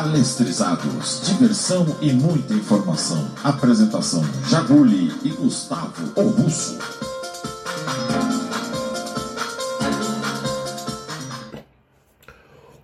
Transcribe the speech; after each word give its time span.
Palestrizados, 0.00 1.26
diversão 1.26 1.84
e 2.00 2.12
muita 2.12 2.54
informação. 2.54 3.34
Apresentação: 3.42 4.22
Jaguli 4.48 5.10
e 5.24 5.30
Gustavo 5.30 6.12
o 6.14 6.28
Russo. 6.28 6.78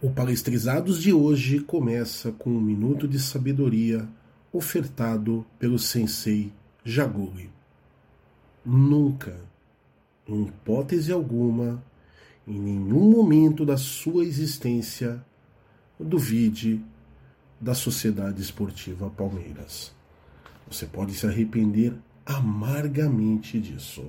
O 0.02 0.10
Palestrizados 0.10 1.00
de 1.00 1.12
hoje 1.12 1.60
começa 1.60 2.32
com 2.32 2.50
um 2.50 2.60
minuto 2.60 3.06
de 3.06 3.20
sabedoria 3.20 4.08
ofertado 4.52 5.46
pelo 5.56 5.78
sensei 5.78 6.52
Jaguli. 6.84 7.48
Nunca, 8.66 9.36
em 10.26 10.46
hipótese 10.46 11.12
alguma, 11.12 11.80
em 12.44 12.58
nenhum 12.58 13.08
momento 13.08 13.64
da 13.64 13.76
sua 13.76 14.24
existência, 14.24 15.24
duvide 15.96 16.82
da 17.64 17.74
Sociedade 17.74 18.42
Esportiva 18.42 19.08
Palmeiras. 19.08 19.90
Você 20.70 20.84
pode 20.84 21.14
se 21.14 21.26
arrepender 21.26 21.94
amargamente 22.26 23.58
disso. 23.58 24.04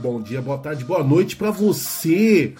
Bom 0.00 0.22
dia, 0.22 0.40
boa 0.40 0.58
tarde, 0.58 0.84
boa 0.84 1.02
noite 1.02 1.34
para 1.34 1.50
você, 1.50 2.54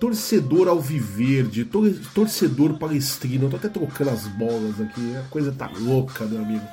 torcedor 0.00 0.66
alviverde, 0.66 1.64
tor 1.64 1.94
torcedor 2.12 2.76
palestrino. 2.76 3.44
Eu 3.44 3.50
tô 3.50 3.56
até 3.56 3.68
trocando 3.68 4.10
as 4.10 4.26
bolas 4.26 4.80
aqui, 4.80 5.14
a 5.14 5.22
coisa 5.30 5.54
tá 5.56 5.70
louca, 5.78 6.24
meu 6.24 6.42
amigo. 6.42 6.66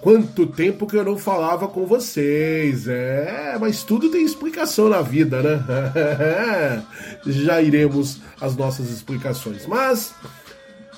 Quanto 0.00 0.46
tempo 0.46 0.86
que 0.86 0.96
eu 0.96 1.04
não 1.04 1.18
falava 1.18 1.66
com 1.66 1.86
vocês, 1.86 2.86
é, 2.86 3.56
mas 3.60 3.82
tudo 3.82 4.10
tem 4.10 4.24
explicação 4.24 4.88
na 4.88 5.02
vida, 5.02 5.42
né? 5.42 6.84
Já 7.26 7.60
iremos 7.60 8.20
às 8.40 8.54
nossas 8.54 8.90
explicações, 8.90 9.66
mas 9.66 10.14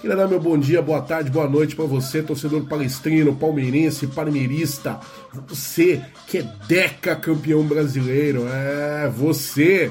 Queria 0.04 0.18
dar 0.18 0.28
meu 0.28 0.38
bom 0.38 0.58
dia, 0.58 0.82
boa 0.82 1.00
tarde, 1.00 1.30
boa 1.30 1.48
noite 1.48 1.74
para 1.74 1.86
você, 1.86 2.22
torcedor 2.22 2.66
palestrino, 2.66 3.34
palmeirense, 3.34 4.06
palmeirista. 4.06 5.00
Você 5.48 6.04
que 6.26 6.36
é 6.36 6.42
deca 6.68 7.16
campeão 7.16 7.62
brasileiro, 7.62 8.46
é 8.46 9.08
você 9.08 9.90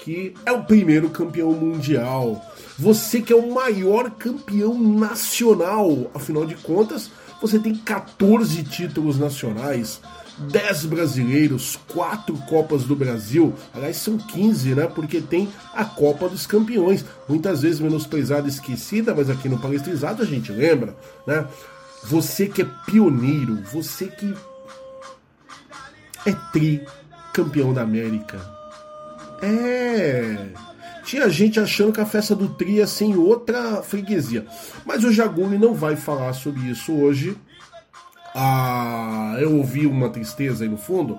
que 0.00 0.34
é 0.44 0.50
o 0.50 0.64
primeiro 0.64 1.08
campeão 1.10 1.52
mundial. 1.52 2.44
Você 2.76 3.22
que 3.22 3.32
é 3.32 3.36
o 3.36 3.54
maior 3.54 4.10
campeão 4.10 4.76
nacional. 4.76 6.10
Afinal 6.12 6.44
de 6.44 6.56
contas, 6.56 7.08
você 7.40 7.60
tem 7.60 7.76
14 7.76 8.64
títulos 8.64 9.20
nacionais. 9.20 10.00
10 10.38 10.86
brasileiros, 10.86 11.78
4 11.88 12.34
Copas 12.48 12.84
do 12.84 12.94
Brasil, 12.94 13.54
aliás 13.74 13.96
são 13.96 14.16
15, 14.16 14.74
né? 14.74 14.86
Porque 14.86 15.20
tem 15.20 15.48
a 15.74 15.84
Copa 15.84 16.28
dos 16.28 16.46
Campeões, 16.46 17.04
muitas 17.28 17.62
vezes 17.62 17.80
menosprezada 17.80 18.46
e 18.46 18.50
esquecida, 18.50 19.14
mas 19.14 19.28
aqui 19.28 19.48
no 19.48 19.58
Palestrizado 19.58 20.22
a 20.22 20.26
gente 20.26 20.52
lembra, 20.52 20.96
né? 21.26 21.46
Você 22.04 22.46
que 22.46 22.62
é 22.62 22.66
pioneiro, 22.86 23.62
você 23.72 24.06
que 24.06 24.32
é 26.24 26.32
tri 26.52 26.86
campeão 27.32 27.72
da 27.72 27.82
América. 27.82 28.40
É. 29.42 30.48
Tinha 31.04 31.28
gente 31.30 31.58
achando 31.58 31.92
que 31.92 32.00
a 32.00 32.06
festa 32.06 32.34
do 32.34 32.50
tri 32.50 32.72
ia 32.72 32.86
ser 32.86 33.06
em 33.06 33.16
outra 33.16 33.82
freguesia. 33.82 34.46
Mas 34.84 35.04
o 35.04 35.12
Jaguli 35.12 35.56
não 35.58 35.74
vai 35.74 35.96
falar 35.96 36.32
sobre 36.34 36.60
isso 36.68 36.92
hoje. 36.92 37.36
Ah, 38.34 39.36
eu 39.40 39.56
ouvi 39.56 39.86
uma 39.86 40.08
tristeza 40.10 40.64
aí 40.64 40.70
no 40.70 40.76
fundo. 40.76 41.18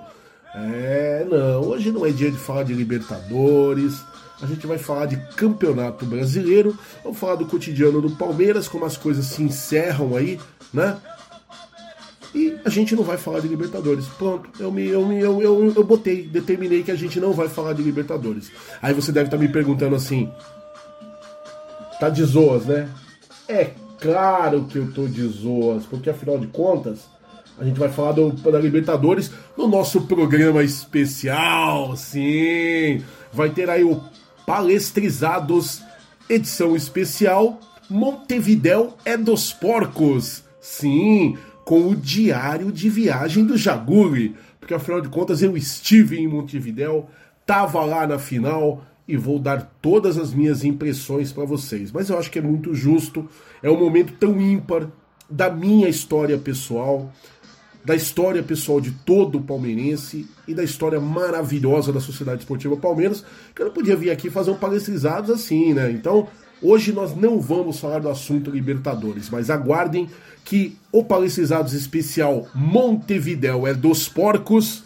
É, 0.54 1.26
não, 1.30 1.62
hoje 1.62 1.92
não 1.92 2.04
é 2.04 2.10
dia 2.10 2.30
de 2.30 2.38
falar 2.38 2.64
de 2.64 2.72
Libertadores. 2.72 4.02
A 4.42 4.46
gente 4.46 4.66
vai 4.66 4.78
falar 4.78 5.06
de 5.06 5.16
Campeonato 5.36 6.06
Brasileiro. 6.06 6.76
Vamos 7.02 7.18
falar 7.18 7.36
do 7.36 7.46
cotidiano 7.46 8.00
do 8.00 8.10
Palmeiras, 8.10 8.66
como 8.66 8.84
as 8.84 8.96
coisas 8.96 9.26
se 9.26 9.42
encerram 9.42 10.16
aí, 10.16 10.40
né? 10.72 10.96
E 12.34 12.58
a 12.64 12.70
gente 12.70 12.94
não 12.94 13.02
vai 13.02 13.18
falar 13.18 13.40
de 13.40 13.48
Libertadores. 13.48 14.06
Pronto, 14.06 14.48
eu, 14.60 14.70
me, 14.70 14.86
eu, 14.86 15.12
eu, 15.12 15.42
eu, 15.42 15.72
eu 15.76 15.84
botei, 15.84 16.26
determinei 16.26 16.82
que 16.82 16.90
a 16.90 16.96
gente 16.96 17.18
não 17.20 17.32
vai 17.32 17.48
falar 17.48 17.72
de 17.72 17.82
Libertadores. 17.82 18.50
Aí 18.80 18.94
você 18.94 19.12
deve 19.12 19.26
estar 19.26 19.36
me 19.36 19.48
perguntando 19.48 19.96
assim: 19.96 20.30
tá 21.98 22.08
de 22.08 22.24
zoas, 22.24 22.64
né? 22.66 22.88
É 23.48 23.72
claro 24.00 24.64
que 24.64 24.78
eu 24.78 24.92
tô 24.92 25.06
de 25.06 25.26
zoas, 25.26 25.84
porque 25.84 26.10
afinal 26.10 26.38
de 26.38 26.46
contas, 26.46 27.08
a 27.58 27.64
gente 27.64 27.78
vai 27.78 27.90
falar 27.90 28.12
do, 28.12 28.32
da 28.32 28.58
Libertadores 28.58 29.30
no 29.56 29.68
nosso 29.68 30.02
programa 30.02 30.62
especial, 30.62 31.94
sim. 31.96 33.02
Vai 33.32 33.50
ter 33.50 33.68
aí 33.68 33.84
o 33.84 34.02
Palestrizados, 34.46 35.82
edição 36.28 36.74
especial. 36.74 37.60
Montevidéu 37.88 38.96
é 39.04 39.16
dos 39.16 39.52
porcos. 39.52 40.42
Sim, 40.60 41.36
com 41.64 41.88
o 41.88 41.96
diário 41.96 42.72
de 42.72 42.88
viagem 42.88 43.44
do 43.44 43.56
Jaguli. 43.56 44.34
Porque 44.58 44.74
afinal 44.74 45.00
de 45.00 45.08
contas 45.08 45.42
eu 45.42 45.56
estive 45.56 46.18
em 46.18 46.26
Montevidéu, 46.26 47.08
tava 47.44 47.84
lá 47.84 48.06
na 48.06 48.18
final, 48.18 48.84
e 49.10 49.16
vou 49.16 49.40
dar 49.40 49.74
todas 49.82 50.16
as 50.16 50.32
minhas 50.32 50.62
impressões 50.64 51.32
para 51.32 51.44
vocês. 51.44 51.90
Mas 51.90 52.08
eu 52.08 52.16
acho 52.16 52.30
que 52.30 52.38
é 52.38 52.42
muito 52.42 52.74
justo, 52.74 53.28
é 53.60 53.68
um 53.68 53.78
momento 53.78 54.12
tão 54.20 54.40
ímpar 54.40 54.86
da 55.28 55.50
minha 55.50 55.88
história 55.88 56.38
pessoal, 56.38 57.12
da 57.84 57.96
história 57.96 58.40
pessoal 58.40 58.80
de 58.80 58.92
todo 58.92 59.38
o 59.38 59.42
palmeirense 59.42 60.28
e 60.46 60.54
da 60.54 60.62
história 60.62 61.00
maravilhosa 61.00 61.92
da 61.92 62.00
Sociedade 62.00 62.42
Esportiva 62.42 62.76
Palmeiras, 62.76 63.24
que 63.52 63.60
eu 63.62 63.66
não 63.66 63.72
podia 63.72 63.96
vir 63.96 64.10
aqui 64.10 64.30
fazer 64.30 64.52
um 64.52 64.56
palestrizados 64.56 65.28
assim, 65.28 65.74
né? 65.74 65.90
Então, 65.90 66.28
hoje 66.62 66.92
nós 66.92 67.16
não 67.16 67.40
vamos 67.40 67.80
falar 67.80 67.98
do 67.98 68.08
assunto 68.08 68.50
Libertadores, 68.50 69.28
mas 69.28 69.50
aguardem 69.50 70.08
que 70.44 70.76
o 70.92 71.02
palestrizados 71.02 71.72
especial 71.72 72.46
Montevidéu 72.54 73.66
é 73.66 73.74
dos 73.74 74.08
porcos 74.08 74.84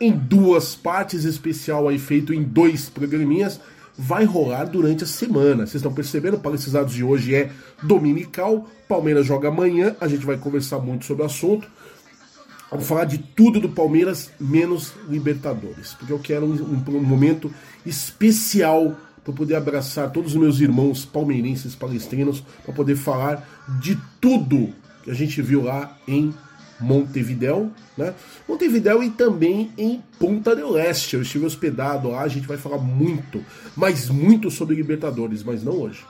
em 0.00 0.12
duas 0.12 0.74
partes, 0.74 1.24
especial 1.24 1.88
aí 1.88 1.98
feito 1.98 2.32
em 2.32 2.42
dois 2.42 2.88
programinhas, 2.88 3.60
vai 3.96 4.24
rolar 4.24 4.64
durante 4.64 5.04
a 5.04 5.06
semana. 5.06 5.66
Vocês 5.66 5.76
estão 5.76 5.92
percebendo? 5.92 6.36
O 6.36 6.40
Palestrizados 6.40 6.94
de 6.94 7.02
hoje 7.02 7.34
é 7.34 7.50
dominical, 7.82 8.68
Palmeiras 8.88 9.26
joga 9.26 9.48
amanhã, 9.48 9.96
a 10.00 10.06
gente 10.06 10.24
vai 10.24 10.38
conversar 10.38 10.78
muito 10.78 11.04
sobre 11.04 11.24
o 11.24 11.26
assunto. 11.26 11.68
Vamos 12.70 12.86
falar 12.86 13.06
de 13.06 13.18
tudo 13.18 13.58
do 13.58 13.68
Palmeiras, 13.70 14.30
menos 14.38 14.92
Libertadores, 15.08 15.94
porque 15.94 16.12
eu 16.12 16.18
quero 16.18 16.46
um, 16.46 16.52
um, 16.52 16.96
um 16.96 17.02
momento 17.02 17.50
especial 17.84 18.94
para 19.24 19.32
poder 19.32 19.56
abraçar 19.56 20.10
todos 20.10 20.34
os 20.34 20.40
meus 20.40 20.60
irmãos 20.60 21.04
palmeirenses 21.04 21.74
palestrinos, 21.74 22.42
para 22.64 22.74
poder 22.74 22.96
falar 22.96 23.46
de 23.80 23.98
tudo 24.20 24.72
que 25.02 25.10
a 25.10 25.14
gente 25.14 25.42
viu 25.42 25.64
lá 25.64 25.98
em 26.06 26.32
Montevidéu, 26.80 27.70
né? 27.96 28.14
Montevidéu 28.48 29.02
e 29.02 29.10
também 29.10 29.70
em 29.76 30.02
Punta 30.18 30.54
del 30.54 30.78
Este. 30.78 31.16
Eu 31.16 31.22
estive 31.22 31.46
hospedado 31.46 32.08
lá, 32.08 32.22
a 32.22 32.28
gente 32.28 32.46
vai 32.46 32.56
falar 32.56 32.78
muito, 32.78 33.44
mas 33.76 34.08
muito 34.08 34.50
sobre 34.50 34.76
Libertadores, 34.76 35.42
mas 35.42 35.62
não 35.62 35.74
hoje. 35.74 36.04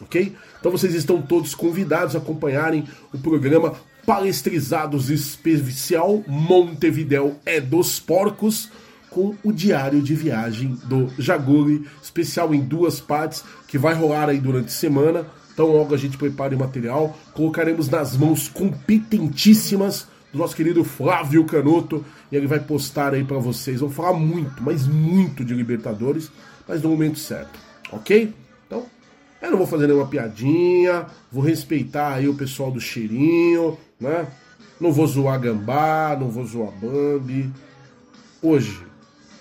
Ok? 0.00 0.34
Então 0.58 0.72
vocês 0.72 0.94
estão 0.94 1.20
todos 1.20 1.54
convidados 1.54 2.16
a 2.16 2.18
acompanharem 2.18 2.84
o 3.12 3.18
programa 3.18 3.74
Palestrizados 4.06 5.10
Especial 5.10 6.24
Montevidéu 6.26 7.38
é 7.44 7.60
dos 7.60 8.00
Porcos 8.00 8.70
com 9.10 9.34
o 9.42 9.52
diário 9.52 10.00
de 10.00 10.14
viagem 10.14 10.78
do 10.84 11.10
Jaguli, 11.18 11.86
especial 12.02 12.54
em 12.54 12.60
duas 12.60 13.00
partes, 13.00 13.44
que 13.66 13.76
vai 13.76 13.92
rolar 13.92 14.28
aí 14.28 14.38
durante 14.38 14.68
a 14.68 14.70
semana 14.70 15.26
então 15.60 15.72
logo 15.72 15.94
a 15.94 15.98
gente 15.98 16.16
prepare 16.16 16.54
o 16.54 16.58
material, 16.58 17.14
colocaremos 17.34 17.86
nas 17.86 18.16
mãos 18.16 18.48
competentíssimas 18.48 20.08
do 20.32 20.38
nosso 20.38 20.56
querido 20.56 20.82
Flávio 20.82 21.44
Canuto 21.44 22.02
e 22.32 22.36
ele 22.36 22.46
vai 22.46 22.58
postar 22.58 23.12
aí 23.12 23.22
para 23.22 23.36
vocês. 23.36 23.80
Vou 23.80 23.90
falar 23.90 24.14
muito, 24.14 24.62
mas 24.62 24.86
muito 24.86 25.44
de 25.44 25.52
Libertadores, 25.52 26.32
mas 26.66 26.80
no 26.80 26.88
momento 26.88 27.18
certo, 27.18 27.60
ok? 27.92 28.32
Então, 28.66 28.86
eu 29.42 29.50
não 29.50 29.58
vou 29.58 29.66
fazer 29.66 29.86
nenhuma 29.86 30.06
piadinha, 30.06 31.04
vou 31.30 31.44
respeitar 31.44 32.14
aí 32.14 32.26
o 32.26 32.34
pessoal 32.34 32.70
do 32.70 32.80
cheirinho, 32.80 33.76
né? 34.00 34.28
Não 34.80 34.90
vou 34.90 35.06
zoar 35.06 35.38
Gambá, 35.38 36.16
não 36.18 36.30
vou 36.30 36.46
zoar 36.46 36.72
Bambi. 36.80 37.50
Hoje, 38.40 38.82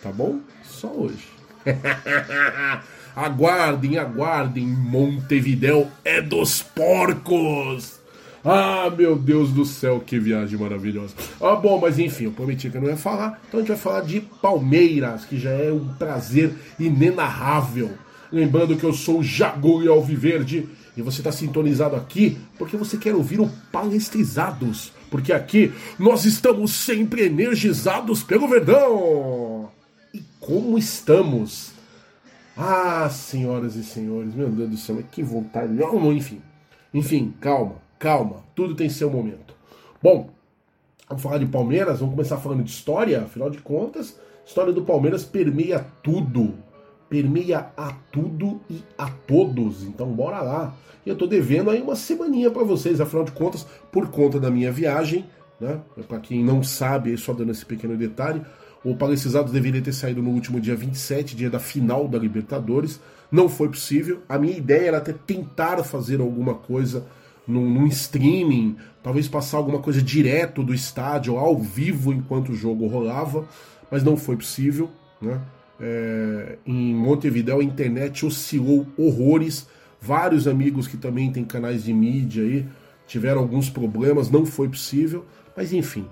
tá 0.04 0.12
bom? 0.12 0.42
Só 0.66 0.92
hoje. 0.92 1.30
Aguardem, 3.16 3.98
aguardem, 3.98 4.66
Montevidéu 4.66 5.88
é 6.04 6.22
dos 6.22 6.62
porcos! 6.62 8.00
Ah, 8.44 8.90
meu 8.96 9.18
Deus 9.18 9.52
do 9.52 9.66
céu, 9.66 10.02
que 10.06 10.18
viagem 10.18 10.58
maravilhosa. 10.58 11.14
Ah, 11.42 11.56
bom, 11.56 11.80
mas 11.80 12.00
enfim, 12.00 12.26
eu 12.26 12.32
prometi 12.32 12.70
que 12.70 12.78
eu 12.78 12.82
não 12.82 12.90
ia 12.90 12.96
falar, 12.96 13.42
então 13.48 13.60
a 13.60 13.62
gente 13.62 13.70
vai 13.70 13.78
falar 13.78 14.02
de 14.02 14.22
Palmeiras, 14.22 15.26
que 15.26 15.38
já 15.38 15.52
é 15.52 15.72
um 15.72 15.86
prazer 15.96 16.54
inenarrável. 16.80 17.92
Lembrando 18.32 18.78
que 18.78 18.84
eu 18.84 18.94
sou 18.94 19.20
o 19.20 19.24
Jagulho 19.24 19.92
Alviverde 19.92 20.70
e 20.96 21.02
você 21.02 21.20
está 21.20 21.32
sintonizado 21.32 21.96
aqui 21.96 22.38
porque 22.58 22.78
você 22.78 22.96
quer 22.96 23.16
ouvir 23.16 23.42
o 23.42 23.50
Palestrizados, 23.72 24.94
porque 25.10 25.34
aqui 25.34 25.74
nós 25.98 26.26
estamos 26.26 26.72
sempre 26.72 27.26
energizados 27.26 28.24
pelo 28.24 28.48
Verdão. 28.48 29.70
E 30.14 30.24
como 30.40 30.78
estamos? 30.78 31.72
Ah, 32.62 33.10
senhoras 33.10 33.78
e 33.78 33.84
senhores, 33.86 34.36
meu 34.36 34.50
Deus 34.50 34.70
do 34.70 34.76
céu, 34.76 34.96
mas 34.96 35.06
que 35.10 35.24
vontade. 35.24 35.72
Enfim. 36.14 36.42
Enfim, 36.94 37.34
calma, 37.40 37.76
calma. 37.98 38.44
Tudo 38.54 38.76
tem 38.76 38.90
seu 38.90 39.10
momento. 39.10 39.56
Bom, 40.04 40.30
vamos 41.08 41.24
falar 41.24 41.38
de 41.38 41.46
Palmeiras, 41.46 42.02
vamos 42.02 42.16
começar 42.16 42.36
falando 42.36 42.62
de 42.62 42.70
história. 42.70 43.22
Afinal 43.22 43.50
de 43.50 43.60
contas, 43.60 44.20
história 44.46 44.74
do 44.74 44.82
Palmeiras 44.82 45.24
permeia 45.24 45.86
tudo. 46.04 46.56
Permeia 47.10 47.72
a 47.78 47.94
tudo 48.12 48.60
e 48.70 48.84
a 48.98 49.10
todos. 49.10 49.86
Então, 49.86 50.08
bora 50.12 50.42
lá. 50.42 50.76
E 51.06 51.10
eu 51.10 51.16
tô 51.16 51.26
devendo 51.28 51.70
aí 51.70 51.82
uma 51.82 51.96
semaninha 51.96 52.52
para 52.52 52.64
vocês, 52.66 53.00
afinal 53.00 53.24
de 53.24 53.32
contas, 53.32 53.66
por 53.90 54.10
conta 54.10 54.38
da 54.38 54.52
minha 54.52 54.70
viagem, 54.70 55.26
né? 55.62 55.80
Para 56.10 56.20
quem 56.20 56.44
não 56.44 56.62
sabe, 56.62 57.16
só 57.18 57.32
dando 57.32 57.52
esse 57.52 57.66
pequeno 57.66 57.96
detalhe, 57.96 58.42
o 58.84 58.96
Palestrizados 58.96 59.52
deveria 59.52 59.82
ter 59.82 59.94
saído 59.94 60.22
no 60.22 60.30
último 60.30 60.60
dia 60.60 60.76
27, 60.76 61.36
dia 61.36 61.50
da 61.50 61.60
final 61.60 62.08
da 62.08 62.18
Libertadores. 62.18 63.00
Não 63.32 63.50
foi 63.50 63.68
possível. 63.68 64.22
A 64.28 64.40
minha 64.40 64.58
ideia 64.58 64.88
era 64.88 64.98
até 64.98 65.14
tentar 65.14 65.84
fazer 65.84 66.22
alguma 66.22 66.54
coisa 66.54 67.06
num, 67.46 67.70
num 67.70 67.88
streaming, 67.88 68.78
talvez 69.04 69.28
passar 69.28 69.58
alguma 69.58 69.80
coisa 69.80 70.02
direto 70.02 70.64
do 70.64 70.74
estádio, 70.74 71.38
ao 71.38 71.58
vivo, 71.58 72.14
enquanto 72.14 72.50
o 72.50 72.56
jogo 72.56 72.88
rolava, 72.88 73.46
mas 73.92 74.04
não 74.04 74.16
foi 74.16 74.38
possível. 74.38 74.90
Né? 75.22 75.42
É, 75.82 76.58
em 76.66 76.94
Montevideo 76.94 77.60
a 77.60 77.64
internet 77.64 78.26
oscilou 78.26 78.88
horrores. 78.98 79.68
Vários 80.02 80.48
amigos 80.48 80.88
que 80.88 80.96
também 80.96 81.30
têm 81.32 81.44
canais 81.44 81.84
de 81.84 81.94
mídia 81.94 82.44
aí 82.44 82.66
tiveram 83.06 83.42
alguns 83.42 83.70
problemas, 83.70 84.30
não 84.30 84.46
foi 84.46 84.70
possível. 84.70 85.26
Mas 85.58 85.74
enfim, 85.74 86.06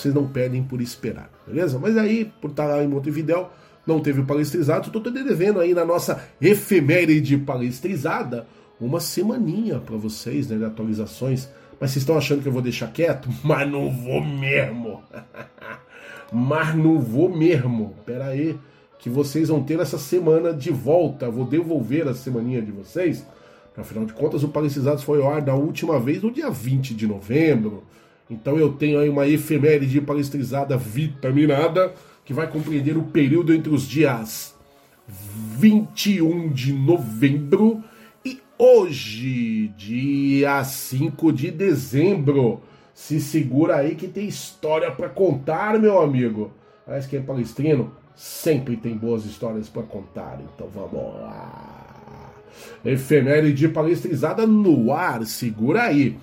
vocês 0.00 0.14
não 0.14 0.26
perdem 0.26 0.62
por 0.62 0.80
esperar, 0.80 1.30
beleza? 1.46 1.78
Mas 1.78 1.96
aí, 1.96 2.30
por 2.40 2.50
estar 2.50 2.66
lá 2.66 2.82
em 2.82 2.88
Montevidéu, 2.88 3.50
não 3.86 4.00
teve 4.00 4.20
o 4.20 4.24
palestrizado, 4.24 4.88
estou 4.88 5.00
devendo 5.00 5.60
aí 5.60 5.72
na 5.72 5.84
nossa 5.84 6.22
efeméride 6.40 7.38
palestrizada 7.38 8.46
uma 8.80 9.00
semaninha 9.00 9.78
para 9.78 9.96
vocês, 9.96 10.48
né, 10.48 10.56
de 10.56 10.64
atualizações. 10.64 11.48
Mas 11.80 11.90
vocês 11.90 12.02
estão 12.02 12.16
achando 12.16 12.42
que 12.42 12.48
eu 12.48 12.52
vou 12.52 12.62
deixar 12.62 12.88
quieto? 12.92 13.28
Mas 13.44 13.70
não 13.70 13.90
vou 13.90 14.22
mesmo. 14.24 15.02
Mas 16.32 16.74
não 16.74 16.98
vou 16.98 17.34
mesmo. 17.34 17.94
Pera 18.04 18.26
aí, 18.26 18.58
que 18.98 19.08
vocês 19.08 19.48
vão 19.48 19.62
ter 19.62 19.78
essa 19.78 19.98
semana 19.98 20.52
de 20.52 20.70
volta. 20.70 21.30
Vou 21.30 21.46
devolver 21.46 22.08
a 22.08 22.14
semaninha 22.14 22.60
de 22.60 22.72
vocês. 22.72 23.24
Afinal 23.76 24.06
de 24.06 24.14
contas, 24.14 24.42
o 24.42 24.48
Palestrizados 24.48 25.04
foi 25.04 25.20
ao 25.20 25.30
ar 25.30 25.42
da 25.42 25.54
última 25.54 26.00
vez 26.00 26.22
no 26.22 26.30
dia 26.30 26.50
20 26.50 26.94
de 26.94 27.06
novembro. 27.06 27.84
Então 28.28 28.58
eu 28.58 28.72
tenho 28.72 28.98
aí 28.98 29.08
uma 29.08 29.26
efeméride 29.26 30.00
palestrizada 30.00 30.76
vitaminada 30.76 31.94
que 32.24 32.34
vai 32.34 32.50
compreender 32.50 32.96
o 32.96 33.04
período 33.04 33.54
entre 33.54 33.72
os 33.72 33.88
dias 33.88 34.56
21 35.08 36.48
de 36.48 36.72
novembro 36.72 37.82
e 38.24 38.40
hoje, 38.58 39.68
dia 39.76 40.64
5 40.64 41.32
de 41.32 41.50
dezembro. 41.50 42.60
Se 42.92 43.20
segura 43.20 43.76
aí 43.76 43.94
que 43.94 44.08
tem 44.08 44.26
história 44.26 44.90
para 44.90 45.08
contar, 45.08 45.78
meu 45.78 46.00
amigo. 46.00 46.50
Parece 46.84 47.08
que 47.08 47.16
é 47.16 47.20
palestrino, 47.20 47.92
sempre 48.14 48.76
tem 48.76 48.96
boas 48.96 49.24
histórias 49.24 49.68
para 49.68 49.82
contar, 49.82 50.40
então 50.40 50.68
vamos 50.74 51.14
lá. 51.20 52.32
Efeméride 52.84 53.68
palestrizada 53.68 54.46
no 54.46 54.92
ar, 54.92 55.24
segura 55.26 55.82
aí. 55.82 56.16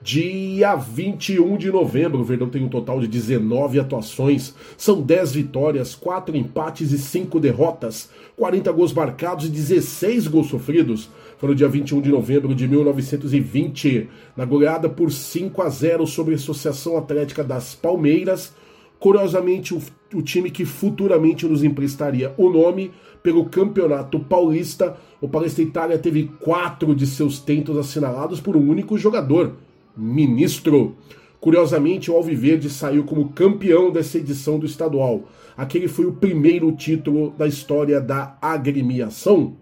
Dia 0.00 0.76
21 0.76 1.56
de 1.56 1.72
novembro, 1.72 2.20
o 2.20 2.24
Verdão 2.24 2.48
tem 2.48 2.62
um 2.62 2.68
total 2.68 3.00
de 3.00 3.08
19 3.08 3.80
atuações, 3.80 4.54
são 4.76 5.02
10 5.02 5.32
vitórias, 5.32 5.96
4 5.96 6.36
empates 6.36 6.92
e 6.92 6.98
5 6.98 7.40
derrotas, 7.40 8.08
40 8.36 8.70
gols 8.70 8.92
marcados 8.92 9.46
e 9.46 9.48
16 9.48 10.28
gols 10.28 10.50
sofridos. 10.50 11.10
Foi 11.36 11.48
no 11.48 11.54
dia 11.54 11.68
21 11.68 12.00
de 12.00 12.10
novembro 12.10 12.54
de 12.54 12.68
1920, 12.68 14.08
na 14.36 14.44
goleada 14.44 14.88
por 14.88 15.10
5 15.10 15.60
a 15.62 15.68
0 15.68 16.06
sobre 16.06 16.34
a 16.34 16.36
Associação 16.36 16.96
Atlética 16.96 17.42
das 17.42 17.74
Palmeiras. 17.74 18.54
Curiosamente, 19.00 19.74
o, 19.74 19.82
o 20.14 20.22
time 20.22 20.48
que 20.48 20.64
futuramente 20.64 21.44
nos 21.44 21.64
emprestaria 21.64 22.32
o 22.36 22.48
nome 22.48 22.92
pelo 23.20 23.46
Campeonato 23.46 24.20
Paulista, 24.20 24.96
o 25.20 25.28
Palestra 25.28 25.64
Itália 25.64 25.98
teve 25.98 26.30
quatro 26.38 26.94
de 26.94 27.04
seus 27.04 27.40
tentos 27.40 27.76
assinalados 27.76 28.40
por 28.40 28.56
um 28.56 28.70
único 28.70 28.96
jogador, 28.96 29.54
ministro. 29.98 30.96
Curiosamente, 31.40 32.10
o 32.10 32.14
Alviverde 32.14 32.70
saiu 32.70 33.04
como 33.04 33.30
campeão 33.30 33.90
dessa 33.90 34.18
edição 34.18 34.58
do 34.58 34.66
estadual. 34.66 35.28
Aquele 35.56 35.88
foi 35.88 36.06
o 36.06 36.12
primeiro 36.12 36.70
título 36.72 37.34
da 37.36 37.46
história 37.46 38.00
da 38.00 38.38
agremiação. 38.40 39.54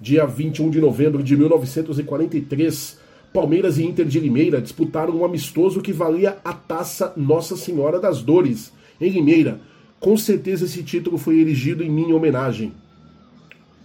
Dia 0.00 0.24
21 0.24 0.70
de 0.70 0.80
novembro 0.80 1.22
de 1.22 1.36
1943, 1.36 2.98
Palmeiras 3.32 3.78
e 3.78 3.84
Inter 3.84 4.06
de 4.06 4.20
Limeira 4.20 4.60
disputaram 4.60 5.16
um 5.16 5.24
amistoso 5.24 5.80
que 5.80 5.92
valia 5.92 6.38
a 6.44 6.52
taça 6.52 7.12
Nossa 7.16 7.56
Senhora 7.56 7.98
das 7.98 8.22
Dores, 8.22 8.72
em 9.00 9.08
Limeira. 9.08 9.60
Com 9.98 10.16
certeza 10.16 10.64
esse 10.64 10.82
título 10.82 11.16
foi 11.16 11.40
erigido 11.40 11.84
em 11.84 11.90
minha 11.90 12.14
homenagem. 12.14 12.72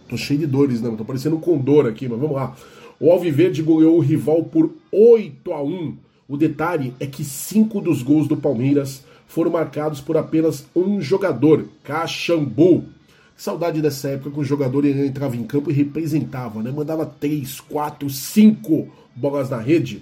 Tô 0.10 0.18
cheio 0.18 0.40
de 0.40 0.48
dores, 0.48 0.82
né? 0.82 0.94
Tô 0.98 1.06
parecendo 1.06 1.36
um 1.36 1.40
condor 1.40 1.86
aqui, 1.86 2.08
mas 2.08 2.20
vamos 2.20 2.36
lá. 2.36 2.56
O 3.00 3.12
Alviverde 3.12 3.62
goleou 3.62 3.98
o 3.98 4.02
rival 4.02 4.44
por 4.46 4.72
8 4.92 5.54
a 5.54 5.62
1. 5.62 5.96
O 6.28 6.36
detalhe 6.36 6.94
é 7.00 7.06
que 7.06 7.24
cinco 7.24 7.80
dos 7.80 8.02
gols 8.02 8.28
do 8.28 8.36
Palmeiras 8.36 9.04
foram 9.28 9.52
marcados 9.52 10.02
por 10.02 10.18
apenas 10.18 10.66
um 10.76 11.00
jogador, 11.00 11.66
Caxambu. 11.84 12.86
Saudade 13.36 13.84
dessa 13.84 14.10
época 14.10 14.32
que 14.32 14.40
o 14.40 14.44
jogador 14.44 14.84
entrava 14.84 15.36
em 15.36 15.44
campo 15.44 15.70
e 15.70 15.74
representava, 15.74 16.64
né? 16.64 16.72
Mandava 16.72 17.06
3, 17.06 17.62
4, 17.62 18.10
5 18.10 18.88
bolas 19.16 19.52
na 19.52 19.60
rede. 19.60 20.02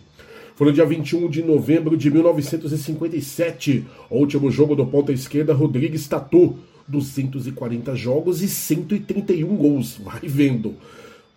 Foi 0.56 0.68
no 0.68 0.74
dia 0.74 0.86
21 0.86 1.30
de 1.30 1.44
novembro 1.44 1.98
de 1.98 2.10
1957, 2.10 3.86
o 4.10 4.20
último 4.20 4.50
jogo 4.50 4.74
do 4.74 4.86
ponta 4.86 5.12
esquerda, 5.12 5.54
Rodrigues 5.54 6.08
Tatu. 6.08 6.58
240 6.88 7.96
jogos 7.96 8.42
e 8.42 8.48
131 8.48 9.56
gols. 9.56 9.98
Vai 9.98 10.22
vendo. 10.24 10.76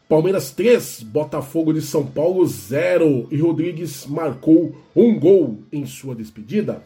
Palmeiras 0.09 0.51
3, 0.53 1.03
Botafogo 1.03 1.71
de 1.71 1.83
São 1.83 2.07
Paulo 2.07 2.47
0 2.47 3.29
e 3.31 3.37
Rodrigues 3.37 4.07
marcou 4.07 4.75
um 4.97 5.21
gol 5.21 5.59
em 5.71 5.85
sua 5.85 6.15
despedida. 6.15 6.83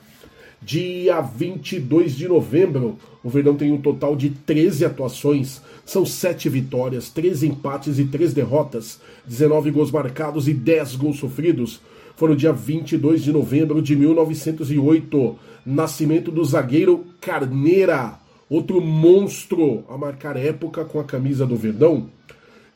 Dia 0.61 1.21
22 1.21 2.17
de 2.17 2.27
novembro, 2.27 2.99
o 3.23 3.31
Verdão 3.31 3.55
tem 3.55 3.71
um 3.71 3.81
total 3.81 4.17
de 4.17 4.31
13 4.31 4.85
atuações, 4.85 5.63
são 5.87 6.05
7 6.05 6.49
vitórias, 6.49 7.11
13 7.11 7.47
empates 7.47 8.01
e 8.01 8.07
3 8.07 8.35
derrotas, 8.35 9.01
19 9.25 9.71
gols 9.71 9.93
marcados 9.93 10.49
e 10.49 10.53
10 10.53 10.97
gols 10.97 11.21
sofridos. 11.21 11.81
Foi 12.17 12.29
no 12.29 12.35
dia 12.35 12.53
22 12.53 13.23
de 13.23 13.33
novembro 13.33 13.81
de 13.81 13.95
1908, 13.95 15.39
nascimento 15.65 16.33
do 16.33 16.45
zagueiro 16.45 17.07
Carneira, 17.21 18.19
outro 18.51 18.81
monstro 18.81 19.85
a 19.89 19.97
marcar 19.97 20.37
época 20.37 20.85
com 20.85 20.99
a 20.99 21.05
camisa 21.05 21.47
do 21.47 21.55
Verdão. 21.55 22.11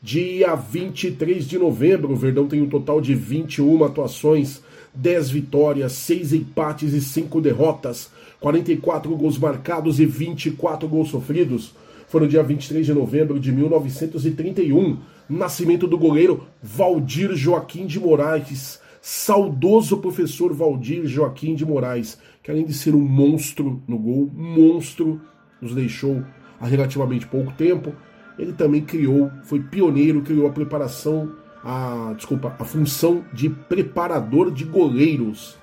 Dia 0.01 0.53
23 0.53 1.47
de 1.47 1.57
novembro, 1.57 2.13
o 2.13 2.15
Verdão 2.15 2.47
tem 2.47 2.61
um 2.61 2.69
total 2.69 3.01
de 3.01 3.15
21 3.15 3.83
atuações, 3.83 4.61
10 4.93 5.31
vitórias, 5.31 5.93
6 5.93 6.33
empates 6.33 6.93
e 6.93 7.01
5 7.01 7.41
derrotas, 7.41 8.11
44 8.39 9.15
gols 9.15 9.39
marcados 9.39 9.99
e 9.99 10.05
24 10.05 10.87
gols 10.87 11.09
sofridos. 11.09 11.73
Foi 12.07 12.21
no 12.21 12.27
dia 12.27 12.43
23 12.43 12.85
de 12.85 12.93
novembro 12.93 13.39
de 13.39 13.51
1931, 13.51 14.99
nascimento 15.27 15.87
do 15.87 15.97
goleiro 15.97 16.43
Valdir 16.61 17.35
Joaquim 17.35 17.87
de 17.87 17.99
Moraes, 17.99 18.79
saudoso 19.01 19.97
professor 19.97 20.53
Valdir 20.53 21.07
Joaquim 21.07 21.55
de 21.55 21.65
Moraes, 21.65 22.19
que 22.43 22.51
além 22.51 22.65
de 22.65 22.73
ser 22.73 22.93
um 22.93 23.01
monstro 23.01 23.81
no 23.87 23.97
gol, 23.97 24.29
monstro, 24.31 25.19
nos 25.59 25.73
deixou 25.73 26.23
há 26.59 26.67
relativamente 26.67 27.25
pouco 27.25 27.51
tempo, 27.53 27.93
ele 28.37 28.53
também 28.53 28.81
criou, 28.81 29.31
foi 29.43 29.59
pioneiro, 29.59 30.21
criou 30.21 30.47
a 30.47 30.51
preparação 30.51 31.31
a, 31.63 32.13
desculpa, 32.15 32.55
a 32.57 32.63
função 32.63 33.25
de 33.33 33.49
preparador 33.49 34.51
de 34.51 34.63
goleiros. 34.63 35.57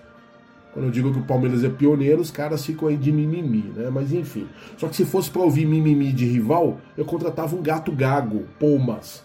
Quando 0.73 0.87
eu 0.87 0.91
digo 0.91 1.13
que 1.13 1.21
o 1.21 1.25
Palmeiras 1.25 1.65
é 1.65 1.69
pioneiro, 1.69 2.21
os 2.21 2.31
caras 2.31 2.67
ficam 2.67 2.89
aí 2.89 2.97
de 2.97 3.11
mimimi, 3.11 3.73
né? 3.75 3.89
Mas 3.91 4.13
enfim. 4.13 4.47
Só 4.77 4.89
que 4.89 4.97
se 4.97 5.07
fosse 5.07 5.31
para 5.31 5.41
ouvir 5.41 5.65
mimimi 5.65 6.13
de 6.13 6.27
rival, 6.27 6.79
eu 6.99 7.05
contratava 7.07 7.57
um 7.57 7.63
gato 7.63 7.91
gago, 7.93 8.43
Poumas. 8.59 9.25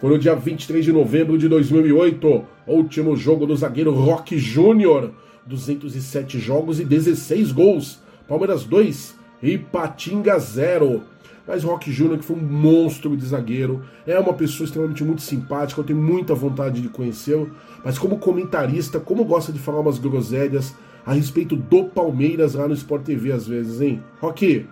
Foi 0.00 0.08
no 0.08 0.18
dia 0.18 0.34
23 0.34 0.84
de 0.84 0.92
novembro 0.92 1.36
de 1.36 1.48
2008, 1.48 2.44
último 2.66 3.16
jogo 3.16 3.44
do 3.44 3.56
zagueiro 3.56 3.92
Rock 3.92 4.38
Júnior. 4.38 5.12
207 5.46 6.38
jogos 6.38 6.80
e 6.80 6.84
16 6.84 7.52
gols. 7.52 8.00
Palmeiras 8.26 8.64
2, 8.64 9.14
Ipatinga 9.42 10.38
0. 10.38 11.02
Mas 11.46 11.62
Rock 11.62 11.92
Júnior, 11.92 12.18
que 12.18 12.24
foi 12.24 12.36
um 12.36 12.42
monstro 12.42 13.16
de 13.16 13.26
zagueiro, 13.26 13.82
é 14.06 14.18
uma 14.18 14.32
pessoa 14.32 14.64
extremamente 14.64 15.04
muito 15.04 15.22
simpática, 15.22 15.80
eu 15.80 15.84
tenho 15.84 16.00
muita 16.00 16.34
vontade 16.34 16.80
de 16.80 16.88
conhecê-lo, 16.88 17.50
mas 17.84 17.98
como 17.98 18.18
comentarista, 18.18 18.98
como 18.98 19.24
gosta 19.24 19.52
de 19.52 19.58
falar 19.58 19.80
umas 19.80 19.98
groselhas 19.98 20.74
a 21.04 21.12
respeito 21.12 21.54
do 21.54 21.84
Palmeiras 21.84 22.54
lá 22.54 22.66
no 22.66 22.74
Sport 22.74 23.04
TV 23.04 23.32
às 23.32 23.46
vezes, 23.46 23.80
hein? 23.80 24.02
Rock, 24.20 24.66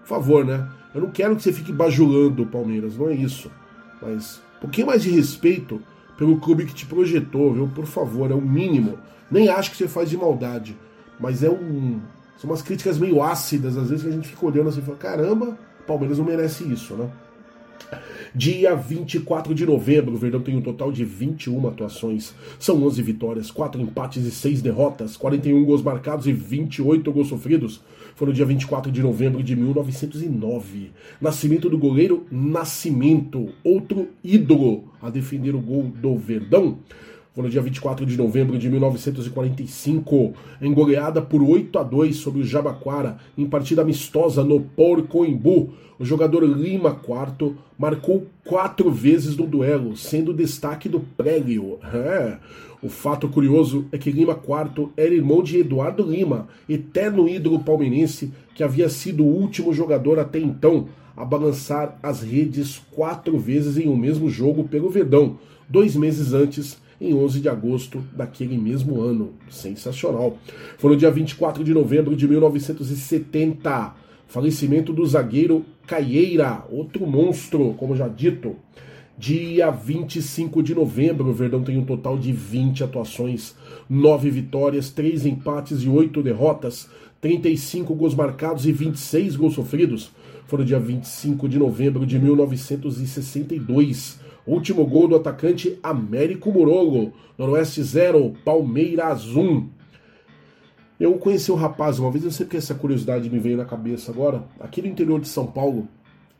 por 0.00 0.08
favor, 0.08 0.44
né? 0.44 0.66
Eu 0.94 1.02
não 1.02 1.10
quero 1.10 1.36
que 1.36 1.42
você 1.42 1.52
fique 1.52 1.70
bajulando 1.72 2.44
o 2.44 2.46
Palmeiras, 2.46 2.96
não 2.96 3.08
é 3.08 3.14
isso. 3.14 3.50
Mas 4.00 4.40
um 4.56 4.60
pouquinho 4.62 4.86
mais 4.86 5.02
de 5.02 5.10
respeito 5.10 5.82
pelo 6.16 6.38
clube 6.38 6.64
que 6.64 6.74
te 6.74 6.86
projetou, 6.86 7.52
viu? 7.52 7.68
Por 7.68 7.84
favor, 7.84 8.30
é 8.30 8.34
o 8.34 8.40
mínimo. 8.40 8.98
Nem 9.30 9.48
acho 9.48 9.70
que 9.70 9.76
você 9.76 9.86
faz 9.86 10.08
de 10.08 10.16
maldade, 10.16 10.76
mas 11.20 11.42
é 11.42 11.50
um. 11.50 12.00
São 12.38 12.48
umas 12.48 12.62
críticas 12.62 12.98
meio 12.98 13.22
ácidas, 13.22 13.76
às 13.76 13.90
vezes 13.90 14.04
que 14.04 14.10
a 14.10 14.12
gente 14.12 14.28
fica 14.28 14.46
olhando 14.46 14.68
assim 14.68 14.80
e 14.80 14.82
fala: 14.82 14.96
caramba, 14.96 15.58
Palmeiras 15.86 16.18
não 16.18 16.24
merece 16.24 16.64
isso, 16.64 16.94
né? 16.94 17.08
Dia 18.34 18.74
24 18.74 19.54
de 19.54 19.64
novembro, 19.64 20.14
o 20.14 20.18
Verdão 20.18 20.42
tem 20.42 20.56
um 20.56 20.60
total 20.60 20.92
de 20.92 21.04
21 21.04 21.68
atuações. 21.68 22.34
São 22.58 22.82
11 22.84 23.00
vitórias, 23.00 23.50
4 23.50 23.80
empates 23.80 24.26
e 24.26 24.30
6 24.30 24.60
derrotas, 24.60 25.16
41 25.16 25.64
gols 25.64 25.82
marcados 25.82 26.26
e 26.26 26.32
28 26.32 27.10
gols 27.10 27.28
sofridos. 27.28 27.80
Foi 28.14 28.28
no 28.28 28.34
dia 28.34 28.44
24 28.44 28.90
de 28.90 29.02
novembro 29.02 29.42
de 29.42 29.56
1909. 29.56 30.90
Nascimento 31.20 31.70
do 31.70 31.78
goleiro 31.78 32.26
Nascimento, 32.30 33.48
outro 33.64 34.08
ídolo 34.22 34.84
a 35.00 35.08
defender 35.08 35.54
o 35.54 35.60
gol 35.60 35.84
do 35.84 36.16
Verdão. 36.18 36.78
Foi 37.36 37.44
no 37.44 37.50
dia 37.50 37.60
24 37.60 38.06
de 38.06 38.16
novembro 38.16 38.58
de 38.58 38.66
1945, 38.70 40.32
engoleada 40.58 41.20
por 41.20 41.42
8 41.42 41.78
a 41.78 41.82
2 41.82 42.16
sobre 42.16 42.40
o 42.40 42.46
Jabaquara, 42.46 43.18
em 43.36 43.44
partida 43.44 43.82
amistosa 43.82 44.42
no 44.42 44.58
Porcoimbu. 44.58 45.68
O 45.98 46.04
jogador 46.04 46.42
Lima 46.44 46.94
Quarto 46.94 47.54
marcou 47.78 48.26
quatro 48.42 48.90
vezes 48.90 49.36
no 49.36 49.46
duelo, 49.46 49.98
sendo 49.98 50.32
destaque 50.32 50.88
do 50.88 51.00
prélio. 51.00 51.78
É. 51.92 52.38
O 52.82 52.88
fato 52.88 53.28
curioso 53.28 53.84
é 53.92 53.98
que 53.98 54.10
Lima 54.10 54.34
Quarto 54.34 54.90
era 54.96 55.12
irmão 55.12 55.42
de 55.42 55.58
Eduardo 55.58 56.02
Lima, 56.02 56.48
eterno 56.66 57.28
ídolo 57.28 57.58
palmeirense 57.58 58.32
que 58.54 58.64
havia 58.64 58.88
sido 58.88 59.22
o 59.22 59.30
último 59.30 59.74
jogador 59.74 60.18
até 60.18 60.38
então 60.38 60.88
a 61.14 61.22
balançar 61.22 61.98
as 62.02 62.22
redes 62.22 62.80
quatro 62.92 63.38
vezes 63.38 63.76
em 63.76 63.90
um 63.90 63.96
mesmo 63.96 64.30
jogo 64.30 64.64
pelo 64.64 64.88
Verdão, 64.88 65.38
dois 65.68 65.94
meses 65.94 66.32
antes 66.32 66.85
em 67.00 67.14
11 67.14 67.40
de 67.40 67.48
agosto 67.48 68.04
daquele 68.12 68.56
mesmo 68.56 69.00
ano. 69.00 69.32
Sensacional. 69.50 70.38
Foi 70.78 70.90
no 70.90 70.96
dia 70.96 71.10
24 71.10 71.64
de 71.64 71.74
novembro 71.74 72.16
de 72.16 72.28
1970. 72.28 73.94
Falecimento 74.28 74.92
do 74.92 75.06
zagueiro 75.06 75.64
Caieira, 75.86 76.64
outro 76.68 77.06
monstro, 77.06 77.74
como 77.74 77.94
já 77.94 78.08
dito. 78.08 78.56
Dia 79.18 79.70
25 79.70 80.62
de 80.62 80.74
novembro, 80.74 81.30
o 81.30 81.32
Verdão 81.32 81.62
tem 81.62 81.78
um 81.78 81.86
total 81.86 82.18
de 82.18 82.32
20 82.32 82.84
atuações, 82.84 83.54
9 83.88 84.30
vitórias, 84.30 84.90
3 84.90 85.24
empates 85.24 85.82
e 85.82 85.88
8 85.88 86.22
derrotas, 86.22 86.86
35 87.20 87.94
gols 87.94 88.14
marcados 88.14 88.66
e 88.66 88.72
26 88.72 89.36
gols 89.36 89.54
sofridos. 89.54 90.10
Foi 90.46 90.58
no 90.58 90.66
dia 90.66 90.78
25 90.78 91.48
de 91.48 91.58
novembro 91.58 92.04
de 92.04 92.18
1962. 92.18 94.20
Último 94.46 94.86
gol 94.86 95.08
do 95.08 95.16
atacante 95.16 95.78
Américo 95.82 96.52
Murolo. 96.52 97.12
Noroeste 97.36 97.82
0, 97.82 98.34
Palmeiras 98.44 99.26
1. 99.26 99.68
Eu 100.98 101.18
conheci 101.18 101.52
o 101.52 101.56
rapaz 101.56 101.98
uma 101.98 102.10
vez, 102.10 102.24
eu 102.24 102.30
sei 102.30 102.46
que 102.46 102.56
essa 102.56 102.74
curiosidade 102.74 103.28
me 103.28 103.38
veio 103.38 103.56
na 103.56 103.64
cabeça 103.64 104.10
agora. 104.10 104.44
Aqui 104.60 104.80
no 104.80 104.88
interior 104.88 105.20
de 105.20 105.28
São 105.28 105.46
Paulo, 105.46 105.88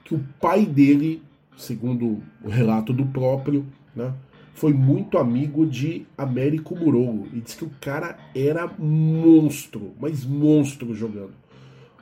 que 0.04 0.14
o 0.14 0.24
pai 0.40 0.64
dele, 0.64 1.22
segundo 1.58 2.22
o 2.42 2.48
relato 2.48 2.92
do 2.92 3.04
próprio, 3.04 3.66
né, 3.94 4.14
foi 4.54 4.72
muito 4.72 5.18
amigo 5.18 5.66
de 5.66 6.06
Américo 6.16 6.74
Murolo. 6.74 7.26
E 7.34 7.40
disse 7.40 7.58
que 7.58 7.64
o 7.64 7.70
cara 7.80 8.16
era 8.34 8.66
monstro, 8.78 9.92
mas 10.00 10.24
monstro 10.24 10.94
jogando. 10.94 11.34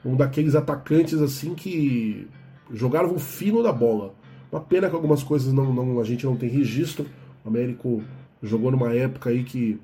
Um 0.05 0.15
daqueles 0.15 0.55
atacantes 0.55 1.21
assim 1.21 1.55
que 1.55 2.29
jogavam 2.71 3.19
fino 3.19 3.63
da 3.63 3.73
bola. 3.73 4.15
Uma 4.55 4.61
pena 4.61 4.89
que 4.89 4.95
algumas 4.95 5.21
coisas 5.21 5.53
não, 5.53 5.75
não, 5.75 5.99
a 5.99 6.05
gente 6.05 6.25
não 6.25 6.37
tem 6.37 6.49
registro. 6.49 7.07
O 7.45 7.49
Américo 7.49 8.05
jogou 8.41 8.71
numa 8.71 8.95
época 8.95 9.31
aí 9.31 9.43
que 9.43 9.81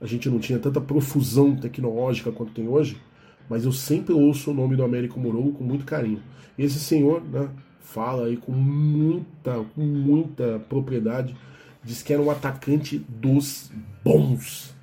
a 0.00 0.06
gente 0.06 0.30
não 0.30 0.38
tinha 0.38 0.58
tanta 0.58 0.80
profusão 0.80 1.54
tecnológica 1.54 2.32
quanto 2.32 2.54
tem 2.54 2.66
hoje, 2.66 2.96
mas 3.50 3.66
eu 3.66 3.72
sempre 3.72 4.14
ouço 4.14 4.50
o 4.50 4.54
nome 4.54 4.76
do 4.76 4.82
Américo 4.82 5.20
Morogo 5.20 5.52
com 5.52 5.62
muito 5.62 5.84
carinho. 5.84 6.22
E 6.56 6.64
esse 6.64 6.78
senhor, 6.78 7.22
né, 7.22 7.50
fala 7.80 8.24
aí 8.24 8.38
com 8.38 8.50
muita, 8.50 9.62
com 9.74 9.82
muita 9.82 10.58
propriedade, 10.70 11.36
diz 11.82 12.02
que 12.02 12.10
era 12.10 12.22
um 12.22 12.30
atacante 12.30 13.04
dos 13.06 13.70
bons. 14.02 14.74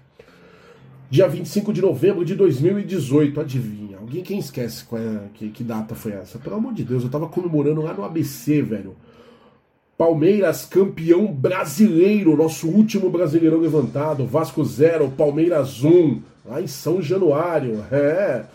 Dia 1.09 1.27
25 1.27 1.73
de 1.73 1.81
novembro 1.81 2.23
de 2.23 2.35
2018, 2.35 3.41
adivinha? 3.41 3.97
Alguém 3.97 4.21
quem 4.21 4.37
esquece 4.37 4.85
qual 4.85 5.01
é, 5.01 5.29
que, 5.33 5.49
que 5.49 5.63
data 5.63 5.95
foi 5.95 6.11
essa? 6.11 6.37
Pelo 6.37 6.57
amor 6.57 6.75
de 6.75 6.83
Deus, 6.83 7.03
eu 7.03 7.09
tava 7.09 7.27
comemorando 7.27 7.81
lá 7.81 7.91
no 7.91 8.03
ABC, 8.03 8.61
velho. 8.61 8.95
Palmeiras 10.01 10.65
campeão 10.65 11.27
brasileiro, 11.27 12.35
nosso 12.35 12.67
último 12.67 13.07
brasileirão 13.07 13.59
levantado. 13.59 14.25
Vasco 14.25 14.65
0, 14.65 15.11
Palmeiras 15.11 15.83
1, 15.83 16.19
lá 16.43 16.59
em 16.59 16.65
São 16.65 16.99
Januário. 17.03 17.85
É. 17.91 18.45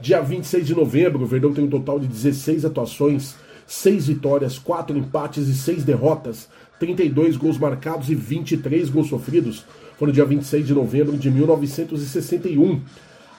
Dia 0.00 0.20
26 0.20 0.66
de 0.66 0.74
novembro, 0.74 1.22
o 1.22 1.26
Verdão 1.26 1.54
tem 1.54 1.62
um 1.62 1.70
total 1.70 2.00
de 2.00 2.08
16 2.08 2.64
atuações, 2.64 3.36
6 3.68 4.08
vitórias, 4.08 4.58
4 4.58 4.98
empates 4.98 5.46
e 5.46 5.54
6 5.54 5.84
derrotas, 5.84 6.48
32 6.80 7.36
gols 7.36 7.56
marcados 7.56 8.10
e 8.10 8.14
23 8.16 8.90
gols 8.90 9.08
sofridos. 9.08 9.64
Foi 9.96 10.08
no 10.08 10.12
dia 10.12 10.24
26 10.24 10.66
de 10.66 10.74
novembro 10.74 11.16
de 11.16 11.30
1961 11.30 12.80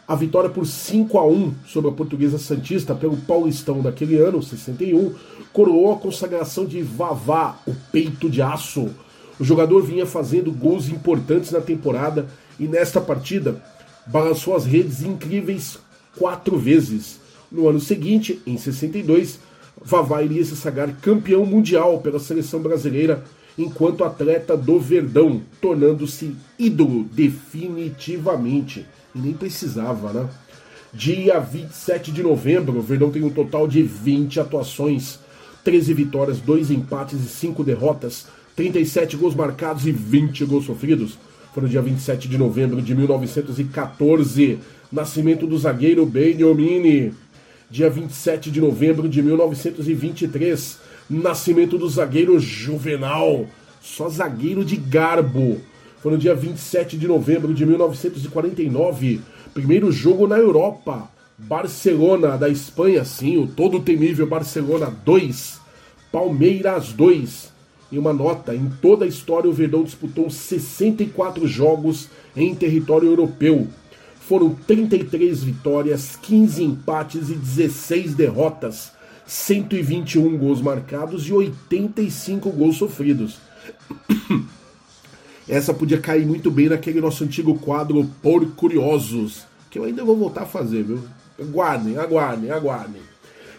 a 0.08 0.16
vitória 0.16 0.50
por 0.50 0.66
5 0.66 1.18
a 1.18 1.28
1 1.28 1.54
sobre 1.66 1.90
a 1.90 1.94
Portuguesa 1.94 2.38
Santista 2.38 2.96
pelo 2.96 3.18
Paulistão 3.18 3.82
daquele 3.82 4.18
ano, 4.18 4.42
61, 4.42 5.14
coroou 5.52 5.92
a 5.92 5.98
consagração 5.98 6.66
de 6.66 6.82
Vavá, 6.82 7.60
o 7.68 7.74
peito 7.92 8.30
de 8.30 8.42
aço. 8.42 8.90
O 9.38 9.44
jogador 9.44 9.84
vinha 9.84 10.06
fazendo 10.06 10.52
gols 10.52 10.88
importantes 10.88 11.52
na 11.52 11.60
temporada 11.60 12.26
e 12.58 12.68
nesta 12.68 13.02
partida 13.02 13.62
balançou 14.06 14.56
as 14.56 14.66
redes 14.66 15.02
incríveis 15.02 15.78
quatro 16.18 16.58
vezes. 16.58 17.20
No 17.52 17.68
ano 17.68 17.80
seguinte, 17.80 18.42
em 18.48 18.58
62, 18.58 19.40
Vavá 19.84 20.24
iria 20.24 20.44
se 20.46 20.56
sagrar 20.56 20.96
campeão 21.02 21.46
mundial 21.46 22.00
pela 22.00 22.20
seleção 22.20 22.62
brasileira 22.62 23.26
enquanto 23.58 24.06
atleta 24.06 24.56
do 24.56 24.80
Verdão, 24.80 25.42
tornando-se 25.60 26.34
ídolo 26.58 27.04
definitivamente. 27.04 28.86
Nem 29.18 29.34
precisava, 29.34 30.14
né? 30.14 30.30
Dia 30.94 31.40
27 31.40 32.12
de 32.12 32.24
novembro, 32.24 32.78
o 32.78 32.82
Verdão 32.82 33.12
tem 33.12 33.24
um 33.24 33.30
total 33.30 33.68
de 33.68 33.84
20 33.84 34.40
atuações, 34.40 35.20
13 35.64 35.94
vitórias, 35.94 36.40
2 36.40 36.72
empates 36.72 37.20
e 37.20 37.28
5 37.28 37.64
derrotas, 37.64 38.28
37 38.56 39.18
gols 39.18 39.36
marcados 39.36 39.86
e 39.86 39.92
20 39.92 40.46
gols 40.46 40.66
sofridos. 40.66 41.18
Foi 41.54 41.64
no 41.64 41.70
dia 41.70 41.82
27 41.82 42.28
de 42.28 42.38
novembro 42.38 42.82
de 42.82 42.96
1914, 42.96 44.60
nascimento 44.92 45.46
do 45.46 45.58
zagueiro 45.58 46.06
Beniamini. 46.06 47.14
Dia 47.70 47.90
27 47.90 48.50
de 48.50 48.62
novembro 48.62 49.10
de 49.10 49.22
1923, 49.22 50.80
nascimento 51.10 51.78
do 51.78 51.90
zagueiro 51.90 52.40
Juvenal, 52.40 53.46
só 53.82 54.08
zagueiro 54.08 54.64
de 54.64 54.78
garbo. 54.78 55.60
Foi 56.02 56.12
no 56.12 56.18
dia 56.18 56.36
27 56.36 56.98
de 56.98 57.08
novembro 57.08 57.54
de 57.54 57.66
1949, 57.66 59.22
primeiro 59.54 59.92
jogo 59.92 60.28
na 60.28 60.38
Europa. 60.38 61.10
Barcelona 61.40 62.36
da 62.36 62.50
Espanha, 62.50 63.06
sim, 63.06 63.38
o 63.38 63.46
todo 63.46 63.80
temível 63.80 64.26
Barcelona 64.26 64.92
2, 65.06 65.60
Palmeiras 66.12 66.92
2. 66.94 67.52
E 67.92 67.98
uma 68.00 68.12
nota: 68.12 68.56
em 68.56 68.70
toda 68.82 69.06
a 69.06 69.08
história, 69.08 69.50
o 69.50 69.54
Verdão 69.54 69.84
disputou 69.84 70.30
64 70.30 71.48
jogos 71.48 72.10
em 72.36 72.56
território 72.56 73.08
europeu. 73.08 73.68
Foram 74.20 74.54
33 74.54 75.44
vitórias, 75.44 76.16
15 76.18 76.64
empates 76.64 77.30
e 77.30 77.36
16 77.36 78.14
derrotas, 78.14 78.92
121 79.26 80.38
gols 80.38 80.62
marcados 80.62 81.28
e 81.28 81.34
85 81.34 82.50
gols 82.50 82.78
sofridos. 82.78 83.38
Essa 85.50 85.74
podia 85.74 85.98
cair 85.98 86.26
muito 86.26 86.52
bem 86.52 86.68
naquele 86.68 87.00
nosso 87.00 87.24
antigo 87.24 87.58
quadro 87.58 88.04
Por 88.22 88.46
Curiosos, 88.52 89.46
que 89.70 89.80
eu 89.80 89.86
ainda 89.86 90.04
vou 90.04 90.18
voltar 90.18 90.42
a 90.42 90.46
fazer, 90.46 90.84
viu? 90.84 91.00
Aguardem, 91.40 91.98
aguardem, 91.98 92.52
aguardem. 92.52 93.02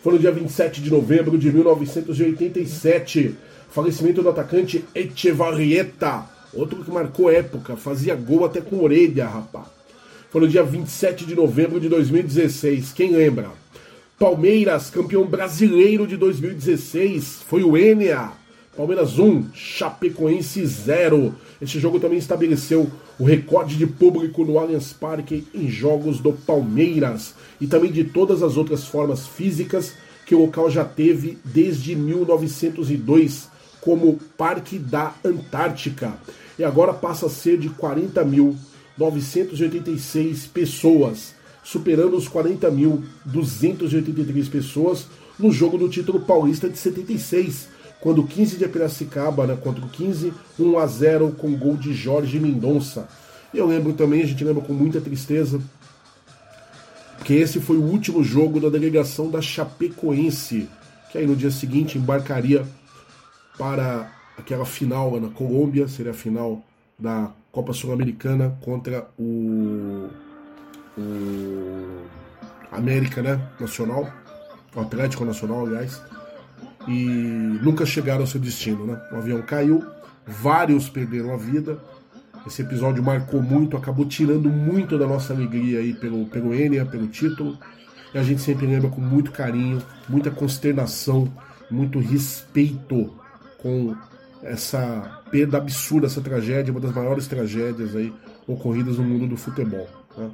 Foi 0.02 0.12
no 0.12 0.18
dia 0.18 0.30
27 0.30 0.82
de 0.82 0.90
novembro 0.90 1.38
de 1.38 1.50
1987, 1.50 3.34
falecimento 3.70 4.22
do 4.22 4.28
atacante 4.28 4.84
Echevarrieta, 4.94 6.26
outro 6.52 6.84
que 6.84 6.90
marcou 6.90 7.30
época, 7.30 7.74
fazia 7.74 8.14
gol 8.14 8.44
até 8.44 8.60
com 8.60 8.82
orelha, 8.82 9.26
rapaz. 9.26 9.68
Foi 10.30 10.42
no 10.42 10.48
dia 10.48 10.62
27 10.62 11.24
de 11.24 11.34
novembro 11.34 11.80
de 11.80 11.88
2016, 11.88 12.92
quem 12.92 13.12
lembra? 13.12 13.48
Palmeiras, 14.18 14.90
campeão 14.90 15.24
brasileiro 15.24 16.06
de 16.06 16.18
2016, 16.18 17.44
foi 17.48 17.62
o 17.62 17.78
Enia. 17.78 18.37
Palmeiras 18.78 19.18
1, 19.18 19.50
Chapecoense 19.52 20.64
0. 20.64 21.34
Este 21.60 21.78
jogo 21.80 21.98
também 21.98 22.16
estabeleceu 22.16 22.88
o 23.18 23.24
recorde 23.24 23.74
de 23.74 23.88
público 23.88 24.44
no 24.44 24.56
Allianz 24.56 24.92
Parque 24.92 25.48
em 25.52 25.68
jogos 25.68 26.20
do 26.20 26.32
Palmeiras 26.32 27.34
e 27.60 27.66
também 27.66 27.90
de 27.90 28.04
todas 28.04 28.40
as 28.40 28.56
outras 28.56 28.84
formas 28.84 29.26
físicas 29.26 29.94
que 30.24 30.32
o 30.32 30.42
local 30.42 30.70
já 30.70 30.84
teve 30.84 31.36
desde 31.44 31.96
1902, 31.96 33.48
como 33.80 34.20
Parque 34.36 34.78
da 34.78 35.12
Antártica. 35.24 36.16
E 36.56 36.62
agora 36.62 36.94
passa 36.94 37.26
a 37.26 37.30
ser 37.30 37.58
de 37.58 37.68
40.986 37.70 40.48
pessoas, 40.54 41.34
superando 41.64 42.16
os 42.16 42.28
40.283 42.28 44.48
pessoas 44.48 45.08
no 45.36 45.50
jogo 45.50 45.76
do 45.76 45.88
título 45.88 46.20
paulista 46.20 46.70
de 46.70 46.78
76 46.78 47.76
quando 48.00 48.20
o 48.20 48.26
15 48.26 48.56
de 48.56 48.68
Piracicaba, 48.68 49.46
né, 49.46 49.56
contra 49.56 49.84
o 49.84 49.88
15, 49.88 50.32
1 50.58 50.78
a 50.78 50.86
0 50.86 51.32
com 51.32 51.56
gol 51.56 51.76
de 51.76 51.92
Jorge 51.92 52.38
Mendonça. 52.38 53.08
Eu 53.52 53.66
lembro 53.66 53.92
também, 53.92 54.22
a 54.22 54.26
gente 54.26 54.44
lembra 54.44 54.62
com 54.62 54.72
muita 54.72 55.00
tristeza, 55.00 55.60
que 57.24 57.34
esse 57.34 57.60
foi 57.60 57.76
o 57.76 57.82
último 57.82 58.22
jogo 58.22 58.60
da 58.60 58.68
delegação 58.68 59.30
da 59.30 59.42
Chapecoense, 59.42 60.68
que 61.10 61.18
aí 61.18 61.26
no 61.26 61.34
dia 61.34 61.50
seguinte 61.50 61.98
embarcaria 61.98 62.64
para 63.58 64.12
aquela 64.36 64.64
final 64.64 65.18
na 65.20 65.28
Colômbia, 65.28 65.88
seria 65.88 66.12
a 66.12 66.14
final 66.14 66.62
da 66.98 67.32
Copa 67.50 67.72
Sul-Americana 67.72 68.56
contra 68.60 69.08
o, 69.18 70.08
o 70.96 72.02
América 72.70 73.22
né, 73.22 73.40
Nacional, 73.58 74.12
o 74.76 74.80
Atlético 74.80 75.24
Nacional, 75.24 75.66
aliás 75.66 76.00
e 76.88 77.04
nunca 77.62 77.84
chegaram 77.84 78.22
ao 78.22 78.26
seu 78.26 78.40
destino. 78.40 78.86
Né? 78.86 79.00
O 79.12 79.16
avião 79.16 79.42
caiu, 79.42 79.84
vários 80.26 80.88
perderam 80.88 81.34
a 81.34 81.36
vida. 81.36 81.78
Esse 82.46 82.62
episódio 82.62 83.02
marcou 83.02 83.42
muito, 83.42 83.76
acabou 83.76 84.06
tirando 84.06 84.48
muito 84.48 84.98
da 84.98 85.06
nossa 85.06 85.34
alegria 85.34 85.80
aí 85.80 85.92
pelo, 85.92 86.26
pelo 86.26 86.54
Enia, 86.54 86.86
pelo 86.86 87.06
título. 87.06 87.58
E 88.14 88.18
a 88.18 88.22
gente 88.22 88.40
sempre 88.40 88.66
lembra 88.66 88.88
com 88.88 89.02
muito 89.02 89.30
carinho, 89.30 89.82
muita 90.08 90.30
consternação, 90.30 91.30
muito 91.70 91.98
respeito 91.98 93.12
com 93.58 93.94
essa 94.42 95.20
perda 95.30 95.58
absurda, 95.58 96.06
essa 96.06 96.22
tragédia, 96.22 96.72
uma 96.72 96.80
das 96.80 96.94
maiores 96.94 97.26
tragédias 97.26 97.94
aí 97.94 98.10
ocorridas 98.46 98.96
no 98.96 99.04
mundo 99.04 99.26
do 99.26 99.36
futebol. 99.36 99.86
Né? 100.16 100.30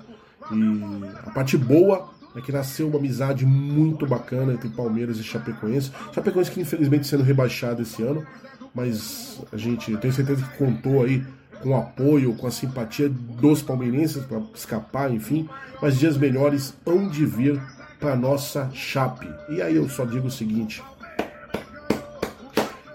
E 0.53 1.27
a 1.27 1.31
parte 1.31 1.57
boa 1.57 2.14
é 2.37 2.41
que 2.41 2.51
nasceu 2.51 2.89
uma 2.89 2.99
amizade 2.99 3.47
muito 3.47 4.07
bacana 4.07 4.53
entre 4.53 4.69
Palmeiras 4.69 5.19
e 5.19 5.23
Chapecoense. 5.23 5.93
Chapecoense 6.13 6.51
que 6.51 6.61
infelizmente 6.61 7.07
sendo 7.07 7.23
rebaixado 7.23 7.83
esse 7.83 8.03
ano, 8.03 8.27
mas 8.75 9.41
a 9.53 9.57
gente 9.57 9.97
tenho 9.99 10.13
certeza 10.13 10.45
que 10.45 10.59
contou 10.59 11.05
aí 11.05 11.25
com 11.63 11.71
o 11.71 11.77
apoio, 11.77 12.35
com 12.35 12.47
a 12.47 12.51
simpatia 12.51 13.09
dos 13.09 13.63
palmeirenses 13.63 14.25
para 14.25 14.43
escapar, 14.55 15.11
enfim. 15.13 15.49
Mas 15.81 15.99
dias 15.99 16.17
melhores 16.17 16.75
hão 16.85 17.09
de 17.09 17.25
vir 17.25 17.61
para 18.01 18.17
nossa 18.17 18.69
Chape. 18.73 19.29
E 19.49 19.63
aí 19.63 19.77
eu 19.77 19.89
só 19.89 20.05
digo 20.05 20.27
o 20.27 20.31
seguinte: 20.31 20.83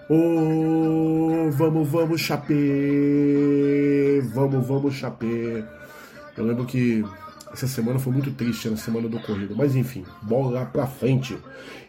Oh, 0.10 1.50
vamos, 1.52 1.88
vamos, 1.88 2.22
Chape! 2.22 2.54
Vamos, 4.34 4.68
vamos, 4.68 4.96
Chape! 4.96 5.64
Eu 6.38 6.46
lembro 6.46 6.66
que 6.66 7.04
essa 7.66 7.76
semana 7.76 8.00
foi 8.00 8.14
muito 8.14 8.32
triste, 8.32 8.70
na 8.70 8.78
semana 8.78 9.08
do 9.08 9.20
corrido. 9.20 9.56
Mas 9.56 9.76
enfim, 9.76 10.06
bola 10.22 10.66
pra 10.66 10.88
frente. 10.88 11.38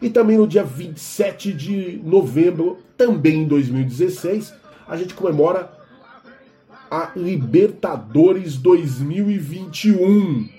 E 0.01 0.09
também 0.09 0.37
no 0.37 0.47
dia 0.47 0.63
27 0.63 1.53
de 1.53 2.01
novembro, 2.03 2.79
também 2.97 3.43
em 3.43 3.47
2016, 3.47 4.53
a 4.87 4.97
gente 4.97 5.13
comemora 5.13 5.71
a 6.89 7.11
Libertadores 7.15 8.57
2021. 8.57 10.49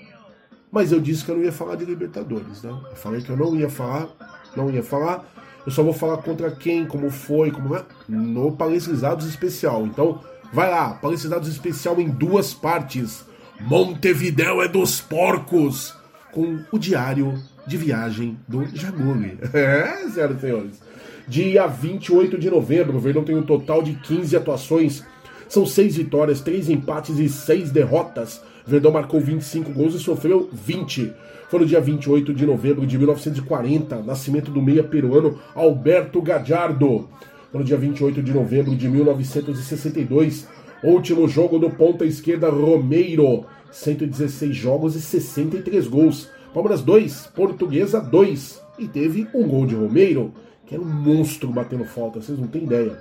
Mas 0.71 0.91
eu 0.91 0.99
disse 0.99 1.23
que 1.23 1.29
eu 1.29 1.37
não 1.37 1.43
ia 1.43 1.51
falar 1.51 1.75
de 1.75 1.85
Libertadores, 1.85 2.63
né? 2.63 2.75
Eu 2.89 2.95
falei 2.95 3.21
que 3.21 3.29
eu 3.29 3.37
não 3.37 3.55
ia 3.55 3.69
falar, 3.69 4.09
não 4.55 4.71
ia 4.71 4.81
falar. 4.81 5.31
Eu 5.63 5.71
só 5.71 5.83
vou 5.83 5.93
falar 5.93 6.17
contra 6.17 6.49
quem, 6.49 6.85
como 6.85 7.11
foi, 7.11 7.51
como 7.51 7.75
é, 7.75 7.85
no 8.09 8.51
Palestrizados 8.51 9.27
Especial. 9.27 9.85
Então, 9.85 10.19
vai 10.51 10.71
lá, 10.71 10.95
Palestrizados 10.95 11.47
Especial 11.47 12.01
em 12.01 12.09
duas 12.09 12.53
partes 12.53 13.23
Montevidéu 13.61 14.61
é 14.61 14.67
dos 14.67 14.99
porcos, 14.99 15.95
com 16.31 16.59
o 16.71 16.79
diário 16.79 17.35
de 17.65 17.77
viagem 17.77 18.37
do 18.47 18.65
Jaguli. 18.75 19.37
É, 19.53 20.09
senhoras 20.09 20.37
e 20.37 20.41
senhores. 20.41 20.81
Dia 21.27 21.67
28 21.67 22.37
de 22.37 22.49
novembro, 22.49 22.97
o 22.97 22.99
Verdão 22.99 23.23
tem 23.23 23.35
um 23.35 23.43
total 23.43 23.81
de 23.81 23.93
15 23.93 24.35
atuações. 24.35 25.03
São 25.47 25.65
6 25.65 25.95
vitórias, 25.97 26.41
3 26.41 26.69
empates 26.69 27.17
e 27.19 27.29
6 27.29 27.71
derrotas. 27.71 28.41
Verdão 28.65 28.91
marcou 28.91 29.21
25 29.21 29.71
gols 29.71 29.93
e 29.93 29.99
sofreu 29.99 30.49
20. 30.51 31.13
Foi 31.49 31.59
no 31.59 31.65
dia 31.65 31.79
28 31.79 32.33
de 32.33 32.45
novembro 32.45 32.85
de 32.85 32.97
1940, 32.97 34.01
nascimento 34.01 34.51
do 34.51 34.61
meia 34.61 34.83
peruano 34.83 35.39
Alberto 35.53 36.21
Gadiardo. 36.21 37.07
Foi 37.51 37.59
no 37.59 37.65
dia 37.65 37.77
28 37.77 38.21
de 38.21 38.33
novembro 38.33 38.75
de 38.75 38.89
1962, 38.89 40.47
Último 40.83 41.29
jogo 41.29 41.57
do 41.57 41.69
ponta 41.69 42.03
esquerda 42.03 42.49
Romeiro, 42.49 43.45
116 43.71 44.53
jogos 44.53 44.95
e 44.97 45.01
63 45.01 45.87
gols. 45.87 46.27
Palmeiras 46.53 46.81
2, 46.81 47.27
Portuguesa 47.33 48.01
2. 48.01 48.61
E 48.77 48.87
teve 48.89 49.25
um 49.33 49.47
gol 49.47 49.65
de 49.65 49.75
Romeiro, 49.75 50.33
que 50.65 50.75
era 50.75 50.83
um 50.83 50.85
monstro 50.85 51.47
batendo 51.47 51.85
falta, 51.85 52.21
vocês 52.21 52.37
não 52.37 52.47
têm 52.47 52.63
ideia. 52.63 52.97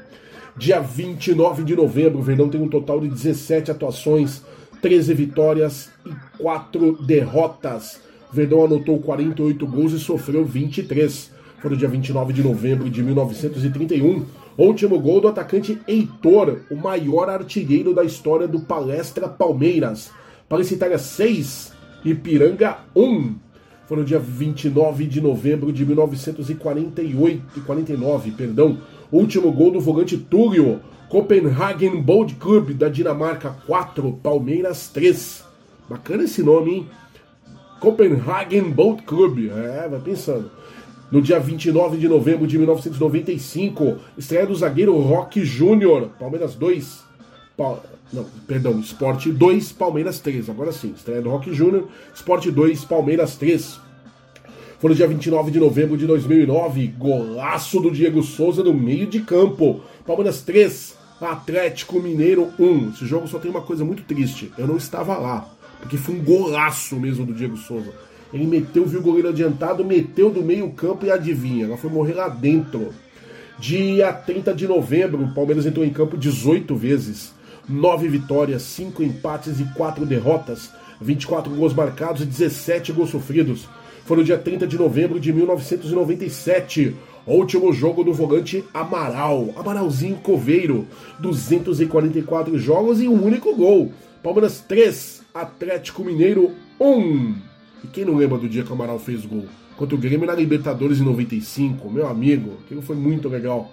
Dia 0.56 0.78
29 0.78 1.64
de 1.64 1.74
novembro, 1.74 2.20
o 2.20 2.22
Verdão 2.22 2.48
tem 2.48 2.60
um 2.60 2.68
total 2.68 3.00
de 3.00 3.08
17 3.08 3.72
atuações, 3.72 4.42
13 4.80 5.12
vitórias 5.14 5.90
e 6.06 6.10
4 6.38 7.02
derrotas. 7.02 8.00
O 8.30 8.36
Verdão 8.36 8.64
anotou 8.64 9.00
48 9.00 9.66
gols 9.66 9.92
e 9.92 9.98
sofreu 9.98 10.44
23. 10.44 11.32
Foi 11.60 11.70
no 11.70 11.76
dia 11.76 11.88
29 11.88 12.32
de 12.32 12.44
novembro 12.44 12.88
de 12.88 13.02
1931 13.02 14.24
Último 14.56 15.00
gol 15.00 15.20
do 15.20 15.28
atacante 15.28 15.80
Heitor, 15.88 16.60
o 16.70 16.76
maior 16.76 17.30
artilheiro 17.30 17.94
da 17.94 18.04
história 18.04 18.46
do 18.46 18.60
Palestra 18.60 19.26
Palmeiras. 19.26 20.10
Palestra 20.48 20.76
Itália 20.76 20.98
6, 20.98 21.72
Ipiranga 22.04 22.78
1. 22.94 23.34
Foi 23.86 23.96
no 23.96 24.04
dia 24.04 24.18
29 24.18 25.06
de 25.06 25.20
novembro 25.20 25.72
de 25.72 25.86
1948 25.86 27.60
49, 27.64 28.30
perdão. 28.32 28.78
Último 29.10 29.50
gol 29.52 29.70
do 29.70 29.80
volante 29.80 30.18
Túlio, 30.18 30.80
Copenhagen 31.08 32.00
Bold 32.02 32.34
Club 32.34 32.74
da 32.74 32.88
Dinamarca 32.88 33.56
4, 33.66 34.20
Palmeiras 34.22 34.88
3. 34.88 35.44
Bacana 35.88 36.24
esse 36.24 36.42
nome, 36.42 36.70
hein? 36.74 36.86
Copenhagen 37.80 38.70
Boat 38.70 39.02
Club. 39.02 39.50
É, 39.50 39.88
vai 39.88 40.00
pensando. 40.00 40.50
No 41.12 41.20
dia 41.20 41.38
29 41.38 41.98
de 41.98 42.08
novembro 42.08 42.46
de 42.46 42.56
1995, 42.56 43.98
estreia 44.16 44.46
do 44.46 44.54
zagueiro 44.54 44.98
Rock 44.98 45.44
Júnior, 45.44 46.08
Palmeiras 46.18 46.54
2. 46.54 47.04
Pa... 47.54 47.78
Não, 48.10 48.24
perdão, 48.46 48.80
Sport 48.80 49.26
2, 49.26 49.72
Palmeiras 49.72 50.20
3. 50.20 50.48
Agora 50.48 50.72
sim, 50.72 50.94
estreia 50.96 51.20
do 51.20 51.28
Rock 51.28 51.52
Júnior, 51.52 51.86
Sport 52.14 52.46
2, 52.46 52.86
Palmeiras 52.86 53.36
3. 53.36 53.78
Foi 54.78 54.88
no 54.88 54.96
dia 54.96 55.06
29 55.06 55.50
de 55.50 55.60
novembro 55.60 55.98
de 55.98 56.06
2009, 56.06 56.86
golaço 56.98 57.78
do 57.78 57.90
Diego 57.90 58.22
Souza 58.22 58.64
no 58.64 58.72
meio 58.72 59.06
de 59.06 59.20
campo. 59.20 59.82
Palmeiras 60.06 60.40
3, 60.40 60.96
Atlético 61.20 62.00
Mineiro 62.00 62.48
1. 62.58 62.88
Esse 62.88 63.06
jogo 63.06 63.28
só 63.28 63.38
tem 63.38 63.50
uma 63.50 63.60
coisa 63.60 63.84
muito 63.84 64.02
triste, 64.04 64.50
eu 64.56 64.66
não 64.66 64.78
estava 64.78 65.18
lá, 65.18 65.46
porque 65.78 65.98
foi 65.98 66.14
um 66.14 66.24
golaço 66.24 66.96
mesmo 66.96 67.26
do 67.26 67.34
Diego 67.34 67.58
Souza. 67.58 67.92
Ele 68.32 68.46
meteu, 68.46 68.86
viu 68.86 69.00
o 69.00 69.02
goleiro 69.02 69.28
adiantado, 69.28 69.84
meteu 69.84 70.30
do 70.30 70.42
meio 70.42 70.70
campo 70.70 71.04
e 71.04 71.10
adivinha, 71.10 71.66
ela 71.66 71.76
foi 71.76 71.90
morrer 71.90 72.14
lá 72.14 72.28
dentro. 72.28 72.92
Dia 73.58 74.12
30 74.12 74.54
de 74.54 74.66
novembro, 74.66 75.22
o 75.22 75.34
Palmeiras 75.34 75.66
entrou 75.66 75.84
em 75.84 75.90
campo 75.90 76.16
18 76.16 76.74
vezes. 76.74 77.32
9 77.68 78.08
vitórias, 78.08 78.62
5 78.62 79.02
empates 79.02 79.60
e 79.60 79.64
4 79.76 80.04
derrotas. 80.04 80.70
24 81.00 81.52
gols 81.54 81.74
marcados 81.74 82.22
e 82.22 82.26
17 82.26 82.92
gols 82.92 83.10
sofridos. 83.10 83.68
Foi 84.04 84.16
no 84.16 84.24
dia 84.24 84.38
30 84.38 84.66
de 84.66 84.76
novembro 84.76 85.20
de 85.20 85.32
1997. 85.32 86.96
Último 87.24 87.72
jogo 87.72 88.02
do 88.02 88.12
volante 88.12 88.64
Amaral. 88.74 89.50
Amaralzinho 89.56 90.16
Coveiro. 90.16 90.86
244 91.20 92.58
jogos 92.58 93.00
e 93.00 93.06
um 93.06 93.24
único 93.24 93.54
gol. 93.54 93.92
Palmeiras 94.22 94.60
3, 94.60 95.22
Atlético 95.34 96.04
Mineiro 96.04 96.50
1. 96.80 97.51
E 97.84 97.86
quem 97.88 98.04
não 98.04 98.16
lembra 98.16 98.38
do 98.38 98.48
dia 98.48 98.62
que 98.62 98.70
o 98.70 98.74
Amaral 98.74 98.98
fez 98.98 99.24
gol? 99.26 99.46
Contra 99.76 99.96
o 99.96 99.98
Grêmio 99.98 100.26
na 100.26 100.34
Libertadores 100.34 101.00
em 101.00 101.04
95, 101.04 101.90
meu 101.90 102.06
amigo, 102.06 102.58
aquilo 102.64 102.82
foi 102.82 102.94
muito 102.94 103.28
legal. 103.28 103.72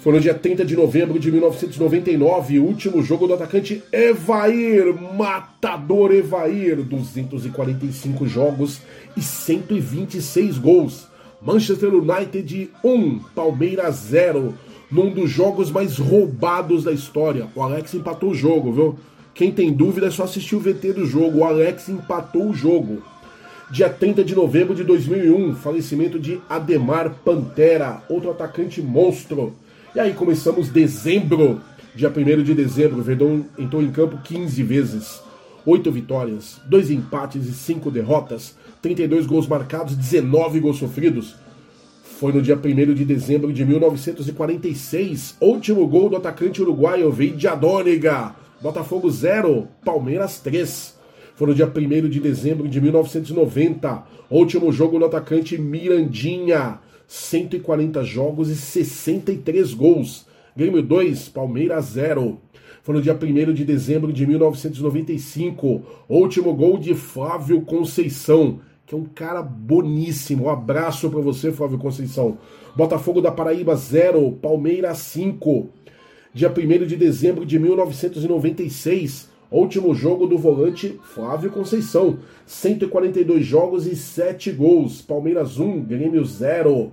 Foi 0.00 0.14
no 0.14 0.20
dia 0.20 0.32
30 0.32 0.64
de 0.64 0.74
novembro 0.74 1.18
de 1.18 1.30
1999, 1.30 2.58
o 2.58 2.64
último 2.64 3.02
jogo 3.02 3.26
do 3.26 3.34
atacante 3.34 3.82
Evair, 3.92 4.94
matador 5.14 6.10
Evair, 6.10 6.76
245 6.82 8.26
jogos 8.26 8.80
e 9.14 9.20
126 9.20 10.56
gols. 10.56 11.06
Manchester 11.40 11.94
United 11.94 12.70
1, 12.82 13.18
Palmeiras 13.34 13.96
0, 13.96 14.54
num 14.90 15.10
dos 15.12 15.30
jogos 15.30 15.70
mais 15.70 15.98
roubados 15.98 16.82
da 16.82 16.92
história. 16.92 17.46
O 17.54 17.62
Alex 17.62 17.94
empatou 17.94 18.30
o 18.30 18.34
jogo, 18.34 18.72
viu? 18.72 18.98
Quem 19.34 19.52
tem 19.52 19.72
dúvida 19.72 20.06
é 20.06 20.10
só 20.10 20.24
assistir 20.24 20.56
o 20.56 20.60
VT 20.60 20.94
do 20.94 21.06
jogo. 21.06 21.38
O 21.38 21.44
Alex 21.44 21.88
empatou 21.88 22.48
o 22.48 22.54
jogo 22.54 23.02
dia 23.70 23.88
30 23.88 24.24
de 24.24 24.34
novembro 24.34 24.74
de 24.74 24.82
2001, 24.82 25.54
falecimento 25.54 26.18
de 26.18 26.40
Ademar 26.48 27.10
Pantera, 27.24 28.02
outro 28.08 28.30
atacante 28.30 28.82
monstro. 28.82 29.54
E 29.94 30.00
aí 30.00 30.12
começamos 30.12 30.68
dezembro, 30.68 31.60
dia 31.94 32.08
1 32.10 32.42
de 32.42 32.52
dezembro, 32.52 32.98
o 32.98 33.02
Verdão 33.02 33.46
entrou 33.56 33.80
em 33.80 33.90
campo 33.90 34.18
15 34.24 34.62
vezes. 34.64 35.22
8 35.64 35.92
vitórias, 35.92 36.60
2 36.66 36.90
empates 36.90 37.46
e 37.46 37.52
5 37.52 37.90
derrotas, 37.90 38.56
32 38.80 39.26
gols 39.26 39.46
marcados, 39.46 39.94
19 39.94 40.58
gols 40.58 40.78
sofridos. 40.78 41.36
Foi 42.02 42.32
no 42.32 42.42
dia 42.42 42.56
1 42.56 42.94
de 42.94 43.04
dezembro 43.04 43.52
de 43.52 43.64
1946, 43.64 45.36
último 45.40 45.86
gol 45.86 46.08
do 46.08 46.16
atacante 46.16 46.60
uruguaio 46.62 47.12
Veidia 47.12 47.52
Adôniga. 47.52 48.34
Botafogo 48.60 49.10
0, 49.10 49.68
Palmeiras 49.84 50.40
3. 50.40 50.99
Foi 51.40 51.48
no 51.48 51.54
dia 51.54 51.66
1 51.66 52.06
de 52.10 52.20
dezembro 52.20 52.68
de 52.68 52.78
1990. 52.82 54.04
Último 54.28 54.70
jogo 54.70 54.98
no 54.98 55.06
atacante 55.06 55.56
Mirandinha. 55.56 56.80
140 57.06 58.04
jogos 58.04 58.50
e 58.50 58.54
63 58.54 59.72
gols. 59.72 60.26
Grêmio 60.54 60.82
2, 60.82 61.30
Palmeiras 61.30 61.86
0. 61.92 62.38
Foi 62.82 62.94
no 62.94 63.00
dia 63.00 63.14
1 63.14 63.54
de 63.54 63.64
dezembro 63.64 64.12
de 64.12 64.26
1995. 64.26 65.82
Último 66.10 66.52
gol 66.52 66.76
de 66.76 66.94
Flávio 66.94 67.62
Conceição, 67.62 68.60
que 68.84 68.94
é 68.94 68.98
um 68.98 69.04
cara 69.04 69.40
boníssimo. 69.40 70.44
Um 70.44 70.50
abraço 70.50 71.08
para 71.08 71.22
você, 71.22 71.50
Flávio 71.50 71.78
Conceição. 71.78 72.36
Botafogo 72.76 73.22
da 73.22 73.32
Paraíba 73.32 73.74
0, 73.74 74.32
Palmeiras 74.42 74.98
5. 74.98 75.70
Dia 76.34 76.50
1 76.50 76.84
de 76.84 76.96
dezembro 76.96 77.46
de 77.46 77.58
1996. 77.58 79.29
Último 79.50 79.92
jogo 79.96 80.28
do 80.28 80.38
volante 80.38 81.00
Flávio 81.02 81.50
Conceição. 81.50 82.18
142 82.46 83.44
jogos 83.44 83.84
e 83.84 83.96
7 83.96 84.52
gols. 84.52 85.02
Palmeiras 85.02 85.58
1, 85.58 85.82
Grêmio 85.82 86.24
0. 86.24 86.92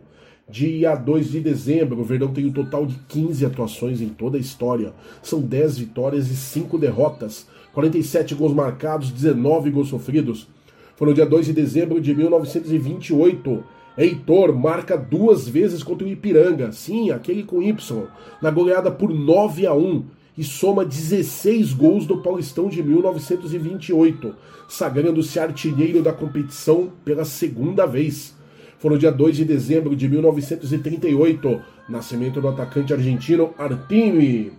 Dia 0.50 0.96
2 0.96 1.30
de 1.30 1.40
dezembro, 1.40 2.00
o 2.00 2.04
Verdão 2.04 2.34
tem 2.34 2.48
um 2.48 2.52
total 2.52 2.88
de 2.88 2.96
15 3.10 3.46
atuações 3.46 4.02
em 4.02 4.10
toda 4.10 4.38
a 4.38 4.42
história. 4.42 4.92
São 5.22 5.40
10 5.40 5.78
vitórias 5.78 6.32
e 6.32 6.36
5 6.36 6.80
derrotas. 6.80 7.46
47 7.74 8.34
gols 8.34 8.56
marcados, 8.56 9.12
19 9.12 9.70
gols 9.70 9.90
sofridos. 9.90 10.48
Foi 10.96 11.08
no 11.08 11.14
dia 11.14 11.28
2 11.28 11.46
de 11.46 11.54
dezembro 11.54 12.02
de 12.02 12.16
1928. 12.16 13.64
Heitor 13.96 14.56
marca 14.56 14.98
duas 14.98 15.48
vezes 15.48 15.84
contra 15.84 16.08
o 16.08 16.10
Ipiranga, 16.10 16.72
sim, 16.72 17.12
aquele 17.12 17.44
com 17.44 17.62
Y, 17.62 18.08
na 18.42 18.50
goleada 18.50 18.90
por 18.90 19.14
9 19.14 19.68
a 19.68 19.74
1 19.76 20.17
e 20.38 20.44
soma 20.44 20.86
16 20.86 21.74
gols 21.74 22.06
do 22.06 22.22
Paulistão 22.22 22.70
de 22.70 22.84
1928, 22.84 24.36
sagrando-se 24.70 25.40
artilheiro 25.40 26.04
da 26.04 26.14
competição 26.14 26.92
pela 27.04 27.26
segunda 27.26 27.88
vez. 27.88 28.36
Foi 28.78 28.92
no 28.92 29.00
dia 29.00 29.12
2 29.12 29.38
de 29.38 29.46
dezembro 29.46 29.96
de 29.96 30.08
1938, 30.08 31.60
nascimento 31.90 32.40
do 32.40 32.48
atacante 32.48 32.94
argentino 32.94 33.54
Artini. 33.58 34.52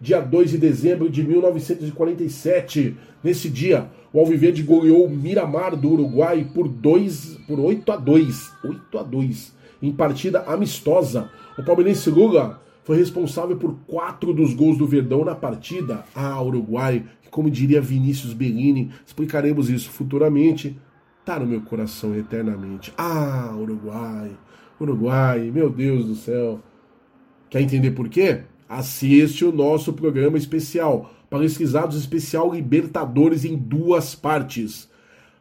Dia 0.00 0.20
2 0.20 0.50
de 0.50 0.58
dezembro 0.58 1.08
de 1.08 1.22
1947, 1.22 2.96
nesse 3.22 3.48
dia, 3.48 3.88
o 4.12 4.18
Alviverde 4.18 4.62
goleou 4.62 5.06
o 5.06 5.10
Miramar 5.10 5.76
do 5.76 5.92
Uruguai 5.92 6.50
por, 6.52 6.66
2, 6.66 7.38
por 7.46 7.60
8 7.60 7.92
a 7.92 7.96
2, 7.96 8.52
8 8.64 8.98
a 8.98 9.02
2, 9.04 9.52
em 9.80 9.92
partida 9.92 10.40
amistosa. 10.40 11.30
O 11.56 11.62
palmeirense 11.62 12.10
Lula 12.10 12.60
foi 12.84 12.96
responsável 12.96 13.56
por 13.56 13.76
quatro 13.86 14.32
dos 14.32 14.54
gols 14.54 14.78
do 14.78 14.86
Verdão 14.86 15.24
na 15.24 15.34
partida. 15.34 16.04
Ah, 16.14 16.42
Uruguai, 16.42 17.04
que 17.22 17.28
como 17.28 17.50
diria 17.50 17.80
Vinícius 17.80 18.32
Bellini, 18.32 18.90
explicaremos 19.06 19.68
isso 19.68 19.90
futuramente, 19.90 20.76
tá 21.24 21.38
no 21.38 21.46
meu 21.46 21.60
coração 21.60 22.16
eternamente. 22.16 22.92
Ah, 22.96 23.54
Uruguai, 23.56 24.30
Uruguai, 24.80 25.50
meu 25.52 25.70
Deus 25.70 26.06
do 26.06 26.14
céu. 26.14 26.60
Quer 27.48 27.60
entender 27.60 27.90
por 27.90 28.08
quê? 28.08 28.42
Assiste 28.68 29.44
o 29.44 29.52
nosso 29.52 29.92
programa 29.92 30.38
especial, 30.38 31.12
Palestrizados 31.28 31.96
Especial 31.96 32.52
Libertadores 32.52 33.44
em 33.44 33.56
duas 33.56 34.14
partes. 34.14 34.88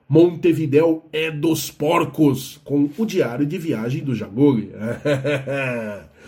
Montevidéu 0.08 1.06
é 1.13 1.30
dos 1.30 1.69
porcos, 1.69 2.60
com 2.63 2.89
o 2.97 3.06
diário 3.06 3.45
de 3.45 3.60
viagem 3.60 4.04
do 4.04 4.15
Jaguri. 4.15 4.71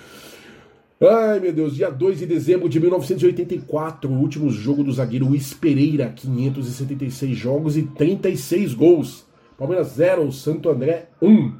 Ai, 1.04 1.40
meu 1.40 1.52
Deus, 1.52 1.76
dia 1.76 1.90
2 1.90 2.20
de 2.20 2.28
dezembro 2.28 2.70
de 2.70 2.80
1984, 2.80 4.08
o 4.08 4.20
último 4.20 4.52
jogo 4.52 4.84
do 4.84 4.92
zagueiro 4.92 5.26
Luiz 5.26 5.52
Pereira, 5.52 6.14
576 6.16 7.36
jogos 7.36 7.76
e 7.76 7.82
36 7.82 8.76
gols. 8.76 9.26
Palmeiras 9.58 9.94
0, 9.96 10.32
Santo 10.32 10.70
André 10.70 11.08
1. 11.20 11.54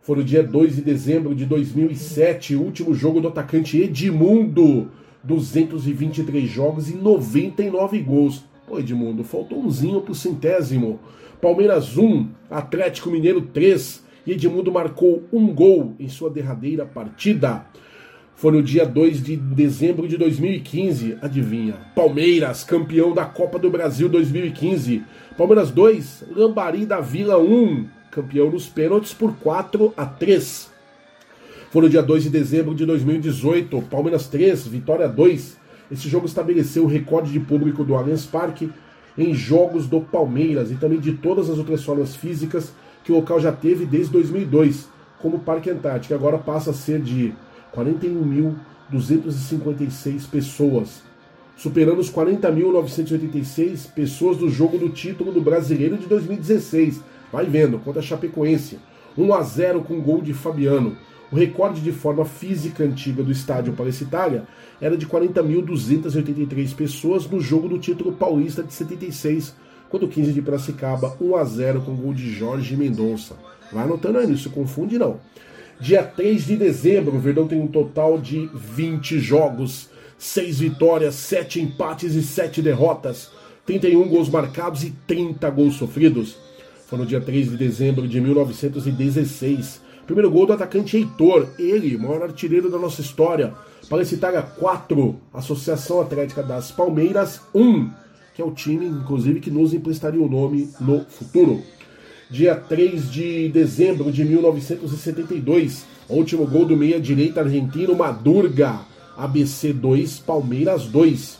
Foi 0.00 0.16
no 0.16 0.24
dia 0.24 0.42
2 0.42 0.74
de 0.74 0.82
dezembro 0.82 1.36
de 1.36 1.46
2007, 1.46 2.56
o 2.56 2.62
último 2.62 2.92
jogo 2.96 3.20
do 3.20 3.28
atacante 3.28 3.80
Edmundo, 3.80 4.90
223 5.22 6.50
jogos 6.50 6.90
e 6.90 6.96
99 6.96 8.00
gols. 8.00 8.42
Pô, 8.66 8.80
Edmundo, 8.80 9.22
faltou 9.22 9.60
umzinho 9.60 10.00
pro 10.00 10.16
centésimo. 10.16 10.98
Palmeiras 11.40 11.96
1, 11.96 12.28
Atlético 12.50 13.08
Mineiro 13.08 13.40
3. 13.40 14.02
E 14.26 14.32
Edmundo 14.32 14.72
marcou 14.72 15.22
um 15.32 15.54
gol 15.54 15.94
em 16.00 16.08
sua 16.08 16.28
derradeira 16.28 16.84
partida. 16.84 17.66
Foi 18.36 18.50
no 18.50 18.62
dia 18.62 18.84
2 18.84 19.22
de 19.22 19.36
dezembro 19.36 20.08
de 20.08 20.16
2015, 20.16 21.18
adivinha? 21.22 21.74
Palmeiras, 21.94 22.64
campeão 22.64 23.14
da 23.14 23.24
Copa 23.24 23.60
do 23.60 23.70
Brasil 23.70 24.08
2015. 24.08 25.04
Palmeiras 25.38 25.70
2, 25.70 26.24
Lambari 26.34 26.84
da 26.84 27.00
Vila 27.00 27.38
1, 27.38 27.86
campeão 28.10 28.50
nos 28.50 28.66
pênaltis 28.66 29.14
por 29.14 29.36
4 29.36 29.94
a 29.96 30.04
3. 30.04 30.68
Foi 31.70 31.82
no 31.82 31.88
dia 31.88 32.02
2 32.02 32.24
de 32.24 32.30
dezembro 32.30 32.74
de 32.74 32.84
2018, 32.84 33.82
Palmeiras 33.82 34.26
3, 34.26 34.66
Vitória 34.66 35.08
2. 35.08 35.56
Esse 35.92 36.08
jogo 36.08 36.26
estabeleceu 36.26 36.84
o 36.84 36.88
recorde 36.88 37.30
de 37.30 37.38
público 37.38 37.84
do 37.84 37.94
Allianz 37.94 38.26
Parque 38.26 38.68
em 39.16 39.32
jogos 39.32 39.86
do 39.86 40.00
Palmeiras 40.00 40.72
e 40.72 40.74
também 40.74 40.98
de 40.98 41.12
todas 41.12 41.48
as 41.48 41.56
outras 41.56 41.84
formas 41.84 42.16
físicas 42.16 42.72
que 43.04 43.12
o 43.12 43.16
local 43.16 43.38
já 43.38 43.52
teve 43.52 43.86
desde 43.86 44.12
2002, 44.12 44.88
como 45.20 45.38
Parque 45.38 45.70
Antártico, 45.70 46.14
agora 46.14 46.36
passa 46.36 46.70
a 46.70 46.74
ser 46.74 47.00
de 47.00 47.32
41.256 47.76 50.28
pessoas, 50.28 51.02
superando 51.56 51.98
os 51.98 52.08
40.986 52.10 53.92
pessoas 53.92 54.36
do 54.36 54.48
jogo 54.48 54.78
do 54.78 54.90
título 54.90 55.32
do 55.32 55.40
Brasileiro 55.40 55.98
de 55.98 56.06
2016. 56.06 57.00
vai 57.32 57.46
vendo, 57.46 57.78
contra 57.78 58.00
a 58.00 58.04
Chapecoense. 58.04 58.78
1 59.16 59.32
a 59.32 59.42
0 59.42 59.82
com 59.82 60.00
gol 60.00 60.20
de 60.20 60.34
Fabiano. 60.34 60.96
O 61.30 61.36
recorde 61.36 61.80
de 61.80 61.92
forma 61.92 62.24
física 62.24 62.84
antiga 62.84 63.22
do 63.22 63.32
estádio 63.32 63.72
Palestina 63.72 64.08
Itália 64.08 64.44
era 64.80 64.96
de 64.96 65.06
40.283 65.06 66.74
pessoas 66.74 67.28
no 67.28 67.40
jogo 67.40 67.68
do 67.68 67.78
título 67.78 68.12
paulista 68.12 68.62
de 68.62 68.72
76, 68.72 69.54
quando 69.88 70.04
o 70.04 70.08
15 70.08 70.32
de 70.32 70.42
Piracicaba 70.42 71.16
1 71.20 71.36
a 71.36 71.44
0 71.44 71.82
com 71.82 71.96
gol 71.96 72.12
de 72.12 72.30
Jorge 72.30 72.76
Mendonça. 72.76 73.36
Vai 73.72 73.84
anotando 73.84 74.18
aí, 74.18 74.26
não 74.26 74.36
se 74.36 74.48
confunde 74.48 74.98
não. 74.98 75.18
Dia 75.80 76.04
3 76.04 76.46
de 76.46 76.56
dezembro, 76.56 77.16
o 77.16 77.20
Verdão 77.20 77.48
tem 77.48 77.60
um 77.60 77.66
total 77.66 78.18
de 78.18 78.48
20 78.54 79.18
jogos, 79.18 79.90
6 80.16 80.60
vitórias, 80.60 81.14
7 81.16 81.60
empates 81.60 82.14
e 82.14 82.22
7 82.22 82.62
derrotas, 82.62 83.30
31 83.66 84.08
gols 84.08 84.28
marcados 84.28 84.84
e 84.84 84.92
30 85.06 85.50
gols 85.50 85.74
sofridos. 85.74 86.36
Foi 86.86 86.98
no 86.98 87.06
dia 87.06 87.20
3 87.20 87.50
de 87.50 87.56
dezembro 87.56 88.06
de 88.06 88.20
1916. 88.20 89.82
Primeiro 90.06 90.30
gol 90.30 90.46
do 90.46 90.52
atacante 90.52 90.96
Heitor, 90.96 91.48
ele, 91.58 91.96
maior 91.96 92.22
artilheiro 92.22 92.70
da 92.70 92.78
nossa 92.78 93.00
história. 93.00 93.52
Palecitária 93.88 94.42
4, 94.42 95.16
Associação 95.32 96.00
Atlética 96.00 96.42
das 96.42 96.70
Palmeiras 96.70 97.40
1, 97.54 97.90
que 98.34 98.40
é 98.40 98.44
o 98.44 98.52
time, 98.52 98.86
inclusive, 98.86 99.40
que 99.40 99.50
nos 99.50 99.74
emprestaria 99.74 100.20
o 100.20 100.28
nome 100.28 100.70
no 100.80 101.04
futuro. 101.06 101.62
Dia 102.30 102.56
3 102.56 103.10
de 103.10 103.48
dezembro 103.50 104.10
de 104.10 104.24
1972, 104.24 105.84
último 106.08 106.46
gol 106.46 106.64
do 106.64 106.74
meia-direita 106.74 107.40
argentino 107.40 107.94
Madurga, 107.94 108.80
ABC 109.14 109.74
2, 109.74 110.20
Palmeiras 110.20 110.86
2. 110.86 111.38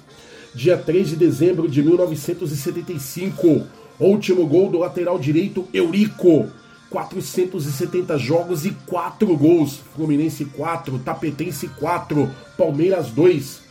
Dia 0.54 0.76
3 0.76 1.08
de 1.10 1.16
dezembro 1.16 1.68
de 1.68 1.82
1975, 1.82 3.66
último 3.98 4.46
gol 4.46 4.70
do 4.70 4.78
lateral 4.78 5.18
direito 5.18 5.66
Eurico, 5.72 6.50
470 6.90 8.18
jogos 8.18 8.66
e 8.66 8.70
4 8.86 9.36
gols. 9.38 9.80
Fluminense 9.96 10.44
4, 10.44 10.98
Tapetense 10.98 11.66
4, 11.66 12.30
Palmeiras 12.58 13.08
2. 13.10 13.62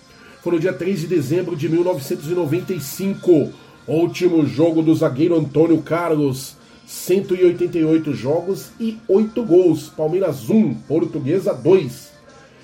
Foi 0.41 0.53
no 0.53 0.59
dia 0.59 0.73
3 0.73 1.01
de 1.01 1.07
dezembro 1.07 1.55
de 1.55 1.69
1995. 1.69 3.53
Último 3.87 4.45
jogo 4.47 4.81
do 4.81 4.95
zagueiro 4.95 5.37
Antônio 5.37 5.79
Carlos. 5.83 6.57
188 6.85 8.13
jogos 8.13 8.71
e 8.79 8.97
8 9.07 9.43
gols. 9.43 9.89
Palmeiras 9.89 10.49
1, 10.49 10.73
Portuguesa 10.87 11.53
2. 11.53 12.11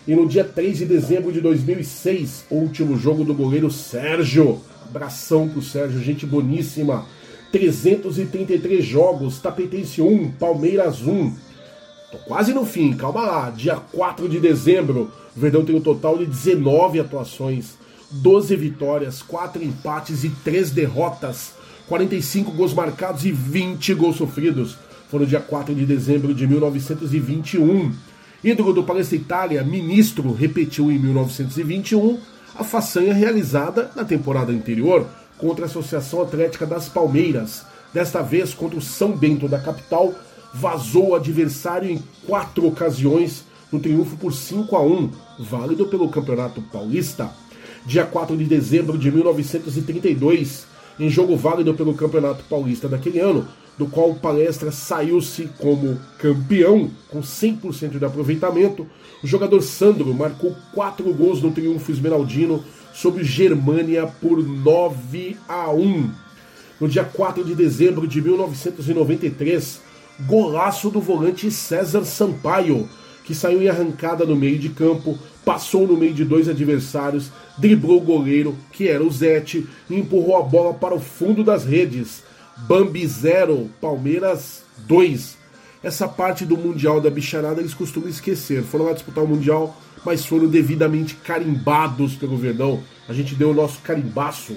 E 0.07 0.15
no 0.15 0.27
dia 0.27 0.43
3 0.43 0.79
de 0.79 0.85
dezembro 0.85 1.31
de 1.31 1.39
2006, 1.39 2.45
último 2.49 2.97
jogo 2.97 3.23
do 3.23 3.33
goleiro 3.33 3.69
Sérgio. 3.69 4.61
Abração 4.87 5.47
pro 5.47 5.61
Sérgio, 5.61 6.01
gente 6.01 6.25
boníssima. 6.25 7.05
333 7.51 8.83
jogos, 8.83 9.39
Tapetense 9.39 10.01
1, 10.01 10.31
Palmeiras 10.31 11.01
1. 11.01 11.33
Tô 12.11 12.17
quase 12.19 12.53
no 12.53 12.65
fim, 12.65 12.93
calma 12.93 13.21
lá. 13.21 13.49
Dia 13.51 13.75
4 13.75 14.27
de 14.27 14.39
dezembro, 14.39 15.11
o 15.35 15.39
Verdão 15.39 15.63
tem 15.63 15.75
um 15.75 15.81
total 15.81 16.17
de 16.17 16.25
19 16.25 16.99
atuações, 16.99 17.77
12 18.11 18.55
vitórias, 18.55 19.21
4 19.21 19.63
empates 19.63 20.23
e 20.23 20.29
3 20.29 20.71
derrotas, 20.71 21.53
45 21.89 22.51
gols 22.51 22.73
marcados 22.73 23.25
e 23.25 23.31
20 23.31 23.95
gols 23.95 24.17
sofridos. 24.17 24.77
Foi 25.09 25.21
no 25.21 25.25
dia 25.25 25.39
4 25.39 25.73
de 25.73 25.87
dezembro 25.87 26.35
de 26.35 26.45
1921. 26.45 27.91
Ídolo 28.43 28.73
do 28.73 28.83
Palestra 28.83 29.17
Itália, 29.17 29.63
ministro, 29.63 30.31
repetiu 30.31 30.91
em 30.91 30.99
1921 30.99 32.19
a 32.55 32.63
façanha 32.63 33.13
realizada 33.13 33.89
na 33.95 34.05
temporada 34.05 34.51
anterior 34.51 35.07
contra 35.39 35.65
a 35.65 35.67
Associação 35.67 36.21
Atlética 36.21 36.65
das 36.65 36.87
Palmeiras. 36.87 37.65
Desta 37.91 38.21
vez 38.21 38.53
contra 38.53 38.77
o 38.77 38.81
São 38.81 39.13
Bento 39.13 39.47
da 39.47 39.59
capital, 39.59 40.13
vazou 40.53 41.09
o 41.09 41.15
adversário 41.15 41.89
em 41.89 42.03
quatro 42.27 42.67
ocasiões 42.67 43.43
no 43.71 43.79
triunfo 43.79 44.15
por 44.15 44.31
5 44.31 44.75
a 44.75 44.83
1, 44.83 45.11
válido 45.39 45.87
pelo 45.87 46.09
Campeonato 46.09 46.61
Paulista. 46.61 47.31
Dia 47.83 48.05
4 48.05 48.37
de 48.37 48.45
dezembro 48.45 48.95
de 48.95 49.11
1932, 49.11 50.68
em 50.99 51.09
jogo 51.09 51.35
válido 51.35 51.73
pelo 51.73 51.93
Campeonato 51.93 52.43
Paulista 52.49 52.87
daquele 52.87 53.19
ano, 53.19 53.47
do 53.77 53.87
qual 53.87 54.11
o 54.11 54.19
Palestra 54.19 54.71
saiu-se 54.71 55.49
como 55.57 55.97
campeão, 56.17 56.91
com 57.07 57.21
100% 57.21 57.97
de 57.97 58.03
aproveitamento, 58.03 58.85
o 59.23 59.27
jogador 59.27 59.61
Sandro 59.61 60.13
marcou 60.13 60.53
quatro 60.73 61.13
gols 61.13 61.41
no 61.41 61.51
triunfo 61.51 61.91
esmeraldino 61.91 62.63
sobre 62.93 63.23
Germânia 63.23 64.05
por 64.05 64.43
9 64.43 65.37
a 65.47 65.71
1. 65.71 66.11
No 66.81 66.89
dia 66.89 67.05
4 67.05 67.43
de 67.45 67.55
dezembro 67.55 68.05
de 68.05 68.21
1993, 68.21 69.81
golaço 70.27 70.89
do 70.89 70.99
volante 70.99 71.49
César 71.49 72.03
Sampaio, 72.03 72.89
que 73.29 73.35
saiu 73.35 73.61
em 73.61 73.69
arrancada 73.69 74.25
no 74.25 74.35
meio 74.35 74.57
de 74.57 74.69
campo, 74.69 75.15
passou 75.45 75.85
no 75.85 75.95
meio 75.95 76.15
de 76.15 76.25
dois 76.25 76.49
adversários, 76.49 77.29
driblou 77.59 77.97
o 77.97 78.03
goleiro, 78.03 78.57
que 78.71 78.87
era 78.87 79.03
o 79.03 79.11
Zete, 79.11 79.69
e 79.87 79.95
empurrou 79.95 80.35
a 80.35 80.41
bola 80.41 80.73
para 80.73 80.95
o 80.95 80.99
fundo 80.99 81.43
das 81.43 81.63
redes. 81.63 82.23
Bambi 82.57 83.05
0, 83.05 83.69
Palmeiras 83.79 84.63
2. 84.79 85.37
Essa 85.83 86.07
parte 86.07 86.43
do 86.43 86.57
Mundial 86.57 86.99
da 86.99 87.11
Bicharada 87.11 87.61
eles 87.61 87.75
costumam 87.75 88.09
esquecer. 88.09 88.63
Foram 88.63 88.85
lá 88.85 88.93
disputar 88.93 89.23
o 89.23 89.27
Mundial 89.27 89.77
mas 90.05 90.25
foram 90.25 90.47
devidamente 90.47 91.15
carimbados 91.15 92.15
pelo 92.15 92.37
Verdão. 92.37 92.81
A 93.07 93.13
gente 93.13 93.35
deu 93.35 93.51
o 93.51 93.53
nosso 93.53 93.79
carimbaço. 93.81 94.55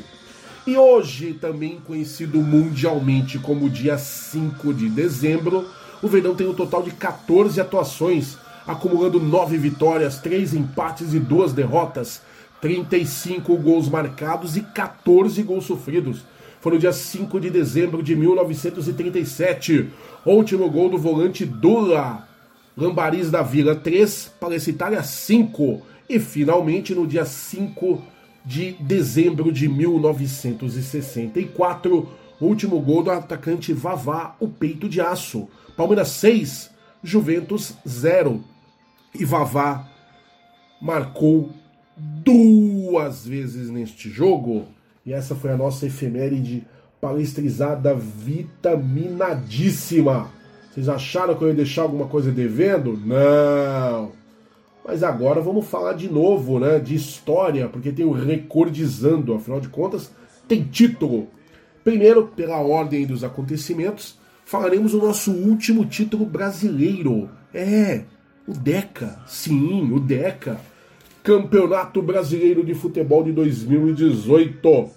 E 0.67 0.77
hoje, 0.77 1.35
também 1.35 1.81
conhecido 1.85 2.39
mundialmente 2.41 3.39
como 3.39 3.69
dia 3.69 3.99
5 3.99 4.73
de 4.73 4.89
dezembro, 4.89 5.69
o 6.01 6.09
Verdão 6.09 6.35
tem 6.35 6.47
um 6.47 6.55
total 6.55 6.83
de 6.83 6.93
14 6.93 7.61
atuações, 7.61 8.37
acumulando 8.67 9.21
9 9.21 9.59
vitórias, 9.59 10.19
3 10.19 10.55
empates 10.55 11.15
e 11.15 11.19
2 11.19 11.53
derrotas, 11.53 12.23
35 12.61 13.57
gols 13.57 13.89
marcados 13.89 14.57
e 14.57 14.61
14 14.61 15.43
gols 15.43 15.65
sofridos. 15.65 16.25
Foi 16.61 16.73
no 16.73 16.79
dia 16.79 16.93
5 16.93 17.41
de 17.41 17.51
dezembro 17.51 18.01
de 18.03 18.15
1937. 18.15 19.91
último 20.25 20.71
gol 20.71 20.89
do 20.89 20.97
volante 20.97 21.45
Dula, 21.45 22.29
Lambaris 22.77 23.29
da 23.31 23.43
Vila 23.43 23.75
3, 23.75 24.35
Palestitária 24.41 25.03
5 25.03 25.83
e 26.09 26.21
finalmente 26.21 26.95
no 26.95 27.05
dia 27.07 27.25
5 27.25 28.03
de 28.45 28.73
dezembro 28.81 29.53
de 29.53 29.69
1964, 29.69 32.09
último 32.41 32.81
gol 32.81 33.03
do 33.03 33.11
atacante 33.11 33.73
Vavá, 33.73 34.37
o 34.39 34.47
peito 34.49 34.89
de 34.89 35.01
aço. 35.01 35.49
Palmeiras 35.77 36.09
6, 36.09 36.71
Juventus 37.03 37.75
0. 37.87 38.52
E 39.15 39.25
Vavá 39.25 39.89
marcou 40.81 41.51
duas 41.97 43.27
vezes 43.27 43.71
neste 43.71 44.09
jogo. 44.09 44.67
E 45.05 45.13
essa 45.13 45.35
foi 45.35 45.51
a 45.51 45.57
nossa 45.57 45.87
efeméride 45.87 46.65
palestrizada 47.01 47.93
vitaminadíssima. 47.95 50.31
Vocês 50.71 50.89
acharam 50.89 51.35
que 51.35 51.43
eu 51.43 51.49
ia 51.49 51.55
deixar 51.55 51.83
alguma 51.83 52.07
coisa 52.07 52.31
devendo? 52.31 52.97
Não. 52.97 54.13
Mas 54.85 55.03
agora 55.03 55.41
vamos 55.41 55.67
falar 55.67 55.93
de 55.93 56.11
novo, 56.11 56.59
né, 56.59 56.79
de 56.79 56.95
história, 56.95 57.69
porque 57.69 57.93
tem 57.93 58.05
o 58.05 58.13
Recordizando, 58.13 59.35
afinal 59.35 59.61
de 59.61 59.69
contas, 59.69 60.11
tem 60.49 60.65
título. 60.65 61.29
Primeiro, 61.85 62.29
pela 62.29 62.59
ordem 62.59 63.07
dos 63.07 63.23
acontecimentos, 63.23 64.19
falaremos 64.45 64.95
o 64.95 64.99
nosso 64.99 65.33
último 65.33 65.85
título 65.85 66.25
brasileiro. 66.25 67.29
É, 67.53 68.05
o 68.47 68.53
DECA. 68.53 69.21
Sim, 69.27 69.93
o 69.93 70.01
DECA. 70.01 70.61
Campeonato 71.23 72.03
Brasileiro 72.03 72.65
de 72.65 72.75
Futebol 72.75 73.23
de 73.23 73.33
2018. 73.33 74.91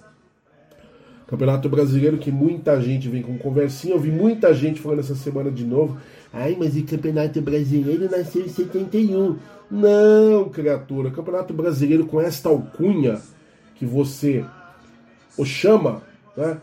Campeonato 1.26 1.68
Brasileiro 1.68 2.18
que 2.18 2.30
muita 2.30 2.80
gente 2.80 3.08
vem 3.08 3.22
com 3.22 3.38
conversinha. 3.38 3.94
Eu 3.94 4.00
vi 4.00 4.10
muita 4.10 4.54
gente 4.54 4.80
falando 4.80 5.00
essa 5.00 5.14
semana 5.14 5.50
de 5.50 5.64
novo. 5.64 5.96
Ai, 6.32 6.56
mas 6.58 6.76
o 6.76 6.82
Campeonato 6.84 7.40
Brasileiro 7.40 8.10
nasceu 8.10 8.44
em 8.44 8.48
71. 8.48 9.36
Não, 9.70 10.48
criatura. 10.48 11.10
Campeonato 11.10 11.52
Brasileiro 11.52 12.06
com 12.06 12.20
esta 12.20 12.48
alcunha 12.48 13.20
que 13.74 13.84
você 13.84 14.44
o 15.36 15.44
chama, 15.44 16.02
né? 16.36 16.58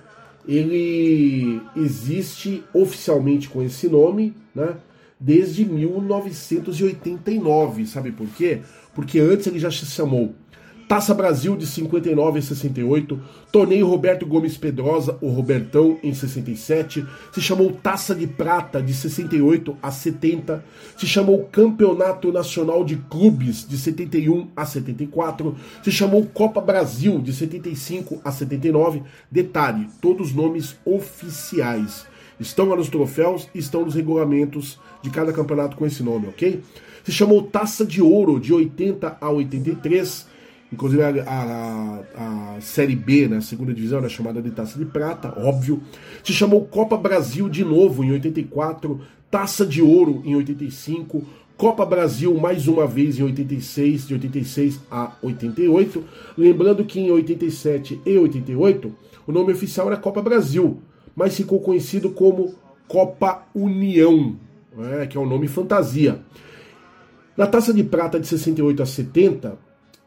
Ele 0.47 1.61
existe 1.75 2.63
oficialmente 2.73 3.47
com 3.47 3.61
esse 3.63 3.87
nome, 3.87 4.35
né? 4.53 4.75
Desde 5.23 5.63
1989. 5.63 7.85
Sabe 7.85 8.11
por 8.11 8.27
quê? 8.27 8.59
Porque 8.93 9.19
antes 9.19 9.47
ele 9.47 9.57
já 9.57 9.71
se 9.71 9.85
chamou 9.85 10.35
Taça 10.87 11.13
Brasil 11.13 11.55
de 11.55 11.65
59 11.65 12.39
a 12.39 12.41
68, 12.41 13.19
Torneio 13.51 13.87
Roberto 13.87 14.27
Gomes 14.27 14.57
Pedrosa, 14.57 15.17
o 15.21 15.29
Robertão, 15.29 15.97
em 16.03 16.13
67, 16.13 17.05
se 17.31 17.41
chamou 17.41 17.71
Taça 17.71 18.13
de 18.13 18.27
Prata 18.27 18.81
de 18.81 18.93
68 18.93 19.77
a 19.81 19.89
70, 19.89 20.63
se 20.97 21.07
chamou 21.07 21.45
Campeonato 21.45 22.31
Nacional 22.31 22.83
de 22.83 22.97
Clubes 22.97 23.67
de 23.67 23.77
71 23.77 24.49
a 24.55 24.65
74, 24.65 25.55
se 25.81 25.91
chamou 25.91 26.25
Copa 26.25 26.59
Brasil 26.59 27.19
de 27.19 27.33
75 27.33 28.21
a 28.23 28.31
79. 28.31 29.03
Detalhe, 29.31 29.87
todos 30.01 30.33
nomes 30.33 30.75
oficiais. 30.85 32.05
Estão 32.39 32.65
lá 32.65 32.75
nos 32.75 32.89
troféus 32.89 33.47
estão 33.55 33.85
nos 33.85 33.95
regulamentos 33.95 34.79
de 35.03 35.09
cada 35.09 35.33
campeonato 35.33 35.75
com 35.75 35.85
esse 35.85 36.01
nome, 36.01 36.27
ok? 36.27 36.63
Se 37.03 37.11
chamou 37.11 37.43
Taça 37.43 37.85
de 37.85 38.01
Ouro 38.01 38.39
de 38.39 38.53
80 38.53 39.17
a 39.19 39.29
83. 39.29 40.31
Inclusive 40.71 41.03
a, 41.03 41.09
a, 41.27 42.55
a 42.55 42.61
Série 42.61 42.95
B, 42.95 43.27
na 43.27 43.35
né, 43.35 43.41
segunda 43.41 43.71
divisão, 43.71 43.99
era 43.99 44.09
chamada 44.09 44.41
de 44.41 44.49
Taça 44.49 44.79
de 44.79 44.85
Prata, 44.85 45.31
óbvio. 45.37 45.83
Se 46.23 46.33
chamou 46.33 46.65
Copa 46.65 46.97
Brasil 46.97 47.47
de 47.47 47.63
novo 47.63 48.03
em 48.03 48.11
84, 48.13 48.99
Taça 49.29 49.65
de 49.67 49.83
Ouro 49.83 50.23
em 50.25 50.35
85, 50.35 51.23
Copa 51.55 51.85
Brasil 51.85 52.33
mais 52.35 52.67
uma 52.67 52.87
vez 52.87 53.19
em 53.19 53.23
86, 53.23 54.07
de 54.07 54.13
86 54.15 54.79
a 54.89 55.11
88. 55.21 56.03
Lembrando 56.35 56.83
que 56.85 56.99
em 56.99 57.11
87 57.11 58.01
e 58.03 58.17
88 58.17 58.91
o 59.27 59.31
nome 59.31 59.53
oficial 59.53 59.87
era 59.87 59.97
Copa 59.97 60.21
Brasil, 60.21 60.79
mas 61.15 61.35
ficou 61.35 61.59
conhecido 61.59 62.09
como 62.09 62.55
Copa 62.87 63.47
União, 63.53 64.35
né, 64.75 65.07
que 65.07 65.17
é 65.17 65.19
o 65.19 65.23
um 65.23 65.27
nome 65.27 65.47
fantasia. 65.47 66.19
Na 67.35 67.47
Taça 67.47 67.73
de 67.73 67.83
Prata 67.83 68.19
de 68.19 68.27
68 68.27 68.83
a 68.83 68.85
70, 68.85 69.57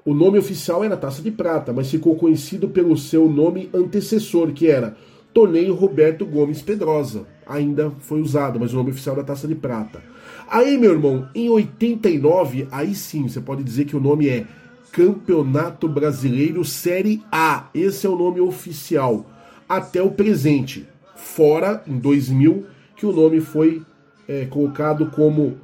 o 0.05 0.15
nome 0.15 0.39
oficial 0.39 0.85
era 0.85 0.97
Taça 0.97 1.21
de 1.21 1.31
Prata, 1.31 1.73
mas 1.73 1.91
ficou 1.91 2.15
conhecido 2.15 2.69
pelo 2.69 2.97
seu 2.97 3.29
nome 3.29 3.69
antecessor, 3.75 4.53
que 4.53 4.69
era 4.69 4.97
Torneio 5.35 5.75
Roberto 5.75 6.25
Gomes 6.25 6.63
Pedrosa. 6.63 7.27
Ainda 7.45 7.91
foi 7.99 8.21
usado, 8.21 8.61
mas 8.61 8.73
o 8.73 8.77
nome 8.77 8.91
oficial 8.91 9.17
era 9.17 9.25
Taça 9.25 9.49
de 9.49 9.55
Prata. 9.57 10.01
Aí, 10.49 10.79
meu 10.79 10.93
irmão, 10.93 11.29
em 11.35 11.49
89, 11.49 12.69
aí 12.71 12.95
sim, 12.95 13.27
você 13.27 13.41
pode 13.41 13.65
dizer 13.65 13.85
que 13.85 13.97
o 13.97 14.01
nome 14.01 14.29
é 14.29 14.47
Campeonato 14.93 15.89
Brasileiro 15.89 16.65
Série 16.65 17.23
A. 17.31 17.69
Esse 17.75 18.07
é 18.07 18.09
o 18.09 18.17
nome 18.17 18.41
oficial. 18.41 19.27
Até 19.69 20.01
o 20.01 20.13
presente. 20.13 20.87
Fora, 21.17 21.83
em 21.87 21.99
2000, 21.99 22.65
que 22.97 23.05
o 23.05 23.13
nome 23.13 23.41
foi 23.41 23.83
é, 24.29 24.45
colocado 24.47 25.07
como 25.07 25.59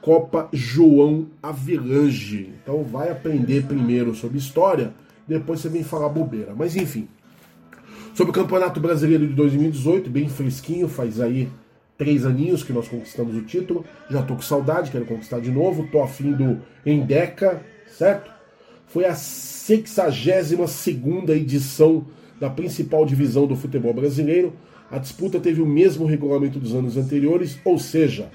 Copa 0.00 0.48
João 0.52 1.26
Avelange. 1.42 2.52
Então 2.62 2.82
vai 2.84 3.10
aprender 3.10 3.64
primeiro 3.64 4.14
sobre 4.14 4.38
história, 4.38 4.92
depois 5.26 5.60
você 5.60 5.68
vem 5.68 5.84
falar 5.84 6.08
bobeira. 6.08 6.54
Mas 6.56 6.76
enfim. 6.76 7.08
Sobre 8.14 8.30
o 8.30 8.34
Campeonato 8.34 8.80
Brasileiro 8.80 9.26
de 9.26 9.34
2018, 9.34 10.10
bem 10.10 10.28
fresquinho, 10.28 10.88
faz 10.88 11.20
aí 11.20 11.48
três 11.96 12.24
aninhos 12.24 12.62
que 12.62 12.72
nós 12.72 12.88
conquistamos 12.88 13.36
o 13.36 13.42
título. 13.42 13.84
Já 14.08 14.22
tô 14.22 14.34
com 14.34 14.42
saudade, 14.42 14.90
quero 14.90 15.04
conquistar 15.04 15.40
de 15.40 15.50
novo. 15.50 15.88
Tô 15.90 16.02
afim 16.02 16.32
do 16.32 16.60
Endeca, 16.86 17.62
certo? 17.86 18.30
Foi 18.86 19.04
a 19.04 19.14
62 19.14 20.68
edição 21.30 22.06
da 22.40 22.48
principal 22.48 23.04
divisão 23.04 23.46
do 23.46 23.56
futebol 23.56 23.92
brasileiro. 23.92 24.54
A 24.90 24.98
disputa 24.98 25.38
teve 25.38 25.60
o 25.60 25.66
mesmo 25.66 26.06
regulamento 26.06 26.58
dos 26.58 26.74
anos 26.74 26.96
anteriores, 26.96 27.58
ou 27.64 27.78
seja, 27.78 28.30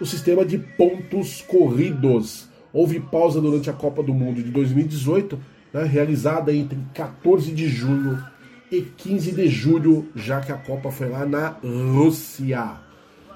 o 0.00 0.04
sistema 0.04 0.44
de 0.44 0.58
pontos 0.58 1.40
corridos. 1.42 2.48
Houve 2.72 2.98
pausa 2.98 3.40
durante 3.40 3.70
a 3.70 3.72
Copa 3.72 4.02
do 4.02 4.12
Mundo 4.12 4.42
de 4.42 4.50
2018, 4.50 5.38
né, 5.72 5.84
realizada 5.84 6.52
entre 6.52 6.78
14 6.92 7.52
de 7.52 7.68
junho 7.68 8.20
e 8.70 8.82
15 8.82 9.32
de 9.32 9.48
julho, 9.48 10.08
já 10.16 10.40
que 10.40 10.50
a 10.50 10.56
Copa 10.56 10.90
foi 10.90 11.08
lá 11.08 11.24
na 11.24 11.56
Rússia. 11.92 12.72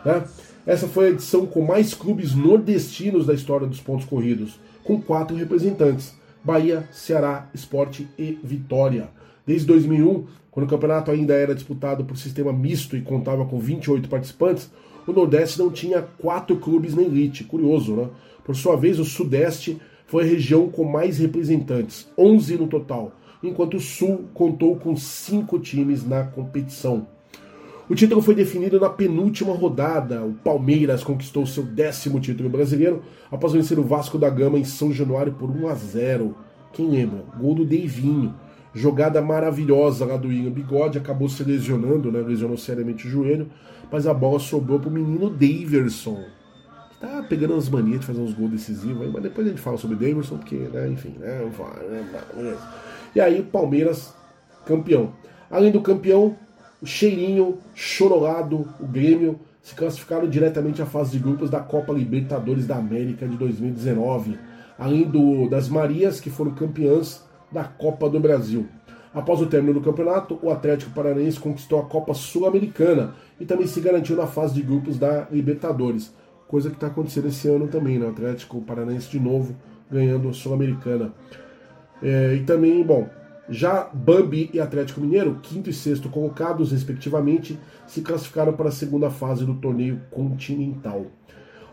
Né? 0.05 0.25
Essa 0.67 0.89
foi 0.89 1.07
a 1.07 1.11
edição 1.11 1.47
com 1.47 1.65
mais 1.65 1.95
clubes 1.95 2.35
nordestinos 2.35 3.27
da 3.27 3.35
história 3.35 3.67
dos 3.67 3.81
pontos 3.81 4.07
corridos, 4.07 4.59
com 4.83 5.01
quatro 5.01 5.37
representantes: 5.37 6.15
Bahia, 6.43 6.89
Ceará, 6.93 7.49
Esporte 7.55 8.09
e 8.19 8.39
Vitória. 8.43 9.11
Desde 9.47 9.67
2001, 9.67 10.27
quando 10.59 10.67
o 10.67 10.71
campeonato 10.71 11.13
ainda 11.13 11.35
era 11.35 11.55
disputado 11.55 12.05
por 12.05 12.17
sistema 12.17 12.53
misto 12.53 12.97
e 12.97 13.01
contava 13.01 13.45
com 13.45 13.61
28 13.61 14.09
participantes, 14.09 14.69
o 15.07 15.13
Nordeste 15.13 15.57
não 15.57 15.71
tinha 15.71 16.03
quatro 16.03 16.57
clubes 16.57 16.97
na 16.97 17.03
elite. 17.03 17.45
Curioso, 17.45 17.95
né? 17.95 18.09
Por 18.45 18.57
sua 18.57 18.75
vez, 18.75 18.99
o 18.99 19.05
Sudeste 19.05 19.81
foi 20.09 20.25
a 20.25 20.27
região 20.27 20.69
com 20.69 20.83
mais 20.83 21.19
representantes, 21.19 22.09
11 22.19 22.57
no 22.57 22.67
total, 22.67 23.13
enquanto 23.41 23.77
o 23.77 23.81
Sul 23.81 24.25
contou 24.35 24.75
com 24.75 24.97
cinco 24.97 25.61
times 25.61 26.05
na 26.05 26.25
competição. 26.25 27.07
O 27.89 27.95
título 27.95 28.21
foi 28.21 28.35
definido 28.35 28.81
na 28.81 28.91
penúltima 28.91 29.55
rodada. 29.55 30.25
O 30.25 30.33
Palmeiras 30.35 31.05
conquistou 31.05 31.47
seu 31.47 31.63
décimo 31.63 32.19
título 32.19 32.49
brasileiro 32.49 33.05
após 33.31 33.53
vencer 33.53 33.79
o 33.79 33.85
Vasco 33.85 34.19
da 34.19 34.29
Gama 34.29 34.59
em 34.59 34.65
São 34.65 34.93
Januário 34.93 35.35
por 35.35 35.49
1 35.49 35.69
a 35.69 35.75
0. 35.77 36.35
Quem 36.73 36.91
lembra? 36.91 37.23
Gol 37.39 37.55
do 37.55 37.65
Deivinho. 37.65 38.35
Jogada 38.79 39.21
maravilhosa 39.21 40.05
lá 40.05 40.17
do 40.17 40.33
Ian 40.33 40.51
Bigode, 40.51 40.99
acabou 40.99 41.29
se 41.29 41.43
lesionando, 41.43 42.11
né? 42.11 42.21
Lesionou 42.21 42.57
seriamente 42.57 43.07
o 43.07 43.11
joelho 43.11 43.49
mas 43.91 44.07
a 44.07 44.15
bola 44.15 44.39
sobrou 44.39 44.79
pro 44.79 44.91
menino 44.91 45.31
Daverson. 45.31 46.25
Tá 47.01 47.25
pegando 47.29 47.55
as 47.55 47.69
manias 47.69 48.01
de 48.01 48.07
fazer 48.07 48.21
uns 48.21 48.35
gols 48.35 48.51
decisivos 48.51 49.03
aí, 49.03 49.11
mas 49.11 49.23
depois 49.23 49.47
a 49.47 49.51
gente 49.51 49.63
fala 49.63 49.77
sobre 49.77 49.97
Daverson, 49.97 50.37
porque, 50.37 50.57
né, 50.57 50.89
enfim, 50.89 51.15
né, 51.19 51.49
né, 51.89 52.57
E 53.15 53.21
aí 53.21 53.41
o 53.41 53.45
Palmeiras 53.45 54.13
campeão. 54.67 55.13
Além 55.51 55.71
do 55.71 55.81
campeão, 55.81 56.37
o 56.83 56.87
Cheirinho, 56.87 57.59
Chorolado, 57.75 58.69
o 58.81 58.87
Grêmio 58.87 59.39
se 59.63 59.75
classificaram 59.75 60.29
diretamente 60.29 60.83
à 60.83 60.87
fase 60.87 61.13
de 61.13 61.19
grupos 61.19 61.51
da 61.51 61.61
Copa 61.61 61.93
Libertadores 61.93 62.67
da 62.67 62.77
América 62.77 63.29
de 63.29 63.37
2019, 63.37 64.39
além 64.79 65.05
do, 65.05 65.49
das 65.49 65.69
Marias, 65.69 66.21
que 66.21 66.31
foram 66.31 66.53
campeãs 66.53 67.25
da 67.51 67.65
Copa 67.65 68.09
do 68.09 68.21
Brasil. 68.21 68.67
Após 69.13 69.41
o 69.41 69.47
término 69.47 69.75
do 69.75 69.81
campeonato, 69.81 70.39
o 70.43 70.51
Atlético 70.51 70.93
Paranaense 70.93 71.41
conquistou 71.41 71.81
a 71.81 71.85
Copa 71.85 72.15
Sul-Americana 72.15 73.15
e 73.41 73.47
também 73.47 73.67
se 73.67 73.81
garantiu 73.81 74.17
na 74.17 74.27
fase 74.27 74.55
de 74.55 74.63
grupos 74.63 74.99
da 74.99 75.27
Libertadores. 75.31 76.15
Coisa 76.47 76.69
que 76.69 76.77
está 76.77 76.87
acontecendo 76.87 77.29
esse 77.29 77.49
ano 77.49 77.69
também, 77.69 77.99
né? 77.99 78.07
O 78.07 78.11
Atlético 78.11 78.61
Paranaense 78.63 79.11
de 79.11 79.19
novo 79.19 79.57
ganhando 79.91 80.29
a 80.29 80.33
Sul-Americana. 80.33 81.13
É, 82.03 82.35
e 82.35 82.45
também, 82.45 82.83
bom, 82.85 83.09
já 83.49 83.89
Bambi 83.93 84.51
e 84.53 84.61
Atlético 84.61 85.01
Mineiro, 85.01 85.39
quinto 85.43 85.71
e 85.71 85.73
sexto 85.73 86.09
colocados, 86.09 86.71
respectivamente, 86.71 87.59
se 87.87 88.03
classificaram 88.03 88.53
para 88.53 88.69
a 88.69 88.73
segunda 88.73 89.11
fase 89.11 89.45
do 89.45 89.55
torneio 89.55 90.01
continental. 90.11 91.07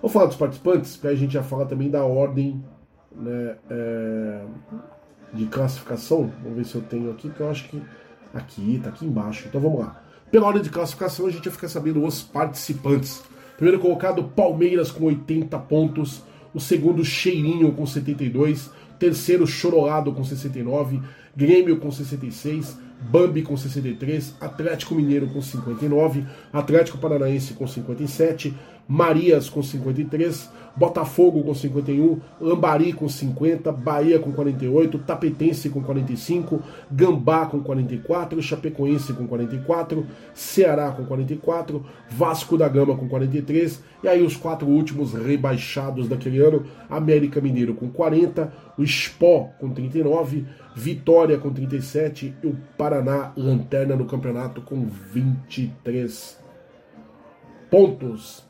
Vou 0.02 0.10
falar 0.10 0.28
dos 0.28 0.38
participantes, 0.38 0.98
que 0.98 1.08
a 1.08 1.16
gente 1.16 1.34
já 1.34 1.44
fala 1.44 1.66
também 1.66 1.90
da 1.90 2.04
ordem 2.04 2.64
né, 3.16 3.56
é, 3.70 4.42
de 5.36 5.46
classificação. 5.46 6.32
Vamos 6.42 6.58
ver 6.58 6.66
se 6.66 6.76
eu 6.76 6.82
tenho 6.82 7.12
aqui, 7.12 7.30
que 7.30 7.40
eu 7.40 7.50
acho 7.50 7.68
que 7.70 7.82
aqui, 8.34 8.80
tá 8.84 8.90
aqui 8.90 9.06
embaixo. 9.06 9.46
Então 9.48 9.62
vamos 9.62 9.80
lá. 9.80 10.02
Pela 10.32 10.48
ordem 10.48 10.64
de 10.64 10.70
classificação, 10.70 11.28
a 11.28 11.32
gente 11.32 11.44
vai 11.44 11.54
ficar 11.54 11.68
sabendo 11.68 12.04
os 12.04 12.24
participantes. 12.24 13.24
Primeiro 13.56 13.80
colocado, 13.80 14.24
Palmeiras 14.24 14.92
com 14.92 15.06
80 15.06 15.58
pontos. 15.60 16.24
O 16.54 16.60
segundo, 16.60 17.04
Cheirinho 17.06 17.72
com 17.72 17.86
72. 17.86 18.70
Terceiro, 19.00 19.46
Chorolado 19.46 20.12
com 20.12 20.24
69. 20.24 21.02
Grêmio 21.36 21.78
com 21.78 21.92
66. 21.92 22.78
Bambi 23.02 23.42
com 23.44 23.56
63. 23.56 24.36
Atlético 24.42 24.96
Mineiro 24.96 25.28
com 25.28 25.42
59. 25.42 26.26
Atlético 26.52 26.98
Paranaense 26.98 27.54
com 27.54 27.68
57. 27.68 28.54
Marias 28.88 29.50
com 29.50 29.64
53, 29.64 30.50
Botafogo 30.76 31.42
com 31.44 31.54
51, 31.54 32.20
Lambari 32.40 32.92
com 32.92 33.08
50, 33.08 33.72
Bahia 33.72 34.20
com 34.20 34.32
48, 34.32 35.00
Tapetense 35.00 35.70
com 35.70 35.82
45, 35.82 36.62
Gambá 36.92 37.46
com 37.46 37.62
44, 37.62 38.42
Chapecoense 38.42 39.14
com 39.14 39.26
44, 39.26 40.06
Ceará 40.34 40.92
com 40.92 41.06
44, 41.06 41.86
Vasco 42.10 42.58
da 42.58 42.68
Gama 42.68 42.96
com 42.96 43.08
43, 43.08 43.82
e 44.04 44.08
aí 44.08 44.22
os 44.22 44.36
quatro 44.36 44.68
últimos 44.68 45.14
rebaixados 45.14 46.10
daquele 46.10 46.40
ano, 46.40 46.66
América 46.90 47.40
Mineiro 47.40 47.74
com 47.74 47.90
40, 47.90 48.54
o 48.78 48.86
Spó 48.86 49.50
com 49.60 49.70
39, 49.70 50.46
Vitória 50.76 51.38
com 51.38 51.52
37 51.52 52.36
e 52.44 52.48
o 52.48 52.58
Paraná 52.78 53.32
lanterna 53.38 53.96
no 53.96 54.06
campeonato 54.06 54.62
com 54.62 54.86
23 54.86 56.38
pontos. 57.72 58.45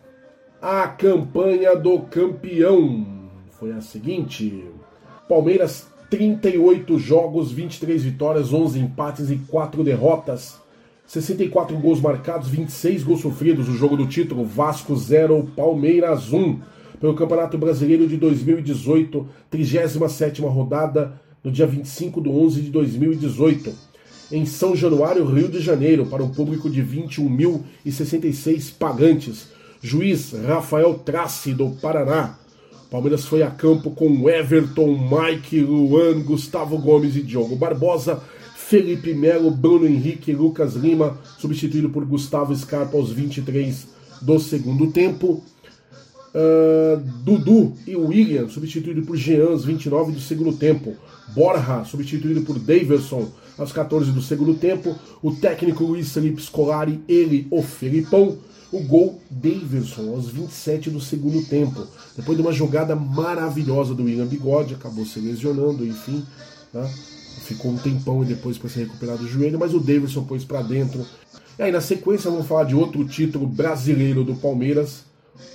A 0.62 0.88
campanha 0.88 1.76
do 1.76 1.99
campeão 1.99 3.06
foi 3.51 3.74
a 3.74 3.82
seguinte: 3.82 4.64
Palmeiras 5.28 5.88
38 6.10 6.97
jogos, 6.97 7.51
23 7.51 8.03
vitórias, 8.03 8.53
11 8.53 8.80
empates 8.80 9.30
e 9.30 9.36
4 9.36 9.84
derrotas. 9.84 10.60
64 11.06 11.78
gols 11.78 12.01
marcados, 12.01 12.47
26 12.47 13.03
gols 13.03 13.22
sofridos. 13.22 13.68
O 13.68 13.74
jogo 13.74 13.97
do 13.97 14.08
título: 14.08 14.45
Vasco 14.45 14.95
0, 14.95 15.51
Palmeiras 15.56 16.32
1. 16.32 16.60
Pelo 16.99 17.14
Campeonato 17.16 17.58
Brasileiro 17.58 18.08
de 18.08 18.16
2018, 18.18 19.28
37 19.49 20.41
rodada, 20.41 21.22
no 21.43 21.51
dia 21.51 21.68
25 21.68 22.22
de 22.22 22.30
11 22.30 22.62
de 22.62 22.70
2018. 22.72 23.74
Em 24.32 24.45
São 24.45 24.76
Januário, 24.76 25.26
Rio 25.26 25.49
de 25.49 25.60
Janeiro, 25.60 26.06
para 26.08 26.24
um 26.24 26.30
público 26.30 26.70
de 26.70 26.82
21.066 26.82 28.74
pagantes. 28.76 29.55
Juiz 29.86 30.33
Rafael 30.47 30.95
Trace, 30.95 31.53
do 31.53 31.69
Paraná. 31.69 32.39
Palmeiras 32.89 33.25
foi 33.25 33.43
a 33.43 33.51
campo 33.51 33.91
com 33.91 34.27
Everton, 34.27 34.97
Mike, 34.97 35.59
Luan, 35.59 36.21
Gustavo 36.21 36.75
Gomes 36.79 37.15
e 37.15 37.21
Diogo 37.21 37.55
Barbosa. 37.55 38.19
Felipe 38.55 39.13
Melo, 39.13 39.51
Bruno 39.51 39.86
Henrique, 39.86 40.33
Lucas 40.33 40.73
Lima, 40.73 41.19
substituído 41.38 41.91
por 41.91 42.03
Gustavo 42.03 42.55
Scarpa 42.55 42.97
aos 42.97 43.11
23 43.11 43.88
do 44.23 44.39
segundo 44.39 44.91
tempo. 44.91 45.43
Uh, 46.33 46.97
Dudu 47.23 47.73
e 47.86 47.95
William, 47.95 48.49
substituído 48.49 49.03
por 49.03 49.15
Jean 49.15 49.51
aos 49.51 49.65
29 49.65 50.13
do 50.13 50.19
segundo 50.19 50.53
tempo. 50.53 50.95
Borja, 51.36 51.83
substituído 51.86 52.41
por 52.41 52.57
Davidson 52.57 53.29
aos 53.55 53.71
14 53.71 54.11
do 54.11 54.21
segundo 54.21 54.55
tempo. 54.55 54.95
O 55.21 55.31
técnico 55.36 55.83
Luiz 55.83 56.11
Felipe 56.11 56.41
Scolari, 56.41 57.01
ele, 57.07 57.45
o 57.51 57.61
Felipão. 57.61 58.39
O 58.76 58.84
gol 58.84 59.21
Davidson 59.30 60.09
aos 60.09 60.28
27 60.28 60.89
do 60.89 60.99
segundo 60.99 61.45
tempo. 61.47 61.88
Depois 62.15 62.38
de 62.38 62.41
uma 62.41 62.51
jogada 62.51 62.95
maravilhosa 62.95 63.93
do 63.93 64.03
William 64.03 64.26
Bigode, 64.26 64.73
acabou 64.73 65.05
se 65.05 65.19
lesionando, 65.19 65.86
enfim. 65.86 66.26
Né? 66.73 66.89
ficou 67.41 67.71
um 67.71 67.78
tempão 67.78 68.23
e 68.23 68.26
depois 68.26 68.57
para 68.57 68.69
se 68.69 68.80
recuperar 68.80 69.17
do 69.17 69.28
joelho, 69.28 69.59
mas 69.59 69.73
o 69.73 69.80
Davidson 69.80 70.23
pôs 70.23 70.43
para 70.43 70.61
dentro. 70.61 71.05
E 71.57 71.63
aí 71.63 71.71
na 71.71 71.82
sequência 71.82 72.30
vamos 72.30 72.47
falar 72.47 72.65
de 72.65 72.76
outro 72.76 73.05
título 73.05 73.47
brasileiro 73.47 74.23
do 74.23 74.36
Palmeiras, 74.36 75.03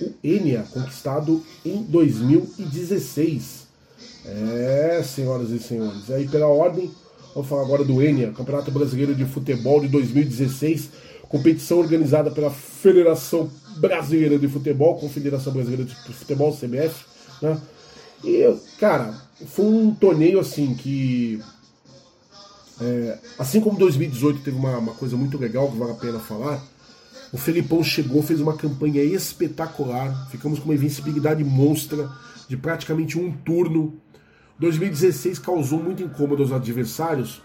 o 0.01 0.11
Enia, 0.23 0.65
conquistado 0.71 1.43
em 1.65 1.83
2016. 1.83 3.67
É, 4.25 5.01
senhoras 5.03 5.49
e 5.49 5.59
senhores. 5.59 6.09
Aí 6.09 6.27
pela 6.27 6.47
ordem, 6.47 6.89
vamos 7.33 7.49
falar 7.49 7.63
agora 7.63 7.83
do 7.83 8.01
Enia, 8.01 8.31
Campeonato 8.31 8.71
Brasileiro 8.71 9.13
de 9.13 9.25
Futebol 9.25 9.81
de 9.81 9.87
2016, 9.87 10.89
competição 11.31 11.79
organizada 11.79 12.29
pela 12.29 12.51
Federação 12.51 13.49
Brasileira 13.77 14.37
de 14.37 14.49
Futebol, 14.49 14.99
Confederação 14.99 15.53
Brasileira 15.53 15.85
de 15.85 15.95
Futebol, 15.95 16.51
CBF, 16.51 17.05
né? 17.41 17.57
E, 18.21 18.53
cara, 18.77 19.15
foi 19.47 19.65
um 19.65 19.95
torneio 19.95 20.41
assim 20.41 20.75
que 20.75 21.41
é, 22.81 23.17
assim 23.39 23.61
como 23.61 23.79
2018 23.79 24.41
teve 24.41 24.57
uma, 24.57 24.77
uma, 24.77 24.93
coisa 24.93 25.15
muito 25.15 25.37
legal 25.37 25.71
que 25.71 25.77
vale 25.77 25.91
a 25.91 25.95
pena 25.95 26.19
falar, 26.19 26.61
o 27.31 27.37
Felipão 27.37 27.81
chegou, 27.81 28.21
fez 28.21 28.41
uma 28.41 28.57
campanha 28.57 29.01
espetacular, 29.01 30.27
ficamos 30.29 30.59
com 30.59 30.65
uma 30.65 30.75
invencibilidade 30.75 31.43
monstra 31.43 32.09
de 32.49 32.57
praticamente 32.57 33.17
um 33.17 33.31
turno. 33.31 33.93
2016 34.59 35.39
causou 35.39 35.81
muito 35.81 36.03
incômodo 36.03 36.43
aos 36.43 36.51
adversários, 36.51 37.41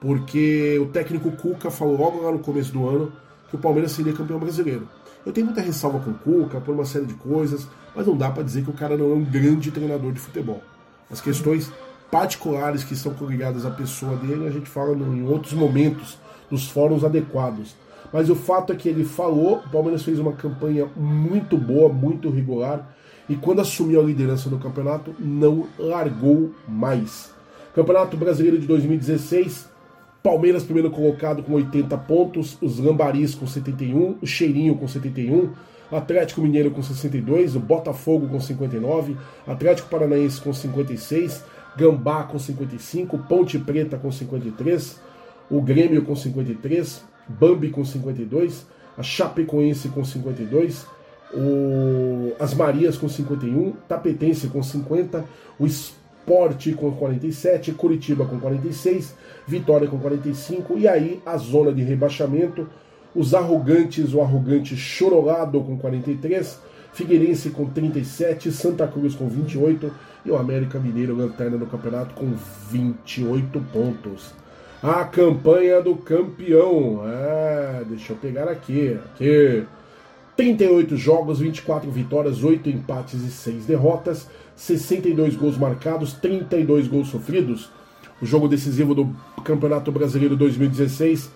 porque 0.00 0.78
o 0.78 0.86
técnico 0.86 1.30
Cuca 1.32 1.70
falou 1.70 1.96
logo 1.96 2.22
lá 2.22 2.32
no 2.32 2.38
começo 2.38 2.72
do 2.72 2.88
ano 2.88 3.12
que 3.48 3.56
o 3.56 3.58
Palmeiras 3.58 3.92
seria 3.92 4.12
campeão 4.12 4.38
brasileiro. 4.38 4.88
Eu 5.24 5.32
tenho 5.32 5.46
muita 5.46 5.60
ressalva 5.60 5.98
com 5.98 6.10
o 6.10 6.14
Cuca 6.14 6.60
por 6.60 6.74
uma 6.74 6.84
série 6.84 7.06
de 7.06 7.14
coisas, 7.14 7.66
mas 7.94 8.06
não 8.06 8.16
dá 8.16 8.30
para 8.30 8.42
dizer 8.42 8.62
que 8.62 8.70
o 8.70 8.74
cara 8.74 8.96
não 8.96 9.10
é 9.10 9.14
um 9.14 9.24
grande 9.24 9.70
treinador 9.70 10.12
de 10.12 10.20
futebol. 10.20 10.62
As 11.10 11.20
questões 11.20 11.72
particulares 12.10 12.84
que 12.84 12.94
são 12.94 13.14
coligadas 13.14 13.66
à 13.66 13.70
pessoa 13.70 14.16
dele, 14.16 14.46
a 14.46 14.50
gente 14.50 14.68
fala 14.68 14.96
em 14.96 15.26
outros 15.26 15.52
momentos, 15.52 16.18
nos 16.50 16.68
fóruns 16.68 17.04
adequados. 17.04 17.74
Mas 18.12 18.30
o 18.30 18.36
fato 18.36 18.72
é 18.72 18.76
que 18.76 18.88
ele 18.88 19.04
falou, 19.04 19.58
o 19.58 19.70
Palmeiras 19.70 20.02
fez 20.02 20.18
uma 20.18 20.32
campanha 20.32 20.86
muito 20.96 21.56
boa, 21.56 21.92
muito 21.92 22.30
regular, 22.30 22.94
e 23.28 23.34
quando 23.34 23.60
assumiu 23.60 24.00
a 24.00 24.04
liderança 24.04 24.48
do 24.48 24.58
campeonato, 24.58 25.14
não 25.18 25.66
largou 25.78 26.52
mais. 26.68 27.34
Campeonato 27.74 28.16
Brasileiro 28.16 28.58
de 28.58 28.66
2016, 28.66 29.68
Palmeiras 30.26 30.64
primeiro 30.64 30.90
colocado 30.90 31.40
com 31.44 31.52
80 31.52 31.96
pontos, 31.98 32.58
os 32.60 32.80
Lambaris 32.80 33.32
com 33.32 33.46
71, 33.46 34.18
o 34.20 34.26
Cheirinho 34.26 34.74
com 34.74 34.88
71, 34.88 35.52
Atlético 35.88 36.40
Mineiro 36.40 36.72
com 36.72 36.82
62, 36.82 37.54
o 37.54 37.60
Botafogo 37.60 38.26
com 38.26 38.40
59, 38.40 39.16
Atlético 39.46 39.88
Paranaense 39.88 40.40
com 40.40 40.52
56, 40.52 41.44
Gambá 41.76 42.24
com 42.24 42.40
55, 42.40 43.16
Ponte 43.18 43.56
Preta 43.56 43.96
com 43.96 44.10
53, 44.10 45.00
o 45.48 45.62
Grêmio 45.62 46.02
com 46.02 46.16
53, 46.16 47.04
Bambi 47.28 47.70
com 47.70 47.84
52, 47.84 48.66
a 48.98 49.04
Chapecoense 49.04 49.90
com 49.90 50.04
52, 50.04 50.88
o, 51.32 52.32
as 52.40 52.52
Marias 52.52 52.98
com 52.98 53.08
51, 53.08 53.74
Tapetense 53.86 54.48
com 54.48 54.60
50, 54.60 55.24
o 55.56 55.68
Esporte 56.26 56.72
com 56.72 56.90
47, 56.90 57.70
Curitiba 57.70 58.26
com 58.26 58.40
46, 58.40 59.14
Vitória 59.46 59.86
com 59.86 59.96
45, 59.96 60.76
e 60.76 60.88
aí 60.88 61.22
a 61.24 61.36
zona 61.36 61.72
de 61.72 61.84
rebaixamento, 61.84 62.68
os 63.14 63.32
Arrogantes, 63.32 64.12
o 64.12 64.20
Arrogante 64.20 64.76
Chorolado 64.76 65.62
com 65.62 65.78
43, 65.78 66.60
Figueirense 66.92 67.50
com 67.50 67.66
37, 67.66 68.50
Santa 68.50 68.88
Cruz 68.88 69.14
com 69.14 69.28
28 69.28 69.92
e 70.24 70.30
o 70.32 70.36
América 70.36 70.80
Mineiro 70.80 71.14
lanterna 71.14 71.56
no 71.56 71.66
campeonato 71.66 72.12
com 72.16 72.34
28 72.72 73.60
pontos. 73.72 74.34
A 74.82 75.04
campanha 75.04 75.80
do 75.80 75.94
campeão. 75.94 77.02
É, 77.06 77.84
deixa 77.88 78.14
eu 78.14 78.16
pegar 78.16 78.48
aqui. 78.48 78.98
Aqui. 79.14 79.64
38 80.36 80.96
jogos, 80.96 81.38
24 81.38 81.90
vitórias, 81.90 82.44
8 82.44 82.68
empates 82.68 83.22
e 83.22 83.30
6 83.30 83.64
derrotas, 83.64 84.28
62 84.56 85.36
gols 85.36 85.58
marcados, 85.58 86.14
32 86.14 86.88
gols 86.88 87.08
sofridos. 87.08 87.70
O 88.20 88.26
jogo 88.26 88.48
decisivo 88.48 88.94
do 88.94 89.14
Campeonato 89.44 89.92
Brasileiro 89.92 90.34
2016, 90.36 91.30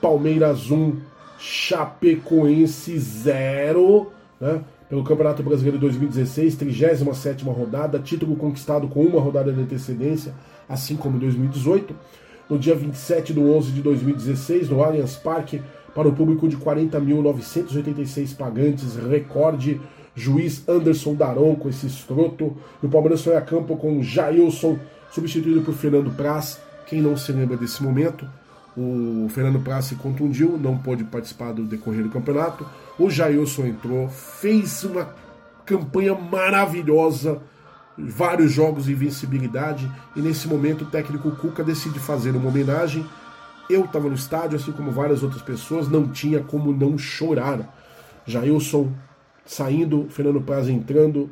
Palmeiras 0.00 0.70
1, 0.70 0.96
Chapecoense 1.38 2.98
0, 2.98 4.12
né? 4.38 4.62
pelo 4.88 5.02
Campeonato 5.04 5.42
Brasileiro 5.42 5.78
2016, 5.78 6.56
37 6.56 7.44
rodada, 7.44 7.98
título 7.98 8.36
conquistado 8.36 8.88
com 8.88 9.02
uma 9.02 9.20
rodada 9.20 9.52
de 9.52 9.60
antecedência, 9.60 10.34
assim 10.68 10.96
como 10.96 11.16
em 11.16 11.20
2018. 11.20 11.94
No 12.48 12.58
dia 12.58 12.74
27 12.74 13.34
de 13.34 13.40
11 13.40 13.72
de 13.72 13.82
2016, 13.82 14.70
no 14.70 14.82
Allianz 14.82 15.16
Parque, 15.16 15.62
para 15.94 16.08
o 16.08 16.12
público 16.12 16.48
de 16.48 16.56
40.986 16.56 18.36
pagantes, 18.36 18.96
recorde 18.96 19.80
juiz 20.18 20.68
Anderson 20.68 21.14
Daron 21.14 21.54
com 21.54 21.68
esse 21.68 21.86
escroto. 21.86 22.56
E 22.82 22.86
o 22.86 22.88
Palmeiras 22.88 23.22
foi 23.22 23.36
a 23.36 23.40
campo 23.40 23.76
com 23.76 24.02
Jailson, 24.02 24.78
substituído 25.10 25.62
por 25.62 25.74
Fernando 25.74 26.10
Praz. 26.10 26.60
Quem 26.86 27.00
não 27.00 27.16
se 27.16 27.30
lembra 27.32 27.56
desse 27.56 27.82
momento, 27.82 28.26
o 28.76 29.28
Fernando 29.28 29.60
Praz 29.60 29.86
se 29.86 29.94
contundiu, 29.94 30.58
não 30.58 30.76
pôde 30.76 31.04
participar 31.04 31.52
do 31.52 31.64
decorrer 31.64 32.02
do 32.02 32.10
campeonato. 32.10 32.66
O 32.98 33.10
Jailson 33.10 33.66
entrou, 33.66 34.08
fez 34.08 34.84
uma 34.84 35.14
campanha 35.64 36.14
maravilhosa, 36.14 37.40
vários 37.96 38.52
jogos 38.52 38.86
de 38.86 38.92
invencibilidade, 38.92 39.90
e 40.16 40.20
nesse 40.20 40.48
momento 40.48 40.82
o 40.82 40.86
técnico 40.86 41.30
Cuca 41.32 41.62
decide 41.62 41.98
fazer 41.98 42.30
uma 42.30 42.48
homenagem. 42.48 43.04
Eu 43.68 43.84
estava 43.84 44.08
no 44.08 44.14
estádio, 44.14 44.56
assim 44.56 44.72
como 44.72 44.90
várias 44.90 45.22
outras 45.22 45.42
pessoas, 45.42 45.88
não 45.88 46.08
tinha 46.08 46.40
como 46.40 46.72
não 46.72 46.96
chorar. 46.96 47.74
Jailson 48.26 48.92
saindo, 49.48 50.06
Fernando 50.10 50.40
Praz 50.40 50.68
entrando, 50.68 51.30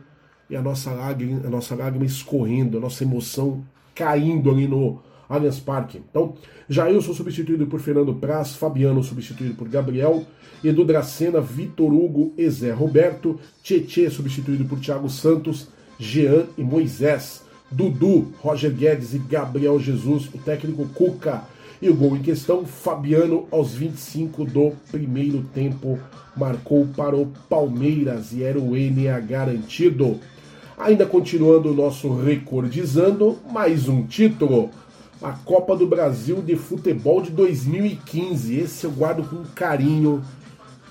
e 0.51 0.57
a 0.57 0.63
nossa 0.63 0.91
lágrima, 0.93 1.43
a 1.47 1.51
nossa 1.51 1.77
lágrima 1.77 2.05
escorrendo, 2.05 2.79
a 2.79 2.81
nossa 2.81 3.05
emoção 3.05 3.63
caindo 3.95 4.51
ali 4.51 4.67
no, 4.67 5.01
Allianz 5.29 5.59
Parque. 5.59 6.01
Então, 6.09 6.35
Jailson 6.69 7.13
substituído 7.13 7.67
por 7.67 7.81
Fernando 7.81 8.15
Praz, 8.15 8.55
Fabiano 8.55 9.03
substituído 9.03 9.55
por 9.55 9.69
Gabriel, 9.69 10.25
Edu 10.65 10.85
Dracena, 10.85 11.41
Vitor 11.41 11.93
Hugo 11.93 12.33
e 12.37 12.49
Zé 12.49 12.73
Roberto, 12.73 13.39
Tietê 13.63 14.09
substituído 14.09 14.65
por 14.65 14.79
Thiago 14.79 15.09
Santos, 15.09 15.69
Jean 15.99 16.47
e 16.57 16.63
Moisés, 16.63 17.45
Dudu, 17.71 18.33
Roger 18.41 18.73
Guedes 18.73 19.15
e 19.15 19.19
Gabriel 19.19 19.79
Jesus, 19.79 20.29
o 20.33 20.39
técnico 20.39 20.87
Cuca. 20.95 21.45
E 21.81 21.89
o 21.89 21.95
gol 21.95 22.17
em 22.17 22.23
questão, 22.23 22.65
Fabiano, 22.65 23.47
aos 23.51 23.73
25 23.73 24.45
do 24.45 24.73
primeiro 24.91 25.43
tempo, 25.55 25.99
marcou 26.37 26.87
para 26.97 27.17
o 27.17 27.27
Palmeiras 27.49 28.33
e 28.33 28.43
era 28.43 28.59
o 28.59 28.73
NA 28.75 29.21
garantido. 29.21 30.19
Ainda 30.79 31.07
continuando 31.07 31.71
o 31.71 31.75
nosso 31.75 32.15
recordizando, 32.15 33.39
mais 33.51 33.89
um 33.89 34.03
título 34.07 34.71
a 35.23 35.33
Copa 35.33 35.75
do 35.75 35.87
Brasil 35.87 36.43
de 36.43 36.57
Futebol 36.57 37.23
de 37.23 37.31
2015. 37.31 38.59
Esse 38.59 38.85
eu 38.85 38.91
guardo 38.91 39.27
com 39.29 39.43
carinho. 39.55 40.23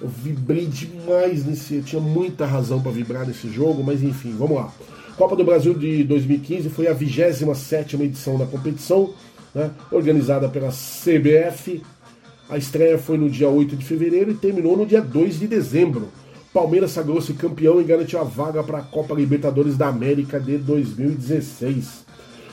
Eu 0.01 0.09
vibrei 0.09 0.65
demais 0.65 1.45
nesse. 1.45 1.75
Eu 1.75 1.83
tinha 1.83 2.01
muita 2.01 2.45
razão 2.45 2.81
para 2.81 2.91
vibrar 2.91 3.25
nesse 3.25 3.49
jogo, 3.49 3.83
mas 3.83 4.03
enfim, 4.03 4.35
vamos 4.37 4.57
lá. 4.57 4.73
Copa 5.17 5.35
do 5.35 5.45
Brasil 5.45 5.73
de 5.73 6.03
2015 6.03 6.69
foi 6.69 6.87
a 6.87 6.93
27 6.93 7.95
edição 8.01 8.37
da 8.37 8.45
competição, 8.45 9.13
né, 9.55 9.71
organizada 9.89 10.49
pela 10.49 10.69
CBF. 10.69 11.81
A 12.49 12.57
estreia 12.57 12.99
foi 12.99 13.17
no 13.17 13.29
dia 13.29 13.49
8 13.49 13.75
de 13.75 13.85
fevereiro 13.85 14.29
e 14.29 14.35
terminou 14.35 14.77
no 14.77 14.85
dia 14.85 15.01
2 15.01 15.39
de 15.39 15.47
dezembro. 15.47 16.09
Palmeiras 16.53 16.91
sagrou-se 16.91 17.33
campeão 17.33 17.81
e 17.81 17.83
garantiu 17.83 18.19
a 18.19 18.23
vaga 18.23 18.63
para 18.63 18.79
a 18.79 18.83
Copa 18.83 19.15
Libertadores 19.15 19.75
da 19.75 19.87
América 19.87 20.39
de 20.39 20.57
2016. 20.57 22.05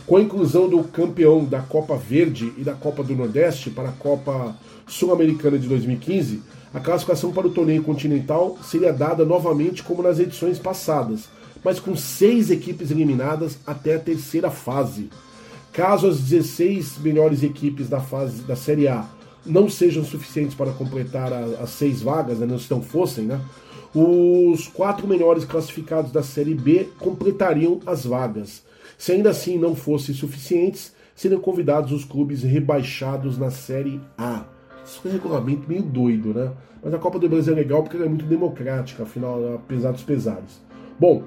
Com 0.07 0.17
a 0.17 0.23
inclusão 0.23 0.69
do 0.69 0.83
campeão 0.83 1.45
da 1.45 1.61
Copa 1.61 1.97
Verde 1.97 2.53
e 2.57 2.63
da 2.63 2.75
Copa 2.75 3.05
do 3.05 3.15
Nordeste 3.15 3.71
para 3.71 3.91
a 3.91 3.93
Copa 3.93 4.57
Sul-Americana 4.87 5.59
de 5.59 5.69
2015, 5.69 6.43
a 6.75 6.81
classificação 6.81 7.33
para 7.33 7.47
o 7.47 7.51
torneio 7.51 7.83
continental 7.83 8.59
seria 8.65 8.93
dada 8.93 9.25
novamente 9.25 9.83
como 9.83 10.03
nas 10.03 10.19
edições 10.19 10.59
passadas, 10.59 11.29
mas 11.63 11.79
com 11.79 11.95
seis 11.95 12.51
equipes 12.51 12.91
eliminadas 12.91 13.59
até 13.67 13.95
a 13.95 14.01
terceira 14.01 14.51
fase. 14.51 15.11
Caso 15.73 16.07
as 16.07 16.21
16 16.21 16.99
melhores 16.99 17.43
equipes 17.43 17.89
da 17.89 18.01
fase 18.01 18.43
da 18.43 18.55
Série 18.55 18.89
A 18.89 19.07
não 19.45 19.69
sejam 19.69 20.05
suficientes 20.05 20.55
para 20.55 20.73
completar 20.73 21.33
as 21.33 21.71
seis 21.71 22.03
vagas, 22.03 22.39
né, 22.39 22.59
se 22.59 22.71
não 22.71 22.83
fossem, 22.83 23.25
né, 23.25 23.41
os 23.95 24.69
quatro 24.69 25.07
melhores 25.07 25.45
classificados 25.45 26.13
da 26.13 26.23
Série 26.23 26.55
B 26.55 26.89
completariam 26.99 27.81
as 27.87 28.05
vagas. 28.05 28.63
Se 28.97 29.13
ainda 29.13 29.31
assim 29.31 29.59
não 29.59 29.75
fossem 29.75 30.15
suficientes, 30.15 30.95
seriam 31.15 31.41
convidados 31.41 31.93
os 31.93 32.05
clubes 32.05 32.43
rebaixados 32.43 33.37
na 33.37 33.51
Série 33.51 34.01
A. 34.17 34.45
Isso 34.85 35.01
é 35.05 35.09
um 35.09 35.13
regulamento 35.13 35.69
meio 35.69 35.83
doido, 35.83 36.33
né? 36.33 36.53
Mas 36.83 36.95
a 36.95 36.99
Copa 36.99 37.19
do 37.19 37.29
Brasil 37.29 37.53
é 37.53 37.57
legal 37.57 37.83
porque 37.83 37.97
ela 37.97 38.07
é 38.07 38.09
muito 38.09 38.25
democrática, 38.25 39.05
afinal, 39.05 39.55
apesar 39.55 39.93
dos 39.93 40.03
pesares. 40.03 40.61
Bom, 40.99 41.25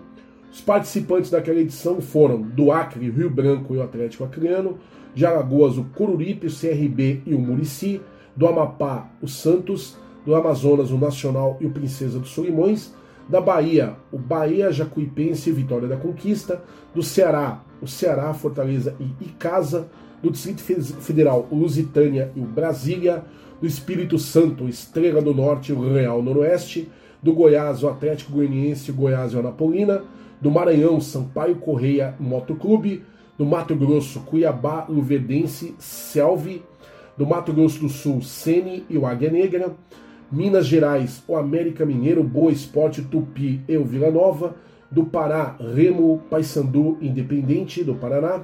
os 0.55 0.61
participantes 0.61 1.29
daquela 1.29 1.59
edição 1.59 1.99
foram 1.99 2.41
do 2.41 2.71
Acre, 2.71 3.09
Rio 3.09 3.29
Branco 3.29 3.75
e 3.75 3.77
o 3.77 3.83
Atlético 3.83 4.23
Acreano, 4.23 4.77
de 5.13 5.25
Alagoas, 5.25 5.77
o 5.77 5.83
Coruripe, 5.83 6.47
o 6.47 6.49
CRB 6.49 7.23
e 7.25 7.35
o 7.35 7.39
Murici, 7.39 7.99
do 8.33 8.47
Amapá, 8.47 9.11
o 9.21 9.27
Santos, 9.27 9.97
do 10.25 10.33
Amazonas, 10.33 10.91
o 10.91 10.97
Nacional 10.97 11.57
e 11.59 11.65
o 11.65 11.71
Princesa 11.71 12.19
dos 12.19 12.29
Solimões, 12.29 12.93
da 13.27 13.41
Bahia, 13.41 13.97
o 14.13 14.17
Bahia, 14.17 14.71
Jacuipense 14.71 15.49
e 15.49 15.51
Vitória 15.53 15.89
da 15.89 15.97
Conquista, 15.97 16.63
do 16.93 17.03
Ceará, 17.03 17.61
o 17.81 17.87
Ceará, 17.87 18.33
Fortaleza 18.33 18.95
e 18.97 19.25
Icasa, 19.25 19.89
do 20.23 20.31
Distrito 20.31 20.61
Federal, 20.61 21.49
o 21.51 21.55
Lusitânia 21.55 22.31
e 22.33 22.39
o 22.39 22.45
Brasília, 22.45 23.25
do 23.59 23.67
Espírito 23.67 24.17
Santo, 24.17 24.69
Estrela 24.69 25.21
do 25.21 25.33
Norte 25.33 25.73
e 25.73 25.75
o 25.75 25.93
Real 25.93 26.23
Noroeste, 26.23 26.89
do 27.21 27.33
Goiás, 27.33 27.83
o 27.83 27.89
Atlético 27.89 28.31
Goianiense, 28.31 28.89
o 28.89 28.93
Goiás 28.93 29.33
e 29.33 29.35
o 29.35 29.39
Anapolina, 29.39 30.01
do 30.41 30.51
Maranhão, 30.51 30.99
Sampaio 30.99 31.55
Correia 31.55 32.15
Motoclube, 32.19 33.03
do 33.37 33.45
Mato 33.45 33.75
Grosso, 33.75 34.21
Cuiabá, 34.21 34.85
Luverdense, 34.87 35.75
Selvi, 35.77 36.63
do 37.17 37.25
Mato 37.25 37.53
Grosso 37.53 37.79
do 37.79 37.89
Sul, 37.89 38.21
Sene 38.21 38.85
e 38.89 38.97
o 38.97 39.05
Águia 39.05 39.31
Negra, 39.31 39.75
Minas 40.31 40.65
Gerais, 40.65 41.23
o 41.27 41.35
América 41.35 41.85
Mineiro, 41.85 42.23
Boa 42.23 42.51
Esporte, 42.51 43.01
Tupi 43.01 43.61
e 43.67 43.77
o 43.77 43.85
Vila 43.85 44.09
Nova, 44.09 44.55
do 44.89 45.05
Pará, 45.05 45.55
Remo, 45.59 46.21
Paysandu, 46.29 46.97
Independente 47.01 47.83
do 47.83 47.95
Paraná, 47.95 48.41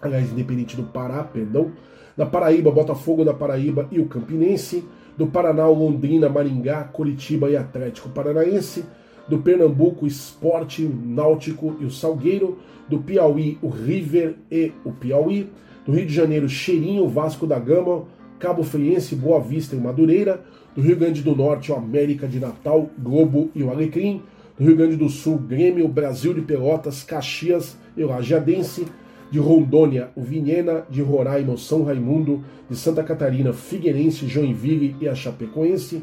aliás, 0.00 0.30
Independente 0.30 0.76
do 0.76 0.84
Pará, 0.84 1.22
perdão, 1.22 1.72
da 2.16 2.26
Paraíba, 2.26 2.70
Botafogo 2.70 3.24
da 3.24 3.32
Paraíba 3.32 3.88
e 3.90 4.00
o 4.00 4.06
Campinense, 4.06 4.84
do 5.16 5.26
Paraná, 5.26 5.66
Londrina, 5.68 6.28
Maringá, 6.28 6.84
Curitiba 6.84 7.50
e 7.50 7.56
Atlético 7.56 8.08
Paranaense, 8.08 8.84
do 9.30 9.38
Pernambuco, 9.38 10.06
Esporte, 10.06 10.82
Náutico 10.82 11.76
e 11.80 11.84
o 11.84 11.90
Salgueiro, 11.90 12.58
do 12.88 12.98
Piauí, 12.98 13.56
o 13.62 13.68
River 13.68 14.34
e 14.50 14.72
o 14.84 14.90
Piauí, 14.90 15.48
do 15.86 15.92
Rio 15.92 16.04
de 16.04 16.12
Janeiro, 16.12 16.48
Cheirinho, 16.48 17.08
Vasco 17.08 17.46
da 17.46 17.58
Gama, 17.58 18.04
Cabo 18.40 18.64
Friense, 18.64 19.14
Boa 19.14 19.40
Vista 19.40 19.76
e 19.76 19.78
Madureira, 19.78 20.42
do 20.74 20.82
Rio 20.82 20.96
Grande 20.96 21.22
do 21.22 21.36
Norte, 21.36 21.70
o 21.70 21.76
América 21.76 22.26
de 22.26 22.40
Natal, 22.40 22.90
Globo 22.98 23.50
e 23.54 23.62
o 23.62 23.70
Alecrim, 23.70 24.20
do 24.58 24.64
Rio 24.64 24.76
Grande 24.76 24.96
do 24.96 25.08
Sul, 25.08 25.38
Grêmio, 25.38 25.86
Brasil 25.86 26.34
de 26.34 26.42
Pelotas, 26.42 27.04
Caxias 27.04 27.78
e 27.96 28.02
o 28.02 28.08
Lajeadense, 28.08 28.86
de 29.30 29.38
Rondônia, 29.38 30.10
o 30.16 30.22
Vinhena, 30.22 30.84
de 30.90 31.00
Roraima, 31.00 31.52
o 31.52 31.58
São 31.58 31.84
Raimundo, 31.84 32.42
de 32.68 32.76
Santa 32.76 33.04
Catarina, 33.04 33.52
Figueirense, 33.52 34.26
Joinville 34.26 34.96
e 35.00 35.08
a 35.08 35.14
Chapecoense, 35.14 36.02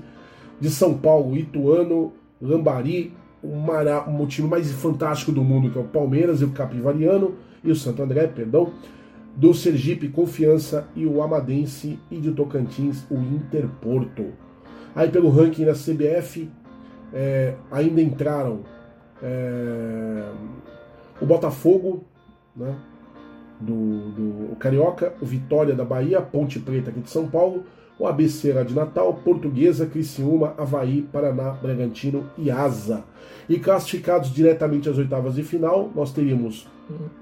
de 0.61 0.69
São 0.69 0.93
Paulo, 0.97 1.35
Ituano, 1.37 2.13
Lambari, 2.41 3.13
o, 3.41 3.53
o 4.21 4.27
time 4.27 4.47
mais 4.47 4.71
fantástico 4.71 5.31
do 5.31 5.43
mundo, 5.43 5.69
que 5.71 5.77
é 5.77 5.81
o 5.81 5.85
Palmeiras 5.85 6.41
e 6.41 6.45
o 6.45 6.51
Capivariano, 6.51 7.35
e 7.63 7.71
o 7.71 7.75
Santo 7.75 8.01
André, 8.01 8.27
perdão, 8.27 8.73
do 9.35 9.53
Sergipe, 9.53 10.09
Confiança 10.09 10.87
e 10.95 11.05
o 11.05 11.21
Amadense, 11.21 11.99
e 12.09 12.17
de 12.17 12.31
Tocantins, 12.31 13.05
o 13.09 13.15
Interporto. 13.15 14.33
Aí 14.95 15.09
pelo 15.09 15.29
ranking 15.29 15.65
da 15.65 15.73
CBF, 15.73 16.49
é, 17.13 17.53
ainda 17.71 18.01
entraram 18.01 18.61
é, 19.21 20.23
o 21.21 21.25
Botafogo, 21.25 22.03
né, 22.55 22.75
do, 23.59 24.11
do 24.11 24.55
Carioca, 24.55 25.13
o 25.21 25.25
Vitória 25.25 25.75
da 25.75 25.85
Bahia, 25.85 26.21
Ponte 26.21 26.59
Preta 26.59 26.89
aqui 26.89 27.01
de 27.01 27.09
São 27.09 27.27
Paulo, 27.27 27.63
o 27.99 28.05
ABC 28.05 28.53
lá 28.53 28.63
de 28.63 28.73
Natal, 28.73 29.13
Portuguesa, 29.13 29.85
Criciúma, 29.85 30.53
Havaí, 30.57 31.01
Paraná, 31.01 31.51
Bragantino 31.51 32.29
e 32.37 32.51
Asa. 32.51 33.03
E 33.49 33.59
classificados 33.59 34.31
diretamente 34.31 34.89
às 34.89 34.97
oitavas 34.97 35.35
de 35.35 35.43
final, 35.43 35.91
nós 35.95 36.11
teríamos 36.11 36.67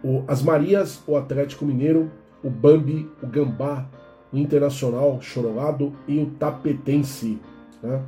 o, 0.03 0.23
as 0.27 0.41
Marias, 0.41 1.01
o 1.07 1.15
Atlético 1.15 1.65
Mineiro, 1.65 2.11
o 2.43 2.49
Bambi, 2.49 3.09
o 3.21 3.27
Gambá, 3.27 3.87
o 4.31 4.37
Internacional, 4.37 5.19
Chorolado 5.21 5.93
e 6.07 6.19
o 6.19 6.27
Tapetense. 6.31 7.39
Né? 7.81 8.01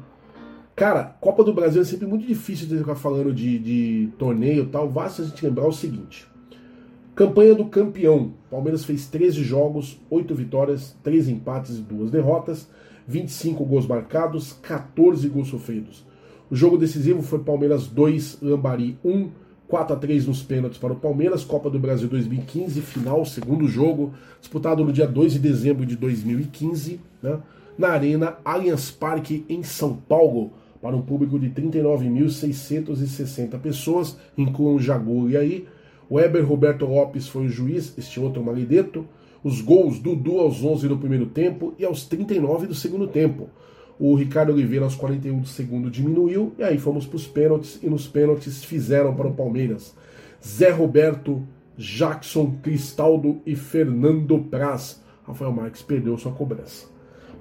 Cara, 0.75 1.15
Copa 1.19 1.43
do 1.43 1.53
Brasil 1.53 1.81
é 1.81 1.85
sempre 1.85 2.05
muito 2.05 2.27
difícil 2.27 2.67
de 2.67 2.77
ficar 2.77 2.95
falando 2.95 3.33
de, 3.33 3.57
de 3.57 4.09
torneio 4.17 4.63
e 4.63 4.67
tal. 4.67 4.87
Basta 4.87 5.21
a 5.21 5.25
gente 5.25 5.43
lembrar 5.43 5.67
o 5.67 5.71
seguinte: 5.71 6.27
Campanha 7.17 7.53
do 7.55 7.65
campeão. 7.65 8.33
Palmeiras 8.47 8.85
fez 8.85 9.07
13 9.07 9.43
jogos, 9.43 9.99
8 10.07 10.35
vitórias, 10.35 10.95
3 11.01 11.29
empates 11.29 11.79
e 11.79 11.81
2 11.81 12.11
derrotas, 12.11 12.69
25 13.07 13.65
gols 13.65 13.87
marcados, 13.87 14.53
14 14.61 15.27
gols 15.27 15.47
sofridos. 15.47 16.05
O 16.47 16.55
jogo 16.55 16.77
decisivo 16.77 17.23
foi 17.23 17.39
Palmeiras 17.39 17.87
2, 17.87 18.37
Lambari 18.39 18.99
1, 19.03 19.31
4 19.67 19.95
a 19.95 19.99
3 19.99 20.27
nos 20.27 20.43
pênaltis 20.43 20.77
para 20.77 20.93
o 20.93 20.95
Palmeiras, 20.95 21.43
Copa 21.43 21.71
do 21.71 21.79
Brasil 21.79 22.07
2015, 22.07 22.81
final, 22.81 23.25
segundo 23.25 23.67
jogo, 23.67 24.13
disputado 24.39 24.85
no 24.85 24.93
dia 24.93 25.07
2 25.07 25.33
de 25.33 25.39
dezembro 25.39 25.87
de 25.87 25.95
2015, 25.95 27.01
né, 27.23 27.39
na 27.75 27.87
Arena 27.87 28.37
Allianz 28.45 28.91
Parque, 28.91 29.43
em 29.49 29.63
São 29.63 29.95
Paulo, 29.95 30.53
para 30.79 30.95
um 30.95 31.01
público 31.01 31.39
de 31.39 31.49
39.660 31.49 33.59
pessoas, 33.59 34.19
incluam 34.37 34.75
o 34.75 34.79
Jagu 34.79 35.27
e 35.27 35.35
aí, 35.35 35.67
o 36.09 36.19
Eber 36.19 36.45
Roberto 36.45 36.85
Lopes 36.85 37.27
foi 37.27 37.47
o 37.47 37.49
juiz, 37.49 37.93
este 37.97 38.19
outro 38.19 38.43
malideto. 38.43 39.05
Os 39.43 39.61
gols, 39.61 39.99
Dudu 39.99 40.39
aos 40.39 40.63
11 40.63 40.87
do 40.87 40.97
primeiro 40.97 41.27
tempo 41.27 41.73
e 41.77 41.85
aos 41.85 42.05
39 42.05 42.67
do 42.67 42.75
segundo 42.75 43.07
tempo. 43.07 43.49
O 43.99 44.15
Ricardo 44.15 44.53
Oliveira 44.53 44.85
aos 44.85 44.95
41 44.95 45.39
do 45.39 45.47
segundo 45.47 45.89
diminuiu 45.89 46.53
e 46.57 46.63
aí 46.63 46.77
fomos 46.77 47.05
para 47.05 47.15
os 47.15 47.27
pênaltis 47.27 47.79
e 47.81 47.89
nos 47.89 48.07
pênaltis 48.07 48.63
fizeram 48.63 49.15
para 49.15 49.27
o 49.27 49.33
Palmeiras. 49.33 49.95
Zé 50.45 50.69
Roberto, 50.69 51.43
Jackson, 51.77 52.55
Cristaldo 52.61 53.41
e 53.45 53.55
Fernando 53.55 54.39
Praz. 54.39 55.01
Rafael 55.25 55.51
Marques 55.51 55.81
perdeu 55.81 56.17
sua 56.17 56.31
cobrança. 56.31 56.87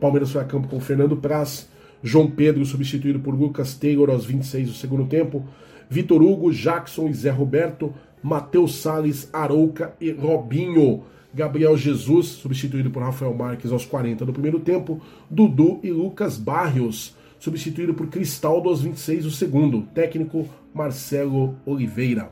Palmeiras 0.00 0.30
foi 0.30 0.40
a 0.40 0.44
campo 0.44 0.68
com 0.68 0.80
Fernando 0.80 1.16
Praz, 1.16 1.68
João 2.02 2.30
Pedro 2.30 2.64
substituído 2.64 3.20
por 3.20 3.34
Lucas 3.34 3.74
Taylor 3.74 4.10
aos 4.10 4.24
26 4.24 4.68
do 4.68 4.74
segundo 4.74 5.06
tempo, 5.06 5.44
Vitor 5.88 6.22
Hugo, 6.22 6.52
Jackson 6.52 7.08
e 7.08 7.14
Zé 7.14 7.30
Roberto, 7.30 7.94
Matheus 8.26 8.82
Salles, 8.82 9.30
Arouca 9.32 9.94
e 10.00 10.10
Robinho. 10.10 11.04
Gabriel 11.32 11.76
Jesus, 11.76 12.26
substituído 12.26 12.90
por 12.90 13.00
Rafael 13.00 13.32
Marques 13.32 13.70
aos 13.70 13.84
40 13.84 14.26
do 14.26 14.32
primeiro 14.32 14.58
tempo. 14.58 15.00
Dudu 15.30 15.78
e 15.80 15.92
Lucas 15.92 16.36
Barrios, 16.36 17.14
substituído 17.38 17.94
por 17.94 18.08
Cristaldo 18.08 18.68
aos 18.68 18.80
26 18.80 19.24
do 19.24 19.30
segundo. 19.30 19.82
Técnico 19.94 20.48
Marcelo 20.74 21.54
Oliveira. 21.64 22.28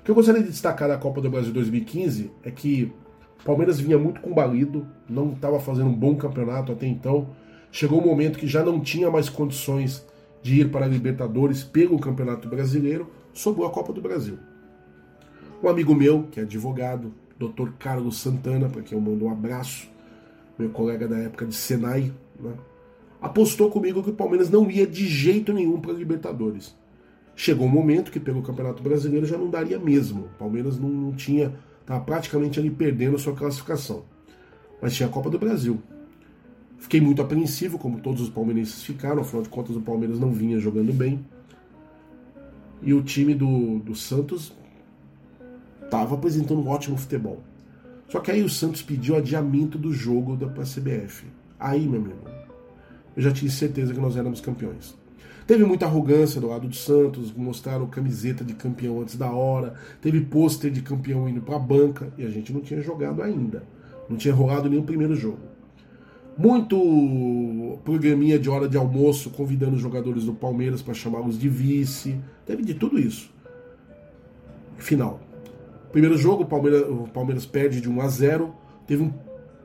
O 0.00 0.04
que 0.04 0.10
eu 0.10 0.14
gostaria 0.14 0.42
de 0.42 0.50
destacar 0.50 0.86
da 0.86 0.98
Copa 0.98 1.22
do 1.22 1.30
Brasil 1.30 1.52
2015 1.52 2.30
é 2.44 2.50
que 2.50 2.92
o 3.40 3.44
Palmeiras 3.44 3.80
vinha 3.80 3.96
muito 3.96 4.20
combalido, 4.20 4.86
não 5.08 5.32
estava 5.32 5.58
fazendo 5.58 5.88
um 5.88 5.94
bom 5.94 6.14
campeonato 6.14 6.72
até 6.72 6.86
então. 6.86 7.30
Chegou 7.72 8.02
um 8.02 8.06
momento 8.06 8.38
que 8.38 8.46
já 8.46 8.62
não 8.62 8.80
tinha 8.80 9.10
mais 9.10 9.30
condições 9.30 10.06
de 10.42 10.60
ir 10.60 10.70
para 10.70 10.84
a 10.84 10.88
Libertadores 10.88 11.64
pelo 11.64 11.98
Campeonato 11.98 12.48
Brasileiro, 12.48 13.08
sobrou 13.32 13.66
a 13.66 13.70
Copa 13.70 13.94
do 13.94 14.02
Brasil. 14.02 14.38
Um 15.60 15.68
amigo 15.68 15.92
meu, 15.94 16.24
que 16.30 16.38
é 16.38 16.44
advogado, 16.44 17.12
Dr. 17.38 17.70
Carlos 17.78 18.18
Santana, 18.18 18.68
para 18.68 18.82
quem 18.82 18.96
eu 18.96 19.02
mando 19.02 19.24
um 19.24 19.30
abraço, 19.30 19.88
meu 20.56 20.70
colega 20.70 21.08
da 21.08 21.18
época 21.18 21.46
de 21.46 21.54
Senai, 21.54 22.12
né, 22.38 22.52
apostou 23.20 23.68
comigo 23.68 24.02
que 24.02 24.10
o 24.10 24.14
Palmeiras 24.14 24.48
não 24.48 24.70
ia 24.70 24.86
de 24.86 25.06
jeito 25.08 25.52
nenhum 25.52 25.80
para 25.80 25.90
a 25.90 25.94
Libertadores. 25.94 26.76
Chegou 27.34 27.66
um 27.66 27.70
momento 27.70 28.10
que 28.12 28.20
pelo 28.20 28.42
Campeonato 28.42 28.82
Brasileiro 28.82 29.26
já 29.26 29.36
não 29.36 29.50
daria 29.50 29.78
mesmo. 29.78 30.26
O 30.26 30.38
Palmeiras 30.38 30.78
não, 30.78 30.88
não 30.88 31.12
tinha, 31.12 31.52
estava 31.80 32.04
praticamente 32.04 32.58
ali 32.58 32.70
perdendo 32.70 33.16
a 33.16 33.18
sua 33.18 33.34
classificação. 33.34 34.04
Mas 34.80 34.94
tinha 34.94 35.08
a 35.08 35.12
Copa 35.12 35.30
do 35.30 35.38
Brasil. 35.38 35.80
Fiquei 36.78 37.00
muito 37.00 37.20
apreensivo, 37.20 37.78
como 37.78 38.00
todos 38.00 38.20
os 38.22 38.28
palmeirenses 38.28 38.82
ficaram, 38.84 39.22
afinal 39.22 39.42
de 39.42 39.48
contas 39.48 39.74
o 39.74 39.80
Palmeiras 39.80 40.20
não 40.20 40.32
vinha 40.32 40.58
jogando 40.58 40.92
bem. 40.92 41.24
E 42.80 42.94
o 42.94 43.02
time 43.02 43.34
do, 43.34 43.80
do 43.80 43.96
Santos 43.96 44.52
estava 45.88 46.14
apresentando 46.14 46.60
um 46.60 46.68
ótimo 46.68 46.96
futebol. 46.96 47.42
Só 48.08 48.20
que 48.20 48.30
aí 48.30 48.42
o 48.42 48.48
Santos 48.48 48.82
pediu 48.82 49.16
adiamento 49.16 49.76
do 49.76 49.92
jogo 49.92 50.36
da 50.36 50.46
CBF. 50.48 51.26
Aí, 51.58 51.86
meu 51.86 52.00
amigo, 52.00 52.20
eu 53.16 53.22
já 53.22 53.32
tinha 53.32 53.50
certeza 53.50 53.92
que 53.92 54.00
nós 54.00 54.16
éramos 54.16 54.40
campeões. 54.40 54.96
Teve 55.46 55.64
muita 55.64 55.86
arrogância 55.86 56.40
do 56.40 56.48
lado 56.48 56.68
do 56.68 56.76
Santos, 56.76 57.32
mostraram 57.32 57.86
camiseta 57.86 58.44
de 58.44 58.54
campeão 58.54 59.00
antes 59.00 59.16
da 59.16 59.30
hora, 59.30 59.74
teve 60.00 60.20
pôster 60.20 60.70
de 60.70 60.82
campeão 60.82 61.28
indo 61.28 61.40
para 61.40 61.56
a 61.56 61.58
banca 61.58 62.12
e 62.18 62.24
a 62.24 62.28
gente 62.28 62.52
não 62.52 62.60
tinha 62.60 62.82
jogado 62.82 63.22
ainda. 63.22 63.62
Não 64.08 64.16
tinha 64.16 64.34
rolado 64.34 64.68
nenhum 64.68 64.82
primeiro 64.82 65.14
jogo. 65.14 65.40
Muito 66.36 67.78
programinha 67.84 68.38
de 68.38 68.48
hora 68.48 68.68
de 68.68 68.76
almoço 68.76 69.30
convidando 69.30 69.76
os 69.76 69.82
jogadores 69.82 70.24
do 70.24 70.34
Palmeiras 70.34 70.82
para 70.82 70.94
chamá-los 70.94 71.38
de 71.38 71.48
vice. 71.48 72.16
Teve 72.46 72.62
de 72.62 72.74
tudo 72.74 72.98
isso. 72.98 73.30
Final. 74.76 75.27
Primeiro 75.92 76.16
jogo, 76.16 76.42
o 76.42 76.46
Palmeiras, 76.46 76.82
o 76.88 77.08
Palmeiras 77.12 77.46
perde 77.46 77.80
de 77.80 77.88
1 77.88 78.00
a 78.00 78.08
0. 78.08 78.54
Teve 78.86 79.02
um 79.02 79.12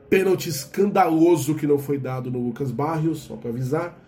pênalti 0.08 0.48
escandaloso 0.48 1.54
que 1.54 1.66
não 1.66 1.78
foi 1.78 1.98
dado 1.98 2.30
no 2.30 2.38
Lucas 2.38 2.70
Barrios, 2.70 3.20
só 3.20 3.36
para 3.36 3.50
avisar. 3.50 3.98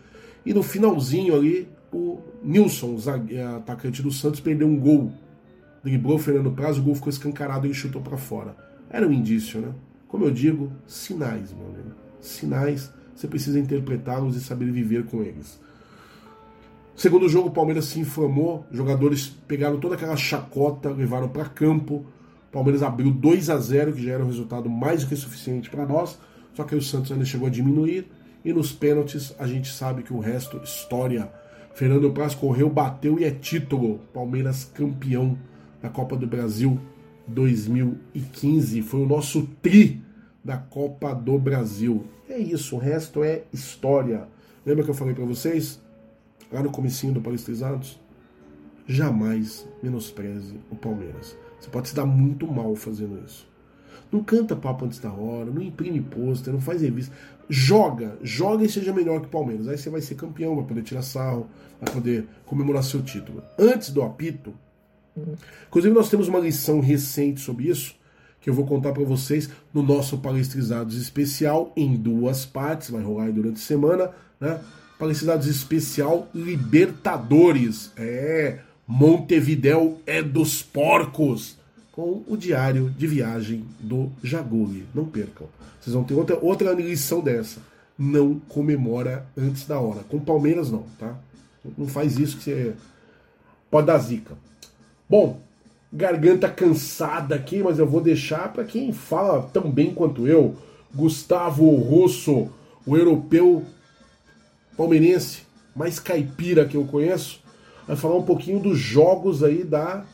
E 0.45 0.55
no 0.55 0.63
finalzinho 0.63 1.35
ali, 1.35 1.69
o 1.93 2.21
Nilson, 2.43 2.97
atacante 3.57 4.03
do 4.03 4.11
Santos, 4.11 4.41
perdeu 4.41 4.67
um 4.69 4.79
gol. 4.79 5.13
Driblou 5.83 6.17
o 6.17 6.19
Fernando 6.19 6.51
Praz, 6.51 6.79
o 6.79 6.83
gol 6.83 6.95
ficou 6.95 7.11
escancarado 7.11 7.67
e 7.67 7.75
chutou 7.75 8.03
para 8.03 8.17
fora. 8.17 8.57
Era 8.91 9.07
um 9.07 9.13
indício, 9.13 9.61
né? 9.61 9.73
Como 10.09 10.25
eu 10.25 10.31
digo, 10.31 10.73
sinais, 10.87 11.53
meu 11.53 11.67
amigo. 11.67 11.91
Sinais, 12.21 12.93
você 13.15 13.27
precisa 13.27 13.59
interpretá-los 13.59 14.37
e 14.37 14.41
saber 14.41 14.71
viver 14.71 15.05
com 15.07 15.23
eles. 15.23 15.61
Segundo 16.97 17.29
jogo, 17.29 17.49
o 17.49 17.53
Palmeiras 17.53 17.85
se 17.85 18.01
inflamou, 18.01 18.65
jogadores 18.73 19.29
pegaram 19.29 19.79
toda 19.79 19.97
aquela 19.97 20.17
chacota, 20.17 20.89
levaram 20.89 21.29
para 21.29 21.45
campo. 21.45 22.07
O 22.49 22.51
Palmeiras 22.51 22.83
abriu 22.83 23.11
2 23.11 23.51
a 23.51 23.59
0 23.59 23.93
que 23.93 24.03
já 24.03 24.15
era 24.15 24.25
um 24.25 24.29
resultado 24.29 24.71
mais 24.71 25.03
do 25.03 25.09
que 25.11 25.15
suficiente 25.15 25.69
para 25.69 25.85
nós. 25.85 26.19
Só 26.55 26.65
que 26.65 26.75
o 26.75 26.81
Santos 26.81 27.13
ainda 27.13 27.27
chegou 27.27 27.49
a 27.49 27.51
diminuir. 27.51 28.11
E 28.43 28.51
nos 28.51 28.73
pênaltis, 28.73 29.35
a 29.39 29.47
gente 29.47 29.71
sabe 29.71 30.03
que 30.03 30.13
o 30.13 30.21
resto, 30.21 30.57
história. 30.65 31.31
Fernando 31.75 32.11
Praz 32.13 32.35
correu, 32.35 32.71
bateu 32.71 33.19
e 33.19 33.25
é 33.25 33.31
título. 33.31 33.99
Palmeiras 34.15 34.65
campeão 34.65 35.37
da 35.83 35.91
Copa 35.91 36.17
do 36.17 36.27
Brasil 36.27 36.81
2015. 37.29 38.81
Foi 38.81 39.01
o 39.01 39.07
nosso 39.07 39.47
tri 39.61 40.01
da 40.43 40.57
Copa 40.57 41.15
do 41.15 41.39
Brasil. 41.39 42.07
É 42.27 42.39
isso, 42.39 42.77
o 42.77 42.79
resto 42.79 43.23
é 43.23 43.43
história. 43.53 44.27
Lembra 44.65 44.83
que 44.83 44.91
eu 44.91 44.95
falei 44.95 45.15
para 45.15 45.27
vocês 45.27 45.85
lá 46.51 46.63
no 46.63 46.71
comecinho 46.71 47.13
do 47.13 47.21
Palestrizados? 47.21 47.99
Jamais 48.87 49.67
menospreze 49.83 50.59
o 50.71 50.77
Palmeiras. 50.77 51.37
Você 51.59 51.69
pode 51.71 51.89
se 51.89 51.95
dar 51.95 52.07
muito 52.07 52.47
mal 52.47 52.75
fazendo 52.77 53.21
isso. 53.25 53.49
Não 54.13 54.23
canta 54.23 54.55
papo 54.55 54.85
antes 54.85 55.01
da 55.01 55.13
hora, 55.13 55.51
não 55.51 55.61
imprime 55.61 56.01
pôster, 56.01 56.53
não 56.53 56.61
faz 56.61 56.83
revista. 56.83 57.15
Joga, 57.49 58.17
joga 58.23 58.65
e 58.65 58.69
seja 58.69 58.93
melhor 58.93 59.21
que 59.21 59.27
o 59.27 59.31
Palmeiras. 59.31 59.67
Aí 59.67 59.77
você 59.77 59.91
vai 59.91 60.01
ser 60.01 60.15
campeão, 60.15 60.55
vai 60.55 60.65
poder 60.65 60.83
tirar 60.83 61.03
sarro, 61.03 61.49
vai 61.81 61.93
poder 61.93 62.29
comemorar 62.45 62.85
seu 62.85 63.03
título. 63.03 63.43
Antes 63.59 63.91
do 63.91 64.03
apito, 64.03 64.55
Inclusive, 65.69 65.95
nós 65.95 66.11
temos 66.11 66.29
uma 66.29 66.39
lição 66.39 66.81
recente 66.81 67.41
sobre 67.41 67.69
isso, 67.69 67.95
que 68.41 68.51
eu 68.51 68.55
vou 68.55 68.67
contar 68.67 68.93
para 68.93 69.05
vocês 69.05 69.49
no 69.73 69.83
nosso 69.83 70.19
Palestrizados 70.19 70.97
especial, 70.97 71.73
em 71.77 71.97
duas 71.97 72.45
partes, 72.45 72.91
vai 72.91 73.03
rolar 73.03 73.25
aí 73.25 73.33
durante 73.33 73.57
a 73.57 73.65
semana, 73.65 74.11
né? 74.39 74.61
Palestrizados 74.99 75.47
especial 75.47 76.29
Libertadores. 76.35 77.93
É, 77.97 78.61
Montevidéu 78.87 80.01
é 80.07 80.23
dos 80.23 80.63
porcos. 80.63 81.57
Com 81.93 82.23
o 82.29 82.37
diário 82.37 82.91
de 82.91 83.07
viagem 83.07 83.65
do 83.81 84.13
Jaguli. 84.23 84.85
Não 84.95 85.07
percam. 85.07 85.47
Vocês 85.81 85.95
vão 85.95 86.05
ter 86.05 86.13
outra, 86.13 86.39
outra 86.43 86.73
lição 86.73 87.21
dessa. 87.21 87.61
Não 87.99 88.39
comemora 88.49 89.27
antes 89.37 89.67
da 89.67 89.81
hora. 89.81 90.01
Com 90.09 90.21
Palmeiras, 90.21 90.71
não, 90.71 90.85
tá? 90.99 91.17
Não 91.77 91.89
faz 91.89 92.19
isso 92.19 92.37
que 92.37 92.45
você 92.45 92.75
pode 93.71 93.87
dar 93.87 93.99
zica. 93.99 94.35
Bom, 95.09 95.41
garganta 95.93 96.49
cansada 96.49 97.35
aqui, 97.35 97.63
mas 97.63 97.79
eu 97.79 97.87
vou 97.87 98.01
deixar 98.01 98.53
para 98.53 98.65
quem 98.65 98.93
fala 98.93 99.49
tão 99.53 99.71
bem 99.71 99.95
quanto 99.95 100.27
eu, 100.27 100.57
Gustavo 100.95 101.75
Russo, 101.77 102.51
o 102.85 102.97
europeu 102.97 103.65
palmeirense 104.77 105.43
mais 105.75 105.99
caipira 105.99 106.65
que 106.65 106.77
eu 106.77 106.85
conheço, 106.85 107.41
vai 107.87 107.97
falar 107.97 108.17
um 108.17 108.23
pouquinho 108.23 108.59
dos 108.61 108.79
jogos 108.79 109.43
aí 109.43 109.63
da 109.63 110.05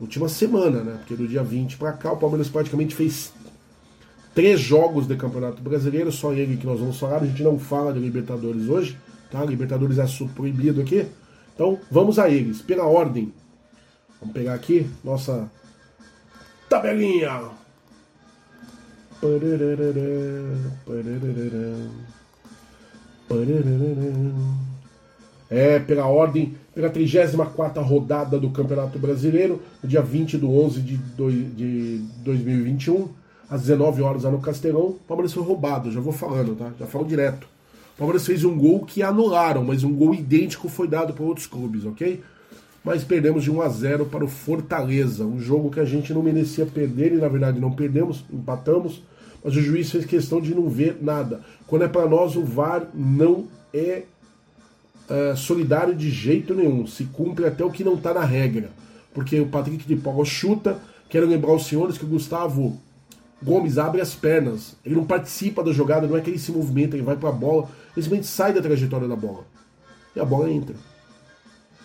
última 0.00 0.28
semana, 0.28 0.82
né? 0.82 0.96
Porque 0.98 1.14
do 1.14 1.28
dia 1.28 1.42
20 1.42 1.76
para 1.76 1.92
cá 1.92 2.12
o 2.12 2.16
Palmeiras 2.16 2.48
praticamente 2.48 2.94
fez 2.94 3.32
três 4.34 4.60
jogos 4.60 5.06
de 5.06 5.14
Campeonato 5.16 5.62
Brasileiro, 5.62 6.10
só 6.10 6.32
ele 6.32 6.56
que 6.56 6.66
nós 6.66 6.80
vamos 6.80 6.98
falar, 6.98 7.18
a 7.18 7.26
gente 7.26 7.42
não 7.42 7.58
fala 7.58 7.92
de 7.92 8.00
Libertadores 8.00 8.68
hoje, 8.68 8.98
tá? 9.30 9.44
Libertadores 9.44 9.98
é 9.98 10.06
proibido 10.34 10.80
aqui. 10.80 11.06
Então, 11.54 11.78
vamos 11.90 12.18
a 12.18 12.28
eles, 12.28 12.62
pela 12.62 12.86
ordem. 12.86 13.32
Vamos 14.18 14.34
pegar 14.34 14.54
aqui 14.54 14.88
nossa 15.04 15.50
tabelinha. 16.68 17.50
É, 25.50 25.78
pela 25.78 26.06
ordem, 26.06 26.54
pela 26.74 26.88
34 26.88 27.82
rodada 27.82 28.38
do 28.38 28.50
Campeonato 28.50 28.98
Brasileiro, 28.98 29.60
no 29.82 29.88
dia 29.88 30.00
20 30.00 30.38
de 30.38 30.46
11 30.46 30.80
de, 30.80 30.96
de 30.96 31.98
2021, 32.24 33.08
às 33.50 33.60
19 33.62 34.00
horas 34.00 34.22
lá 34.22 34.30
no 34.30 34.40
Castelão, 34.40 34.80
o 34.80 35.00
Palmeiras 35.06 35.32
foi 35.32 35.42
roubado, 35.42 35.90
já 35.90 36.00
vou 36.00 36.12
falando, 36.12 36.56
tá? 36.56 36.72
Já 36.80 36.86
falo 36.86 37.04
direto. 37.04 37.46
O 37.94 37.98
Palmeiras 37.98 38.26
fez 38.26 38.44
um 38.44 38.56
gol 38.56 38.80
que 38.86 39.02
anularam, 39.02 39.62
mas 39.62 39.84
um 39.84 39.94
gol 39.94 40.14
idêntico 40.14 40.68
foi 40.68 40.88
dado 40.88 41.12
para 41.12 41.24
outros 41.24 41.46
clubes, 41.46 41.84
ok? 41.84 42.22
mas 42.84 43.04
perdemos 43.04 43.44
de 43.44 43.50
1 43.50 43.62
a 43.62 43.68
0 43.68 44.06
para 44.06 44.24
o 44.24 44.28
Fortaleza, 44.28 45.24
um 45.24 45.38
jogo 45.38 45.70
que 45.70 45.80
a 45.80 45.84
gente 45.84 46.12
não 46.12 46.22
merecia 46.22 46.66
perder 46.66 47.12
e 47.12 47.16
na 47.16 47.28
verdade 47.28 47.60
não 47.60 47.70
perdemos, 47.70 48.24
empatamos, 48.32 49.02
mas 49.44 49.56
o 49.56 49.60
juiz 49.60 49.90
fez 49.90 50.04
questão 50.04 50.40
de 50.40 50.54
não 50.54 50.68
ver 50.68 50.98
nada. 51.00 51.40
Quando 51.66 51.84
é 51.84 51.88
para 51.88 52.08
nós, 52.08 52.36
o 52.36 52.44
VAR 52.44 52.88
não 52.94 53.46
é, 53.72 54.04
é, 55.08 55.34
solidário 55.36 55.94
de 55.94 56.10
jeito 56.10 56.54
nenhum, 56.54 56.86
se 56.86 57.04
cumpre 57.04 57.46
até 57.46 57.64
o 57.64 57.70
que 57.70 57.84
não 57.84 57.94
está 57.94 58.14
na 58.14 58.24
regra, 58.24 58.70
porque 59.12 59.40
o 59.40 59.48
Patrick 59.48 59.86
de 59.86 59.96
Paula 59.96 60.24
chuta. 60.24 60.78
Quero 61.08 61.26
lembrar 61.26 61.52
os 61.52 61.66
senhores 61.66 61.98
que 61.98 62.06
o 62.06 62.08
Gustavo 62.08 62.80
Gomes 63.42 63.76
abre 63.76 64.00
as 64.00 64.14
pernas, 64.14 64.76
ele 64.82 64.94
não 64.94 65.04
participa 65.04 65.62
da 65.62 65.72
jogada, 65.72 66.06
não 66.06 66.16
é 66.16 66.20
que 66.20 66.30
ele 66.30 66.38
se 66.38 66.52
movimenta, 66.52 66.96
ele 66.96 67.02
vai 67.02 67.16
para 67.16 67.28
a 67.28 67.32
bola, 67.32 67.68
ele 67.94 68.02
simplesmente 68.02 68.26
sai 68.26 68.54
da 68.54 68.62
trajetória 68.62 69.06
da 69.06 69.16
bola 69.16 69.44
e 70.14 70.20
a 70.20 70.24
bola 70.24 70.50
entra. 70.50 70.76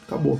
Acabou. 0.06 0.40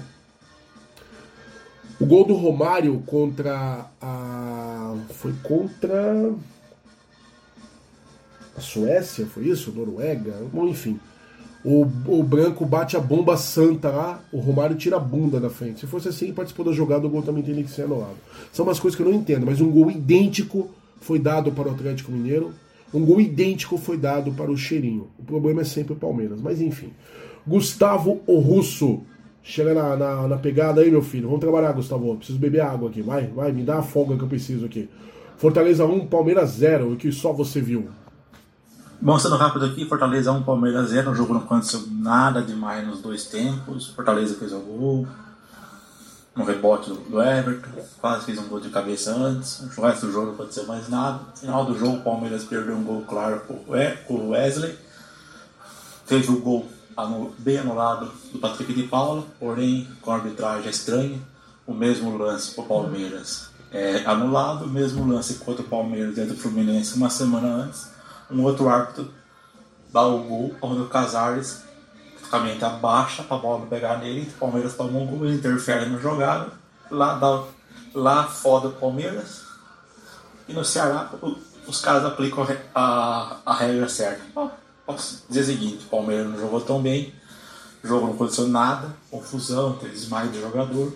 O 2.00 2.06
gol 2.06 2.26
do 2.26 2.36
Romário 2.36 3.02
contra 3.06 3.90
a. 4.00 4.96
Foi 5.10 5.34
contra. 5.44 6.34
A 8.58 8.62
Suécia, 8.62 9.26
foi 9.28 9.46
isso? 9.46 9.72
Noruega? 9.72 10.34
Bom, 10.52 10.68
enfim. 10.68 11.00
O, 11.64 11.82
o 12.08 12.24
branco 12.24 12.66
bate 12.66 12.96
a 12.98 13.00
bomba 13.00 13.36
santa 13.38 13.90
lá, 13.90 14.24
o 14.32 14.40
Romário 14.40 14.76
tira 14.76 14.98
a 14.98 15.00
bunda 15.00 15.40
da 15.40 15.50
frente. 15.50 15.82
Se 15.82 15.88
fosse 15.88 16.08
assim, 16.08 16.34
participou 16.34 16.66
da 16.66 16.72
jogada, 16.72 17.06
o 17.06 17.10
gol 17.10 17.22
também 17.22 17.44
teria 17.44 17.64
que 17.64 17.70
ser 17.70 17.84
anulado. 17.84 18.16
São 18.52 18.66
umas 18.66 18.80
coisas 18.80 18.96
que 18.96 19.04
eu 19.04 19.12
não 19.12 19.18
entendo, 19.18 19.46
mas 19.46 19.62
um 19.62 19.70
gol 19.70 19.92
idêntico 19.92 20.70
foi 21.02 21.20
dado 21.20 21.52
para 21.52 21.70
o 21.70 21.72
Atlético 21.72 22.12
Mineiro, 22.12 22.54
um 22.94 23.06
gol 23.06 23.20
idêntico 23.20 23.78
foi 23.78 23.98
dado 23.98 24.32
para 24.32 24.50
o 24.50 24.58
Cheirinho. 24.58 25.08
O 25.20 25.24
problema 25.24 25.62
é 25.62 25.66
sempre 25.66 25.94
o 25.94 25.98
Palmeiras, 25.98 26.42
mas 26.42 26.62
enfim. 26.62 26.92
Gustavo 27.46 28.22
O 28.26 28.40
Russo 28.40 29.02
Chega 29.50 29.74
na, 29.74 29.96
na, 29.96 30.28
na, 30.28 30.38
pegada 30.38 30.82
aí, 30.82 30.92
meu 30.92 31.02
filho. 31.02 31.28
Vamos 31.28 31.40
trabalhar, 31.40 31.72
Gustavo. 31.72 32.18
Preciso 32.18 32.38
beber 32.38 32.60
água 32.60 32.90
aqui. 32.90 33.02
Vai, 33.02 33.28
vai, 33.28 33.50
me 33.54 33.64
dá 33.64 33.78
a 33.78 33.82
folga 33.82 34.18
que 34.18 34.24
eu 34.24 34.28
preciso 34.28 34.66
aqui. 34.66 34.90
Fortaleza 35.38 35.86
1, 35.86 36.08
Palmeiras 36.08 36.50
0, 36.50 36.92
o 36.92 36.98
que 36.98 37.10
só 37.14 37.32
você 37.32 37.62
viu. 37.62 37.88
Sendo 39.20 39.38
rápido 39.38 39.66
aqui, 39.66 39.86
Fortaleza 39.86 40.32
1, 40.32 40.44
Palmeiras 40.44 40.90
0. 40.90 41.12
O 41.12 41.16
jogo 41.16 41.34
não 41.34 41.42
aconteceu 41.42 41.84
nada 41.90 42.42
demais 42.42 42.86
nos 42.86 43.00
dois 43.00 43.26
tempos. 43.26 43.88
Fortaleza 43.88 44.36
fez 44.36 44.52
o 44.54 44.60
gol. 44.60 45.08
No 46.36 46.44
rebote 46.44 46.90
do 46.92 47.22
Everton. 47.22 47.70
Quase 48.00 48.26
fez 48.26 48.38
um 48.38 48.48
gol 48.48 48.60
de 48.60 48.70
cabeça 48.70 49.12
antes. 49.12 49.62
O 49.78 49.82
resto 49.82 50.08
do 50.08 50.12
jogo 50.12 50.28
não 50.28 50.34
aconteceu 50.34 50.66
mais 50.66 50.90
nada. 50.90 51.20
No 51.32 51.38
final 51.38 51.66
do 51.66 51.78
jogo, 51.78 51.98
o 51.98 52.02
Palmeiras 52.02 52.44
perdeu 52.44 52.76
um 52.76 52.84
gol 52.84 53.04
claro 53.08 53.42
com 53.48 54.14
o 54.14 54.30
Wesley. 54.30 54.78
Fez 56.06 56.28
o 56.30 56.40
gol 56.40 56.68
bem 57.38 57.60
anulado 57.60 58.12
do 58.32 58.40
Patrick 58.40 58.74
de 58.74 58.84
Paula, 58.84 59.24
porém 59.40 59.88
com 60.02 60.12
arbitragem 60.12 60.70
estranha, 60.70 61.20
o 61.66 61.74
mesmo 61.74 62.18
lance 62.18 62.56
para 62.56 62.64
o 62.64 62.68
Palmeiras 62.68 63.50
é 63.72 64.04
anulado, 64.06 64.66
o 64.66 64.68
mesmo 64.68 65.06
lance 65.06 65.36
contra 65.36 65.62
o 65.62 65.68
Palmeiras 65.68 66.16
dentro 66.16 66.34
do 66.34 66.42
Fluminense 66.42 66.96
uma 66.96 67.10
semana 67.10 67.48
antes, 67.48 67.90
um 68.30 68.44
outro 68.44 68.70
árbitro 68.70 69.12
o 69.94 70.18
gol 70.20 70.56
onde 70.62 70.82
o 70.82 70.88
Casares 70.88 71.64
praticamente 72.16 72.64
abaixa 72.64 73.24
para 73.24 73.38
a 73.38 73.40
bola 73.40 73.66
pegar 73.66 73.98
nele, 73.98 74.30
o 74.30 74.40
Palmeiras 74.40 74.76
toma 74.76 75.00
um 75.00 75.08
gol, 75.08 75.26
ele 75.26 75.38
interfere 75.38 75.90
na 75.90 75.98
jogada, 75.98 76.52
lá, 76.92 77.16
dá, 77.16 77.44
lá 77.94 78.24
foda 78.26 78.68
o 78.68 78.74
Palmeiras, 78.74 79.44
e 80.48 80.54
no 80.54 80.64
Ceará 80.64 81.10
os 81.66 81.82
caras 81.82 82.06
aplicam 82.06 82.46
a, 82.76 83.38
a 83.46 83.54
regra 83.54 83.88
certa. 83.90 84.22
Posso 84.86 85.24
dizer 85.28 85.42
o 85.42 85.46
seguinte: 85.46 85.86
o 85.86 85.90
Palmeiras 85.90 86.30
não 86.30 86.40
jogou 86.40 86.62
tão 86.62 86.82
bem, 86.82 87.14
O 87.84 87.88
jogo 87.88 88.08
não 88.08 88.14
aconteceu 88.14 88.48
nada, 88.48 88.94
confusão, 89.10 89.74
teve 89.74 89.94
desmaio 89.94 90.30
do 90.30 90.42
jogador. 90.42 90.94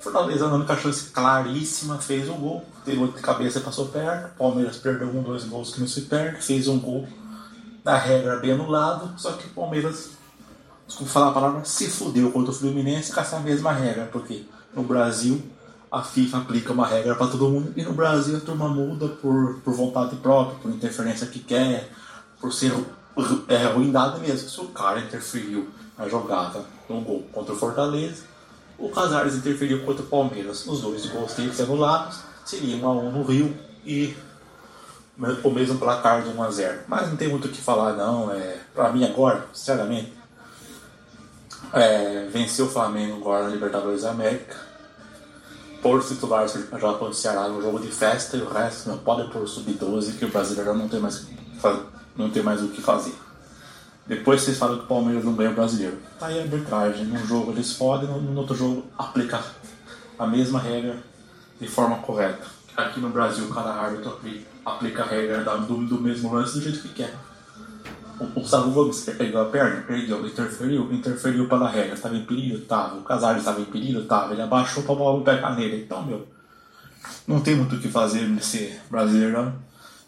Fortaleza, 0.00 0.48
na 0.48 0.54
única 0.54 0.76
chance 0.76 1.10
claríssima, 1.10 1.98
fez 1.98 2.28
um 2.28 2.36
gol. 2.36 2.64
Teve 2.84 3.06
de 3.06 3.20
cabeça 3.20 3.60
passou 3.60 3.88
perto. 3.88 4.34
Palmeiras 4.36 4.78
perdeu 4.78 5.08
um, 5.08 5.22
dois 5.22 5.44
gols 5.44 5.74
que 5.74 5.80
não 5.80 5.86
se 5.86 6.02
perde. 6.02 6.42
Fez 6.42 6.68
um 6.68 6.78
gol 6.78 7.06
da 7.84 7.98
regra 7.98 8.36
bem 8.36 8.52
anulado. 8.52 9.12
Só 9.18 9.32
que 9.32 9.46
o 9.46 9.50
Palmeiras, 9.50 10.10
desculpa 10.86 11.12
falar 11.12 11.28
a 11.28 11.32
palavra, 11.32 11.64
se 11.66 11.88
fudeu 11.90 12.32
contra 12.32 12.50
o 12.50 12.54
Fluminense 12.54 13.12
com 13.12 13.20
essa 13.20 13.38
mesma 13.40 13.72
regra. 13.72 14.08
Porque 14.10 14.46
no 14.74 14.82
Brasil 14.82 15.42
a 15.92 16.02
FIFA 16.02 16.38
aplica 16.38 16.72
uma 16.72 16.86
regra 16.86 17.14
para 17.14 17.26
todo 17.26 17.50
mundo 17.50 17.72
e 17.76 17.82
no 17.82 17.92
Brasil 17.92 18.36
a 18.36 18.40
turma 18.40 18.68
muda 18.68 19.08
por, 19.08 19.60
por 19.64 19.74
vontade 19.74 20.16
própria, 20.16 20.58
por 20.60 20.70
interferência 20.70 21.26
que 21.26 21.40
quer, 21.40 21.90
por 22.40 22.52
ser 22.54 22.72
é, 23.48 23.66
ruindade 23.66 24.18
mesmo. 24.20 24.48
Se 24.48 24.60
o 24.60 24.68
cara 24.68 25.00
interferiu 25.00 25.68
na 25.98 26.08
jogada 26.08 26.64
no 26.88 27.02
gol 27.02 27.26
contra 27.32 27.52
o 27.52 27.56
Fortaleza, 27.56 28.29
o 28.80 28.88
Casares 28.88 29.34
interferiu 29.34 29.84
contra 29.84 30.02
o 30.02 30.06
Palmeiras. 30.06 30.66
Os 30.66 30.80
dois 30.80 31.06
gols 31.06 31.34
têm 31.34 31.48
que 31.48 31.54
ser 31.54 31.64
anulados, 31.64 32.20
seria 32.44 32.76
1 32.76 32.88
a 32.88 32.92
1 32.92 33.12
no 33.12 33.22
Rio 33.22 33.56
e 33.84 34.16
o 35.44 35.50
mesmo 35.50 35.78
placar 35.78 36.22
de 36.22 36.30
1 36.30 36.42
a 36.42 36.50
0. 36.50 36.80
Mas 36.88 37.08
não 37.08 37.16
tem 37.16 37.28
muito 37.28 37.46
o 37.46 37.50
que 37.50 37.60
falar 37.60 37.92
não. 37.92 38.32
É, 38.32 38.58
para 38.74 38.90
mim 38.90 39.04
agora, 39.04 39.46
sinceramente, 39.52 40.12
é, 41.72 42.26
venceu 42.32 42.66
o 42.66 42.68
Flamengo 42.68 43.16
agora 43.18 43.44
na 43.44 43.50
Libertadores 43.50 44.02
da 44.02 44.10
América 44.10 44.56
por 45.82 46.04
titulares 46.04 46.52
já 46.52 46.92
para 46.92 47.08
o 47.08 47.14
Ceará 47.14 47.48
no 47.48 47.62
jogo 47.62 47.80
de 47.80 47.88
festa 47.88 48.36
e 48.36 48.42
o 48.42 48.48
resto 48.48 48.88
não 48.88 48.98
pode 48.98 49.30
pôr 49.30 49.46
sub-12 49.46 50.18
que 50.18 50.24
o 50.26 50.28
brasileiro 50.28 50.74
não 50.74 50.88
tem 50.88 51.00
mais 51.00 51.26
não 52.16 52.30
tem 52.30 52.42
mais 52.42 52.62
o 52.62 52.68
que 52.68 52.82
fazer. 52.82 53.14
Depois 54.10 54.40
vocês 54.40 54.58
falam 54.58 54.76
que 54.76 54.82
o 54.86 54.88
Palmeiras 54.88 55.24
não 55.24 55.34
ganha 55.34 55.52
o 55.52 55.54
brasileiro. 55.54 55.96
Tá 56.18 56.26
aí 56.26 56.40
a 56.40 56.42
arbitragem. 56.42 57.04
Num 57.04 57.24
jogo 57.24 57.52
eles 57.52 57.74
podem, 57.74 58.08
no 58.08 58.40
outro 58.40 58.56
jogo 58.56 58.82
aplicar 58.98 59.54
a 60.18 60.26
mesma 60.26 60.58
regra 60.58 60.96
de 61.60 61.68
forma 61.68 61.96
correta. 61.98 62.44
Aqui 62.76 62.98
no 62.98 63.10
Brasil 63.10 63.48
cada 63.54 63.70
árbitro 63.70 64.18
aplica 64.66 65.04
a 65.04 65.06
regra 65.06 65.44
do, 65.58 65.86
do 65.86 66.00
mesmo 66.00 66.34
lance 66.34 66.54
do 66.54 66.60
jeito 66.60 66.80
que 66.80 66.88
quer. 66.88 67.14
O 68.18 68.26
Gustavo 68.26 68.72
Gomes 68.72 69.00
pegou 69.16 69.42
a 69.42 69.44
perna, 69.44 69.82
perdeu, 69.82 70.26
interferiu, 70.26 70.92
interferiu 70.92 71.48
pela 71.48 71.70
regra, 71.70 71.94
estava 71.94 72.16
em 72.16 72.24
perigo, 72.24 72.58
tava. 72.66 72.96
O 72.96 73.02
Casares 73.02 73.38
estava 73.38 73.60
em 73.60 73.64
perigo, 73.66 74.02
tava. 74.02 74.32
Ele 74.32 74.42
abaixou 74.42 74.82
para 74.82 74.92
a 74.92 74.98
bola 74.98 75.22
pegar 75.22 75.54
nele. 75.54 75.84
Então, 75.84 76.04
meu, 76.04 76.26
não 77.28 77.40
tem 77.40 77.54
muito 77.54 77.76
o 77.76 77.78
que 77.78 77.88
fazer 77.88 78.22
nesse 78.22 78.76
brasileirão. 78.90 79.54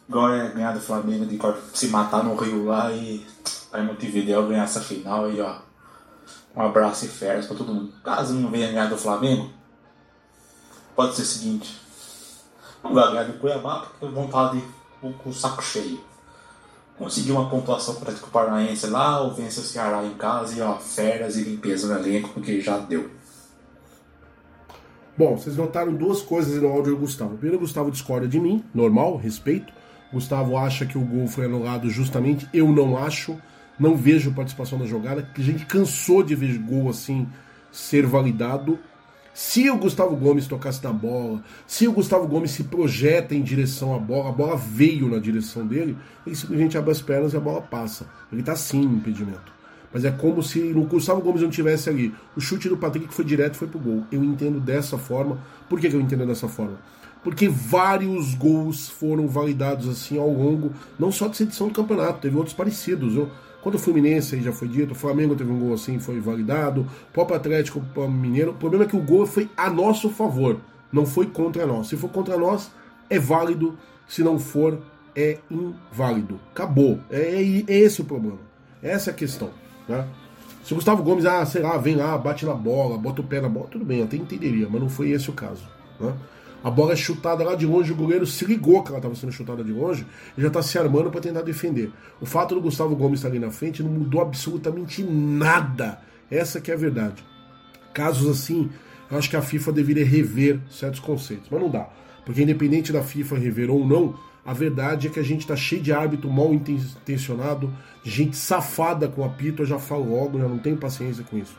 Agora 0.09 0.39
é 0.39 0.49
ganhar 0.51 0.73
do 0.73 0.81
Flamengo, 0.81 1.25
de 1.25 1.39
se 1.73 1.87
matar 1.87 2.25
no 2.25 2.35
Rio 2.35 2.65
lá 2.65 2.91
e 2.91 3.25
aí 3.73 3.85
Montevideo 3.85 4.49
ganhar 4.49 4.65
essa 4.65 4.81
final 4.81 5.27
aí, 5.27 5.41
ó. 5.41 5.57
Um 6.55 6.63
abraço 6.63 7.07
e 7.07 7.09
férias 7.09 7.47
para 7.47 7.57
todo 7.57 7.73
mundo. 7.73 7.93
Caso 8.05 8.35
não 8.35 8.51
venha 8.51 8.69
ganhar 8.69 8.87
do 8.87 8.99
Flamengo, 8.99 9.51
pode 10.95 11.15
ser 11.15 11.23
o 11.23 11.27
seguinte: 11.27 11.81
não 12.85 12.93
vai 12.93 13.11
ganhar 13.11 13.25
do 13.25 13.39
Cuiabá 13.39 13.87
porque 13.99 14.15
vão 14.15 14.27
estar 14.27 14.53
de, 14.53 14.63
com 15.01 15.31
o 15.31 15.33
saco 15.33 15.63
cheio 15.63 16.13
conseguiu 17.03 17.35
uma 17.35 17.49
pontuação 17.49 17.95
contra 17.95 18.15
o 18.15 18.31
Paranaense 18.31 18.87
lá, 18.87 19.21
ou 19.21 19.33
vence 19.33 19.61
o 19.61 19.63
Ceará 19.63 20.05
em 20.05 20.15
casa 20.15 20.57
e 20.57 20.63
ó, 20.63 20.77
férias 20.77 21.37
e 21.37 21.43
limpeza 21.43 21.93
no 21.93 21.99
elenco, 22.01 22.31
porque 22.31 22.61
já 22.61 22.79
deu. 22.79 23.11
Bom, 25.17 25.37
vocês 25.37 25.57
notaram 25.57 25.93
duas 25.93 26.23
coisas 26.23 26.61
no 26.63 26.69
áudio 26.69 26.95
do 26.95 27.01
Gustavo. 27.01 27.33
Primeiro, 27.33 27.57
o 27.57 27.61
Gustavo 27.61 27.91
discorda 27.91 28.27
de 28.27 28.41
mim, 28.41 28.65
normal, 28.75 29.17
respeito. 29.17 29.73
Gustavo 30.13 30.57
acha 30.57 30.87
que 30.87 30.97
o 30.97 31.03
gol 31.03 31.27
foi 31.27 31.47
anulado 31.47 31.91
justamente, 31.91 32.49
eu 32.53 32.71
não 32.71 32.97
acho. 32.97 33.37
Não 33.83 33.97
vejo 33.97 34.31
participação 34.31 34.79
na 34.79 34.87
jogada. 34.87 35.29
A 35.37 35.41
gente 35.41 35.67
cansou 35.67 36.23
de 36.23 36.37
ver 36.37 36.57
gol 36.59 36.89
assim 36.89 37.27
ser 37.73 38.07
validado. 38.07 38.79
Se 39.35 39.69
o 39.69 39.77
Gustavo 39.77 40.15
Gomes 40.15 40.47
tocasse 40.47 40.85
na 40.85 40.93
bola, 40.93 41.43
se 41.67 41.89
o 41.89 41.93
Gustavo 41.93 42.29
Gomes 42.29 42.53
se 42.53 42.63
projeta 42.63 43.35
em 43.35 43.43
direção 43.43 43.93
à 43.93 43.99
bola, 43.99 44.29
a 44.29 44.33
bola 44.33 44.57
veio 44.57 45.09
na 45.09 45.19
direção 45.19 45.67
dele, 45.67 45.97
ele 46.25 46.37
simplesmente 46.37 46.79
abre 46.79 46.93
as 46.93 47.03
pernas 47.03 47.33
e 47.33 47.37
a 47.37 47.41
bola 47.41 47.61
passa. 47.61 48.07
Ele 48.33 48.45
tá 48.45 48.55
sim 48.55 48.83
no 48.83 48.99
impedimento. 48.99 49.53
Mas 49.93 50.05
é 50.05 50.13
como 50.13 50.45
se 50.45 50.61
o 50.61 50.85
Gustavo 50.85 51.21
Gomes 51.21 51.43
não 51.43 51.51
tivesse 51.51 51.91
ali. 51.91 52.15
O 52.37 52.41
chute 52.41 52.69
do 52.69 52.77
Patrick 52.77 53.13
foi 53.13 53.25
direto, 53.25 53.57
foi 53.57 53.67
pro 53.67 53.81
gol. 53.81 54.05
Eu 54.13 54.23
entendo 54.23 54.61
dessa 54.61 54.97
forma. 54.97 55.39
Por 55.69 55.81
que, 55.81 55.91
que 55.91 55.97
eu 55.97 56.01
entendo 56.01 56.25
dessa 56.25 56.47
forma? 56.47 56.79
Porque 57.25 57.49
vários 57.49 58.33
gols 58.35 58.89
foram 58.89 59.27
validados 59.27 59.89
assim 59.89 60.19
ao 60.19 60.31
longo, 60.31 60.73
não 60.99 61.11
só 61.11 61.27
dessa 61.27 61.43
edição 61.43 61.67
do 61.67 61.75
campeonato, 61.75 62.21
teve 62.21 62.37
outros 62.37 62.55
parecidos. 62.55 63.15
Viu? 63.15 63.29
Quando 63.63 63.77
o 63.77 63.79
Fluminense 63.79 64.35
aí 64.35 64.43
já 64.43 64.53
foi 64.53 64.67
dito, 64.67 64.93
o 64.93 64.95
Flamengo 64.95 65.37
teve 65.37 65.51
um 65.51 65.59
gol 65.59 65.75
assim, 65.75 65.99
foi 65.99 66.21
validado, 66.21 66.83
o 66.83 67.13
próprio 67.13 67.37
Atlético 67.37 67.83
o 67.95 68.09
Mineiro. 68.09 68.51
O 68.51 68.55
problema 68.55 68.85
é 68.85 68.89
que 68.89 68.97
o 68.97 69.03
gol 69.03 69.25
foi 69.25 69.49
a 69.57 69.71
nosso 69.71 70.11
favor, 70.11 70.59
não 70.93 71.07
foi 71.07 71.27
contra 71.27 71.65
nós. 71.65 71.87
Se 71.87 71.97
for 71.97 72.11
contra 72.11 72.37
nós, 72.37 72.73
é 73.09 73.19
válido, 73.19 73.79
se 74.09 74.23
não 74.23 74.39
for, 74.39 74.79
é 75.15 75.39
inválido. 75.51 76.41
Acabou. 76.51 76.99
É, 77.09 77.21
é, 77.21 77.65
é 77.69 77.79
esse 77.79 78.01
o 78.01 78.05
problema. 78.05 78.39
Essa 78.83 79.11
é 79.11 79.13
a 79.13 79.17
questão. 79.17 79.51
Né? 79.89 80.07
Se 80.65 80.73
o 80.73 80.77
Gustavo 80.77 81.03
Gomes, 81.03 81.25
ah, 81.25 81.45
sei 81.47 81.63
lá, 81.63 81.77
vem 81.77 81.95
lá, 81.95 82.17
bate 82.19 82.45
na 82.45 82.55
bola, 82.55 82.99
bota 82.99 83.21
o 83.21 83.25
pé 83.25 83.41
na 83.41 83.49
bola, 83.49 83.69
tudo 83.71 83.85
bem, 83.85 84.03
até 84.03 84.17
entenderia, 84.17 84.69
mas 84.71 84.81
não 84.81 84.89
foi 84.89 85.11
esse 85.11 85.31
o 85.31 85.33
caso. 85.33 85.63
Né? 86.01 86.13
A 86.63 86.71
bola 86.71 86.93
é 86.93 86.97
chutada 86.97 87.43
lá 87.43 87.55
de 87.55 87.67
longe, 87.67 87.93
o 87.93 87.97
goleiro 87.97 88.25
se 88.27 88.45
ligou 88.45 88.83
que 88.83 88.91
ela 88.91 88.99
estava 88.99 89.15
sendo 89.15 89.33
chutada 89.33 89.65
de 89.65 89.73
longe 89.73 90.07
e 90.37 90.41
já 90.41 90.49
está 90.49 90.63
se 90.63 90.79
armando 90.79 91.11
para 91.11 91.21
tentar 91.21 91.43
defender. 91.43 91.91
O 92.21 92.27
fato 92.27 92.55
do 92.55 92.61
Gustavo 92.61 92.95
Gomes 92.95 93.19
estar 93.19 93.29
ali 93.29 93.39
na 93.39 93.51
frente 93.51 93.83
não 93.83 93.91
mudou 93.91 94.21
absolutamente 94.21 95.03
nada. 95.03 95.99
Essa 96.31 96.61
que 96.61 96.71
é 96.71 96.75
a 96.75 96.77
verdade. 96.77 97.25
Casos 97.93 98.31
assim, 98.31 98.71
eu 99.11 99.19
acho 99.19 99.29
que 99.29 99.37
a 99.37 99.43
FIFA 99.43 99.73
deveria 99.73 100.05
rever 100.05 100.61
certos 100.71 101.01
conceitos, 101.01 101.49
mas 101.51 101.61
não 101.61 101.69
dá. 101.69 101.89
Porque 102.25 102.43
independente 102.43 102.93
da 102.93 103.03
FIFA 103.03 103.37
rever 103.39 103.71
ou 103.71 103.85
não, 103.85 104.15
a 104.45 104.53
verdade 104.53 105.09
é 105.09 105.11
que 105.11 105.21
a 105.21 105.23
gente 105.23 105.41
está 105.41 105.57
cheio 105.57 105.83
de 105.83 105.93
árbitro 105.93 106.31
mal 106.31 106.55
intencionado, 106.55 107.73
gente 108.05 108.37
safada 108.37 109.09
com 109.09 109.25
apito, 109.25 109.63
eu 109.63 109.67
já 109.67 109.79
falo 109.79 110.17
logo, 110.17 110.39
já 110.39 110.49
não 110.49 110.59
tenho 110.59 110.77
paciência 110.77 111.25
com 111.25 111.37
isso. 111.37 111.57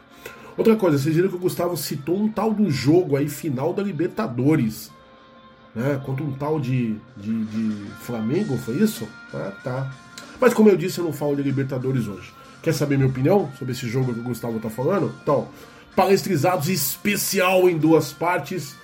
Outra 0.55 0.75
coisa, 0.75 0.97
vocês 0.97 1.15
viram 1.15 1.29
que 1.29 1.35
o 1.35 1.39
Gustavo 1.39 1.75
citou 1.75 2.15
um 2.15 2.29
tal 2.29 2.53
do 2.53 2.69
jogo 2.69 3.17
aí, 3.17 3.27
final 3.27 3.73
da 3.73 3.81
Libertadores. 3.81 4.91
Né? 5.75 5.99
Contra 6.05 6.23
um 6.23 6.33
tal 6.33 6.59
de, 6.59 6.95
de, 7.17 7.45
de 7.45 7.85
Flamengo, 8.01 8.57
foi 8.57 8.75
isso? 8.75 9.07
Ah, 9.33 9.51
tá. 9.63 9.91
Mas 10.39 10.53
como 10.53 10.69
eu 10.69 10.77
disse, 10.77 10.99
eu 10.99 11.05
não 11.05 11.13
falo 11.13 11.35
de 11.35 11.41
Libertadores 11.41 12.07
hoje. 12.07 12.31
Quer 12.61 12.73
saber 12.73 12.97
minha 12.97 13.09
opinião 13.09 13.51
sobre 13.57 13.73
esse 13.73 13.87
jogo 13.87 14.13
que 14.13 14.19
o 14.19 14.23
Gustavo 14.23 14.59
tá 14.59 14.69
falando? 14.69 15.13
Então, 15.21 15.47
palestrizados 15.95 16.69
especial 16.69 17.69
em 17.69 17.77
duas 17.77 18.13
partes. 18.13 18.75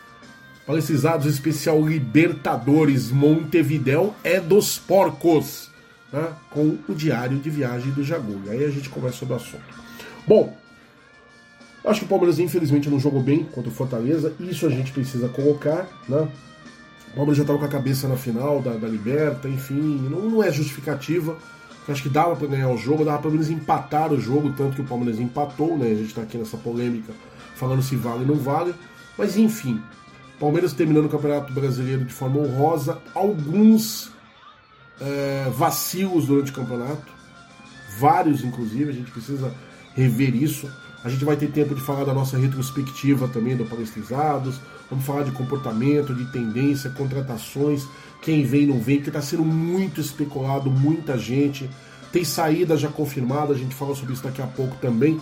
Palestrizados 0.65 1.25
especial 1.25 1.81
Libertadores 1.87 3.11
Montevidéu 3.11 4.13
é 4.23 4.39
dos 4.39 4.77
porcos. 4.77 5.69
Né? 6.11 6.27
Com 6.49 6.77
o 6.87 6.93
diário 6.93 7.37
de 7.37 7.49
viagem 7.49 7.91
do 7.91 8.03
Jagulho. 8.03 8.49
Aí 8.49 8.63
a 8.63 8.69
gente 8.69 8.89
começa 8.89 9.17
sobre 9.17 9.33
o 9.35 9.37
assunto. 9.37 9.63
Bom, 10.27 10.57
Acho 11.83 12.01
que 12.01 12.05
o 12.05 12.09
Palmeiras, 12.09 12.39
infelizmente, 12.39 12.89
não 12.89 12.99
jogou 12.99 13.21
bem 13.21 13.45
contra 13.45 13.71
o 13.71 13.73
Fortaleza. 13.73 14.33
Isso 14.39 14.67
a 14.67 14.69
gente 14.69 14.91
precisa 14.91 15.29
colocar, 15.29 15.87
né? 16.07 16.27
Palmeiras 17.19 17.37
já 17.37 17.43
estava 17.43 17.59
com 17.59 17.65
a 17.65 17.67
cabeça 17.67 18.07
na 18.07 18.15
final 18.15 18.61
da, 18.61 18.71
da 18.77 18.87
Liberta, 18.87 19.49
enfim, 19.49 20.07
não, 20.09 20.29
não 20.29 20.41
é 20.41 20.49
justificativa. 20.53 21.37
acho 21.85 22.01
que 22.01 22.07
dava 22.07 22.33
para 22.33 22.47
ganhar 22.47 22.69
o 22.69 22.77
jogo, 22.77 23.03
dava 23.03 23.21
pelo 23.21 23.33
menos 23.33 23.49
empatar 23.49 24.13
o 24.13 24.21
jogo, 24.21 24.53
tanto 24.53 24.75
que 24.75 24.81
o 24.81 24.85
Palmeiras 24.85 25.19
empatou, 25.19 25.77
né? 25.77 25.87
A 25.87 25.95
gente 25.95 26.07
está 26.07 26.21
aqui 26.21 26.37
nessa 26.37 26.55
polêmica 26.55 27.11
falando 27.55 27.81
se 27.81 27.97
vale 27.97 28.21
ou 28.21 28.27
não 28.27 28.35
vale. 28.35 28.73
Mas 29.17 29.35
enfim, 29.35 29.81
Palmeiras 30.39 30.71
terminando 30.71 31.07
o 31.07 31.09
Campeonato 31.09 31.51
Brasileiro 31.51 32.05
de 32.05 32.13
forma 32.13 32.39
honrosa, 32.39 32.97
alguns 33.13 34.13
é, 35.01 35.49
vacilos 35.49 36.25
durante 36.25 36.51
o 36.51 36.55
campeonato, 36.55 37.11
vários 37.99 38.45
inclusive, 38.45 38.91
a 38.91 38.93
gente 38.93 39.11
precisa 39.11 39.53
rever 39.93 40.33
isso. 40.33 40.71
A 41.03 41.09
gente 41.09 41.25
vai 41.25 41.35
ter 41.35 41.51
tempo 41.51 41.75
de 41.75 41.81
falar 41.81 42.05
da 42.05 42.13
nossa 42.13 42.37
retrospectiva 42.37 43.27
também 43.27 43.57
do 43.57 43.65
Palestrizados. 43.65 44.61
Vamos 44.89 45.05
falar 45.05 45.23
de 45.23 45.31
comportamento, 45.31 46.13
de 46.13 46.25
tendência, 46.31 46.89
contratações, 46.89 47.87
quem 48.21 48.43
vem 48.43 48.65
não 48.65 48.79
vem, 48.79 49.01
que 49.01 49.09
está 49.09 49.21
sendo 49.21 49.43
muito 49.43 50.01
especulado, 50.01 50.69
muita 50.69 51.17
gente. 51.17 51.69
Tem 52.11 52.23
saída 52.23 52.75
já 52.75 52.89
confirmada, 52.89 53.53
a 53.53 53.57
gente 53.57 53.75
fala 53.75 53.95
sobre 53.95 54.13
isso 54.13 54.23
daqui 54.23 54.41
a 54.41 54.47
pouco 54.47 54.75
também, 54.77 55.21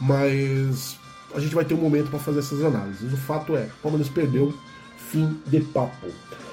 mas 0.00 0.96
a 1.34 1.40
gente 1.40 1.54
vai 1.54 1.64
ter 1.64 1.74
um 1.74 1.78
momento 1.78 2.10
para 2.10 2.18
fazer 2.18 2.40
essas 2.40 2.62
análises. 2.62 3.12
O 3.12 3.16
fato 3.16 3.56
é, 3.56 3.64
o 3.64 3.82
Palmeiras 3.82 4.08
perdeu, 4.08 4.54
fim 5.10 5.38
de 5.46 5.60
papo. 5.60 6.08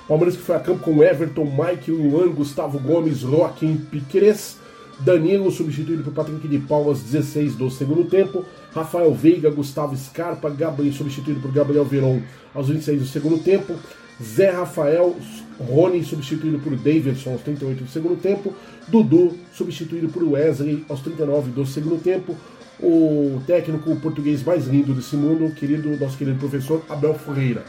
Palmeiras 0.08 0.36
que 0.36 0.44
foi 0.44 0.56
a 0.56 0.60
campo 0.60 0.84
com 0.84 1.04
Everton, 1.04 1.46
Mike, 1.46 1.92
Luan, 1.92 2.30
Gustavo 2.30 2.80
Gomes, 2.80 3.20
Joaquim 3.20 3.78
Piqueires, 3.78 4.58
Danilo 5.00 5.52
substituído 5.52 6.04
por 6.04 6.14
Patrick 6.14 6.48
de 6.48 6.60
Paula 6.60 6.90
aos 6.90 7.02
16 7.02 7.56
do 7.56 7.70
segundo 7.70 8.06
tempo, 8.06 8.46
Rafael 8.74 9.14
Veiga, 9.14 9.50
Gustavo 9.50 9.96
Scarpa, 9.96 10.50
Gabriel 10.50 10.94
substituído 10.94 11.40
por 11.40 11.52
Gabriel 11.52 11.86
Veron 11.86 12.22
aos 12.54 12.70
26 12.70 13.02
do 13.02 13.08
segundo 13.08 13.40
tempo, 13.40 13.76
Zé 14.22 14.52
Rafael, 14.52 15.16
Rony 15.60 16.04
substituído 16.04 16.60
por 16.60 16.76
Davidson 16.76 17.32
aos 17.32 17.42
38 17.42 17.84
do 17.84 17.90
segundo 17.90 18.16
tempo, 18.16 18.54
Dudu 18.88 19.38
substituído 19.54 20.10
por 20.10 20.24
Wesley 20.24 20.86
aos 20.88 21.02
39 21.02 21.52
do 21.52 21.66
segundo 21.66 22.02
tempo, 22.02 22.36
o 22.80 23.42
técnico 23.46 23.96
português 23.98 24.44
mais 24.44 24.68
lindo 24.68 24.94
desse 24.94 25.16
mundo, 25.16 25.54
querido, 25.56 25.98
nosso 25.98 26.18
querido 26.18 26.38
professor 26.38 26.84
Abel 26.90 27.14
Ferreira. 27.16 27.64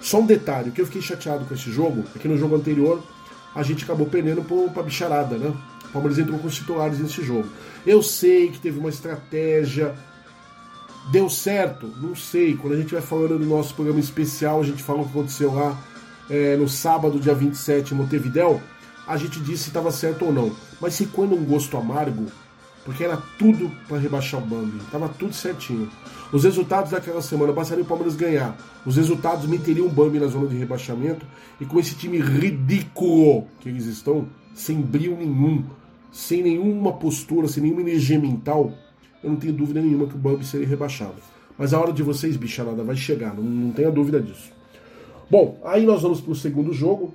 Só 0.00 0.20
um 0.20 0.26
detalhe, 0.26 0.70
o 0.70 0.72
que 0.72 0.80
eu 0.80 0.86
fiquei 0.86 1.02
chateado 1.02 1.44
com 1.44 1.54
esse 1.54 1.70
jogo 1.70 2.04
é 2.16 2.18
que 2.18 2.28
no 2.28 2.36
jogo 2.36 2.56
anterior 2.56 3.02
a 3.54 3.62
gente 3.62 3.84
acabou 3.84 4.06
perdendo 4.06 4.42
para 4.72 4.82
bicharada, 4.82 5.36
né? 5.36 5.52
O 5.90 5.92
Palmeiras 5.92 6.18
entrou 6.18 6.38
com 6.38 6.46
os 6.46 6.54
titulares 6.54 6.98
nesse 6.98 7.22
jogo. 7.22 7.48
Eu 7.86 8.02
sei 8.02 8.48
que 8.48 8.58
teve 8.58 8.78
uma 8.78 8.88
estratégia. 8.88 9.94
Deu 11.10 11.28
certo? 11.28 11.92
Não 12.00 12.14
sei. 12.14 12.56
Quando 12.56 12.74
a 12.74 12.76
gente 12.76 12.92
vai 12.92 13.02
falando 13.02 13.38
do 13.38 13.46
nosso 13.46 13.74
programa 13.74 14.00
especial, 14.00 14.60
a 14.60 14.64
gente 14.64 14.82
fala 14.82 15.00
o 15.00 15.04
que 15.04 15.10
aconteceu 15.10 15.52
lá 15.52 15.76
é, 16.30 16.56
no 16.56 16.68
sábado, 16.68 17.18
dia 17.18 17.34
27, 17.34 17.92
em 17.92 17.96
Montevidéu, 17.96 18.62
a 19.06 19.16
gente 19.16 19.40
disse 19.40 19.64
se 19.64 19.70
estava 19.70 19.90
certo 19.90 20.24
ou 20.24 20.32
não. 20.32 20.52
Mas 20.80 20.94
se 20.94 21.06
quando 21.06 21.34
um 21.34 21.44
gosto 21.44 21.76
amargo, 21.76 22.26
porque 22.84 23.02
era 23.02 23.16
tudo 23.36 23.70
para 23.88 23.98
rebaixar 23.98 24.40
o 24.40 24.46
Bambi, 24.46 24.78
tava 24.90 25.08
tudo 25.08 25.34
certinho. 25.34 25.90
Os 26.32 26.44
resultados 26.44 26.92
daquela 26.92 27.20
semana, 27.20 27.52
bastaria 27.52 27.82
o 27.82 27.86
Palmeiras 27.86 28.14
ganhar. 28.14 28.56
Os 28.86 28.96
resultados 28.96 29.46
meteriam 29.46 29.86
o 29.86 29.90
Bambi 29.90 30.20
na 30.20 30.28
zona 30.28 30.46
de 30.46 30.56
rebaixamento 30.56 31.26
e 31.60 31.66
com 31.66 31.80
esse 31.80 31.96
time 31.96 32.18
ridículo 32.18 33.48
que 33.58 33.68
eles 33.68 33.86
estão, 33.86 34.28
sem 34.54 34.80
brilho 34.80 35.16
nenhum, 35.16 35.64
sem 36.12 36.42
nenhuma 36.42 36.92
postura, 36.92 37.48
sem 37.48 37.62
nenhuma 37.62 37.82
energia 37.82 38.18
mental, 38.18 38.72
eu 39.22 39.30
não 39.30 39.36
tenho 39.36 39.52
dúvida 39.52 39.80
nenhuma 39.80 40.06
que 40.06 40.14
o 40.14 40.18
Bambi 40.18 40.44
seria 40.44 40.66
rebaixado. 40.66 41.16
Mas 41.58 41.74
a 41.74 41.80
hora 41.80 41.92
de 41.92 42.02
vocês, 42.02 42.36
bicharada, 42.36 42.82
vai 42.82 42.96
chegar, 42.96 43.34
não, 43.34 43.42
não 43.42 43.72
tenha 43.72 43.90
dúvida 43.90 44.20
disso. 44.20 44.52
Bom, 45.30 45.58
aí 45.64 45.84
nós 45.84 46.02
vamos 46.02 46.20
para 46.20 46.32
o 46.32 46.34
segundo 46.34 46.72
jogo, 46.72 47.12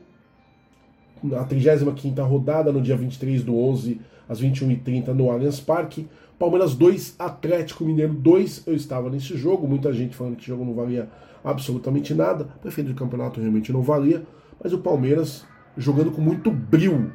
na 1.24 1.44
35 1.44 2.22
rodada, 2.24 2.72
no 2.72 2.82
dia 2.82 2.96
23 2.96 3.44
do 3.44 3.58
11, 3.58 4.00
às 4.30 4.42
21h30, 4.42 5.08
no 5.08 5.32
Allianz 5.32 5.60
Parque. 5.60 6.08
Palmeiras 6.38 6.76
2, 6.76 7.16
Atlético 7.18 7.84
Mineiro 7.86 8.14
2. 8.14 8.68
Eu 8.68 8.76
estava 8.76 9.10
nesse 9.10 9.36
jogo, 9.38 9.68
muita 9.68 9.92
gente 9.94 10.16
falando 10.16 10.36
que 10.36 10.44
o 10.44 10.46
jogo 10.46 10.66
não 10.66 10.74
valia 10.74 11.10
absolutamente 11.44 12.14
nada. 12.14 12.46
Prefeito 12.62 12.90
do 12.90 12.96
campeonato 12.96 13.40
realmente 13.40 13.72
não 13.72 13.82
valia, 13.82 14.24
mas 14.62 14.74
o 14.74 14.80
Palmeiras 14.80 15.46
jogando 15.78 16.12
com 16.12 16.22
muito 16.22 16.52
brilho. 16.52 17.12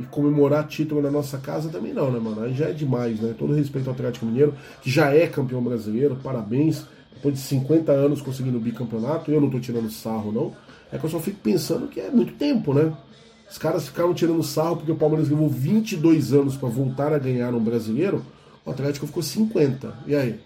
E 0.00 0.04
comemorar 0.04 0.66
título 0.66 1.02
na 1.02 1.10
nossa 1.10 1.36
casa 1.36 1.68
também 1.68 1.92
não, 1.92 2.10
né, 2.10 2.18
mano? 2.18 2.42
Aí 2.42 2.54
já 2.54 2.70
é 2.70 2.72
demais, 2.72 3.20
né? 3.20 3.34
Todo 3.38 3.52
respeito 3.52 3.86
ao 3.88 3.94
Atlético 3.94 4.24
Mineiro, 4.24 4.54
que 4.80 4.90
já 4.90 5.14
é 5.14 5.26
campeão 5.26 5.62
brasileiro, 5.62 6.16
parabéns. 6.22 6.86
Depois 7.12 7.34
de 7.34 7.40
50 7.40 7.92
anos 7.92 8.22
conseguindo 8.22 8.56
o 8.56 8.60
bicampeonato, 8.60 9.30
eu 9.30 9.42
não 9.42 9.50
tô 9.50 9.60
tirando 9.60 9.90
sarro, 9.90 10.32
não. 10.32 10.52
É 10.90 10.96
que 10.96 11.04
eu 11.04 11.10
só 11.10 11.20
fico 11.20 11.38
pensando 11.42 11.86
que 11.86 12.00
é 12.00 12.10
muito 12.10 12.32
tempo, 12.32 12.72
né? 12.72 12.92
Os 13.50 13.58
caras 13.58 13.86
ficaram 13.88 14.14
tirando 14.14 14.42
sarro 14.42 14.76
porque 14.76 14.92
o 14.92 14.96
Palmeiras 14.96 15.28
levou 15.28 15.48
22 15.48 16.32
anos 16.32 16.56
para 16.56 16.68
voltar 16.68 17.12
a 17.12 17.18
ganhar 17.18 17.52
um 17.52 17.62
brasileiro, 17.62 18.24
o 18.64 18.70
Atlético 18.70 19.06
ficou 19.06 19.22
50. 19.22 19.92
E 20.06 20.14
aí? 20.14 20.40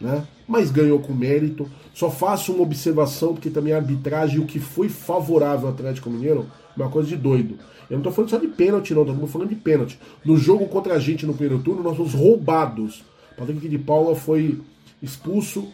Né? 0.00 0.24
Mas 0.46 0.70
ganhou 0.70 1.00
com 1.00 1.12
mérito. 1.12 1.68
Só 1.94 2.10
faço 2.10 2.52
uma 2.52 2.62
observação, 2.62 3.32
porque 3.32 3.50
também 3.50 3.72
a 3.72 3.78
arbitragem, 3.78 4.38
o 4.38 4.46
que 4.46 4.60
foi 4.60 4.88
favorável 4.88 5.66
ao 5.66 5.74
Atlético 5.74 6.10
Mineiro, 6.10 6.46
uma 6.76 6.90
coisa 6.90 7.08
de 7.08 7.16
doido. 7.16 7.58
Eu 7.88 7.96
não 7.96 8.02
tô 8.02 8.10
falando 8.10 8.30
só 8.30 8.38
de 8.38 8.48
pênalti, 8.48 8.92
não, 8.94 9.04
tô 9.04 9.26
falando 9.26 9.48
de 9.48 9.54
pênalti. 9.54 9.98
No 10.24 10.36
jogo 10.36 10.66
contra 10.66 10.94
a 10.94 10.98
gente 10.98 11.24
no 11.24 11.34
primeiro 11.34 11.62
turno, 11.62 11.82
nós 11.82 11.96
fomos 11.96 12.14
roubados. 12.14 13.04
Patrick 13.36 13.68
de 13.68 13.78
Paula 13.78 14.14
foi 14.16 14.60
expulso 15.02 15.68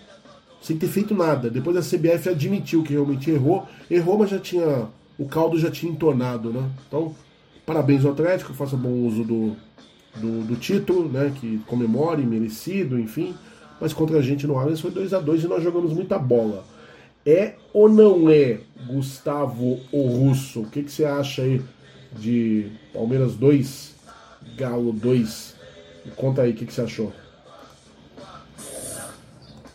sem 0.61 0.76
ter 0.76 0.88
feito 0.88 1.14
nada. 1.14 1.50
Depois 1.50 1.76
a 1.76 1.80
CBF 1.80 2.28
admitiu 2.28 2.82
que 2.82 2.92
realmente 2.92 3.30
errou. 3.30 3.66
Errou, 3.90 4.18
mas 4.18 4.30
já 4.30 4.38
tinha 4.38 4.88
o 5.18 5.26
caldo 5.26 5.59
já 5.59 5.70
tinha 5.70 5.92
entornado, 5.92 6.50
né? 6.50 6.68
Então, 6.88 7.14
parabéns 7.66 8.05
ao 8.05 8.12
Atlético, 8.12 8.55
faça 8.55 8.76
bom 8.76 8.92
uso 9.07 9.22
do, 9.22 9.57
do, 10.16 10.44
do, 10.44 10.57
título, 10.57 11.09
né? 11.09 11.32
Que 11.38 11.59
comemore, 11.66 12.24
merecido, 12.24 12.98
enfim. 12.98 13.34
Mas 13.80 13.92
contra 13.92 14.18
a 14.18 14.22
gente 14.22 14.46
no 14.46 14.59
Allianz 14.59 14.80
foi 14.80 14.90
2 14.90 15.12
a 15.12 15.20
2 15.20 15.44
e 15.44 15.48
nós 15.48 15.62
jogamos 15.62 15.92
muita 15.92 16.18
bola. 16.18 16.64
É 17.25 17.55
ou 17.73 17.89
não 17.89 18.29
é, 18.29 18.61
Gustavo 18.87 19.81
o 19.93 20.07
Russo? 20.07 20.62
O 20.62 20.70
que, 20.70 20.83
que 20.83 20.91
você 20.91 21.05
acha 21.05 21.43
aí 21.43 21.62
de 22.12 22.73
Palmeiras 22.93 23.35
2, 23.35 23.95
Galo 24.57 24.93
2? 24.93 25.55
Conta 26.16 26.43
aí 26.43 26.51
o 26.51 26.55
que, 26.55 26.66
que 26.66 26.73
você 26.73 26.83
achou. 26.83 27.12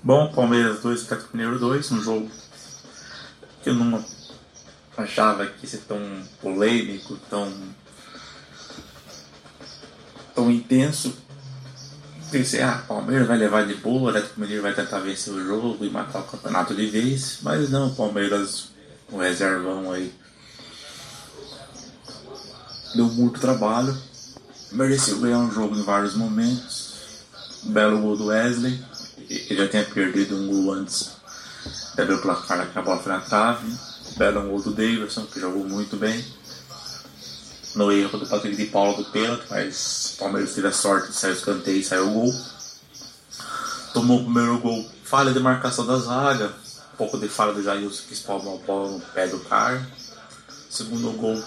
Bom, 0.03 0.31
Palmeiras 0.33 0.81
2, 0.81 1.03
Atlético 1.03 1.37
Mineiro 1.37 1.59
2, 1.59 1.91
um 1.91 2.01
jogo 2.01 2.29
que 3.63 3.69
eu 3.69 3.75
não 3.75 4.03
achava 4.97 5.45
que 5.45 5.65
ia 5.65 5.69
ser 5.69 5.81
tão 5.87 5.99
polêmico, 6.41 7.17
tão 7.29 7.51
tão 10.35 10.51
intenso. 10.51 11.17
Pensei, 12.31 12.61
ah, 12.61 12.83
Palmeiras 12.85 13.25
vai 13.25 13.37
levar 13.37 13.65
de 13.65 13.75
boa, 13.75 14.01
o 14.01 14.07
Atlético 14.09 14.41
Mineiro 14.41 14.61
vai 14.61 14.73
tentar 14.73 14.99
vencer 14.99 15.33
o 15.33 15.45
jogo 15.45 15.85
e 15.85 15.89
matar 15.89 16.19
o 16.19 16.23
campeonato 16.23 16.75
de 16.75 16.85
vez, 16.87 17.39
mas 17.41 17.69
não, 17.69 17.87
o 17.87 17.95
Palmeiras, 17.95 18.69
o 19.09 19.17
reservão 19.17 19.91
aí, 19.91 20.13
deu 22.95 23.05
muito 23.05 23.39
trabalho, 23.39 23.97
mereceu 24.73 25.19
ganhar 25.19 25.39
um 25.39 25.51
jogo 25.51 25.75
em 25.75 25.83
vários 25.83 26.15
momentos. 26.15 26.87
Belo 27.63 27.99
gol 27.99 28.17
do 28.17 28.25
Wesley, 28.25 28.79
ele 29.29 29.55
já 29.55 29.67
tinha 29.67 29.83
perdido 29.85 30.35
um 30.35 30.47
gol 30.47 30.73
antes, 30.73 31.11
abriu 31.97 32.17
o 32.17 32.21
placar 32.21 32.69
que 32.71 32.77
a 32.77 32.81
na 32.81 33.57
belo 34.17 34.41
gol 34.49 34.61
do 34.61 34.71
Davidson, 34.71 35.25
que 35.25 35.39
jogou 35.39 35.63
muito 35.63 35.95
bem. 35.95 36.23
No 37.77 37.91
erro 37.91 38.17
do 38.17 38.25
Patrick 38.25 38.55
de 38.55 38.65
Paulo 38.65 38.97
do 38.97 39.11
pênalti, 39.11 39.45
mas 39.51 40.15
o 40.15 40.17
Palmeiras 40.17 40.55
teve 40.55 40.65
a 40.65 40.71
sorte 40.71 41.09
de 41.09 41.15
sair 41.15 41.29
o 41.29 41.33
escanteio 41.33 41.77
e 41.77 41.83
saiu 41.83 42.09
o 42.09 42.13
gol. 42.13 42.33
Tomou 43.93 44.19
o 44.19 44.23
primeiro 44.23 44.57
gol, 44.57 44.83
falha 45.03 45.31
de 45.31 45.39
marcação 45.39 45.85
da 45.85 45.95
zaga, 45.99 46.47
um 46.93 46.97
pouco 46.97 47.19
de 47.19 47.27
falha 47.27 47.53
do 47.53 47.61
Jailson 47.61 48.03
que 48.07 48.13
espalma 48.13 48.55
a 48.55 48.57
bola 48.57 48.93
no 48.93 48.99
pé 48.99 49.27
do 49.27 49.37
cara. 49.41 49.87
Segundo 50.67 51.11
gol, 51.11 51.39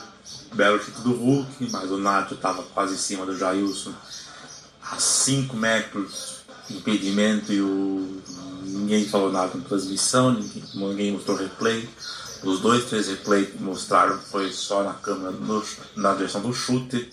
belo 0.54 0.80
chute 0.80 1.00
do 1.00 1.14
Hulk, 1.14 1.68
mas 1.72 1.90
o 1.90 1.98
Nacho 1.98 2.34
estava 2.34 2.62
quase 2.62 2.94
em 2.94 2.98
cima 2.98 3.26
do 3.26 3.36
Jailson, 3.36 3.92
a 4.82 5.00
5 5.00 5.56
metros 5.56 6.44
impedimento 6.70 7.52
e 7.52 7.60
o 7.60 8.22
ninguém 8.64 9.04
falou 9.08 9.32
nada 9.32 9.50
na 9.52 9.64
transmissão, 9.64 10.32
ninguém, 10.32 10.62
ninguém 10.74 11.12
mostrou 11.12 11.36
replay. 11.36 11.88
Os 12.42 12.60
dois, 12.60 12.86
três 12.86 13.08
replays 13.08 13.50
que 13.50 13.62
mostraram 13.62 14.18
foi 14.18 14.50
só 14.50 14.82
na 14.82 14.94
câmera, 14.94 15.30
no, 15.30 15.62
na 15.96 16.14
direção 16.14 16.40
do 16.40 16.54
chute. 16.54 17.10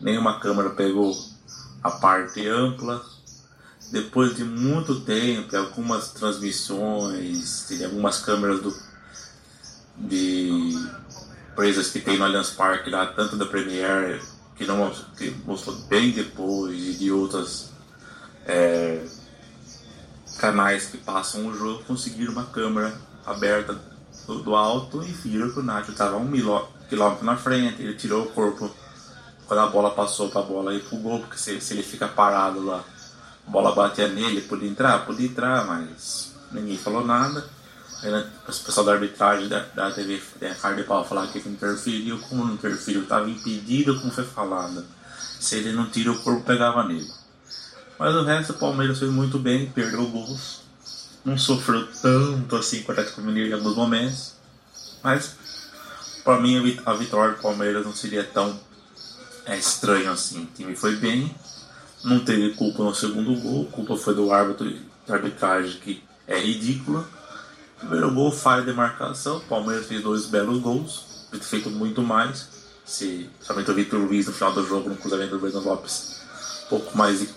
Nenhuma 0.00 0.40
câmera 0.40 0.70
pegou 0.70 1.16
a 1.82 1.90
parte 1.92 2.46
ampla. 2.48 3.04
Depois 3.92 4.34
de 4.34 4.42
muito 4.42 5.00
tempo, 5.02 5.56
algumas 5.56 6.08
transmissões, 6.08 7.70
algumas 7.84 8.20
câmeras 8.20 8.60
do, 8.60 8.74
de 9.96 10.74
empresas 11.52 11.90
que 11.90 12.00
tem 12.00 12.18
no 12.18 12.24
Allianz 12.24 12.50
Parque, 12.50 12.90
lá, 12.90 13.06
tanto 13.06 13.36
da 13.36 13.46
Premiere, 13.46 14.20
que, 14.56 14.66
não, 14.66 14.90
que 15.16 15.30
mostrou 15.46 15.76
bem 15.82 16.10
depois, 16.10 16.76
e 16.76 16.94
de 16.94 17.12
outras 17.12 17.70
é, 18.46 19.04
canais 20.38 20.86
que 20.86 20.96
passam 20.96 21.46
o 21.46 21.54
jogo, 21.54 21.84
conseguiram 21.84 22.32
uma 22.32 22.46
câmera 22.46 22.98
aberta 23.24 23.93
do, 24.26 24.54
alto 24.54 25.02
e 25.02 25.12
viram 25.12 25.50
que 25.50 25.60
o 25.60 25.62
Nacho 25.62 25.92
estava 25.92 26.16
um 26.16 26.30
quilômetro 26.88 27.24
na 27.24 27.36
frente. 27.36 27.82
Ele 27.82 27.94
tirou 27.94 28.24
o 28.24 28.30
corpo 28.30 28.70
quando 29.46 29.60
a 29.60 29.66
bola 29.66 29.90
passou 29.90 30.30
para 30.30 30.40
a 30.40 30.44
bola 30.44 30.74
ir 30.74 30.82
pro 30.84 30.96
gol, 30.96 31.20
porque 31.20 31.36
se, 31.36 31.60
se 31.60 31.74
ele 31.74 31.82
fica 31.82 32.08
parado 32.08 32.64
lá, 32.64 32.82
a 33.46 33.50
bola 33.50 33.74
batia 33.74 34.08
nele, 34.08 34.40
podia 34.42 34.68
entrar? 34.68 35.04
Podia 35.04 35.26
entrar, 35.26 35.66
mas 35.66 36.32
ninguém 36.50 36.78
falou 36.78 37.04
nada. 37.04 37.44
Aí, 38.02 38.10
né, 38.10 38.30
o 38.42 38.52
pessoal 38.52 38.86
da 38.86 38.92
arbitragem 38.92 39.48
da, 39.48 39.60
da 39.60 39.90
TV 39.90 40.20
da 40.40 40.72
de 40.72 40.82
pau 40.84 41.04
falar 41.04 41.26
que 41.28 41.38
interferiu, 41.38 42.18
como 42.28 42.44
não 42.44 42.54
interferiu, 42.54 43.02
estava 43.02 43.28
impedido, 43.28 43.98
como 44.00 44.12
foi 44.12 44.24
falado. 44.24 44.84
Se 45.40 45.56
ele 45.56 45.72
não 45.72 45.86
tira 45.90 46.10
o 46.10 46.22
corpo, 46.22 46.42
pegava 46.42 46.84
nele. 46.84 47.10
Mas 47.98 48.14
o 48.14 48.24
resto, 48.24 48.54
o 48.54 48.58
Palmeiras 48.58 48.98
fez 48.98 49.10
muito 49.10 49.38
bem, 49.38 49.70
perdeu 49.70 50.06
gols 50.06 50.63
não 51.24 51.38
sofreu 51.38 51.88
tanto 52.02 52.54
assim 52.54 52.82
com 52.82 52.90
o 52.90 52.92
Atlético 52.92 53.22
Mineiro 53.22 53.50
em 53.50 53.52
alguns 53.54 53.74
momentos, 53.74 54.34
mas 55.02 55.36
para 56.22 56.40
mim 56.40 56.78
a 56.84 56.92
vitória 56.94 57.34
do 57.34 57.40
Palmeiras 57.40 57.84
não 57.84 57.94
seria 57.94 58.22
tão 58.22 58.58
é, 59.46 59.56
estranho 59.56 60.10
assim. 60.10 60.42
O 60.42 60.46
time 60.54 60.76
foi 60.76 60.96
bem, 60.96 61.34
não 62.04 62.20
teve 62.20 62.54
culpa 62.54 62.82
no 62.82 62.94
segundo 62.94 63.34
gol, 63.40 63.68
a 63.68 63.74
culpa 63.74 63.96
foi 63.96 64.14
do 64.14 64.30
árbitro 64.32 64.68
de 64.68 64.82
arbitragem 65.08 65.80
que 65.80 66.02
é 66.26 66.38
ridícula. 66.38 67.08
Primeiro 67.78 68.12
gol, 68.12 68.30
falha 68.30 68.62
de 68.62 68.72
marcação, 68.72 69.38
o 69.38 69.40
Palmeiras 69.40 69.86
fez 69.86 70.02
dois 70.02 70.26
belos 70.26 70.60
gols, 70.60 71.26
feito 71.40 71.70
muito 71.70 72.02
mais. 72.02 72.48
Se 72.84 73.30
somente 73.40 73.70
o 73.70 73.74
Vitor 73.74 73.98
Luiz 73.98 74.26
no 74.26 74.32
final 74.32 74.52
do 74.52 74.66
jogo, 74.66 74.90
no 74.90 74.96
cruzamento 74.96 75.30
do 75.30 75.40
Breno 75.40 75.60
Lopes, 75.60 76.20
um 76.66 76.68
pouco 76.68 76.96
mais 76.96 77.20
de, 77.20 77.28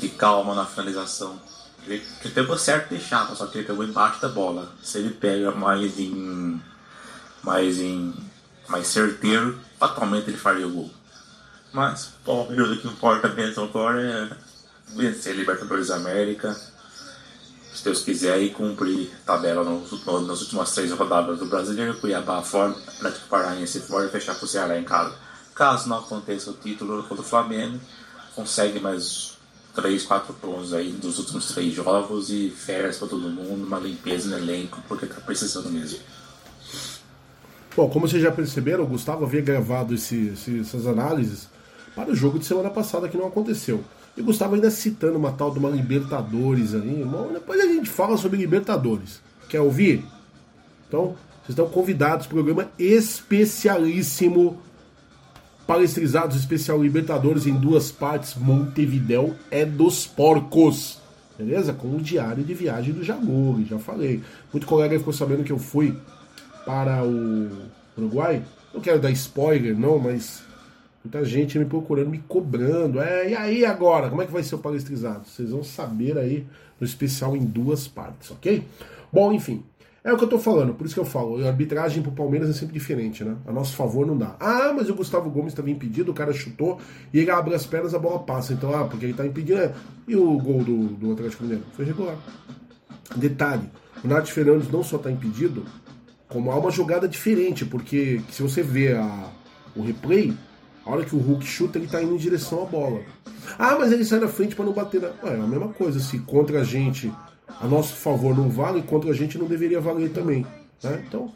de 0.00 0.08
calma 0.08 0.54
na 0.54 0.64
finalização 0.64 1.38
ele, 1.86 2.04
pegou 2.34 2.58
certo 2.58 2.90
deixava, 2.90 3.34
só 3.34 3.46
que 3.46 3.58
ele 3.58 3.66
pegou 3.66 3.84
embaixo 3.84 4.20
da 4.20 4.28
bola. 4.28 4.70
Se 4.82 4.98
ele 4.98 5.10
pega 5.10 5.50
mais 5.52 5.98
em. 5.98 6.60
mais 7.42 7.78
em. 7.78 8.14
mais 8.68 8.86
certeiro, 8.86 9.58
fatalmente 9.78 10.28
ele 10.28 10.36
faria 10.36 10.66
o 10.66 10.70
gol. 10.70 10.90
Mas 11.72 12.12
Palmeiras 12.24 12.70
o 12.70 12.80
que 12.80 12.88
importa 12.88 13.28
mesmo 13.28 13.64
agora 13.64 14.00
é 14.00 14.36
vencer 14.94 15.34
Libertadores 15.34 15.88
da 15.88 15.96
América. 15.96 16.54
Se 17.74 17.84
Deus 17.84 18.02
quiser, 18.02 18.40
e 18.40 18.50
cumprir 18.50 19.10
tabela 19.24 19.62
nos, 19.62 20.04
nas 20.26 20.40
últimas 20.40 20.72
três 20.74 20.90
rodadas 20.90 21.38
do 21.38 21.46
Brasileiro, 21.46 22.00
Cuiabá 22.00 22.42
fora, 22.42 22.70
Atlético 22.70 23.28
Paranaense 23.28 23.80
fora 23.80 24.06
e 24.06 24.10
fechar 24.10 24.34
com 24.34 24.46
o 24.46 24.48
Ceará 24.48 24.76
em 24.76 24.84
casa. 24.84 25.14
Caso 25.54 25.88
não 25.88 25.98
aconteça 25.98 26.50
o 26.50 26.54
título 26.54 27.04
contra 27.04 27.22
o 27.22 27.26
Flamengo, 27.26 27.80
consegue 28.34 28.80
mais 28.80 29.37
3, 29.80 30.02
4 30.02 30.34
pontos 30.34 30.74
aí 30.74 30.90
dos 30.90 31.20
últimos 31.20 31.46
três 31.54 31.72
jogos 31.72 32.30
e 32.30 32.50
férias 32.50 32.98
para 32.98 33.06
todo 33.06 33.30
mundo, 33.30 33.64
uma 33.64 33.78
limpeza 33.78 34.28
no 34.28 34.36
elenco, 34.36 34.82
porque 34.88 35.06
tá 35.06 35.20
precisando 35.20 35.70
mesmo. 35.70 36.00
Bom, 37.76 37.88
como 37.88 38.08
vocês 38.08 38.20
já 38.20 38.32
perceberam, 38.32 38.82
o 38.82 38.88
Gustavo 38.88 39.24
havia 39.24 39.40
gravado 39.40 39.94
esse, 39.94 40.30
esse, 40.30 40.58
essas 40.58 40.84
análises 40.84 41.48
para 41.94 42.10
o 42.10 42.14
jogo 42.14 42.40
de 42.40 42.44
semana 42.44 42.70
passada 42.70 43.08
que 43.08 43.16
não 43.16 43.28
aconteceu. 43.28 43.84
E 44.16 44.20
o 44.20 44.24
Gustavo 44.24 44.56
ainda 44.56 44.68
citando 44.68 45.16
uma 45.16 45.30
tal 45.30 45.52
de 45.52 45.60
uma 45.60 45.70
Libertadores 45.70 46.74
ali. 46.74 47.04
Bom, 47.04 47.30
depois 47.32 47.60
a 47.60 47.66
gente 47.66 47.88
fala 47.88 48.16
sobre 48.16 48.36
Libertadores. 48.36 49.20
Quer 49.48 49.60
ouvir? 49.60 50.04
Então, 50.88 51.14
vocês 51.44 51.50
estão 51.50 51.68
convidados 51.68 52.26
para 52.26 52.34
o 52.34 52.42
programa 52.42 52.68
especialíssimo 52.76 54.60
Palestrizados 55.68 56.34
Especial 56.34 56.82
Libertadores 56.82 57.46
em 57.46 57.52
duas 57.52 57.92
partes. 57.92 58.34
Montevidéu 58.34 59.34
é 59.50 59.66
dos 59.66 60.06
porcos. 60.06 60.98
Beleza? 61.36 61.74
Com 61.74 61.94
o 61.94 62.00
diário 62.00 62.42
de 62.42 62.54
viagem 62.54 62.94
do 62.94 63.04
Jaguri, 63.04 63.66
já 63.66 63.78
falei. 63.78 64.22
Muito 64.50 64.66
colega 64.66 64.98
ficou 64.98 65.12
sabendo 65.12 65.44
que 65.44 65.52
eu 65.52 65.58
fui 65.58 65.94
para 66.64 67.04
o 67.04 67.50
Uruguai. 67.98 68.42
Não 68.72 68.80
quero 68.80 68.98
dar 68.98 69.10
spoiler, 69.10 69.78
não, 69.78 69.98
mas 69.98 70.42
muita 71.04 71.22
gente 71.22 71.58
me 71.58 71.66
procurando, 71.66 72.08
me 72.08 72.24
cobrando. 72.26 72.98
É, 72.98 73.28
e 73.28 73.36
aí 73.36 73.62
agora? 73.66 74.08
Como 74.08 74.22
é 74.22 74.26
que 74.26 74.32
vai 74.32 74.42
ser 74.42 74.54
o 74.54 74.58
palestrizado? 74.58 75.28
Vocês 75.28 75.50
vão 75.50 75.62
saber 75.62 76.16
aí 76.16 76.46
no 76.80 76.86
especial 76.86 77.36
em 77.36 77.44
duas 77.44 77.86
partes, 77.86 78.30
ok? 78.30 78.64
Bom, 79.12 79.34
enfim. 79.34 79.62
É 80.08 80.12
o 80.14 80.16
que 80.16 80.24
eu 80.24 80.28
tô 80.28 80.38
falando, 80.38 80.72
por 80.72 80.86
isso 80.86 80.94
que 80.94 81.00
eu 81.00 81.04
falo, 81.04 81.44
a 81.44 81.48
arbitragem 81.48 82.02
pro 82.02 82.10
Palmeiras 82.10 82.48
é 82.48 82.54
sempre 82.54 82.72
diferente, 82.72 83.22
né? 83.22 83.36
A 83.46 83.52
nosso 83.52 83.76
favor 83.76 84.06
não 84.06 84.16
dá. 84.16 84.36
Ah, 84.40 84.72
mas 84.74 84.88
o 84.88 84.94
Gustavo 84.94 85.28
Gomes 85.28 85.52
estava 85.52 85.68
impedido, 85.68 86.12
o 86.12 86.14
cara 86.14 86.32
chutou 86.32 86.80
e 87.12 87.18
ele 87.18 87.30
abre 87.30 87.54
as 87.54 87.66
pernas, 87.66 87.92
a 87.92 87.98
bola 87.98 88.18
passa. 88.20 88.54
Então, 88.54 88.74
ah, 88.74 88.86
porque 88.86 89.04
ele 89.04 89.12
tá 89.12 89.26
impedido. 89.26 89.58
É. 89.60 89.70
E 90.06 90.16
o 90.16 90.38
gol 90.38 90.64
do, 90.64 90.86
do 90.94 91.12
Atlético 91.12 91.42
Mineiro? 91.42 91.62
Foi 91.74 91.84
regular. 91.84 92.16
Detalhe, 93.16 93.68
o 94.02 94.08
Nath 94.08 94.28
Fernandes 94.28 94.70
não 94.70 94.82
só 94.82 94.96
tá 94.96 95.10
impedido, 95.10 95.66
como 96.26 96.50
há 96.52 96.58
uma 96.58 96.70
jogada 96.70 97.06
diferente, 97.06 97.66
porque 97.66 98.22
se 98.30 98.40
você 98.40 98.62
vê 98.62 98.94
a, 98.94 99.28
o 99.76 99.82
replay, 99.82 100.32
a 100.86 100.90
hora 100.90 101.04
que 101.04 101.14
o 101.14 101.18
Hulk 101.18 101.44
chuta, 101.44 101.78
ele 101.78 101.86
tá 101.86 102.02
indo 102.02 102.14
em 102.14 102.18
direção 102.18 102.62
à 102.62 102.64
bola. 102.64 103.02
Ah, 103.58 103.76
mas 103.78 103.92
ele 103.92 104.06
sai 104.06 104.20
na 104.20 104.28
frente 104.28 104.56
para 104.56 104.64
não 104.64 104.72
bater 104.72 105.02
na. 105.02 105.08
Ué, 105.22 105.36
é 105.36 105.38
a 105.38 105.46
mesma 105.46 105.68
coisa, 105.68 106.00
se 106.00 106.18
contra 106.20 106.62
a 106.62 106.64
gente 106.64 107.12
a 107.60 107.66
nosso 107.66 107.94
favor 107.96 108.36
não 108.36 108.48
vale, 108.48 108.82
contra 108.82 109.10
a 109.10 109.14
gente 109.14 109.38
não 109.38 109.46
deveria 109.46 109.80
valer 109.80 110.10
também. 110.10 110.46
Né? 110.82 111.02
Então, 111.06 111.32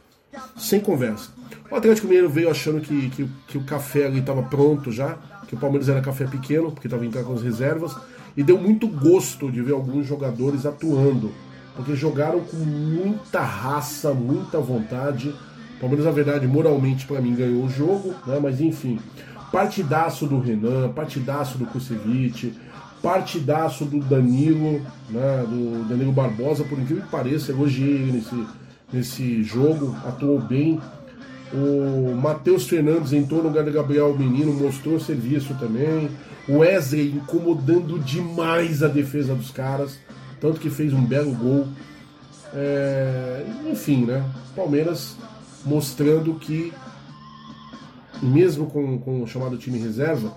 sem 0.57 0.81
conversa. 0.81 1.31
O 1.71 1.77
Atlético 1.77 2.07
Mineiro 2.07 2.29
veio 2.29 2.51
achando 2.51 2.81
que, 2.81 3.11
que, 3.11 3.29
que 3.49 3.59
o 3.59 3.65
café 3.65 4.07
ali 4.07 4.21
estava 4.21 4.43
pronto 4.43 4.93
já, 4.93 5.17
que 5.49 5.55
o 5.55 5.59
Palmeiras 5.59 5.89
era 5.89 6.01
café 6.01 6.27
pequeno, 6.27 6.71
porque 6.71 6.87
estava 6.87 7.05
entrando 7.05 7.27
com 7.27 7.35
as 7.35 7.43
reservas, 7.43 7.97
e 8.37 8.43
deu 8.43 8.59
muito 8.59 8.87
gosto 8.87 9.51
de 9.51 9.61
ver 9.61 9.73
alguns 9.73 10.07
jogadores 10.07 10.65
atuando, 10.65 11.33
porque 11.77 11.95
jogaram 11.95 12.41
com 12.41 12.57
muita 12.57 13.41
raça, 13.41 14.13
muita 14.13 14.59
vontade. 14.59 15.35
O 15.77 15.81
Palmeiras, 15.81 16.07
na 16.07 16.13
verdade, 16.13 16.47
moralmente 16.47 17.07
para 17.07 17.21
mim 17.21 17.35
ganhou 17.35 17.65
o 17.65 17.69
jogo, 17.69 18.15
né? 18.27 18.39
mas 18.41 18.61
enfim, 18.61 18.99
partidaço 19.51 20.27
do 20.27 20.41
Renan, 20.41 20.91
partidaço 20.93 21.59
do 21.59 21.67
Kusevich, 21.67 22.55
partidaço 23.03 23.85
do 23.85 23.99
Danilo, 23.99 24.81
né, 25.11 25.45
do 25.49 25.89
Danilo 25.89 26.13
Barbosa, 26.13 26.65
por 26.65 26.79
incrível 26.79 27.03
que 27.03 27.11
pareça, 27.11 27.51
elogiei 27.51 28.13
nesse, 28.13 28.47
nesse 28.93 29.43
jogo, 29.43 29.95
atuou 30.07 30.41
bem. 30.41 30.81
O 31.53 32.15
Matheus 32.15 32.67
Fernandes 32.67 33.13
entrou 33.13 33.43
no 33.43 33.49
lugar 33.49 33.65
do 33.65 33.73
Gabriel 33.73 34.17
Menino, 34.17 34.55
mostrou 34.55 34.99
serviço 34.99 35.55
também. 35.55 36.09
O 36.49 36.59
Wesley 36.59 37.13
incomodando 37.13 37.99
demais 37.99 38.83
a 38.83 38.89
defesa 38.89 39.35
dos 39.35 39.51
caras, 39.51 39.99
tanto 40.41 40.61
que 40.61 40.71
fez 40.71 40.93
um 40.93 41.05
belo 41.05 41.33
gol. 41.33 41.67
É, 42.55 43.45
enfim, 43.71 44.05
né? 44.05 44.25
Palmeiras 44.55 45.17
mostrando 45.65 46.35
que, 46.35 46.73
mesmo 48.23 48.67
com, 48.67 48.99
com 48.99 49.23
o 49.23 49.27
chamado 49.27 49.57
time 49.57 49.79
reserva, 49.79 50.37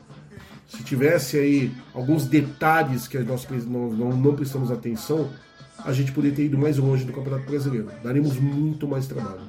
se 0.75 0.83
tivesse 0.83 1.37
aí 1.37 1.71
alguns 1.93 2.25
detalhes 2.25 3.07
que 3.07 3.17
nós 3.19 3.47
não, 3.65 3.89
não, 3.89 4.17
não 4.17 4.35
prestamos 4.35 4.71
atenção, 4.71 5.29
a 5.83 5.91
gente 5.91 6.11
poderia 6.11 6.35
ter 6.35 6.45
ido 6.45 6.57
mais 6.57 6.77
longe 6.77 7.05
do 7.05 7.13
Campeonato 7.13 7.49
Brasileiro. 7.49 7.89
Daríamos 8.03 8.37
muito 8.37 8.87
mais 8.87 9.07
trabalho. 9.07 9.41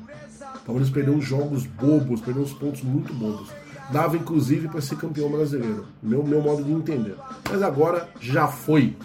Palmeiras 0.65 0.91
perdeu 0.91 1.15
uns 1.15 1.25
jogos 1.25 1.65
bobos, 1.65 2.21
perdeu 2.21 2.43
uns 2.43 2.53
pontos 2.53 2.83
muito 2.83 3.13
bobos. 3.15 3.49
Dava 3.93 4.17
inclusive 4.17 4.69
para 4.69 4.81
ser 4.81 4.97
campeão 4.97 5.31
brasileiro. 5.31 5.87
Meu, 6.03 6.25
meu 6.25 6.43
modo 6.43 6.65
de 6.65 6.73
entender. 6.73 7.15
Mas 7.49 7.63
agora 7.63 8.09
já 8.21 8.49
foi. 8.49 8.97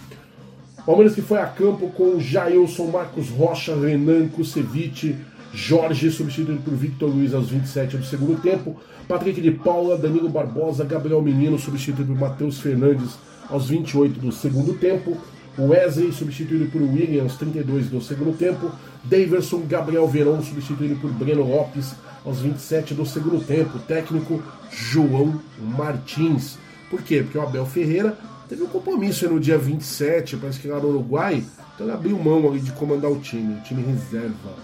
Palmeiras 0.85 1.13
que 1.13 1.21
foi 1.21 1.37
a 1.37 1.45
campo 1.45 1.89
com 1.89 2.19
Jailson, 2.19 2.87
Marcos 2.87 3.29
Rocha, 3.29 3.75
Renan 3.75 4.27
Kusevich, 4.29 5.15
Jorge 5.53 6.09
substituído 6.09 6.61
por 6.61 6.73
Victor 6.73 7.09
Luiz 7.09 7.33
aos 7.33 7.49
27 7.49 7.97
do 7.97 8.05
segundo 8.05 8.41
tempo. 8.41 8.77
Patrick 9.11 9.41
de 9.41 9.51
Paula, 9.51 9.97
Danilo 9.97 10.29
Barbosa, 10.29 10.85
Gabriel 10.85 11.21
Menino 11.21 11.59
substituído 11.59 12.13
por 12.13 12.17
Matheus 12.17 12.61
Fernandes 12.61 13.17
aos 13.49 13.67
28 13.67 14.21
do 14.21 14.31
segundo 14.31 14.73
tempo. 14.75 15.17
Wesley 15.59 16.13
substituído 16.13 16.71
por 16.71 16.81
William 16.81 17.23
aos 17.23 17.35
32 17.35 17.89
do 17.89 18.01
segundo 18.01 18.37
tempo. 18.37 18.71
Daverson, 19.03 19.63
Gabriel 19.67 20.07
Verão 20.07 20.41
substituído 20.41 20.95
por 20.95 21.11
Breno 21.11 21.43
Lopes 21.43 21.93
aos 22.25 22.39
27 22.39 22.93
do 22.93 23.05
segundo 23.05 23.45
tempo. 23.45 23.79
Técnico 23.79 24.41
João 24.71 25.41
Martins. 25.59 26.57
Por 26.89 27.01
quê? 27.01 27.21
Porque 27.21 27.37
o 27.37 27.41
Abel 27.41 27.65
Ferreira 27.65 28.17
teve 28.47 28.63
um 28.63 28.67
compromisso 28.67 29.27
no 29.27 29.41
dia 29.41 29.57
27, 29.57 30.37
parece 30.37 30.57
que 30.57 30.69
lá 30.69 30.79
no 30.79 30.87
Uruguai, 30.87 31.43
então 31.75 31.85
ele 31.85 31.93
abriu 31.93 32.17
mão 32.17 32.47
ali 32.47 32.61
de 32.61 32.71
comandar 32.71 33.11
o 33.11 33.19
time, 33.19 33.55
o 33.55 33.61
time 33.61 33.83
reserva. 33.83 34.55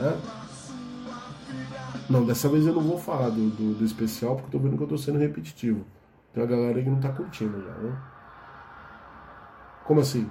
Né? 0.00 0.14
Não, 2.08 2.24
dessa 2.24 2.48
vez 2.48 2.66
eu 2.66 2.74
não 2.74 2.82
vou 2.82 2.98
falar 2.98 3.30
do, 3.30 3.50
do, 3.50 3.74
do 3.74 3.84
especial 3.84 4.36
porque 4.36 4.48
eu 4.48 4.60
tô 4.60 4.66
vendo 4.66 4.76
que 4.76 4.82
eu 4.82 4.88
tô 4.88 4.98
sendo 4.98 5.18
repetitivo. 5.18 5.84
Tem 6.32 6.42
uma 6.42 6.48
galera 6.48 6.82
que 6.82 6.90
não 6.90 7.00
tá 7.00 7.10
curtindo 7.10 7.62
já, 7.62 7.72
né? 7.78 7.96
Como 9.84 10.00
assim? 10.00 10.28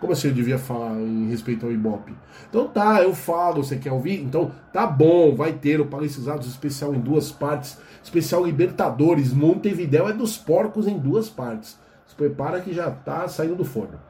Como 0.00 0.12
assim 0.12 0.28
eu 0.28 0.34
devia 0.34 0.58
falar 0.58 1.00
em 1.00 1.28
respeito 1.28 1.64
ao 1.64 1.72
Ibope? 1.72 2.14
Então 2.48 2.66
tá, 2.66 3.02
eu 3.02 3.14
falo, 3.14 3.62
você 3.62 3.76
quer 3.76 3.92
ouvir? 3.92 4.20
Então 4.20 4.50
tá 4.72 4.86
bom, 4.86 5.34
vai 5.34 5.52
ter 5.52 5.80
o 5.80 5.86
Palestrizados 5.86 6.48
especial 6.48 6.94
em 6.94 7.00
duas 7.00 7.30
partes. 7.30 7.78
Especial 8.02 8.44
Libertadores, 8.44 9.32
Montevidéu 9.32 10.08
é 10.08 10.12
dos 10.12 10.36
porcos 10.36 10.88
em 10.88 10.98
duas 10.98 11.28
partes. 11.28 11.78
Se 12.06 12.14
prepara 12.14 12.60
que 12.60 12.74
já 12.74 12.90
tá 12.90 13.28
saindo 13.28 13.54
do 13.54 13.64
forno. 13.64 14.00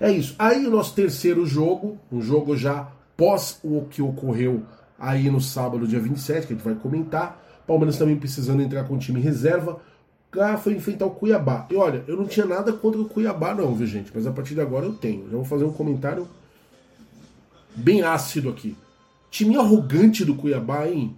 É 0.00 0.10
isso. 0.10 0.34
Aí 0.38 0.66
o 0.66 0.70
nosso 0.70 0.94
terceiro 0.94 1.46
jogo, 1.46 1.98
um 2.10 2.20
jogo 2.20 2.56
já 2.56 2.88
pós 3.16 3.58
o 3.62 3.82
que 3.90 4.02
ocorreu 4.02 4.62
aí 4.98 5.30
no 5.30 5.40
sábado, 5.40 5.86
dia 5.86 6.00
27, 6.00 6.46
que 6.46 6.52
a 6.52 6.56
gente 6.56 6.64
vai 6.64 6.74
comentar. 6.74 7.42
Palmeiras 7.66 7.96
também 7.96 8.16
precisando 8.16 8.62
entrar 8.62 8.84
com 8.84 8.94
o 8.94 8.98
time 8.98 9.20
reserva. 9.20 9.80
Ah, 10.38 10.56
foi 10.56 10.74
enfrentar 10.74 11.06
o 11.06 11.10
Cuiabá. 11.10 11.66
E 11.70 11.76
olha, 11.76 12.04
eu 12.08 12.16
não 12.16 12.26
tinha 12.26 12.44
nada 12.44 12.72
contra 12.72 13.00
o 13.00 13.08
Cuiabá, 13.08 13.54
não, 13.54 13.74
viu, 13.74 13.86
gente? 13.86 14.10
Mas 14.14 14.26
a 14.26 14.32
partir 14.32 14.54
de 14.54 14.60
agora 14.60 14.84
eu 14.84 14.92
tenho. 14.92 15.24
Já 15.30 15.36
vou 15.36 15.44
fazer 15.44 15.64
um 15.64 15.72
comentário 15.72 16.26
bem 17.74 18.02
ácido 18.02 18.50
aqui. 18.50 18.76
Time 19.30 19.56
arrogante 19.56 20.24
do 20.24 20.34
Cuiabá, 20.34 20.88
hein? 20.88 21.16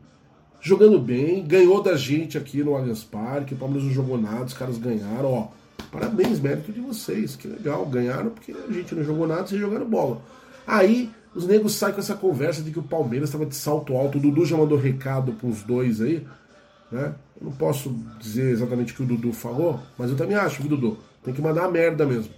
Jogando 0.60 0.98
bem, 0.98 1.44
ganhou 1.44 1.82
da 1.82 1.96
gente 1.96 2.36
aqui 2.36 2.62
no 2.62 2.74
Allianz 2.74 3.04
Parque. 3.04 3.54
O 3.54 3.56
Palmeiras 3.56 3.84
não 3.84 3.94
jogou 3.94 4.18
nada, 4.18 4.44
os 4.44 4.54
caras 4.54 4.78
ganharam, 4.78 5.32
ó. 5.32 5.48
Parabéns, 5.92 6.40
mérito 6.40 6.72
de 6.72 6.80
vocês, 6.80 7.36
que 7.36 7.46
legal. 7.46 7.86
Ganharam 7.86 8.30
porque 8.30 8.52
a 8.52 8.72
gente 8.72 8.94
não 8.94 9.04
jogou 9.04 9.26
nada, 9.26 9.46
vocês 9.46 9.60
jogaram 9.60 9.88
bola. 9.88 10.20
Aí 10.66 11.10
os 11.36 11.46
negros 11.46 11.74
saem 11.74 11.92
com 11.92 12.00
essa 12.00 12.14
conversa 12.14 12.62
de 12.62 12.70
que 12.70 12.78
o 12.78 12.82
Palmeiras 12.82 13.28
estava 13.28 13.44
de 13.44 13.54
salto 13.54 13.94
alto. 13.94 14.16
O 14.16 14.20
Dudu 14.20 14.46
já 14.46 14.56
mandou 14.56 14.78
recado 14.78 15.32
para 15.32 15.46
os 15.46 15.62
dois 15.62 16.00
aí. 16.00 16.26
Né? 16.90 17.14
Eu 17.38 17.44
não 17.44 17.52
posso 17.52 17.94
dizer 18.18 18.50
exatamente 18.50 18.94
o 18.94 18.96
que 18.96 19.02
o 19.02 19.06
Dudu 19.06 19.34
falou, 19.34 19.78
mas 19.98 20.10
eu 20.10 20.16
também 20.16 20.34
acho 20.34 20.60
que 20.60 20.66
o 20.66 20.70
Dudu 20.70 20.96
tem 21.22 21.34
que 21.34 21.42
mandar 21.42 21.66
a 21.66 21.70
merda 21.70 22.06
mesmo. 22.06 22.32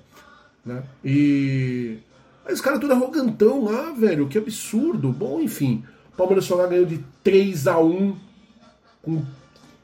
Né? 0.66 0.82
E. 1.04 1.98
Aí 2.44 2.52
os 2.52 2.60
caras 2.60 2.80
tudo 2.80 2.92
arrogantão 2.92 3.64
lá, 3.64 3.92
velho, 3.92 4.26
que 4.26 4.36
absurdo. 4.36 5.12
Bom, 5.12 5.40
enfim. 5.40 5.84
O 6.12 6.16
Palmeiras 6.16 6.46
só 6.46 6.56
ganhou 6.66 6.84
de 6.84 6.98
3 7.22 7.68
a 7.68 7.78
1 7.78 8.16
com 9.00 9.22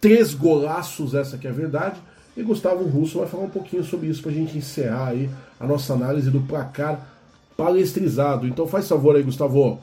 três 0.01 0.35
golaços, 0.35 1.15
essa 1.15 1.39
que 1.39 1.47
é 1.47 1.51
a 1.51 1.55
verdade. 1.55 2.01
E 2.37 2.43
Gustavo 2.43 2.83
Russo 2.83 3.19
vai 3.19 3.29
falar 3.29 3.45
um 3.45 3.51
pouquinho 3.51 3.85
sobre 3.85 4.09
isso 4.09 4.23
para 4.23 4.33
a 4.33 4.35
gente 4.35 4.59
encerrar 4.59 5.11
aí 5.11 5.31
a 5.61 5.67
nossa 5.69 5.93
análise 5.93 6.33
do 6.33 6.41
placar 6.41 7.14
palestrizado. 7.57 8.47
Então 8.47 8.67
faz 8.67 8.89
favor 8.89 9.17
aí, 9.17 9.23
Gustavo. 9.23 9.81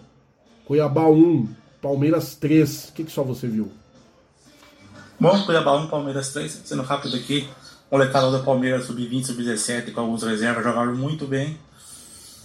Cuiabá 0.66 1.08
1, 1.10 1.48
Palmeiras 1.82 2.36
3. 2.36 2.90
O 2.90 2.94
que, 2.94 3.04
que 3.04 3.12
só 3.12 3.24
você 3.24 3.48
viu? 3.48 3.72
Bom, 5.20 5.44
Cuiabá 5.46 5.78
1, 5.78 5.88
Palmeiras 5.88 6.34
3. 6.34 6.62
Sendo 6.66 6.84
rápido 6.84 7.16
aqui, 7.16 7.48
molecada 7.92 8.32
do 8.32 8.44
Palmeiras 8.44 8.86
sub-20, 8.86 9.26
sub-17 9.26 9.92
com 9.92 10.02
alguns 10.02 10.24
reservas 10.24 10.64
jogaram 10.64 10.96
muito 10.96 11.26
bem. 11.28 11.58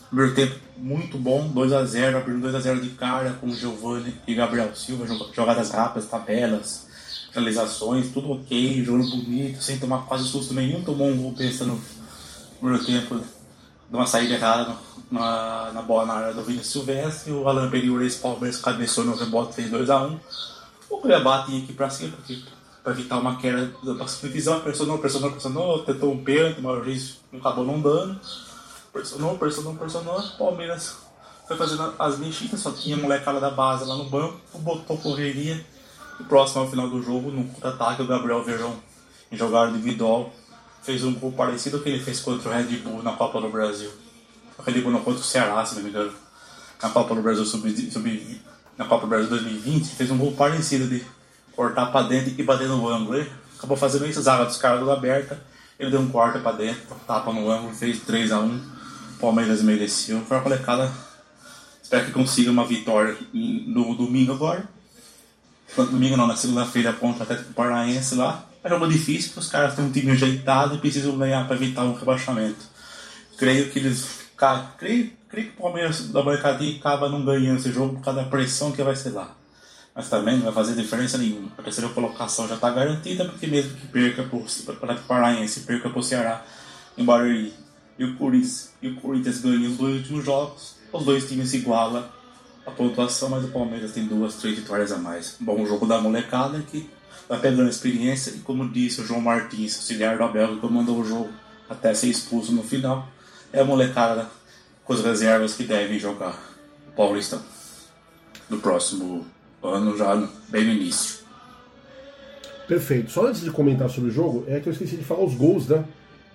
Primeiro 0.08 0.34
tempo 0.34 0.54
muito 0.76 1.18
bom, 1.18 1.52
2x0, 1.52 2.16
abrindo 2.16 2.46
2x0 2.46 2.80
de 2.80 2.90
cara 2.90 3.32
com 3.40 3.52
Giovanni 3.52 4.14
e 4.26 4.34
Gabriel 4.34 4.74
Silva, 4.74 5.04
jogadas 5.34 5.70
rápidas, 5.70 6.08
tabelas, 6.08 6.86
realizações, 7.32 8.12
tudo 8.12 8.32
ok, 8.32 8.84
jogo 8.84 9.04
bonito, 9.04 9.60
sem 9.60 9.78
tomar 9.78 10.06
quase 10.06 10.24
susto 10.24 10.54
nenhum, 10.54 10.82
tomou 10.84 11.08
um 11.08 11.16
gol 11.16 11.32
pensando 11.32 11.72
no 11.72 11.80
primeiro 12.60 12.84
tempo 12.84 13.20
de 13.88 13.96
uma 13.96 14.06
saída 14.06 14.34
errada 14.34 14.76
na, 15.10 15.70
na 15.72 15.82
bola 15.82 16.06
na 16.06 16.14
área 16.14 16.34
do 16.34 16.42
Vinícius 16.42 16.72
Silvestre, 16.72 17.32
o 17.32 17.48
Alan 17.48 17.70
Periura 17.70 18.04
ex-Palmeiras 18.04 18.60
cabeçou 18.60 19.04
no 19.04 19.16
rebote, 19.16 19.54
fez 19.54 19.70
2x1. 19.70 20.18
O 20.90 20.98
Cuiabá 20.98 21.44
tinha 21.44 21.64
que 21.64 21.72
ir 21.72 21.74
pra 21.74 21.90
cima, 21.90 22.16
para 22.82 22.92
evitar 22.92 23.18
uma 23.18 23.36
queda 23.36 23.72
da 23.82 24.04
divisão, 24.04 24.60
pressionou, 24.60 24.98
pressionou, 24.98 25.30
pressionou, 25.30 25.82
tentou 25.84 26.12
um 26.12 26.22
pênalti, 26.22 26.60
mas 26.60 26.86
isso 26.86 27.20
acabou 27.32 27.64
não 27.64 27.80
dando. 27.80 28.20
Pressionou, 28.92 29.36
pressionou, 29.36 29.74
pressionou. 29.74 30.22
Palmeiras 30.38 30.96
foi 31.46 31.56
fazendo 31.56 31.94
as 31.98 32.18
mexidas, 32.18 32.60
só 32.60 32.70
tinha 32.72 32.96
molecada 32.96 33.40
da 33.40 33.50
base 33.50 33.84
lá 33.84 33.96
no 33.96 34.04
banco, 34.04 34.40
botou 34.58 34.96
correria. 34.98 35.64
E 36.18 36.24
próximo 36.24 36.62
ao 36.62 36.70
final 36.70 36.88
do 36.88 37.02
jogo, 37.02 37.30
no 37.30 37.44
contra-ataque, 37.44 38.02
o 38.02 38.06
Gabriel 38.06 38.42
Verão, 38.42 38.74
em 39.30 39.36
jogada 39.36 39.70
individual, 39.70 40.32
fez 40.86 41.02
um 41.02 41.12
gol 41.12 41.32
parecido 41.32 41.78
ao 41.78 41.82
que 41.82 41.88
ele 41.88 42.02
fez 42.02 42.20
contra 42.20 42.48
o 42.48 42.52
Red 42.52 42.76
Bull 42.78 43.02
na 43.02 43.12
Copa 43.12 43.40
do 43.40 43.48
Brasil. 43.48 43.90
O 44.56 44.62
Red 44.62 44.80
Bull 44.80 44.92
não 44.92 45.02
contra 45.02 45.20
o 45.20 45.24
Ceará, 45.24 45.66
se 45.66 45.74
não 45.74 45.82
me 45.82 45.90
engano. 45.90 46.12
Na 46.80 46.88
Copa 46.90 47.12
do 47.12 47.20
Brasil 47.20 47.44
sub, 47.44 47.90
sub 47.90 48.40
na 48.78 48.84
Copa 48.84 49.02
do 49.02 49.08
Brasil 49.08 49.28
2020, 49.28 49.96
fez 49.96 50.10
um 50.12 50.16
gol 50.16 50.32
parecido 50.32 50.86
de 50.86 51.04
cortar 51.56 51.86
para 51.86 52.06
dentro 52.06 52.32
e 52.38 52.42
bater 52.44 52.68
no 52.68 52.88
ângulo. 52.88 53.18
Ele 53.18 53.32
acabou 53.58 53.76
fazendo 53.76 54.06
isso, 54.06 54.22
zaga 54.22 54.44
dos 54.44 54.58
caras 54.58 54.88
aberta, 54.88 55.42
ele 55.76 55.90
deu 55.90 56.00
um 56.00 56.08
corte 56.08 56.38
para 56.38 56.56
dentro, 56.56 56.82
tapa 57.04 57.32
no 57.32 57.50
ângulo, 57.50 57.74
fez 57.74 58.00
3 58.02 58.30
a 58.30 58.38
1 58.38 58.76
Palmeiras 59.20 59.62
mereceu. 59.62 60.20
Foi 60.20 60.36
uma 60.36 60.44
molecada. 60.44 60.92
Espero 61.82 62.04
que 62.04 62.12
consiga 62.12 62.50
uma 62.50 62.64
vitória 62.64 63.16
no 63.32 63.94
domingo 63.96 64.32
agora. 64.32 64.68
Domingo 65.74 66.16
não, 66.16 66.26
na 66.26 66.36
segunda-feira 66.36 66.92
contra 66.92 67.20
o 67.20 67.22
Atlético 67.24 67.54
Paranaense 67.54 68.14
lá. 68.14 68.45
É 68.66 68.68
jogo 68.68 68.88
difícil, 68.88 69.28
porque 69.28 69.46
os 69.46 69.48
caras 69.48 69.76
têm 69.76 69.84
um 69.84 69.92
time 69.92 70.10
ajeitado 70.10 70.74
e 70.74 70.78
precisam 70.78 71.16
ganhar 71.16 71.46
para 71.46 71.54
evitar 71.54 71.84
um 71.84 71.94
rebaixamento. 71.94 72.66
Creio 73.38 73.70
que 73.70 73.78
eles. 73.78 74.26
Cara, 74.36 74.72
creio, 74.76 75.12
creio 75.28 75.52
que 75.52 75.54
o 75.56 75.62
Palmeiras 75.62 76.08
da 76.08 76.20
molecadinha 76.20 76.76
acaba 76.76 77.08
não 77.08 77.24
ganhando 77.24 77.60
esse 77.60 77.70
jogo 77.70 77.94
por 77.94 78.02
causa 78.02 78.22
da 78.22 78.26
pressão 78.28 78.72
que 78.72 78.82
vai 78.82 78.96
ser 78.96 79.10
lá 79.10 79.36
mas 79.94 80.10
também 80.10 80.36
não 80.36 80.44
vai 80.44 80.52
fazer 80.52 80.74
diferença 80.74 81.16
nenhuma. 81.16 81.48
A 81.56 81.62
terceira 81.62 81.88
colocação 81.88 82.46
já 82.46 82.56
está 82.56 82.68
garantida, 82.68 83.24
porque 83.24 83.46
mesmo 83.46 83.74
que 83.76 83.86
perca 83.86 84.22
para 84.24 84.94
o 84.94 85.02
Paranaense, 85.08 85.60
perca 85.60 85.88
para 85.88 85.98
o 85.98 86.02
Ceará 86.02 86.44
em 86.98 87.02
Barueri 87.02 87.54
e 87.98 88.04
o 88.04 88.14
Corinthians, 88.16 88.72
e 88.82 88.88
o 88.88 88.96
Corinthians 88.96 89.40
ganha 89.40 89.66
os 89.66 89.78
dois 89.78 89.96
últimos 89.96 90.22
jogos, 90.22 90.74
os 90.92 91.02
dois 91.02 91.26
times 91.26 91.54
igualam 91.54 92.04
a 92.66 92.70
pontuação, 92.70 93.30
mas 93.30 93.46
o 93.46 93.48
Palmeiras 93.48 93.92
tem 93.92 94.06
duas, 94.06 94.34
três 94.34 94.58
vitórias 94.58 94.92
a 94.92 94.98
mais. 94.98 95.36
Bom, 95.40 95.64
jogo 95.64 95.86
da 95.86 95.98
molecada 95.98 96.60
que 96.60 96.90
vai 97.28 97.40
pegando 97.40 97.68
experiência 97.68 98.30
e 98.30 98.38
como 98.38 98.68
disse 98.68 99.00
o 99.00 99.04
João 99.04 99.20
Martins, 99.20 99.76
auxiliar 99.76 100.16
do 100.16 100.24
Abel, 100.24 100.54
que 100.54 100.60
comandou 100.60 100.98
o 100.98 101.04
jogo 101.04 101.30
até 101.68 101.92
ser 101.94 102.08
expulso 102.08 102.52
no 102.52 102.62
final, 102.62 103.08
é 103.52 103.60
a 103.60 103.64
molecada 103.64 104.28
com 104.84 104.92
as 104.92 105.02
reservas 105.02 105.54
que 105.54 105.64
devem 105.64 105.98
jogar 105.98 106.38
o 106.88 106.92
Paulistão 106.92 107.42
do 108.48 108.58
próximo 108.58 109.26
ano, 109.62 109.96
já 109.96 110.14
bem 110.48 110.64
no 110.64 110.72
início. 110.72 111.26
Perfeito. 112.68 113.10
Só 113.10 113.26
antes 113.26 113.40
de 113.40 113.50
comentar 113.50 113.90
sobre 113.90 114.10
o 114.10 114.12
jogo, 114.12 114.44
é 114.46 114.60
que 114.60 114.68
eu 114.68 114.72
esqueci 114.72 114.96
de 114.96 115.04
falar 115.04 115.24
os 115.24 115.34
gols, 115.34 115.68
né? 115.68 115.84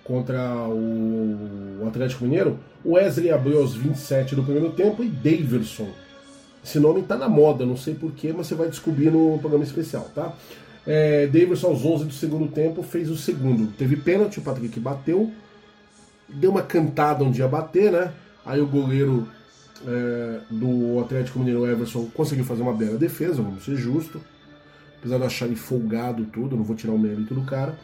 contra 0.04 0.68
o 0.68 1.86
Atlético 1.86 2.24
Mineiro, 2.24 2.58
o 2.84 2.92
Wesley 2.92 3.30
abriu 3.30 3.60
aos 3.60 3.74
27 3.74 4.34
do 4.34 4.42
primeiro 4.42 4.70
tempo 4.70 5.02
e 5.02 5.08
Daverson. 5.08 5.88
Esse 6.64 6.78
nome 6.78 7.00
está 7.00 7.16
na 7.16 7.28
moda, 7.28 7.66
não 7.66 7.76
sei 7.76 7.94
porquê, 7.94 8.32
mas 8.36 8.46
você 8.46 8.54
vai 8.54 8.68
descobrir 8.68 9.10
no 9.10 9.38
programa 9.38 9.64
especial, 9.64 10.10
tá? 10.14 10.32
É, 10.86 11.26
Daverson 11.26 11.68
aos 11.68 11.84
11 11.84 12.04
do 12.06 12.12
segundo 12.12 12.48
tempo 12.48 12.82
fez 12.82 13.08
o 13.10 13.16
segundo. 13.16 13.72
Teve 13.72 13.96
pênalti, 13.96 14.38
o 14.38 14.42
Patrick 14.42 14.78
bateu, 14.80 15.30
deu 16.28 16.50
uma 16.50 16.62
cantada 16.62 17.22
onde 17.24 17.40
ia 17.40 17.48
bater, 17.48 17.92
né? 17.92 18.12
Aí 18.44 18.60
o 18.60 18.66
goleiro 18.66 19.28
é, 19.86 20.40
do 20.50 21.00
Atlético 21.00 21.38
Mineiro, 21.38 21.66
Everson, 21.66 22.08
conseguiu 22.14 22.44
fazer 22.44 22.62
uma 22.62 22.72
bela 22.72 22.98
defesa, 22.98 23.42
vamos 23.42 23.64
ser 23.64 23.76
justo. 23.76 24.20
Apesar 24.98 25.18
de 25.18 25.24
achar 25.24 25.46
ele 25.46 25.56
folgado 25.56 26.24
tudo, 26.26 26.56
não 26.56 26.64
vou 26.64 26.76
tirar 26.76 26.92
o 26.92 26.98
mérito 26.98 27.34
do 27.34 27.42
cara. 27.42 27.76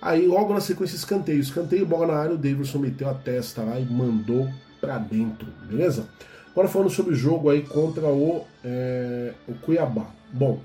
Aí 0.00 0.26
logo 0.26 0.54
na 0.54 0.60
sequência 0.60 0.96
escanteio, 0.96 1.40
escanteio, 1.40 1.84
bola 1.84 2.06
na 2.06 2.18
área, 2.18 2.34
o 2.34 2.38
Davidson 2.38 2.78
meteu 2.78 3.08
a 3.08 3.14
testa 3.14 3.62
lá 3.62 3.78
e 3.78 3.84
mandou 3.84 4.48
pra 4.80 4.96
dentro, 4.96 5.46
beleza? 5.68 6.08
Agora 6.50 6.68
falando 6.68 6.90
sobre 6.90 7.12
o 7.12 7.16
jogo 7.16 7.50
aí 7.50 7.62
contra 7.62 8.06
o, 8.06 8.44
é, 8.64 9.34
o 9.46 9.54
Cuiabá. 9.54 10.06
Bom, 10.32 10.60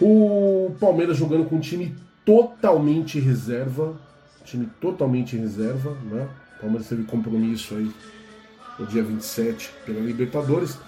o 0.00 0.74
Palmeiras 0.80 1.16
jogando 1.16 1.48
com 1.48 1.56
um 1.56 1.60
time 1.60 1.94
totalmente 2.24 3.20
reserva, 3.20 3.94
time 4.44 4.68
totalmente 4.80 5.36
reserva, 5.36 5.96
né? 6.04 6.28
O 6.56 6.60
Palmeiras 6.60 6.88
teve 6.88 7.04
compromisso 7.04 7.74
aí 7.74 7.90
no 8.78 8.86
dia 8.86 9.02
27 9.02 9.70
pela 9.84 10.00
Libertadores. 10.00 10.78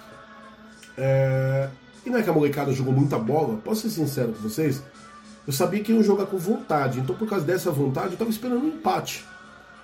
É... 0.96 1.68
E 2.04 2.10
não 2.10 2.18
é 2.18 2.22
que 2.22 2.30
a 2.30 2.32
molecada 2.32 2.72
jogou 2.72 2.92
muita 2.92 3.18
bola, 3.18 3.58
posso 3.58 3.82
ser 3.82 3.90
sincero 3.90 4.32
com 4.32 4.42
vocês, 4.42 4.82
eu 5.46 5.52
sabia 5.52 5.82
que 5.82 5.92
ia 5.92 6.02
jogar 6.02 6.26
com 6.26 6.36
vontade, 6.36 7.00
então 7.00 7.14
por 7.14 7.28
causa 7.28 7.44
dessa 7.44 7.70
vontade 7.70 8.08
eu 8.08 8.12
estava 8.14 8.30
esperando 8.30 8.64
um 8.64 8.68
empate. 8.68 9.24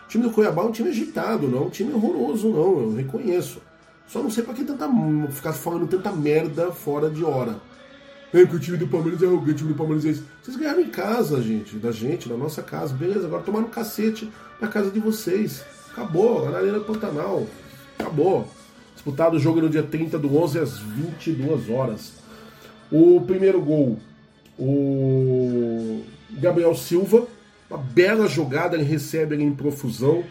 O 0.04 0.08
time 0.08 0.24
do 0.24 0.30
Cuiabá 0.30 0.62
é 0.62 0.64
um 0.64 0.72
time 0.72 0.88
agitado, 0.88 1.46
não 1.46 1.58
é 1.58 1.60
um 1.66 1.70
time 1.70 1.92
horroroso, 1.92 2.48
não, 2.48 2.80
eu 2.80 2.94
reconheço. 2.94 3.60
Só 4.06 4.22
não 4.22 4.30
sei 4.30 4.42
para 4.42 4.54
que 4.54 4.64
tanta, 4.64 4.88
ficar 5.30 5.52
falando 5.52 5.86
tanta 5.86 6.10
merda 6.10 6.72
fora 6.72 7.10
de 7.10 7.22
hora. 7.22 7.56
É 8.32 8.44
que 8.44 8.56
o 8.56 8.58
time 8.58 8.76
do 8.76 8.86
Palmeiras 8.86 9.22
é 9.22 9.26
arrogante, 9.26 9.52
o 9.52 9.56
time 9.56 9.72
do 9.72 9.76
Palmeiras 9.76 10.04
é 10.04 10.10
isso. 10.10 10.24
Vocês 10.42 10.56
ganharam 10.56 10.80
em 10.80 10.90
casa, 10.90 11.40
gente, 11.40 11.76
da 11.76 11.90
gente, 11.90 12.28
na 12.28 12.36
nossa 12.36 12.62
casa. 12.62 12.94
Beleza, 12.94 13.26
agora 13.26 13.42
tomaram 13.42 13.68
cacete 13.68 14.30
na 14.60 14.68
casa 14.68 14.90
de 14.90 15.00
vocês. 15.00 15.64
Acabou, 15.90 16.50
na 16.50 16.58
Arena 16.58 16.80
Pantanal. 16.80 17.46
Acabou. 17.98 18.48
Disputado 18.94 19.36
o 19.36 19.40
jogo 19.40 19.60
no 19.60 19.70
dia 19.70 19.82
30 19.82 20.18
do 20.18 20.36
11 20.36 20.58
às 20.58 20.78
22 20.78 21.70
horas. 21.70 22.14
O 22.90 23.22
primeiro 23.22 23.60
gol 23.62 23.98
o 24.58 26.02
Gabriel 26.30 26.74
Silva, 26.74 27.26
uma 27.70 27.78
bela 27.78 28.26
jogada, 28.26 28.74
ele 28.74 28.84
recebe 28.84 29.36
ele 29.36 29.44
em 29.44 29.54
profusão, 29.54 30.24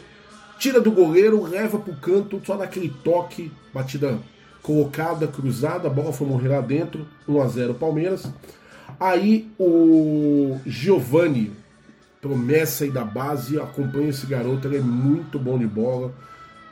tira 0.59 0.81
do 0.81 0.91
goleiro, 0.91 1.43
leva 1.43 1.79
para 1.79 1.93
o 1.93 1.95
canto, 1.95 2.41
só 2.45 2.57
naquele 2.57 2.89
toque, 3.03 3.51
batida 3.73 4.19
colocada, 4.67 5.25
cruzada, 5.27 5.87
a 5.87 5.89
bola 5.89 6.11
foi 6.11 6.27
morrer 6.27 6.49
lá 6.49 6.59
dentro, 6.59 7.07
1 7.25 7.41
a 7.41 7.47
0 7.47 7.73
Palmeiras. 7.75 8.29
Aí 8.99 9.49
o 9.57 10.59
Giovani, 10.65 11.53
promessa 12.21 12.83
aí 12.83 12.91
da 12.91 13.05
base, 13.05 13.57
acompanha 13.57 14.09
esse 14.09 14.27
garoto, 14.27 14.67
ele 14.67 14.75
é 14.75 14.81
muito 14.81 15.39
bom 15.39 15.57
de 15.57 15.65
bola. 15.65 16.13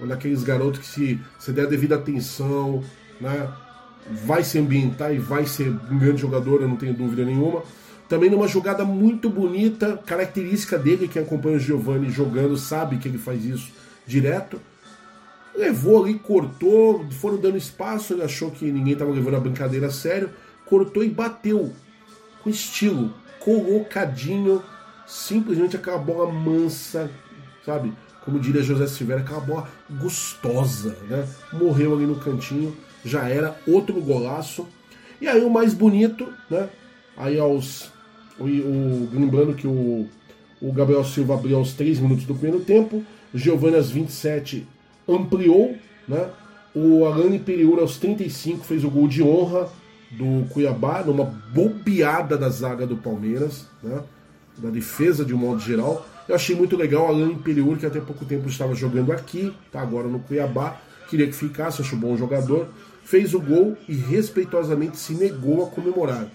Um 0.02 0.06
daqueles 0.06 0.44
garotos 0.44 0.82
que 0.82 0.86
se 0.86 1.22
você 1.40 1.54
der 1.54 1.68
a 1.68 1.70
devida 1.70 1.96
atenção, 1.96 2.84
né? 3.22 3.48
vai 4.26 4.44
se 4.44 4.60
ambientar 4.60 5.14
e 5.14 5.18
vai 5.18 5.46
ser 5.46 5.70
um 5.70 5.98
grande 5.98 6.20
jogador, 6.20 6.62
eu 6.62 6.68
não 6.68 6.76
tenho 6.76 6.94
dúvida 6.94 7.24
nenhuma. 7.24 7.64
Também 8.10 8.30
numa 8.30 8.48
jogada 8.48 8.84
muito 8.84 9.30
bonita, 9.30 9.98
característica 10.06 10.78
dele, 10.78 11.08
quem 11.08 11.22
acompanha 11.22 11.56
o 11.56 11.60
Giovanni 11.62 12.12
jogando 12.12 12.58
sabe 12.58 12.98
que 12.98 13.08
ele 13.08 13.18
faz 13.18 13.46
isso 13.46 13.72
direto. 14.06 14.60
Levou 15.58 16.04
ali, 16.04 16.20
cortou, 16.20 17.06
foram 17.12 17.38
dando 17.38 17.58
espaço, 17.58 18.14
ele 18.14 18.24
achou 18.24 18.52
que 18.52 18.66
ninguém 18.66 18.94
estava 18.94 19.12
levando 19.12 19.36
a 19.36 19.40
brincadeira 19.40 19.88
a 19.88 19.92
sério, 19.92 20.30
cortou 20.66 21.04
e 21.04 21.10
bateu 21.10 21.72
com 22.44 22.50
estilo, 22.50 23.14
colocadinho, 23.40 24.62
simplesmente 25.08 25.78
aquela 25.78 25.98
bola 25.98 26.32
mansa, 26.32 27.10
sabe? 27.66 27.94
Como 28.24 28.40
diria 28.40 28.62
José 28.62 28.88
Silveira, 28.88 29.22
aquela 29.22 29.40
bola 29.40 29.70
gostosa, 30.00 30.98
né? 31.08 31.28
Morreu 31.54 31.94
ali 31.94 32.06
no 32.06 32.16
cantinho 32.16 32.76
já 33.06 33.30
era 33.30 33.56
outro 33.68 34.02
golaço. 34.02 34.68
E 35.22 35.28
aí 35.28 35.42
o 35.44 35.50
mais 35.50 35.74
bonito, 35.74 36.28
né? 36.50 36.68
Aí 37.16 37.40
aos. 37.40 37.94
O, 38.38 38.44
o, 38.44 39.10
lembrando 39.14 39.54
que 39.54 39.66
o, 39.66 40.10
o 40.62 40.74
Gabriel 40.74 41.06
Silva 41.06 41.36
abriu 41.36 41.58
aos 41.58 41.72
3 41.74 42.00
minutos 42.00 42.26
do 42.26 42.34
primeiro 42.34 42.66
tempo, 42.66 43.06
Giovanni 43.34 43.78
aos 43.78 43.90
27 43.90 44.68
ampliou, 45.08 45.76
né? 46.08 46.30
O 46.74 47.06
Alane 47.06 47.40
Periura 47.40 47.82
aos 47.82 47.98
35 47.98 48.66
fez 48.66 48.84
o 48.84 48.90
gol 48.90 49.08
de 49.08 49.24
honra 49.24 49.70
do 50.12 50.46
Cuiabá, 50.50 51.04
numa 51.04 51.24
bobeada 51.24 52.38
da 52.38 52.50
zaga 52.50 52.86
do 52.86 52.98
Palmeiras, 52.98 53.66
né? 53.82 54.02
Da 54.58 54.70
defesa 54.70 55.24
de 55.26 55.34
um 55.34 55.38
modo 55.38 55.60
geral. 55.60 56.06
Eu 56.28 56.36
achei 56.36 56.56
muito 56.56 56.76
legal 56.76 57.06
o 57.06 57.08
Alane 57.08 57.36
Periura, 57.36 57.78
que 57.78 57.86
até 57.86 58.00
pouco 58.00 58.26
tempo 58.26 58.48
estava 58.48 58.76
jogando 58.76 59.12
aqui, 59.12 59.54
tá 59.72 59.82
agora 59.82 60.08
no 60.08 60.20
Cuiabá. 60.20 60.78
Queria 61.10 61.28
que 61.28 61.34
ficasse, 61.34 61.82
acho 61.82 61.96
bom 61.96 62.18
jogador 62.18 62.68
fez 63.06 63.36
o 63.36 63.40
gol 63.40 63.78
e 63.88 63.94
respeitosamente 63.94 64.98
se 64.98 65.14
negou 65.14 65.64
a 65.64 65.70
comemorar. 65.70 66.28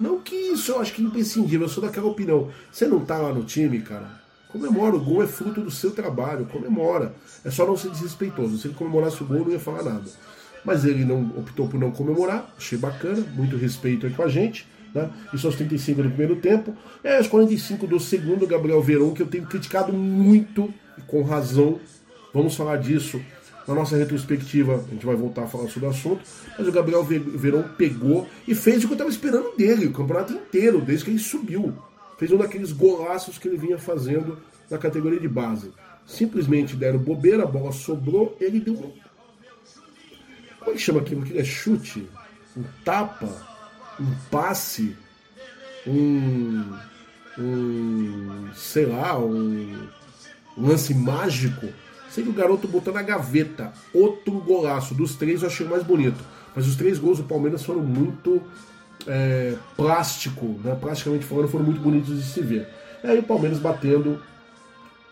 Não 0.00 0.20
que 0.20 0.34
isso 0.34 0.72
eu 0.72 0.80
acho 0.80 0.94
que 0.94 1.02
é 1.02 1.04
imprescindível, 1.04 1.66
eu 1.66 1.68
sou 1.68 1.84
daquela 1.84 2.06
opinião. 2.06 2.50
Você 2.72 2.86
não 2.86 3.04
tá 3.04 3.18
lá 3.18 3.32
no 3.32 3.44
time, 3.44 3.80
cara, 3.80 4.20
comemora, 4.50 4.96
o 4.96 5.00
gol 5.00 5.22
é 5.22 5.26
fruto 5.26 5.60
do 5.60 5.70
seu 5.70 5.90
trabalho, 5.90 6.46
comemora. 6.46 7.14
É 7.44 7.50
só 7.50 7.66
não 7.66 7.76
ser 7.76 7.90
desrespeitoso. 7.90 8.58
Se 8.58 8.68
ele 8.68 8.74
comemorasse 8.74 9.22
o 9.22 9.26
gol, 9.26 9.44
não 9.44 9.52
ia 9.52 9.60
falar 9.60 9.82
nada. 9.82 10.04
Mas 10.64 10.84
ele 10.84 11.04
não 11.04 11.22
optou 11.36 11.68
por 11.68 11.78
não 11.78 11.90
comemorar, 11.90 12.52
achei 12.56 12.78
bacana, 12.78 13.24
muito 13.34 13.56
respeito 13.56 14.06
aí 14.06 14.12
com 14.12 14.22
a 14.22 14.28
gente. 14.28 14.66
Né? 14.94 15.10
Isso 15.32 15.46
aos 15.46 15.56
35 15.56 16.02
do 16.02 16.08
primeiro 16.08 16.36
tempo. 16.36 16.74
E 17.04 17.08
aos 17.08 17.26
45 17.26 17.86
do 17.86 18.00
segundo, 18.00 18.46
Gabriel 18.46 18.82
Veron, 18.82 19.12
que 19.12 19.22
eu 19.22 19.26
tenho 19.26 19.46
criticado 19.46 19.92
muito, 19.92 20.72
e 20.96 21.02
com 21.02 21.22
razão. 21.22 21.78
Vamos 22.32 22.54
falar 22.54 22.76
disso 22.76 23.20
na 23.66 23.74
nossa 23.74 23.96
retrospectiva. 23.96 24.76
A 24.76 24.92
gente 24.92 25.04
vai 25.04 25.14
voltar 25.14 25.44
a 25.44 25.46
falar 25.46 25.68
sobre 25.68 25.86
o 25.86 25.90
assunto. 25.90 26.20
Mas 26.58 26.66
o 26.66 26.72
Gabriel 26.72 27.04
Veron 27.04 27.64
pegou 27.76 28.26
e 28.46 28.54
fez 28.54 28.78
o 28.78 28.86
que 28.86 28.92
eu 28.92 28.94
estava 28.94 29.10
esperando 29.10 29.56
dele, 29.56 29.86
o 29.86 29.92
campeonato 29.92 30.32
inteiro, 30.32 30.80
desde 30.80 31.04
que 31.04 31.10
ele 31.10 31.18
subiu. 31.18 31.74
Fez 32.18 32.30
um 32.32 32.36
daqueles 32.36 32.72
golaços 32.72 33.38
que 33.38 33.48
ele 33.48 33.56
vinha 33.56 33.78
fazendo 33.78 34.38
na 34.70 34.76
categoria 34.76 35.20
de 35.20 35.28
base. 35.28 35.72
Simplesmente 36.06 36.76
deram 36.76 36.98
bobeira, 36.98 37.44
a 37.44 37.46
bola 37.46 37.72
sobrou, 37.72 38.36
ele 38.40 38.60
deu 38.60 38.74
um. 38.74 38.92
Como 40.58 40.70
é 40.70 40.74
que 40.74 40.78
chama 40.78 41.00
aquilo? 41.00 41.22
Aquilo 41.22 41.40
é 41.40 41.44
chute? 41.44 42.08
Um 42.56 42.64
tapa? 42.84 43.48
um 44.00 44.14
passe, 44.30 44.96
um, 45.86 46.64
um 47.38 48.50
sei 48.54 48.86
lá, 48.86 49.18
um, 49.18 49.88
um 50.56 50.66
lance 50.68 50.94
mágico. 50.94 51.68
Sei 52.08 52.24
que 52.24 52.30
o 52.30 52.34
garoto 52.34 52.66
botou 52.66 52.92
na 52.92 53.02
gaveta 53.02 53.72
outro 53.92 54.32
golaço. 54.40 54.94
Dos 54.94 55.14
três 55.16 55.42
eu 55.42 55.48
achei 55.48 55.66
o 55.66 55.70
mais 55.70 55.82
bonito. 55.82 56.24
Mas 56.54 56.66
os 56.66 56.76
três 56.76 56.98
gols 56.98 57.18
do 57.18 57.24
Palmeiras 57.24 57.62
foram 57.62 57.82
muito 57.82 58.42
é, 59.06 59.54
plástico, 59.76 60.58
né? 60.62 60.76
praticamente 60.80 61.24
falando, 61.24 61.48
foram 61.48 61.64
muito 61.64 61.80
bonitos 61.80 62.16
de 62.16 62.22
se 62.22 62.40
ver. 62.40 62.68
E 63.02 63.06
aí 63.06 63.18
o 63.18 63.22
Palmeiras 63.22 63.58
batendo 63.58 64.20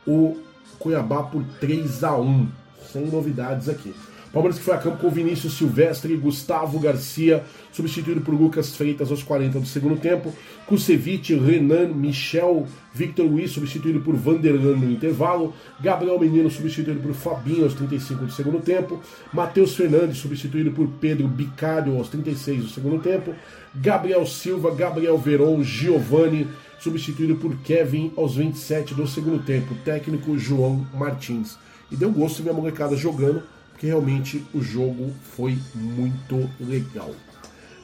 o 0.07 0.37
Cuiabá 0.79 1.23
por 1.23 1.45
3 1.61 2.05
a 2.05 2.17
1 2.17 2.49
sem 2.93 3.07
novidades 3.07 3.69
aqui. 3.69 3.95
Palmeiras 4.33 4.59
que 4.59 4.65
foi 4.65 4.75
a 4.75 4.79
campo 4.79 4.99
com 4.99 5.11
Vinícius 5.11 5.57
Silvestre 5.57 6.13
e 6.13 6.17
Gustavo 6.17 6.79
Garcia, 6.79 7.45
substituído 7.73 8.21
por 8.21 8.35
Lucas 8.35 8.77
Freitas 8.77 9.11
aos 9.11 9.23
40 9.23 9.61
do 9.61 9.67
segundo 9.67 9.97
tempo. 9.99 10.33
Kusevich, 10.67 11.35
Renan, 11.35 11.89
Michel, 11.89 12.67
Victor 12.93 13.27
Luiz, 13.27 13.53
substituído 13.53 14.01
por 14.01 14.15
Vanderlan 14.15 14.77
no 14.77 14.91
intervalo. 14.91 15.55
Gabriel 15.81 16.19
Menino, 16.19 16.51
substituído 16.51 17.01
por 17.01 17.15
Fabinho 17.15 17.65
aos 17.65 17.75
35 17.75 18.27
do 18.27 18.33
segundo 18.33 18.61
tempo. 18.61 19.01
Matheus 19.33 19.75
Fernandes, 19.75 20.19
substituído 20.19 20.71
por 20.73 20.87
Pedro 21.01 21.29
Bicário 21.29 21.97
aos 21.97 22.09
36 22.09 22.65
do 22.65 22.71
segundo 22.71 23.03
tempo. 23.03 23.35
Gabriel 23.75 24.27
Silva, 24.27 24.75
Gabriel 24.75 25.17
Veron, 25.19 25.63
Giovanni, 25.63 26.49
substituído 26.79 27.37
por 27.37 27.57
Kevin 27.59 28.13
aos 28.17 28.37
27 28.37 28.95
do 28.95 29.07
segundo 29.07 29.45
tempo. 29.45 29.75
Técnico 29.85 30.39
João 30.39 30.87
Martins. 30.95 31.59
E 31.91 31.97
deu 31.97 32.11
gosto 32.11 32.43
ver 32.43 32.51
a 32.51 32.55
molecada 32.55 32.97
jogando 32.97 33.43
porque 33.77 33.89
realmente 33.89 34.43
o 34.55 34.63
jogo 34.63 35.13
foi 35.37 35.59
muito 35.75 36.49
legal. 36.59 37.11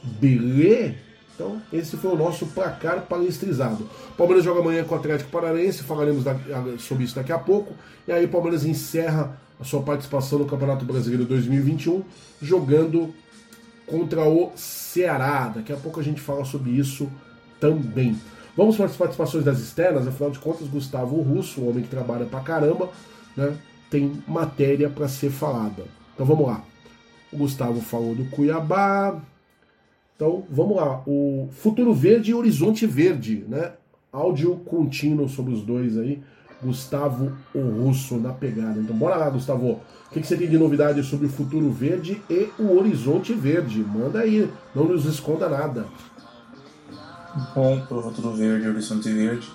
Beleza? 0.03 0.95
Então, 1.35 1.61
esse 1.71 1.99
foi 1.99 2.13
o 2.13 2.17
nosso 2.17 2.47
placar 2.47 3.03
palestrizado. 3.03 3.87
Palmeiras 4.17 4.43
joga 4.43 4.61
amanhã 4.61 4.85
com 4.85 4.95
o 4.95 4.99
Atlético 4.99 5.31
Paranaense, 5.31 5.83
falaremos 5.83 6.25
sobre 6.79 7.05
isso 7.05 7.15
daqui 7.15 7.31
a 7.31 7.39
pouco. 7.39 7.75
E 8.09 8.13
aí, 8.13 8.25
o 8.25 8.29
Palmeiras 8.29 8.65
encerra 8.65 9.39
a 9.61 9.65
sua 9.65 9.83
participação 9.83 10.39
no 10.39 10.47
Campeonato 10.47 10.83
Brasileiro 10.87 11.27
2021, 11.27 12.03
jogando 12.41 13.15
contra 13.87 14.27
o 14.27 14.51
Ceará. 14.57 15.53
Daqui 15.55 15.75
a 15.75 15.77
pouco 15.77 16.01
a 16.01 16.03
gente 16.03 16.23
fala 16.23 16.47
sobre 16.47 16.71
isso 16.71 17.07
também. 17.61 18.19
Vamos 18.57 18.77
para 18.77 18.87
as 18.87 18.97
participações 18.97 19.45
das 19.45 19.59
externas, 19.59 20.09
afinal 20.09 20.31
de 20.31 20.39
contas, 20.39 20.67
Gustavo 20.69 21.21
Russo, 21.21 21.61
um 21.61 21.69
homem 21.69 21.83
que 21.83 21.91
trabalha 21.91 22.25
pra 22.25 22.41
caramba, 22.41 22.89
né? 23.37 23.55
Tem 23.93 24.11
matéria 24.27 24.89
para 24.89 25.07
ser 25.07 25.31
falada. 25.31 25.85
Então 26.15 26.25
vamos 26.25 26.47
lá. 26.47 26.65
O 27.31 27.37
Gustavo 27.37 27.79
falou 27.83 28.15
do 28.15 28.25
Cuiabá. 28.25 29.21
Então 30.17 30.45
vamos 30.51 30.77
lá. 30.77 31.03
O 31.07 31.51
Futuro 31.53 31.93
Verde 31.93 32.31
e 32.31 32.35
Horizonte 32.35 32.87
Verde, 32.87 33.45
né? 33.47 33.73
Áudio 34.11 34.57
contínuo 34.65 35.29
sobre 35.29 35.53
os 35.53 35.63
dois 35.63 35.99
aí. 35.99 36.23
Gustavo 36.63 37.37
o 37.55 37.61
Russo 37.61 38.17
na 38.17 38.33
pegada. 38.33 38.81
Então 38.81 38.97
bora 38.97 39.17
lá, 39.17 39.29
Gustavo. 39.29 39.73
O 39.73 39.81
que, 40.11 40.21
que 40.21 40.27
você 40.27 40.39
tem 40.39 40.49
de 40.49 40.57
novidade 40.57 41.03
sobre 41.03 41.27
o 41.27 41.31
Futuro 41.31 41.71
Verde 41.71 42.23
e 42.31 42.49
o 42.59 42.75
Horizonte 42.79 43.35
Verde? 43.35 43.85
Manda 43.85 44.21
aí, 44.21 44.51
não 44.75 44.87
nos 44.87 45.05
esconda 45.05 45.51
nada. 45.51 45.87
Bom, 47.55 47.81
pro 47.87 48.03
Futuro 48.03 48.33
Verde 48.33 48.67
e 48.67 48.69
Horizonte 48.71 49.11
Verde, 49.11 49.51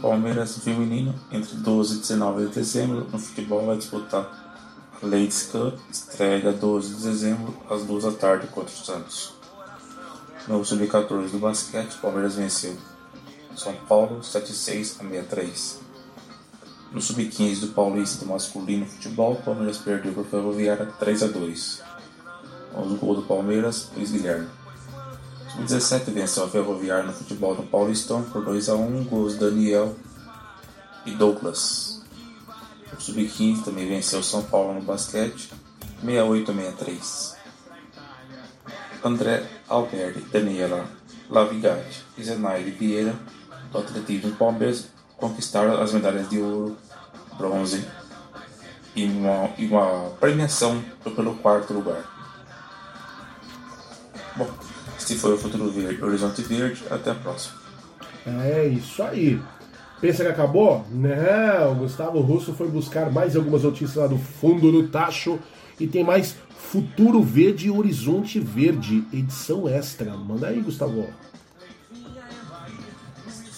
Palmeiras 0.00 0.56
feminino, 0.58 1.14
entre 1.30 1.56
12 1.56 1.96
e 1.96 2.00
19 2.00 2.46
de 2.46 2.54
dezembro, 2.54 3.06
no 3.12 3.18
futebol 3.18 3.66
vai 3.66 3.76
disputar 3.76 4.56
a 5.02 5.06
Ladies 5.06 5.50
Cup, 5.52 5.78
estreia 5.90 6.52
12 6.52 6.94
de 6.94 7.02
dezembro, 7.02 7.54
às 7.68 7.84
2 7.84 8.04
da 8.04 8.12
tarde 8.12 8.46
contra 8.46 8.72
o 8.72 8.76
Santos. 8.76 9.34
No 10.48 10.64
Sub-14 10.64 11.30
do 11.30 11.38
basquete, 11.38 11.98
Palmeiras 12.00 12.36
venceu 12.36 12.76
São 13.54 13.74
Paulo 13.86 14.20
7-6 14.20 15.00
a 15.00 15.08
63. 15.08 15.80
No 16.92 17.00
Sub-15 17.00 17.60
do 17.60 17.68
Paulista 17.68 18.24
masculino 18.24 18.86
futebol, 18.86 19.36
Palmeiras 19.36 19.76
perdeu 19.78 20.14
para 20.14 20.24
Ferroviária 20.24 20.86
3 20.98 21.22
a 21.22 21.26
2. 21.26 21.82
O 22.74 22.96
gol 22.96 23.16
do 23.16 23.22
Palmeiras, 23.22 23.90
Luiz 23.94 24.10
Guilherme. 24.10 24.59
Sub-17 25.60 26.10
venceu 26.12 26.44
a 26.44 26.48
Ferroviária 26.48 27.04
no 27.04 27.12
futebol 27.12 27.54
no 27.54 27.64
Paulistão 27.64 28.22
por 28.22 28.42
2 28.42 28.70
a 28.70 28.74
1 28.74 29.04
gols 29.04 29.36
Daniel 29.36 29.94
e 31.04 31.10
Douglas. 31.10 32.02
O 32.96 33.00
Sub-15 33.00 33.64
também 33.64 33.86
venceu 33.86 34.22
São 34.22 34.42
Paulo 34.42 34.74
no 34.74 34.80
basquete 34.80 35.50
68 36.02 36.50
a 36.50 36.54
63. 36.54 37.36
André 39.04 39.46
Alberti, 39.68 40.20
Daniela 40.32 40.86
Lavigatti 41.28 42.04
e 42.16 42.24
Zenaide 42.24 42.70
Vieira 42.70 43.14
do 43.70 43.78
atletismo 43.78 44.30
do 44.30 44.36
Palmeiras 44.36 44.88
conquistaram 45.16 45.80
as 45.80 45.92
medalhas 45.92 46.28
de 46.28 46.38
ouro, 46.38 46.76
bronze 47.36 47.86
e 48.96 49.04
uma, 49.04 49.50
e 49.58 49.66
uma 49.66 50.10
premiação 50.18 50.82
pelo 51.02 51.34
quarto 51.36 51.74
lugar. 51.74 52.02
Bom, 54.36 54.48
esse 55.10 55.18
foi 55.18 55.34
o 55.34 55.36
Futuro 55.36 55.68
Verde, 55.70 56.02
Horizonte 56.02 56.40
Verde. 56.42 56.84
Até 56.88 57.10
a 57.10 57.14
próxima. 57.14 57.56
É 58.24 58.64
isso 58.66 59.02
aí. 59.02 59.40
Pensa 60.00 60.24
que 60.24 60.30
acabou? 60.30 60.86
Não, 60.90 61.72
o 61.72 61.74
Gustavo 61.74 62.20
Russo 62.20 62.54
foi 62.54 62.68
buscar 62.68 63.10
mais 63.10 63.34
algumas 63.34 63.64
notícias 63.64 63.96
lá 63.96 64.06
do 64.06 64.16
fundo 64.16 64.70
do 64.70 64.88
tacho 64.88 65.38
e 65.80 65.86
tem 65.86 66.04
mais 66.04 66.36
Futuro 66.56 67.22
Verde 67.22 67.66
e 67.66 67.70
Horizonte 67.70 68.38
Verde, 68.38 69.04
edição 69.12 69.68
extra. 69.68 70.16
Manda 70.16 70.46
aí, 70.46 70.60
Gustavo. 70.60 71.08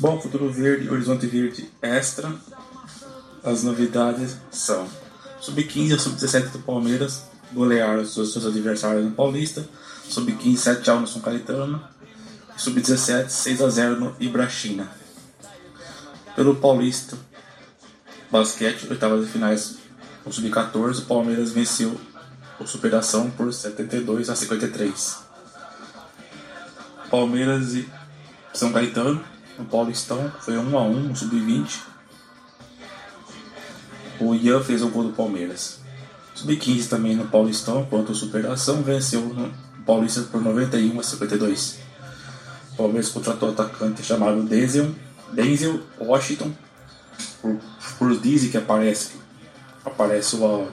Bom, 0.01 0.21
Futuro 0.21 0.51
Verde 0.51 0.87
e 0.87 0.91
Horizonte 0.91 1.27
Verde 1.27 1.69
extra. 1.83 2.35
As 3.45 3.63
novidades 3.63 4.39
são: 4.51 4.87
Sub-15 5.41 5.97
e 5.97 5.99
Sub-17 5.99 6.51
do 6.51 6.59
Palmeiras 6.61 7.25
golearam 7.53 8.01
os 8.01 8.15
seus 8.15 8.47
adversários 8.47 9.05
no 9.05 9.11
Paulista 9.11 9.69
Sub-15, 10.09 10.55
7x1 10.55 11.01
no 11.01 11.07
São 11.07 11.21
Caetano. 11.21 11.83
Sub-17, 12.57 13.27
6x0 13.27 13.97
no 13.99 14.17
Ibrachina. 14.21 14.91
Pelo 16.37 16.57
Paulista 16.57 17.17
Basquete, 18.31 18.87
oitavas 18.89 19.27
de 19.27 19.31
finais, 19.31 19.77
o 20.25 20.33
Sub-14, 20.33 21.01
o 21.01 21.05
Palmeiras 21.07 21.53
venceu 21.53 22.01
o 22.59 22.67
Superação 22.67 23.31
por 23.31 23.53
72 23.53 24.31
a 24.31 24.35
53. 24.35 25.19
Palmeiras 27.11 27.75
e 27.75 27.87
São 28.55 28.73
Caetano, 28.73 29.23
no 29.59 29.67
Paulistão, 29.67 30.33
foi 30.41 30.55
1x1 30.55 30.93
no 30.95 31.15
Sub-20. 31.15 31.81
O 34.19 34.35
Ian 34.35 34.63
fez 34.63 34.83
o 34.83 34.89
gol 34.89 35.05
do 35.05 35.13
Palmeiras. 35.13 35.81
Sub-15 36.35 36.89
também 36.89 37.15
no 37.15 37.29
Paulistão, 37.29 37.85
quanto 37.85 38.13
o 38.13 38.15
Superação, 38.15 38.83
venceu 38.83 39.21
no 39.21 39.53
Paulista 39.83 40.23
por 40.23 40.41
91 40.41 40.99
a 40.99 41.03
52. 41.03 41.79
O 42.73 42.77
Palmeiras 42.77 43.09
contratou 43.11 43.51
o 43.51 43.53
atacante 43.53 44.03
chamado 44.03 44.43
Denzel, 44.43 44.95
Denzel 45.33 45.81
Washington, 46.01 46.53
por, 47.41 47.59
por 47.99 48.21
que 48.21 48.57
aparece, 48.57 49.13
aparece 49.85 50.37
o, 50.37 50.69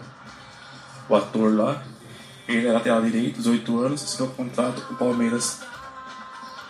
o 1.10 1.16
ator 1.16 1.56
lá. 1.56 1.84
Ele 2.48 2.68
é 2.68 2.72
lateral 2.72 3.02
direito, 3.02 3.38
18 3.38 3.80
anos, 3.80 4.04
assinou 4.04 4.30
contrato 4.30 4.82
com 4.82 4.94
o 4.94 4.98
Palmeiras 4.98 5.60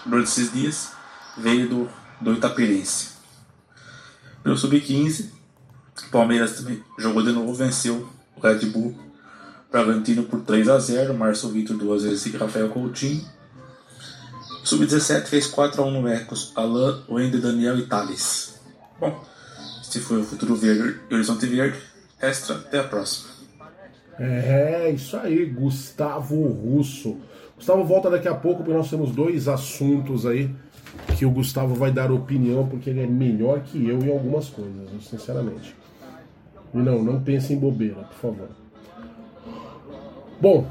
durante 0.05 0.27
esses 0.27 0.51
dias. 0.51 0.91
Veio 1.37 1.69
do, 1.69 1.89
do 2.19 2.33
Itapirense. 2.33 3.09
Pelo 4.43 4.57
Sub-15, 4.57 5.29
o 6.07 6.09
Palmeiras 6.09 6.57
também 6.57 6.83
jogou 6.97 7.23
de 7.23 7.31
novo, 7.31 7.53
venceu 7.53 8.09
o 8.35 8.41
Red 8.41 8.65
Bull 8.65 9.08
Bragantino 9.71 10.23
por 10.23 10.41
3 10.41 10.67
a 10.67 10.79
0 10.79 11.13
Márcio 11.13 11.49
Vitor 11.49 11.77
duas 11.77 12.03
vezes 12.03 12.25
e 12.25 12.37
Rafael 12.37 12.69
Coutinho. 12.69 13.23
Sub-17 14.63 15.25
fez 15.25 15.51
4x1 15.51 15.91
no 15.91 16.07
Ecos. 16.07 16.51
Alain, 16.55 17.03
Wendel, 17.09 17.41
Daniel 17.41 17.77
e 17.77 17.85
Thales. 17.87 18.59
Bom, 18.99 19.23
este 19.81 19.99
foi 19.99 20.19
o 20.19 20.23
Futuro 20.23 20.55
Verde 20.55 20.99
e 21.09 21.13
Horizonte 21.13 21.45
Verde. 21.45 21.79
Extra, 22.21 22.55
até 22.55 22.79
a 22.79 22.83
próxima. 22.83 23.29
É, 24.19 24.91
isso 24.91 25.15
aí, 25.17 25.45
Gustavo 25.45 26.45
Russo. 26.47 27.17
Gustavo 27.55 27.83
volta 27.83 28.09
daqui 28.09 28.27
a 28.27 28.35
pouco, 28.35 28.63
porque 28.63 28.77
nós 28.77 28.89
temos 28.89 29.11
dois 29.11 29.47
assuntos 29.47 30.25
aí 30.25 30.53
que 31.17 31.25
o 31.25 31.31
Gustavo 31.31 31.75
vai 31.75 31.91
dar 31.91 32.11
opinião, 32.11 32.67
porque 32.67 32.89
ele 32.89 33.01
é 33.01 33.07
melhor 33.07 33.61
que 33.61 33.87
eu 33.87 33.99
em 33.99 34.11
algumas 34.11 34.49
coisas, 34.49 34.89
sinceramente. 35.09 35.75
E 36.73 36.77
não, 36.77 37.03
não 37.03 37.21
pense 37.21 37.53
em 37.53 37.57
bobeira, 37.57 38.03
por 38.03 38.15
favor. 38.15 38.49
Bom, 40.41 40.65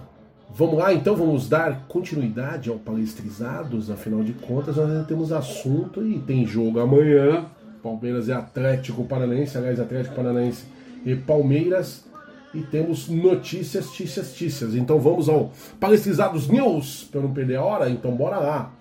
vamos 0.54 0.78
lá 0.78 0.94
então, 0.94 1.14
vamos 1.14 1.46
dar 1.46 1.84
continuidade 1.88 2.70
ao 2.70 2.76
Palestrizados, 2.76 3.90
afinal 3.90 4.22
de 4.24 4.32
contas 4.32 4.76
nós 4.76 4.88
ainda 4.88 5.04
temos 5.04 5.30
assunto 5.30 6.02
e 6.06 6.18
tem 6.20 6.46
jogo 6.46 6.80
amanhã. 6.80 7.44
Palmeiras 7.82 8.28
e 8.28 8.32
Atlético 8.32 9.04
Paranaense, 9.04 9.58
aliás, 9.58 9.78
Atlético 9.78 10.14
Paranaense 10.14 10.64
e 11.04 11.14
Palmeiras. 11.14 12.06
E 12.54 12.62
temos 12.62 13.10
notícias, 13.10 13.90
tícias, 13.90 14.32
tícias. 14.32 14.74
Então 14.74 14.98
vamos 14.98 15.28
ao 15.28 15.52
Palestrizados 15.78 16.48
News, 16.48 17.06
para 17.12 17.20
não 17.20 17.34
perder 17.34 17.56
a 17.56 17.62
hora, 17.62 17.90
então 17.90 18.16
bora 18.16 18.38
lá. 18.38 18.72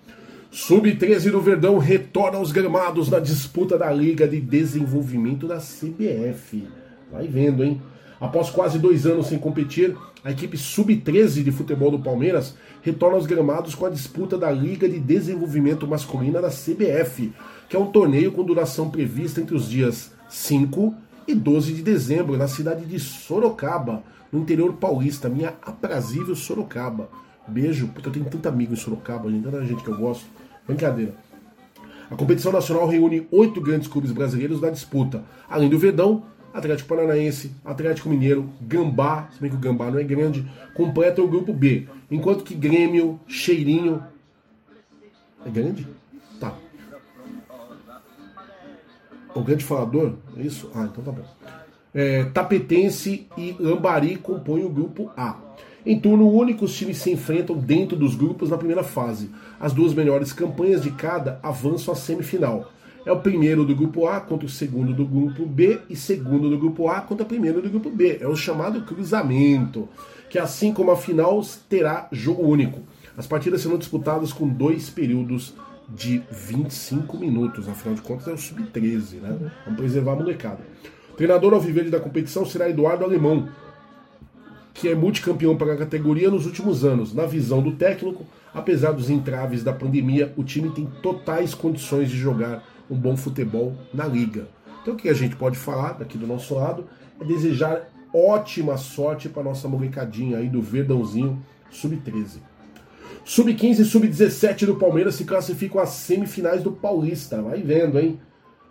Sub-13 0.50 1.30
do 1.30 1.40
Verdão 1.42 1.76
retorna 1.76 2.38
aos 2.38 2.50
gramados 2.50 3.10
na 3.10 3.20
disputa 3.20 3.76
da 3.76 3.92
Liga 3.92 4.26
de 4.26 4.40
Desenvolvimento 4.40 5.46
da 5.46 5.58
CBF. 5.58 6.66
Vai 7.12 7.26
vendo, 7.26 7.62
hein? 7.62 7.78
Após 8.20 8.50
quase 8.50 8.78
dois 8.78 9.06
anos 9.06 9.28
sem 9.28 9.38
competir, 9.38 9.96
a 10.24 10.32
equipe 10.32 10.56
Sub-13 10.56 11.44
de 11.44 11.52
futebol 11.52 11.90
do 11.90 12.00
Palmeiras 12.00 12.56
retorna 12.82 13.16
aos 13.16 13.26
gramados 13.26 13.74
com 13.74 13.86
a 13.86 13.90
disputa 13.90 14.36
da 14.36 14.50
Liga 14.50 14.88
de 14.88 14.98
Desenvolvimento 14.98 15.86
Masculina 15.86 16.40
da 16.40 16.48
CBF, 16.48 17.32
que 17.68 17.76
é 17.76 17.78
um 17.78 17.86
torneio 17.86 18.32
com 18.32 18.42
duração 18.42 18.90
prevista 18.90 19.40
entre 19.40 19.54
os 19.54 19.68
dias 19.68 20.12
5 20.28 20.94
e 21.28 21.34
12 21.34 21.74
de 21.74 21.82
dezembro, 21.82 22.36
na 22.36 22.48
cidade 22.48 22.84
de 22.84 22.98
Sorocaba, 22.98 24.02
no 24.32 24.40
interior 24.40 24.72
paulista, 24.74 25.28
minha 25.28 25.54
aprazível 25.62 26.34
Sorocaba. 26.34 27.08
Beijo, 27.46 27.88
porque 27.88 28.08
eu 28.08 28.12
tenho 28.12 28.26
tanto 28.26 28.48
amigo 28.48 28.72
em 28.72 28.76
Sorocaba, 28.76 29.30
tanta 29.30 29.64
gente 29.64 29.84
que 29.84 29.90
eu 29.90 29.96
gosto. 29.96 30.26
Brincadeira. 30.66 31.14
A 32.10 32.16
competição 32.16 32.50
nacional 32.50 32.88
reúne 32.88 33.28
oito 33.30 33.60
grandes 33.60 33.86
clubes 33.86 34.10
brasileiros 34.10 34.60
na 34.60 34.70
disputa, 34.70 35.22
além 35.48 35.68
do 35.68 35.78
Verdão, 35.78 36.24
Atlético 36.58 36.88
Paranaense, 36.88 37.52
Atlético 37.64 38.08
Mineiro, 38.08 38.48
Gambá, 38.60 39.28
se 39.32 39.40
bem 39.40 39.50
que 39.50 39.56
o 39.56 39.60
Gambá 39.60 39.90
não 39.90 39.98
é 39.98 40.04
grande, 40.04 40.46
completa 40.74 41.22
o 41.22 41.28
grupo 41.28 41.52
B, 41.52 41.86
enquanto 42.10 42.44
que 42.44 42.54
Grêmio, 42.54 43.18
Cheirinho. 43.26 44.02
É 45.44 45.50
grande? 45.50 45.86
Tá. 46.40 46.54
O 49.34 49.40
grande 49.40 49.64
falador? 49.64 50.14
É 50.36 50.42
isso? 50.42 50.70
Ah, 50.74 50.88
então 50.90 51.04
tá 51.04 51.12
bom. 51.12 51.24
É, 51.94 52.24
Tapetense 52.24 53.26
e 53.36 53.56
Lambari 53.58 54.16
compõem 54.16 54.64
o 54.64 54.68
grupo 54.68 55.10
A. 55.16 55.36
Em 55.86 55.98
turno 55.98 56.28
único, 56.28 56.64
os 56.64 56.76
times 56.76 56.98
se 56.98 57.10
enfrentam 57.10 57.56
dentro 57.56 57.96
dos 57.96 58.14
grupos 58.14 58.50
na 58.50 58.58
primeira 58.58 58.82
fase. 58.82 59.30
As 59.58 59.72
duas 59.72 59.94
melhores 59.94 60.32
campanhas 60.32 60.82
de 60.82 60.90
cada 60.90 61.38
avançam 61.42 61.94
à 61.94 61.96
semifinal. 61.96 62.70
É 63.08 63.12
o 63.12 63.20
primeiro 63.20 63.64
do 63.64 63.74
grupo 63.74 64.06
A 64.06 64.20
contra 64.20 64.44
o 64.44 64.50
segundo 64.50 64.92
do 64.92 65.02
grupo 65.02 65.46
B 65.46 65.80
e 65.88 65.96
segundo 65.96 66.50
do 66.50 66.58
grupo 66.58 66.90
A 66.90 67.00
contra 67.00 67.24
o 67.24 67.26
primeiro 67.26 67.62
do 67.62 67.70
grupo 67.70 67.88
B. 67.88 68.18
É 68.20 68.28
o 68.28 68.36
chamado 68.36 68.82
cruzamento, 68.82 69.88
que 70.28 70.38
assim 70.38 70.74
como 70.74 70.90
a 70.90 70.96
final 70.96 71.40
terá 71.70 72.06
jogo 72.12 72.42
único. 72.42 72.82
As 73.16 73.26
partidas 73.26 73.62
serão 73.62 73.78
disputadas 73.78 74.30
com 74.30 74.46
dois 74.46 74.90
períodos 74.90 75.54
de 75.88 76.20
25 76.30 77.16
minutos. 77.16 77.66
Afinal 77.66 77.94
de 77.94 78.02
contas, 78.02 78.28
é 78.28 78.32
o 78.32 78.36
sub-13, 78.36 79.22
né? 79.22 79.52
Vamos 79.64 79.80
preservar 79.80 80.12
a 80.12 80.16
molecada. 80.16 80.60
O 81.10 81.16
treinador 81.16 81.54
alviverde 81.54 81.88
da 81.88 81.98
competição 81.98 82.44
será 82.44 82.68
Eduardo 82.68 83.04
Alemão, 83.04 83.48
que 84.74 84.86
é 84.86 84.94
multicampeão 84.94 85.56
para 85.56 85.72
a 85.72 85.78
categoria 85.78 86.30
nos 86.30 86.44
últimos 86.44 86.84
anos. 86.84 87.14
Na 87.14 87.24
visão 87.24 87.62
do 87.62 87.72
técnico, 87.72 88.26
apesar 88.52 88.92
dos 88.92 89.08
entraves 89.08 89.64
da 89.64 89.72
pandemia, 89.72 90.30
o 90.36 90.44
time 90.44 90.68
tem 90.68 90.86
totais 91.02 91.54
condições 91.54 92.10
de 92.10 92.18
jogar 92.18 92.62
um 92.90 92.96
bom 92.96 93.16
futebol 93.16 93.74
na 93.92 94.06
liga. 94.06 94.48
Então 94.82 94.94
o 94.94 94.96
que 94.96 95.08
a 95.08 95.14
gente 95.14 95.36
pode 95.36 95.56
falar 95.56 95.92
daqui 95.92 96.16
do 96.16 96.26
nosso 96.26 96.54
lado 96.54 96.86
é 97.20 97.24
desejar 97.24 97.88
ótima 98.14 98.76
sorte 98.76 99.28
para 99.28 99.42
nossa 99.42 99.68
molecadinha 99.68 100.38
aí 100.38 100.48
do 100.48 100.62
Verdãozinho 100.62 101.42
sub-13. 101.70 102.38
Sub-15 103.24 103.80
e 103.80 103.84
sub-17 103.84 104.64
do 104.64 104.76
Palmeiras 104.76 105.14
se 105.14 105.24
classificam 105.24 105.80
às 105.80 105.90
semifinais 105.90 106.62
do 106.62 106.72
Paulista. 106.72 107.42
Vai 107.42 107.60
vendo, 107.60 107.98
hein? 107.98 108.18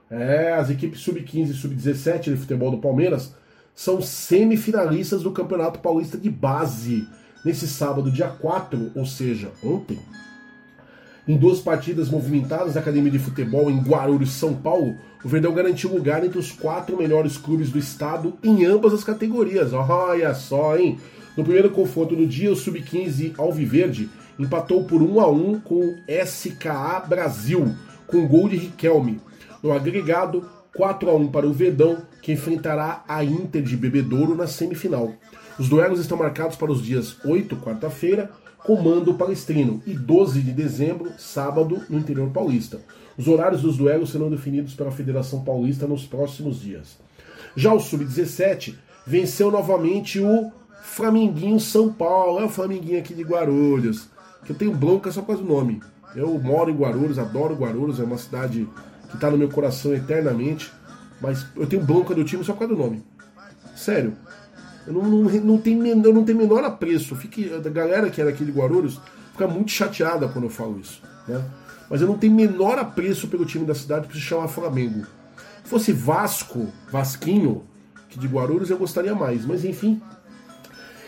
É, 0.09 0.53
as 0.53 0.69
equipes 0.69 1.01
sub-15 1.01 1.49
e 1.49 1.53
sub-17 1.53 2.21
de 2.31 2.37
futebol 2.37 2.71
do 2.71 2.79
Palmeiras 2.79 3.35
são 3.75 4.01
semifinalistas 4.01 5.21
do 5.21 5.31
Campeonato 5.31 5.79
Paulista 5.79 6.17
de 6.17 6.29
Base. 6.29 7.07
Nesse 7.45 7.67
sábado, 7.67 8.11
dia 8.11 8.27
4, 8.27 8.93
ou 8.95 9.05
seja, 9.05 9.51
ontem, 9.63 9.99
em 11.27 11.35
duas 11.37 11.59
partidas 11.59 12.09
movimentadas 12.09 12.73
da 12.75 12.79
Academia 12.79 13.11
de 13.11 13.19
Futebol 13.19 13.69
em 13.69 13.79
Guarulhos, 13.79 14.31
São 14.31 14.53
Paulo, 14.53 14.95
o 15.23 15.27
Verdão 15.27 15.53
garantiu 15.53 15.93
lugar 15.93 16.23
entre 16.23 16.39
os 16.39 16.51
quatro 16.51 16.95
melhores 16.95 17.37
clubes 17.37 17.69
do 17.69 17.77
estado 17.77 18.37
em 18.41 18.65
ambas 18.65 18.93
as 18.93 19.03
categorias. 19.03 19.73
Olha 19.73 20.33
só, 20.33 20.77
hein? 20.77 20.97
No 21.35 21.43
primeiro 21.43 21.69
confronto 21.69 22.15
do 22.15 22.25
dia, 22.25 22.51
o 22.51 22.55
Sub-15 22.55 23.33
Alviverde 23.37 24.09
empatou 24.39 24.85
por 24.85 25.01
1 25.01 25.19
a 25.19 25.27
1 25.29 25.59
com 25.59 25.75
o 25.75 25.95
SKA 26.07 26.99
Brasil, 27.01 27.75
com 28.07 28.27
gol 28.27 28.47
de 28.47 28.55
Riquelme. 28.55 29.19
No 29.61 29.73
agregado, 29.73 30.47
4 30.75 31.09
a 31.09 31.15
1 31.15 31.27
para 31.27 31.47
o 31.47 31.53
Verdão, 31.53 32.03
que 32.21 32.31
enfrentará 32.31 33.03
a 33.07 33.23
Inter 33.23 33.61
de 33.61 33.75
Bebedouro 33.75 34.35
na 34.35 34.47
semifinal. 34.47 35.13
Os 35.59 35.67
duelos 35.67 35.99
estão 35.99 36.17
marcados 36.17 36.55
para 36.55 36.71
os 36.71 36.81
dias 36.81 37.17
8, 37.25 37.57
quarta-feira, 37.57 38.31
Comando 38.67 39.13
Palestrino, 39.13 39.81
e 39.87 39.93
12 39.93 40.41
de 40.41 40.51
dezembro, 40.51 41.13
sábado, 41.17 41.83
no 41.89 41.97
interior 41.97 42.29
paulista. 42.31 42.81
Os 43.17 43.25
horários 43.25 43.61
dos 43.61 43.77
duelos 43.77 44.09
serão 44.09 44.29
definidos 44.29 44.73
pela 44.73 44.91
Federação 44.91 45.41
Paulista 45.41 45.87
nos 45.87 46.05
próximos 46.05 46.59
dias. 46.59 46.97
Já 47.55 47.73
o 47.73 47.79
Sub-17 47.79 48.75
venceu 49.05 49.49
novamente 49.49 50.19
o 50.19 50.51
Flamenguinho 50.81 51.61
São 51.61 51.93
Paulo, 51.93 52.41
é 52.41 52.43
o 52.43 52.49
Flamenguinho 52.49 52.99
aqui 52.99 53.13
de 53.13 53.23
Guarulhos, 53.23 54.09
que 54.43 54.51
eu 54.51 54.55
tenho 54.57 54.75
bronca 54.75 55.13
só 55.13 55.21
por 55.21 55.27
causa 55.27 55.43
do 55.43 55.47
nome. 55.47 55.81
Eu 56.13 56.37
moro 56.37 56.69
em 56.69 56.75
Guarulhos, 56.75 57.17
adoro 57.17 57.55
Guarulhos, 57.55 58.01
é 58.01 58.03
uma 58.03 58.17
cidade 58.17 58.67
que 59.07 59.15
está 59.15 59.31
no 59.31 59.37
meu 59.37 59.47
coração 59.47 59.95
eternamente, 59.95 60.69
mas 61.21 61.45
eu 61.55 61.67
tenho 61.67 61.85
bronca 61.85 62.13
do 62.13 62.25
time 62.25 62.43
só 62.43 62.51
por 62.51 62.59
causa 62.59 62.75
do 62.75 62.83
nome. 62.83 63.01
Sério. 63.77 64.13
Eu 64.87 64.93
não, 64.93 65.03
não, 65.03 65.21
não, 65.23 65.57
tenho, 65.57 65.85
eu 65.85 66.13
não 66.13 66.23
tenho 66.23 66.37
menor 66.37 66.63
apreço. 66.63 67.15
Fique, 67.15 67.51
a 67.53 67.69
galera 67.69 68.09
que 68.09 68.21
era 68.21 68.29
aqui 68.29 68.45
de 68.45 68.51
Guarulhos 68.51 68.99
fica 69.33 69.47
muito 69.47 69.69
chateada 69.71 70.29
quando 70.29 70.45
eu 70.45 70.49
falo 70.49 70.79
isso. 70.79 71.01
Né? 71.27 71.43
Mas 71.89 72.01
eu 72.01 72.07
não 72.07 72.17
tenho 72.17 72.33
menor 72.33 72.79
apreço 72.79 73.27
pelo 73.27 73.45
time 73.45 73.65
da 73.65 73.75
cidade 73.75 74.07
que 74.07 74.13
se 74.13 74.21
chama 74.21 74.47
Flamengo. 74.47 75.05
Se 75.63 75.69
fosse 75.69 75.91
Vasco, 75.91 76.67
Vasquinho, 76.89 77.63
que 78.07 78.17
de 78.17 78.27
Guarulhos 78.27 78.69
eu 78.69 78.77
gostaria 78.77 79.13
mais. 79.13 79.45
Mas 79.45 79.65
enfim. 79.65 80.01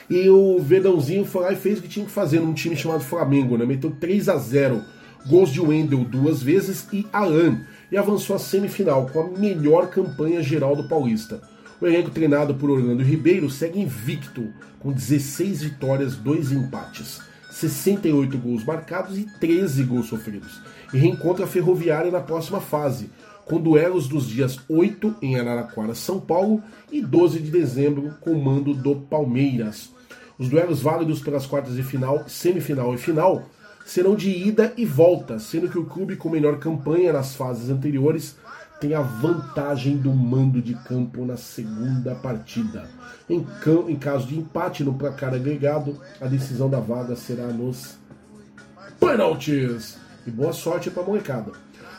E 0.09 0.29
o 0.29 0.59
Verdãozinho 0.59 1.23
foi 1.23 1.43
lá 1.43 1.53
e 1.53 1.55
fez 1.55 1.79
o 1.79 1.81
que 1.81 1.87
tinha 1.87 2.05
que 2.05 2.11
fazer 2.11 2.39
num 2.39 2.53
time 2.53 2.75
chamado 2.75 3.03
Flamengo, 3.03 3.57
né? 3.57 3.65
Meteu 3.65 3.91
3 3.91 4.27
a 4.27 4.37
0 4.37 4.83
Gols 5.27 5.51
de 5.51 5.61
Wendel 5.61 6.03
duas 6.03 6.41
vezes 6.41 6.87
e 6.91 7.05
Alan. 7.13 7.61
E 7.91 7.97
avançou 7.97 8.35
à 8.35 8.39
semifinal 8.39 9.07
com 9.07 9.21
a 9.21 9.27
melhor 9.29 9.89
campanha 9.89 10.41
geral 10.41 10.75
do 10.75 10.87
Paulista. 10.87 11.41
O 11.81 11.87
elenco 11.87 12.09
treinado 12.09 12.55
por 12.55 12.69
Orlando 12.69 13.01
Ribeiro 13.01 13.49
segue 13.49 13.79
invicto, 13.79 14.53
com 14.79 14.91
16 14.91 15.63
vitórias, 15.63 16.15
2 16.17 16.51
empates, 16.51 17.21
68 17.51 18.37
gols 18.37 18.65
marcados 18.65 19.17
e 19.17 19.25
13 19.39 19.83
gols 19.83 20.07
sofridos. 20.07 20.61
E 20.93 20.97
reencontra 20.97 21.45
a 21.45 21.47
Ferroviária 21.47 22.11
na 22.11 22.19
próxima 22.19 22.59
fase, 22.59 23.09
com 23.45 23.61
duelos 23.61 24.09
dos 24.09 24.27
dias 24.27 24.59
8 24.67 25.15
em 25.21 25.39
Araraquara, 25.39 25.95
São 25.95 26.19
Paulo 26.19 26.61
e 26.91 27.01
12 27.01 27.39
de 27.39 27.49
dezembro 27.49 28.13
com 28.19 28.31
o 28.31 28.43
mando 28.43 28.73
do 28.73 28.95
Palmeiras. 28.95 29.89
Os 30.37 30.49
duelos 30.49 30.81
válidos 30.81 31.21
pelas 31.21 31.45
quartas 31.45 31.75
de 31.75 31.83
final, 31.83 32.25
semifinal 32.27 32.93
e 32.93 32.97
final 32.97 33.45
serão 33.85 34.15
de 34.15 34.29
ida 34.29 34.73
e 34.77 34.85
volta, 34.85 35.39
sendo 35.39 35.67
que 35.67 35.79
o 35.79 35.85
clube 35.85 36.15
com 36.15 36.29
melhor 36.29 36.59
campanha 36.59 37.11
nas 37.11 37.35
fases 37.35 37.69
anteriores 37.69 38.37
tem 38.79 38.93
a 38.93 39.01
vantagem 39.01 39.97
do 39.97 40.13
mando 40.13 40.61
de 40.61 40.73
campo 40.73 41.25
na 41.25 41.35
segunda 41.35 42.15
partida. 42.15 42.89
Em, 43.29 43.45
em 43.87 43.95
caso 43.95 44.27
de 44.27 44.37
empate 44.37 44.83
no 44.83 44.93
placar 44.93 45.33
agregado, 45.33 45.99
a 46.21 46.25
decisão 46.25 46.69
da 46.69 46.79
vaga 46.79 47.15
será 47.15 47.47
nos 47.47 47.97
pênaltis. 48.99 49.97
E 50.25 50.31
boa 50.31 50.53
sorte 50.53 50.89
para 50.89 51.03
a 51.03 51.05
molecada. 51.05 51.51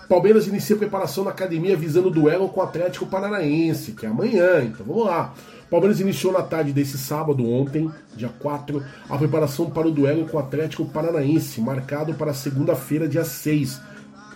Palmeiras 0.09 0.49
inicia 0.49 0.75
preparação 0.75 1.23
na 1.23 1.31
academia 1.31 1.77
visando 1.77 2.09
o 2.09 2.11
duelo 2.11 2.49
com 2.49 2.61
o 2.61 2.63
Atlético 2.65 3.07
Paranaense, 3.07 3.93
que 3.93 4.05
é 4.05 4.09
amanhã, 4.09 4.63
então 4.65 4.85
vamos 4.85 5.07
lá. 5.07 5.33
Palmeiras 5.71 6.01
iniciou 6.01 6.33
na 6.33 6.43
tarde 6.43 6.73
desse 6.73 6.99
sábado, 6.99 7.49
ontem, 7.49 7.89
dia 8.17 8.29
4, 8.41 8.85
a 9.09 9.17
preparação 9.17 9.71
para 9.71 9.87
o 9.87 9.93
duelo 9.93 10.27
com 10.27 10.37
o 10.37 10.41
Atlético 10.41 10.85
Paranaense, 10.85 11.61
marcado 11.61 12.13
para 12.15 12.35
segunda-feira, 12.35 13.07
dia 13.07 13.25
6, 13.25 13.81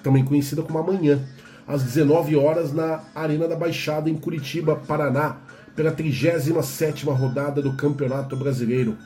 também 0.00 0.24
conhecida 0.24 0.62
como 0.62 0.78
amanhã, 0.78 1.20
às 1.66 1.82
19 1.82 2.36
horas 2.36 2.72
na 2.72 3.00
Arena 3.14 3.48
da 3.48 3.56
Baixada, 3.56 4.10
em 4.10 4.16
Curitiba, 4.16 4.76
Paraná, 4.76 5.38
pela 5.74 5.92
37ª 5.92 7.12
rodada 7.12 7.60
do 7.60 7.72
Campeonato 7.74 8.36
Brasileiro. 8.36 8.96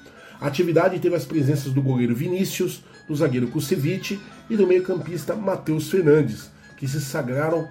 A 0.41 0.47
atividade 0.47 0.99
teve 0.99 1.17
as 1.17 1.25
presenças 1.25 1.73
do 1.73 1.83
goleiro 1.83 2.15
Vinícius, 2.15 2.83
do 3.09 3.17
zagueiro 3.17 3.49
Kusevich 3.49 4.21
e 4.49 4.57
do 4.57 4.67
meio-campista 4.67 5.35
Matheus 5.35 5.91
Fernandes, 5.91 6.51
que 6.77 6.87
se 6.87 7.01
sagraram 7.01 7.69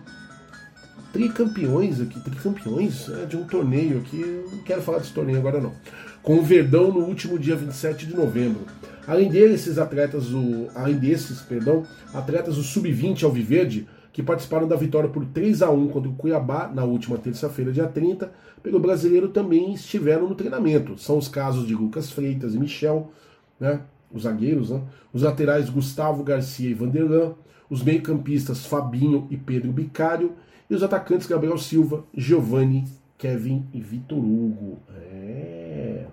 tricampeões 1.14 2.02
aqui, 2.02 2.20
tricampeões 2.20 3.08
é, 3.10 3.26
de 3.26 3.38
um 3.38 3.46
torneio 3.46 4.00
aqui, 4.00 4.44
não 4.52 4.60
quero 4.64 4.82
falar 4.82 5.00
desse 5.00 5.14
torneio 5.14 5.38
agora 5.38 5.62
não, 5.62 5.74
com 6.22 6.36
o 6.36 6.44
Verdão 6.44 6.92
no 6.92 7.00
último 7.00 7.40
dia 7.40 7.56
27 7.56 8.06
de 8.06 8.16
novembro. 8.16 8.66
Além 9.08 9.30
desses 9.30 9.78
atletas, 9.78 10.34
o, 10.34 10.68
além 10.76 10.98
desses, 10.98 11.40
perdão, 11.40 11.84
atletas 12.14 12.56
do 12.56 12.64
Sub-20 12.64 13.24
Alviverde, 13.24 13.88
que 14.18 14.24
participaram 14.24 14.68
da 14.68 14.76
vitória 14.76 15.08
por 15.08 15.24
3 15.26 15.62
a 15.62 15.70
1 15.70 15.90
contra 15.90 16.10
o 16.10 16.16
Cuiabá 16.16 16.68
na 16.74 16.84
última 16.84 17.20
terça-feira, 17.20 17.72
dia 17.72 17.86
30, 17.86 18.32
pelo 18.64 18.80
brasileiro 18.80 19.28
também 19.28 19.76
estiveram 19.76 20.28
no 20.28 20.34
treinamento. 20.34 20.98
São 20.98 21.20
os 21.20 21.28
casos 21.28 21.68
de 21.68 21.76
Lucas 21.76 22.10
Freitas 22.10 22.56
e 22.56 22.58
Michel, 22.58 23.12
né, 23.60 23.80
os 24.12 24.24
zagueiros, 24.24 24.72
né, 24.72 24.82
os 25.14 25.22
laterais 25.22 25.70
Gustavo 25.70 26.24
Garcia 26.24 26.68
e 26.68 26.74
Vanderlan, 26.74 27.36
os 27.70 27.84
meio-campistas 27.84 28.66
Fabinho 28.66 29.28
e 29.30 29.38
Pedro 29.38 29.72
Bicário 29.72 30.34
e 30.68 30.74
os 30.74 30.82
atacantes 30.82 31.28
Gabriel 31.28 31.60
Silva, 31.60 32.04
Giovanni, 32.12 32.86
Kevin 33.20 33.68
e 33.72 33.80
Vitor 33.80 34.18
Hugo. 34.18 34.80
É. 35.00 36.08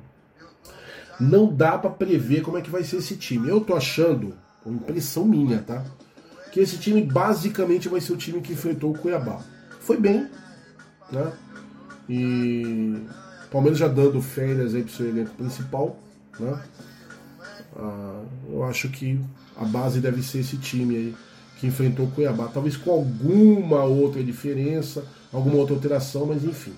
Não 1.19 1.47
dá 1.51 1.79
para 1.79 1.89
prever 1.89 2.43
como 2.43 2.59
é 2.59 2.61
que 2.61 2.69
vai 2.69 2.85
ser 2.85 2.99
esse 2.99 3.17
time. 3.17 3.49
Eu 3.49 3.63
tô 3.63 3.75
achando, 3.75 4.35
impressão 4.67 5.25
minha, 5.25 5.63
tá? 5.63 5.83
Que 6.55 6.61
esse 6.61 6.79
time 6.79 7.03
basicamente 7.03 7.89
vai 7.89 8.01
ser 8.01 8.13
o 8.13 8.17
time 8.17 8.41
que 8.41 8.53
enfrentou 8.53 8.93
o 8.93 8.97
Cuiabá. 8.97 9.41
Foi 9.81 9.97
bem, 9.97 10.29
né? 11.11 11.33
E 12.09 12.97
Palmeiras 13.51 13.77
já 13.77 13.89
dando 13.89 14.23
férias 14.23 14.73
aí 14.73 14.85
pro 14.85 14.93
seu 14.93 15.09
elenco 15.09 15.35
principal, 15.35 15.99
né? 16.39 16.63
Ah, 17.77 18.23
eu 18.49 18.63
acho 18.63 18.89
que 18.89 19.21
a 19.57 19.65
base 19.65 19.99
deve 19.99 20.23
ser 20.23 20.39
esse 20.39 20.57
time 20.57 20.95
aí 20.97 21.17
que 21.59 21.67
enfrentou 21.67 22.07
o 22.07 22.11
Cuiabá, 22.13 22.47
talvez 22.47 22.77
com 22.77 22.93
alguma 22.93 23.83
outra 23.83 24.23
diferença, 24.23 25.05
alguma 25.33 25.57
outra 25.57 25.75
alteração, 25.75 26.27
mas 26.27 26.45
enfim. 26.45 26.75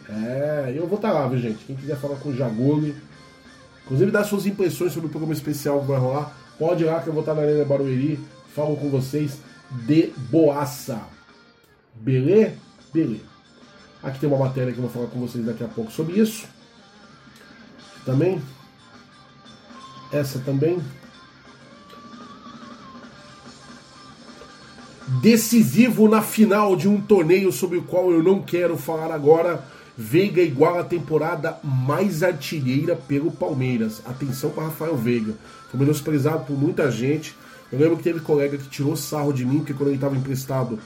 É, 0.08 0.72
eu 0.76 0.86
vou 0.86 0.96
estar 0.96 1.12
lá, 1.12 1.28
viu, 1.28 1.38
gente? 1.38 1.64
Quem 1.64 1.76
quiser 1.76 1.96
falar 1.96 2.16
com 2.16 2.30
o 2.30 2.36
Jaguli, 2.36 2.94
inclusive 3.84 4.10
dar 4.10 4.24
suas 4.24 4.46
impressões 4.46 4.92
sobre 4.92 5.08
o 5.08 5.10
programa 5.10 5.32
especial 5.32 5.80
que 5.80 5.86
vai 5.86 5.98
rolar, 5.98 6.36
pode 6.58 6.82
ir 6.82 6.86
lá 6.86 7.00
que 7.00 7.08
eu 7.08 7.12
vou 7.12 7.22
estar 7.22 7.34
na 7.34 7.42
Arena 7.42 7.64
Barueri, 7.64 8.18
falo 8.54 8.76
com 8.76 8.88
vocês 8.90 9.38
de 9.86 10.12
boaça. 10.30 11.00
Beleza? 11.94 12.54
Beleza. 12.92 13.30
Aqui 14.02 14.18
tem 14.18 14.28
uma 14.28 14.38
matéria 14.38 14.72
que 14.72 14.78
eu 14.78 14.82
vou 14.82 14.90
falar 14.90 15.06
com 15.06 15.20
vocês 15.20 15.44
daqui 15.44 15.62
a 15.62 15.68
pouco 15.68 15.92
sobre 15.92 16.18
isso. 16.20 16.48
Também. 18.04 18.40
Essa 20.10 20.38
também. 20.40 20.80
Decisivo 25.20 26.08
na 26.08 26.22
final 26.22 26.76
de 26.76 26.88
um 26.88 27.00
torneio 27.00 27.50
sobre 27.50 27.78
o 27.78 27.82
qual 27.82 28.12
eu 28.12 28.22
não 28.22 28.40
quero 28.40 28.76
falar 28.76 29.12
agora. 29.12 29.64
Veiga 29.98 30.40
igual 30.40 30.78
a 30.78 30.84
temporada 30.84 31.58
mais 31.62 32.22
artilheira 32.22 32.94
pelo 32.94 33.30
Palmeiras. 33.30 34.00
Atenção 34.06 34.50
para 34.50 34.64
Rafael 34.64 34.96
Veiga. 34.96 35.34
Foi 35.70 35.78
menosprezado 35.80 36.44
por 36.44 36.56
muita 36.56 36.90
gente. 36.90 37.36
Eu 37.72 37.78
lembro 37.78 37.96
que 37.96 38.04
teve 38.04 38.20
colega 38.20 38.56
que 38.56 38.68
tirou 38.68 38.96
sarro 38.96 39.32
de 39.32 39.44
mim, 39.44 39.58
porque 39.58 39.74
quando 39.74 39.88
ele 39.88 39.96
estava 39.96 40.16
emprestado 40.16 40.78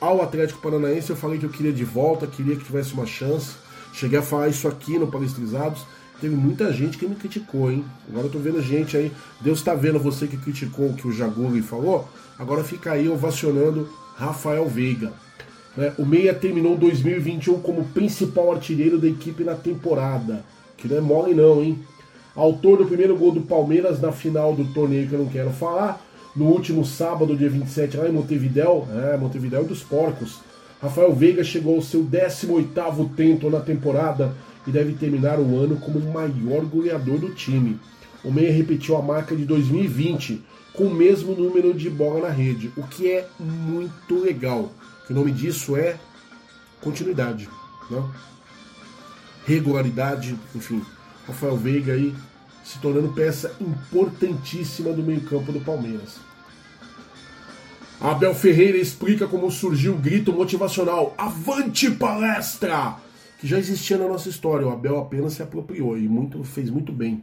ao 0.00 0.22
Atlético 0.22 0.60
Paranaense, 0.60 1.10
eu 1.10 1.16
falei 1.16 1.38
que 1.38 1.46
eu 1.46 1.50
queria 1.50 1.72
de 1.72 1.84
volta, 1.84 2.26
queria 2.26 2.54
que 2.54 2.64
tivesse 2.64 2.92
uma 2.94 3.06
chance. 3.06 3.54
Cheguei 3.92 4.18
a 4.18 4.22
falar 4.22 4.48
isso 4.48 4.68
aqui 4.68 4.98
no 4.98 5.08
Palestrizados. 5.08 5.84
Teve 6.20 6.36
muita 6.36 6.70
gente 6.72 6.98
que 6.98 7.06
me 7.06 7.14
criticou, 7.14 7.70
hein? 7.70 7.82
Agora 8.08 8.26
eu 8.26 8.30
tô 8.30 8.38
vendo 8.38 8.60
gente 8.60 8.96
aí. 8.96 9.10
Deus 9.40 9.58
está 9.58 9.74
vendo 9.74 9.98
você 9.98 10.26
que 10.26 10.36
criticou 10.36 10.90
o 10.90 10.94
que 10.94 11.08
o 11.08 11.12
Jaguli 11.12 11.62
falou. 11.62 12.06
Agora 12.38 12.62
fica 12.62 12.92
aí 12.92 13.08
ovacionando 13.08 13.88
Rafael 14.16 14.68
Veiga. 14.68 15.12
Né? 15.74 15.94
O 15.96 16.04
Meia 16.04 16.34
terminou 16.34 16.76
2021 16.76 17.60
como 17.60 17.84
principal 17.84 18.52
artilheiro 18.52 18.98
da 18.98 19.08
equipe 19.08 19.42
na 19.44 19.54
temporada. 19.54 20.44
Que 20.76 20.88
não 20.88 20.98
é 20.98 21.00
mole 21.00 21.34
não, 21.34 21.62
hein? 21.62 21.78
Autor 22.36 22.78
do 22.78 22.86
primeiro 22.86 23.16
gol 23.16 23.32
do 23.32 23.40
Palmeiras 23.40 24.00
na 24.00 24.12
final 24.12 24.54
do 24.54 24.64
torneio 24.72 25.08
que 25.08 25.14
eu 25.14 25.20
não 25.20 25.26
quero 25.26 25.50
falar. 25.50 26.04
No 26.36 26.46
último 26.46 26.84
sábado, 26.84 27.36
dia 27.36 27.50
27, 27.50 27.96
lá 27.96 28.08
em 28.08 28.12
Montevidéu. 28.12 28.86
É, 28.92 29.16
Montevidéu 29.16 29.64
dos 29.64 29.82
Porcos. 29.82 30.38
Rafael 30.82 31.14
Veiga 31.14 31.42
chegou 31.42 31.76
ao 31.76 31.82
seu 31.82 32.02
18º 32.04 33.10
tento 33.16 33.50
na 33.50 33.60
temporada 33.60 34.32
e 34.66 34.70
deve 34.70 34.94
terminar 34.94 35.38
o 35.38 35.58
ano 35.58 35.76
como 35.76 35.98
o 35.98 36.12
maior 36.12 36.64
goleador 36.64 37.18
do 37.18 37.34
time. 37.34 37.78
O 38.22 38.30
Meia 38.30 38.52
repetiu 38.52 38.96
a 38.96 39.02
marca 39.02 39.34
de 39.34 39.44
2020, 39.44 40.42
com 40.72 40.84
o 40.84 40.94
mesmo 40.94 41.34
número 41.34 41.74
de 41.74 41.88
bola 41.88 42.28
na 42.28 42.34
rede, 42.34 42.70
o 42.76 42.82
que 42.86 43.10
é 43.10 43.26
muito 43.38 44.20
legal. 44.20 44.72
O 45.08 45.12
nome 45.12 45.32
disso 45.32 45.76
é 45.76 45.96
continuidade, 46.80 47.48
né? 47.90 48.02
regularidade, 49.44 50.36
enfim. 50.54 50.84
Rafael 51.26 51.56
Veiga 51.56 51.92
aí 51.92 52.14
se 52.64 52.78
tornando 52.78 53.08
peça 53.08 53.54
importantíssima 53.60 54.92
do 54.92 55.02
meio-campo 55.02 55.50
do 55.50 55.60
Palmeiras. 55.60 56.16
Abel 58.00 58.34
Ferreira 58.34 58.78
explica 58.78 59.26
como 59.26 59.50
surgiu 59.50 59.92
o 59.92 59.98
grito 59.98 60.32
motivacional 60.32 61.14
Avante 61.18 61.90
Palestra! 61.90 62.96
Que 63.40 63.46
já 63.46 63.58
existia 63.58 63.96
na 63.96 64.06
nossa 64.06 64.28
história, 64.28 64.66
o 64.66 64.70
Abel 64.70 64.98
apenas 64.98 65.32
se 65.32 65.42
apropriou 65.42 65.96
e 65.96 66.06
muito, 66.06 66.44
fez 66.44 66.70
muito 66.70 66.92
bem 66.92 67.22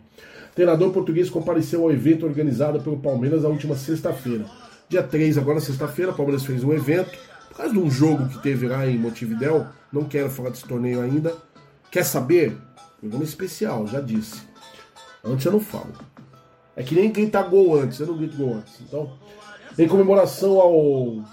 treinador 0.58 0.92
português 0.92 1.30
compareceu 1.30 1.84
ao 1.84 1.92
evento 1.92 2.26
organizado 2.26 2.82
pelo 2.82 2.98
Palmeiras 2.98 3.44
na 3.44 3.50
última 3.50 3.76
sexta-feira. 3.76 4.44
Dia 4.90 5.04
3, 5.04 5.38
agora 5.38 5.60
sexta-feira, 5.60 6.12
o 6.12 6.16
Palmeiras 6.16 6.44
fez 6.44 6.64
um 6.64 6.74
evento, 6.74 7.16
por 7.48 7.58
causa 7.58 7.72
de 7.72 7.78
um 7.78 7.92
jogo 7.92 8.28
que 8.28 8.42
teve 8.42 8.68
lá 8.68 8.88
em 8.88 8.98
Montevidéu, 8.98 9.68
não 9.94 10.06
quero 10.06 10.32
falar 10.32 10.50
desse 10.50 10.68
torneio 10.68 11.00
ainda. 11.00 11.36
Quer 11.92 12.04
saber? 12.04 12.58
Programa 13.00 13.24
especial, 13.24 13.86
já 13.86 14.02
disse. 14.02 14.42
Antes 15.24 15.46
eu 15.46 15.52
não 15.52 15.60
falo. 15.60 15.94
É 16.76 16.82
que 16.82 16.96
nem 16.96 17.12
gritar 17.12 17.44
gol 17.44 17.80
antes, 17.80 18.00
eu 18.00 18.08
não 18.08 18.18
grito 18.18 18.36
gol 18.36 18.56
antes. 18.56 18.82
Então, 18.82 19.12
em 19.78 19.88
comemoração 19.88 20.60
ao. 20.60 21.24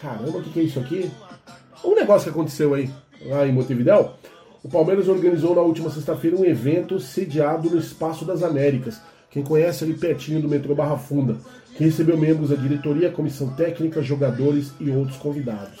Caramba, 0.00 0.38
o 0.38 0.42
que, 0.42 0.50
que 0.50 0.60
é 0.60 0.62
isso 0.62 0.80
aqui? 0.80 1.10
Um 1.84 1.94
negócio 1.94 2.24
que 2.24 2.38
aconteceu 2.38 2.72
aí, 2.72 2.90
lá 3.24 3.46
em 3.46 3.52
Montevidéu. 3.52 4.14
O 4.62 4.68
Palmeiras 4.68 5.08
organizou 5.08 5.54
na 5.54 5.62
última 5.62 5.90
sexta-feira 5.90 6.36
um 6.36 6.44
evento 6.44 6.98
sediado 6.98 7.70
no 7.70 7.78
Espaço 7.78 8.24
das 8.24 8.42
Américas. 8.42 9.00
Quem 9.30 9.42
conhece 9.42 9.84
ali 9.84 9.94
pertinho 9.94 10.40
do 10.40 10.48
metrô 10.48 10.74
Barra 10.74 10.96
Funda, 10.96 11.36
que 11.76 11.84
recebeu 11.84 12.16
membros 12.16 12.50
da 12.50 12.56
diretoria, 12.56 13.10
comissão 13.10 13.50
técnica, 13.54 14.02
jogadores 14.02 14.72
e 14.80 14.90
outros 14.90 15.16
convidados. 15.18 15.78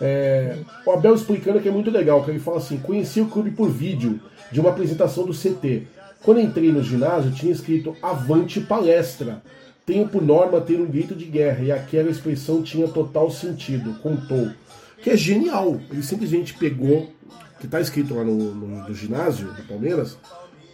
É, 0.00 0.58
o 0.84 0.90
Abel 0.90 1.14
explicando 1.14 1.60
que 1.60 1.68
é 1.68 1.72
muito 1.72 1.90
legal, 1.90 2.22
que 2.24 2.30
ele 2.30 2.40
fala 2.40 2.58
assim, 2.58 2.76
conheci 2.78 3.20
o 3.20 3.28
clube 3.28 3.52
por 3.52 3.70
vídeo 3.70 4.20
de 4.50 4.60
uma 4.60 4.70
apresentação 4.70 5.24
do 5.24 5.32
CT. 5.32 5.86
Quando 6.22 6.40
entrei 6.40 6.72
no 6.72 6.82
ginásio, 6.82 7.32
tinha 7.32 7.52
escrito 7.52 7.96
Avante 8.02 8.60
Palestra. 8.60 9.42
Tenho 9.86 10.08
por 10.08 10.22
norma 10.22 10.60
ter 10.60 10.80
um 10.80 10.86
grito 10.86 11.14
de 11.14 11.26
guerra, 11.26 11.62
e 11.62 11.70
aquela 11.70 12.10
expressão 12.10 12.62
tinha 12.62 12.88
total 12.88 13.30
sentido, 13.30 13.94
contou. 14.02 14.50
Que 15.04 15.10
é 15.10 15.16
genial. 15.16 15.78
Ele 15.90 16.02
simplesmente 16.02 16.54
pegou, 16.54 17.12
que 17.60 17.66
está 17.66 17.78
escrito 17.78 18.14
lá 18.14 18.24
no, 18.24 18.54
no, 18.54 18.88
no 18.88 18.94
ginásio 18.94 19.52
do 19.52 19.62
Palmeiras, 19.64 20.16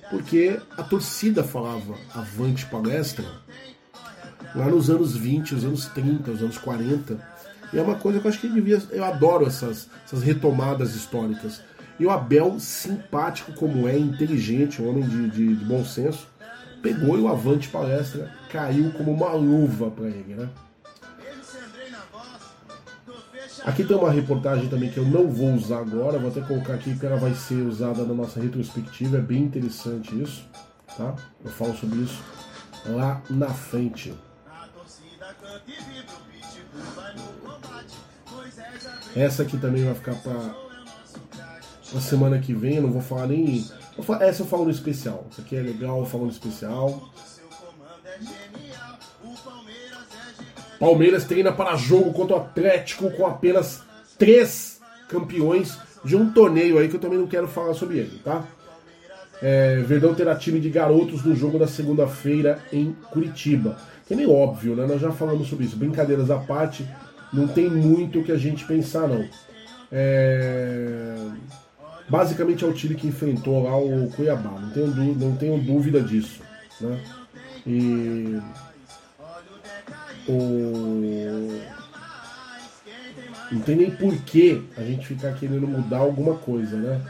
porque 0.08 0.56
a 0.78 0.84
torcida 0.84 1.42
falava 1.42 1.96
Avante 2.14 2.64
Palestra 2.66 3.26
lá 4.54 4.66
nos 4.66 4.88
anos 4.88 5.16
20, 5.16 5.56
os 5.56 5.64
anos 5.64 5.86
30, 5.86 6.30
os 6.30 6.42
anos 6.42 6.58
40. 6.58 7.18
E 7.72 7.78
é 7.78 7.82
uma 7.82 7.96
coisa 7.96 8.20
que 8.20 8.26
eu 8.26 8.28
acho 8.28 8.40
que 8.40 8.48
devia. 8.48 8.80
Eu 8.90 9.04
adoro 9.04 9.46
essas, 9.46 9.88
essas 10.04 10.22
retomadas 10.22 10.94
históricas. 10.94 11.60
E 11.98 12.06
o 12.06 12.10
Abel, 12.10 12.58
simpático 12.60 13.52
como 13.52 13.88
é, 13.88 13.98
inteligente, 13.98 14.80
um 14.80 14.88
homem 14.88 15.08
de, 15.08 15.28
de, 15.28 15.56
de 15.56 15.64
bom 15.64 15.84
senso, 15.84 16.28
pegou 16.80 17.18
e 17.18 17.20
o 17.20 17.28
Avante 17.28 17.68
Palestra 17.68 18.32
caiu 18.50 18.92
como 18.92 19.12
uma 19.12 19.32
luva 19.32 19.90
para 19.90 20.06
ele, 20.06 20.34
né? 20.34 20.48
Aqui 23.64 23.84
tem 23.84 23.96
uma 23.96 24.10
reportagem 24.10 24.68
também 24.68 24.90
que 24.90 24.98
eu 24.98 25.04
não 25.04 25.28
vou 25.28 25.52
usar 25.54 25.80
agora, 25.80 26.18
vou 26.18 26.30
até 26.30 26.40
colocar 26.40 26.74
aqui 26.74 26.90
porque 26.90 27.06
ela 27.06 27.16
vai 27.16 27.34
ser 27.34 27.66
usada 27.66 28.04
na 28.04 28.14
nossa 28.14 28.40
retrospectiva, 28.40 29.18
é 29.18 29.20
bem 29.20 29.42
interessante 29.42 30.14
isso, 30.20 30.48
tá? 30.96 31.14
Eu 31.44 31.50
falo 31.50 31.76
sobre 31.76 31.98
isso 31.98 32.22
lá 32.86 33.22
na 33.28 33.48
frente. 33.48 34.14
Essa 39.14 39.42
aqui 39.42 39.58
também 39.58 39.84
vai 39.84 39.94
ficar 39.94 40.14
para 40.14 40.54
a 41.96 42.00
semana 42.00 42.38
que 42.38 42.54
vem, 42.54 42.76
eu 42.76 42.82
não 42.82 42.92
vou 42.92 43.02
falar 43.02 43.26
nem. 43.26 43.68
Essa 44.20 44.42
eu 44.42 44.46
falo 44.46 44.64
no 44.64 44.70
especial. 44.70 45.26
Essa 45.30 45.42
aqui 45.42 45.56
é 45.56 45.60
legal, 45.60 45.98
eu 45.98 46.06
falo 46.06 46.24
no 46.24 46.30
especial. 46.30 47.12
Palmeiras 50.80 51.24
treina 51.24 51.52
para 51.52 51.76
jogo 51.76 52.10
contra 52.14 52.36
o 52.36 52.40
Atlético 52.40 53.10
com 53.10 53.26
apenas 53.26 53.82
três 54.18 54.80
campeões 55.10 55.78
de 56.02 56.16
um 56.16 56.32
torneio 56.32 56.78
aí 56.78 56.88
que 56.88 56.96
eu 56.96 57.00
também 57.00 57.18
não 57.18 57.26
quero 57.26 57.46
falar 57.46 57.74
sobre 57.74 57.98
ele, 57.98 58.18
tá? 58.24 58.46
É, 59.42 59.76
Verdão 59.80 60.14
terá 60.14 60.34
time 60.34 60.58
de 60.58 60.70
garotos 60.70 61.22
no 61.22 61.36
jogo 61.36 61.58
da 61.58 61.66
segunda-feira 61.66 62.58
em 62.72 62.92
Curitiba. 63.10 63.76
Que 64.06 64.14
é 64.14 64.16
meio 64.16 64.32
óbvio, 64.32 64.74
né? 64.74 64.86
Nós 64.86 65.00
já 65.00 65.12
falamos 65.12 65.48
sobre 65.48 65.66
isso. 65.66 65.76
Brincadeiras 65.76 66.30
à 66.30 66.38
parte, 66.38 66.86
não 67.30 67.46
tem 67.46 67.68
muito 67.68 68.20
o 68.20 68.24
que 68.24 68.32
a 68.32 68.38
gente 68.38 68.64
pensar, 68.64 69.06
não. 69.06 69.28
É... 69.92 71.14
Basicamente 72.08 72.64
é 72.64 72.66
o 72.66 72.72
time 72.72 72.94
que 72.94 73.06
enfrentou 73.06 73.62
lá 73.62 73.76
o 73.76 74.10
Cuiabá, 74.16 74.50
não 74.50 74.70
tenho, 74.70 75.14
não 75.14 75.36
tenho 75.36 75.58
dúvida 75.58 76.00
disso. 76.00 76.40
Né? 76.80 76.98
E 77.66 78.40
Não 83.52 83.60
tem 83.60 83.76
nem 83.76 83.90
porquê 83.90 84.62
a 84.76 84.82
gente 84.82 85.06
ficar 85.06 85.32
querendo 85.34 85.66
mudar 85.66 85.98
alguma 85.98 86.36
coisa, 86.36 86.76
né? 86.76 87.00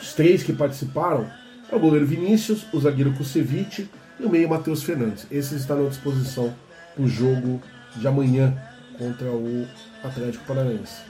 Os 0.00 0.14
três 0.14 0.42
que 0.42 0.52
participaram 0.52 1.30
é 1.70 1.76
o 1.76 1.78
goleiro 1.78 2.06
Vinícius, 2.06 2.66
o 2.72 2.80
zagueiro 2.80 3.12
Kusevich 3.12 3.88
e 4.18 4.24
o 4.24 4.30
meio 4.30 4.48
Matheus 4.48 4.82
Fernandes. 4.82 5.26
Esses 5.30 5.60
estão 5.60 5.86
à 5.86 5.88
disposição 5.88 6.54
para 6.94 7.04
o 7.04 7.08
jogo 7.08 7.60
de 7.96 8.06
amanhã 8.08 8.56
contra 8.98 9.30
o 9.30 9.66
Atlético 10.02 10.44
Paranaense. 10.46 11.02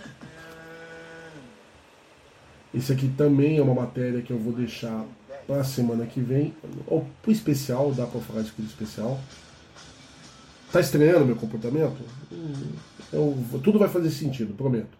Esse 2.74 2.92
aqui 2.92 3.08
também 3.08 3.58
é 3.58 3.62
uma 3.62 3.74
matéria 3.74 4.22
que 4.22 4.32
eu 4.32 4.38
vou 4.38 4.52
deixar 4.52 5.04
para 5.46 5.60
a 5.60 5.64
semana 5.64 6.06
que 6.06 6.20
vem, 6.20 6.54
o 6.86 7.04
especial, 7.26 7.92
dá 7.92 8.06
para 8.06 8.20
falar 8.20 8.42
isso 8.42 8.52
aqui 8.52 8.62
especial. 8.62 9.20
Tá 10.72 10.80
estranhando 10.80 11.26
meu 11.26 11.36
comportamento? 11.36 12.00
Hum, 12.32 12.52
eu, 13.12 13.60
tudo 13.62 13.78
vai 13.78 13.88
fazer 13.88 14.10
sentido, 14.10 14.54
prometo. 14.54 14.98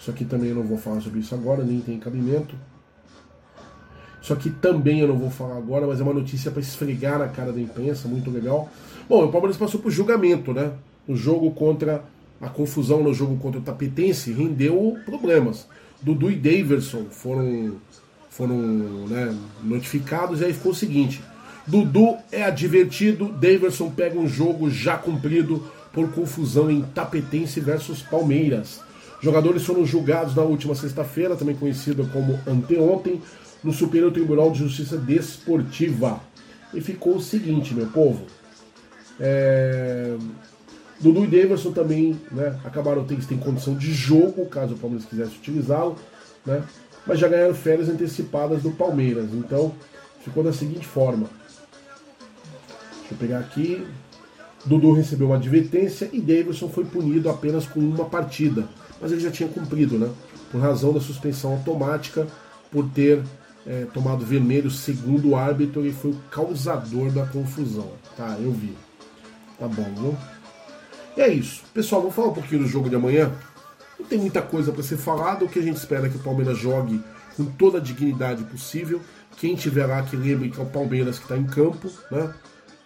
Isso 0.00 0.10
aqui 0.10 0.24
também 0.24 0.50
eu 0.50 0.56
não 0.56 0.64
vou 0.64 0.78
falar 0.78 1.00
sobre 1.00 1.20
isso 1.20 1.34
agora, 1.34 1.62
nem 1.62 1.80
tem 1.80 1.98
cabimento. 1.98 2.56
Isso 4.20 4.32
aqui 4.32 4.50
também 4.50 5.00
eu 5.00 5.08
não 5.08 5.16
vou 5.16 5.30
falar 5.30 5.56
agora, 5.56 5.86
mas 5.86 6.00
é 6.00 6.02
uma 6.02 6.12
notícia 6.12 6.50
para 6.50 6.60
esfregar 6.60 7.18
na 7.18 7.28
cara 7.28 7.52
da 7.52 7.60
imprensa, 7.60 8.08
muito 8.08 8.30
legal. 8.30 8.68
Bom, 9.08 9.24
o 9.24 9.30
Palmeiras 9.30 9.56
passou 9.56 9.80
por 9.80 9.90
julgamento, 9.90 10.52
né? 10.52 10.72
O 11.06 11.14
jogo 11.14 11.50
contra 11.52 12.04
a 12.40 12.48
confusão 12.48 13.02
no 13.02 13.14
jogo 13.14 13.36
contra 13.36 13.60
o 13.60 13.62
Tapetense 13.62 14.32
rendeu 14.32 14.96
problemas. 15.04 15.68
Dudu 16.00 16.30
e 16.32 16.36
Daverson 16.36 17.04
foram, 17.10 17.76
foram 18.28 18.56
né, 19.06 19.36
notificados 19.62 20.40
e 20.40 20.46
aí 20.46 20.52
ficou 20.52 20.72
o 20.72 20.74
seguinte: 20.74 21.22
Dudu 21.66 22.16
é 22.30 22.42
advertido, 22.42 23.28
Daverson 23.28 23.90
pega 23.90 24.18
um 24.18 24.28
jogo 24.28 24.68
já 24.68 24.96
cumprido 24.96 25.62
por 25.92 26.10
confusão 26.10 26.70
em 26.70 26.82
Tapetense 26.82 27.60
versus 27.60 28.02
Palmeiras. 28.02 28.80
Jogadores 29.20 29.64
foram 29.64 29.86
julgados 29.86 30.34
na 30.34 30.42
última 30.42 30.74
sexta-feira, 30.74 31.36
também 31.36 31.54
conhecida 31.54 32.04
como 32.12 32.38
anteontem, 32.46 33.22
no 33.62 33.72
Superior 33.72 34.10
Tribunal 34.10 34.50
de 34.50 34.58
Justiça 34.58 34.96
Desportiva. 34.96 36.20
E 36.74 36.80
ficou 36.80 37.16
o 37.16 37.22
seguinte, 37.22 37.74
meu 37.74 37.86
povo. 37.86 38.26
É... 39.20 40.16
Dudu 40.98 41.24
e 41.24 41.26
Davidson 41.26 41.72
também 41.72 42.20
né, 42.30 42.58
acabaram 42.64 43.04
tendo 43.04 43.26
tem 43.26 43.38
condição 43.38 43.76
de 43.76 43.92
jogo, 43.92 44.46
caso 44.46 44.74
o 44.74 44.78
Palmeiras 44.78 45.08
quisesse 45.08 45.36
utilizá-lo, 45.36 45.96
né, 46.46 46.62
mas 47.04 47.18
já 47.18 47.28
ganharam 47.28 47.54
férias 47.54 47.88
antecipadas 47.88 48.62
do 48.62 48.70
Palmeiras. 48.70 49.26
Então 49.32 49.74
ficou 50.24 50.42
da 50.42 50.52
seguinte 50.52 50.86
forma. 50.86 51.28
Deixa 53.12 53.14
eu 53.14 53.16
pegar 53.16 53.38
aqui. 53.40 53.86
Dudu 54.64 54.92
recebeu 54.92 55.26
uma 55.26 55.36
advertência 55.36 56.08
e 56.12 56.20
Davidson 56.20 56.68
foi 56.68 56.84
punido 56.84 57.28
apenas 57.28 57.66
com 57.66 57.80
uma 57.80 58.04
partida. 58.04 58.68
Mas 59.00 59.12
ele 59.12 59.20
já 59.20 59.30
tinha 59.30 59.48
cumprido, 59.48 59.98
né? 59.98 60.08
Por 60.50 60.60
razão 60.60 60.92
da 60.92 61.00
suspensão 61.00 61.52
automática, 61.52 62.26
por 62.70 62.88
ter 62.90 63.22
é, 63.66 63.86
tomado 63.92 64.24
vermelho 64.24 64.70
segundo 64.70 65.30
o 65.30 65.36
árbitro 65.36 65.84
e 65.84 65.92
foi 65.92 66.12
o 66.12 66.20
causador 66.30 67.10
da 67.10 67.26
confusão. 67.26 67.90
Tá, 68.16 68.36
eu 68.40 68.52
vi. 68.52 68.76
Tá 69.58 69.66
bom, 69.66 69.92
viu? 69.96 70.16
E 71.16 71.20
é 71.20 71.28
isso. 71.28 71.62
Pessoal, 71.74 72.00
vamos 72.00 72.16
falar 72.16 72.28
um 72.28 72.34
pouquinho 72.34 72.62
do 72.62 72.68
jogo 72.68 72.88
de 72.88 72.96
amanhã. 72.96 73.32
Não 73.98 74.06
tem 74.06 74.18
muita 74.18 74.40
coisa 74.40 74.72
para 74.72 74.82
ser 74.82 74.96
falado. 74.96 75.44
O 75.44 75.48
que 75.48 75.58
a 75.58 75.62
gente 75.62 75.76
espera 75.76 76.06
é 76.06 76.10
que 76.10 76.16
o 76.16 76.22
Palmeiras 76.22 76.58
jogue 76.58 77.00
com 77.36 77.44
toda 77.44 77.78
a 77.78 77.80
dignidade 77.80 78.44
possível. 78.44 79.00
Quem 79.36 79.56
tiver 79.56 79.86
lá 79.86 80.02
que 80.02 80.16
lembre 80.16 80.50
que 80.50 80.60
é 80.60 80.62
o 80.62 80.66
Palmeiras 80.66 81.18
que 81.18 81.24
está 81.24 81.36
em 81.36 81.44
campo, 81.44 81.90
né? 82.10 82.32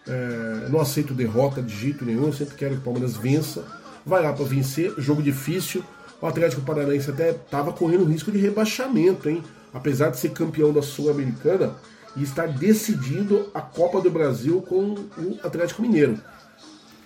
É, 0.09 0.69
não 0.69 0.81
aceito 0.81 1.15
derrota 1.15 1.63
de 1.63 1.75
jeito 1.75 2.05
nenhum. 2.05 2.27
Eu 2.27 2.33
sempre 2.33 2.55
quero 2.55 2.75
que 2.75 2.81
o 2.81 2.85
Palmeiras 2.85 3.17
vença. 3.17 3.65
Vai 4.05 4.23
lá 4.23 4.33
para 4.33 4.45
vencer. 4.45 4.95
Jogo 4.99 5.23
difícil. 5.23 5.83
O 6.21 6.27
Atlético 6.27 6.63
Paranaense 6.63 7.11
até 7.11 7.31
estava 7.31 7.73
correndo 7.73 8.05
risco 8.05 8.33
de 8.33 8.39
rebaixamento, 8.39 9.29
hein? 9.29 9.43
apesar 9.73 10.11
de 10.11 10.19
ser 10.19 10.31
campeão 10.31 10.73
da 10.73 10.81
Sul-Americana 10.81 11.75
e 12.17 12.23
estar 12.23 12.47
decidindo 12.49 13.51
a 13.53 13.61
Copa 13.61 14.01
do 14.01 14.11
Brasil 14.11 14.63
com 14.63 14.95
o 15.19 15.39
Atlético 15.43 15.83
Mineiro. 15.83 16.19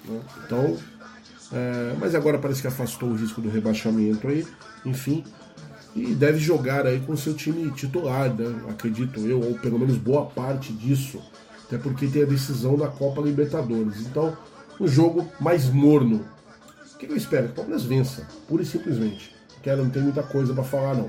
Né? 0.04 0.20
Então, 0.44 0.78
é, 1.52 1.96
mas 1.98 2.14
agora 2.14 2.38
parece 2.38 2.60
que 2.60 2.68
afastou 2.68 3.08
o 3.10 3.16
risco 3.16 3.40
do 3.40 3.50
rebaixamento 3.50 4.28
aí, 4.28 4.46
enfim, 4.86 5.24
e 5.96 6.14
deve 6.14 6.38
jogar 6.38 6.86
aí 6.86 7.00
com 7.00 7.16
seu 7.16 7.34
time 7.34 7.68
titular, 7.72 8.32
né? 8.32 8.62
acredito 8.68 9.20
eu, 9.26 9.40
ou 9.40 9.58
pelo 9.58 9.78
menos 9.78 9.96
boa 9.96 10.26
parte 10.26 10.72
disso, 10.72 11.20
até 11.70 11.78
porque 11.78 12.08
tem 12.08 12.24
a 12.24 12.26
decisão 12.26 12.76
da 12.76 12.88
Copa 12.88 13.22
Libertadores. 13.22 14.00
Então, 14.00 14.36
um 14.80 14.88
jogo 14.88 15.28
mais 15.38 15.70
morno. 15.70 16.24
O 16.92 16.98
que 16.98 17.06
eu 17.06 17.16
espero? 17.16 17.46
Que 17.46 17.52
o 17.52 17.54
Palmeiras 17.54 17.84
vença, 17.84 18.26
pura 18.48 18.62
e 18.62 18.66
simplesmente. 18.66 19.32
Quero, 19.62 19.84
não 19.84 19.90
tem 19.90 20.02
muita 20.02 20.22
coisa 20.22 20.52
para 20.52 20.64
falar 20.64 20.94
não. 20.94 21.08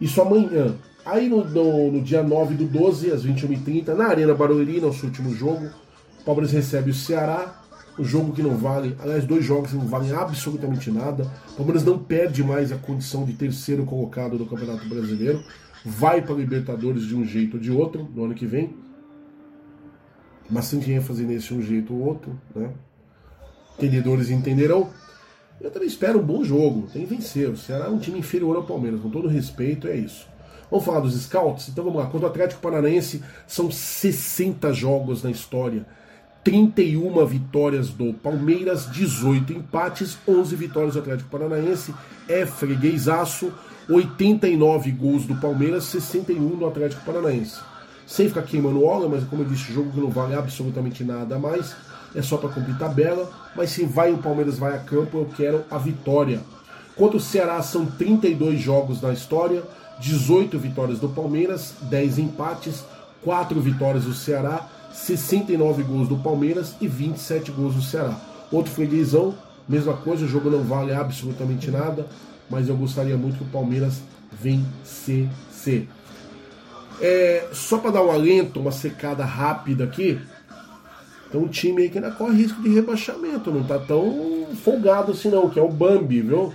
Isso 0.00 0.22
amanhã. 0.22 0.74
Aí 1.04 1.28
no, 1.28 1.44
no, 1.44 1.92
no, 1.92 2.00
dia 2.00 2.22
9 2.22 2.54
do 2.54 2.64
12, 2.64 3.10
às 3.10 3.26
21h30, 3.26 3.88
na 3.88 4.06
Arena 4.06 4.34
Barueri, 4.34 4.80
nosso 4.80 5.04
último 5.04 5.34
jogo, 5.34 5.68
o 6.20 6.24
Palmeiras 6.24 6.52
recebe 6.52 6.90
o 6.90 6.94
Ceará, 6.94 7.60
o 7.98 8.04
jogo 8.04 8.32
que 8.32 8.42
não 8.42 8.56
vale, 8.56 8.96
aliás, 9.00 9.26
dois 9.26 9.44
jogos 9.44 9.70
que 9.70 9.76
não 9.76 9.86
valem 9.86 10.12
absolutamente 10.12 10.90
nada. 10.90 11.30
O 11.52 11.56
Palmeiras 11.56 11.84
não 11.84 11.98
perde 11.98 12.42
mais 12.42 12.72
a 12.72 12.76
condição 12.76 13.24
de 13.24 13.34
terceiro 13.34 13.84
colocado 13.84 14.38
do 14.38 14.46
Campeonato 14.46 14.88
Brasileiro, 14.88 15.42
vai 15.84 16.22
para 16.22 16.34
a 16.34 16.38
Libertadores 16.38 17.02
de 17.02 17.14
um 17.14 17.24
jeito 17.24 17.56
ou 17.56 17.60
de 17.60 17.70
outro 17.70 18.08
no 18.14 18.24
ano 18.24 18.34
que 18.34 18.46
vem. 18.46 18.74
Ia 20.88 21.00
fazer 21.00 21.24
nesse 21.24 21.54
um 21.54 21.62
jeito 21.62 21.94
ou 21.94 22.00
outro, 22.00 22.38
né? 22.54 22.70
Entendedores 23.76 24.30
entenderão. 24.30 24.90
Eu 25.60 25.70
também 25.70 25.88
espero 25.88 26.18
um 26.18 26.22
bom 26.22 26.44
jogo, 26.44 26.88
tem 26.92 27.06
que 27.06 27.14
vencer. 27.14 27.48
O 27.48 27.56
Ceará 27.56 27.86
é 27.86 27.88
um 27.88 27.98
time 27.98 28.18
inferior 28.18 28.56
ao 28.56 28.64
Palmeiras, 28.64 29.00
com 29.00 29.08
todo 29.08 29.28
respeito, 29.28 29.86
é 29.86 29.96
isso. 29.96 30.26
Vamos 30.70 30.84
falar 30.84 31.00
dos 31.00 31.14
scouts? 31.14 31.68
Então 31.68 31.84
vamos 31.84 32.00
lá. 32.00 32.06
Contra 32.06 32.26
o 32.26 32.30
Atlético 32.30 32.60
Paranaense, 32.60 33.22
são 33.46 33.70
60 33.70 34.72
jogos 34.72 35.22
na 35.22 35.30
história. 35.30 35.86
31 36.42 37.24
vitórias 37.26 37.90
do 37.90 38.12
Palmeiras, 38.14 38.90
18 38.90 39.52
empates, 39.52 40.18
11 40.26 40.56
vitórias 40.56 40.94
do 40.94 41.00
Atlético 41.00 41.30
Paranaense, 41.30 41.94
é 42.28 42.44
freguesaço, 42.44 43.52
89 43.88 44.90
gols 44.90 45.24
do 45.24 45.36
Palmeiras, 45.36 45.84
61 45.84 46.56
do 46.56 46.66
Atlético 46.66 47.04
Paranaense. 47.04 47.60
Sem 48.12 48.28
ficar 48.28 48.42
queimando 48.42 48.84
óleo, 48.84 49.08
mas 49.08 49.24
como 49.24 49.40
eu 49.40 49.48
disse, 49.48 49.72
jogo 49.72 49.90
que 49.90 49.98
não 49.98 50.10
vale 50.10 50.34
absolutamente 50.34 51.02
nada 51.02 51.38
mais, 51.38 51.74
é 52.14 52.20
só 52.20 52.36
para 52.36 52.50
cumprir 52.50 52.76
tabela, 52.76 53.30
mas 53.56 53.70
se 53.70 53.86
vai 53.86 54.12
o 54.12 54.18
Palmeiras 54.18 54.58
vai 54.58 54.76
a 54.76 54.80
campo, 54.80 55.16
eu 55.16 55.30
quero 55.34 55.64
a 55.70 55.78
vitória. 55.78 56.40
Quanto 56.94 57.16
o 57.16 57.20
Ceará 57.20 57.62
são 57.62 57.86
32 57.86 58.60
jogos 58.60 59.00
na 59.00 59.14
história, 59.14 59.62
18 59.98 60.58
vitórias 60.58 60.98
do 60.98 61.08
Palmeiras, 61.08 61.72
10 61.84 62.18
empates, 62.18 62.84
4 63.24 63.58
vitórias 63.62 64.04
do 64.04 64.12
Ceará, 64.12 64.68
69 64.92 65.82
gols 65.82 66.06
do 66.06 66.18
Palmeiras 66.18 66.74
e 66.82 66.86
27 66.86 67.50
gols 67.50 67.76
do 67.76 67.80
Ceará. 67.80 68.14
Outro 68.50 68.70
freguesão, 68.72 69.34
mesma 69.66 69.94
coisa, 69.94 70.26
o 70.26 70.28
jogo 70.28 70.50
não 70.50 70.62
vale 70.62 70.92
absolutamente 70.92 71.70
nada, 71.70 72.06
mas 72.50 72.68
eu 72.68 72.76
gostaria 72.76 73.16
muito 73.16 73.38
que 73.38 73.44
o 73.44 73.46
Palmeiras 73.46 74.02
vencesse. 74.30 75.88
É, 77.00 77.48
só 77.52 77.78
para 77.78 77.92
dar 77.92 78.04
um 78.04 78.10
alento, 78.10 78.60
uma 78.60 78.72
secada 78.72 79.24
rápida 79.24 79.84
aqui, 79.84 80.20
tem 81.30 81.40
um 81.40 81.48
time 81.48 81.82
aí 81.82 81.88
que 81.88 81.98
ainda 81.98 82.10
corre 82.10 82.36
risco 82.36 82.62
de 82.62 82.68
rebaixamento, 82.68 83.50
não 83.50 83.64
tá 83.64 83.78
tão 83.78 84.48
folgado 84.62 85.12
assim 85.12 85.30
não, 85.30 85.48
que 85.48 85.58
é 85.58 85.62
o 85.62 85.68
Bambi, 85.68 86.20
viu? 86.20 86.52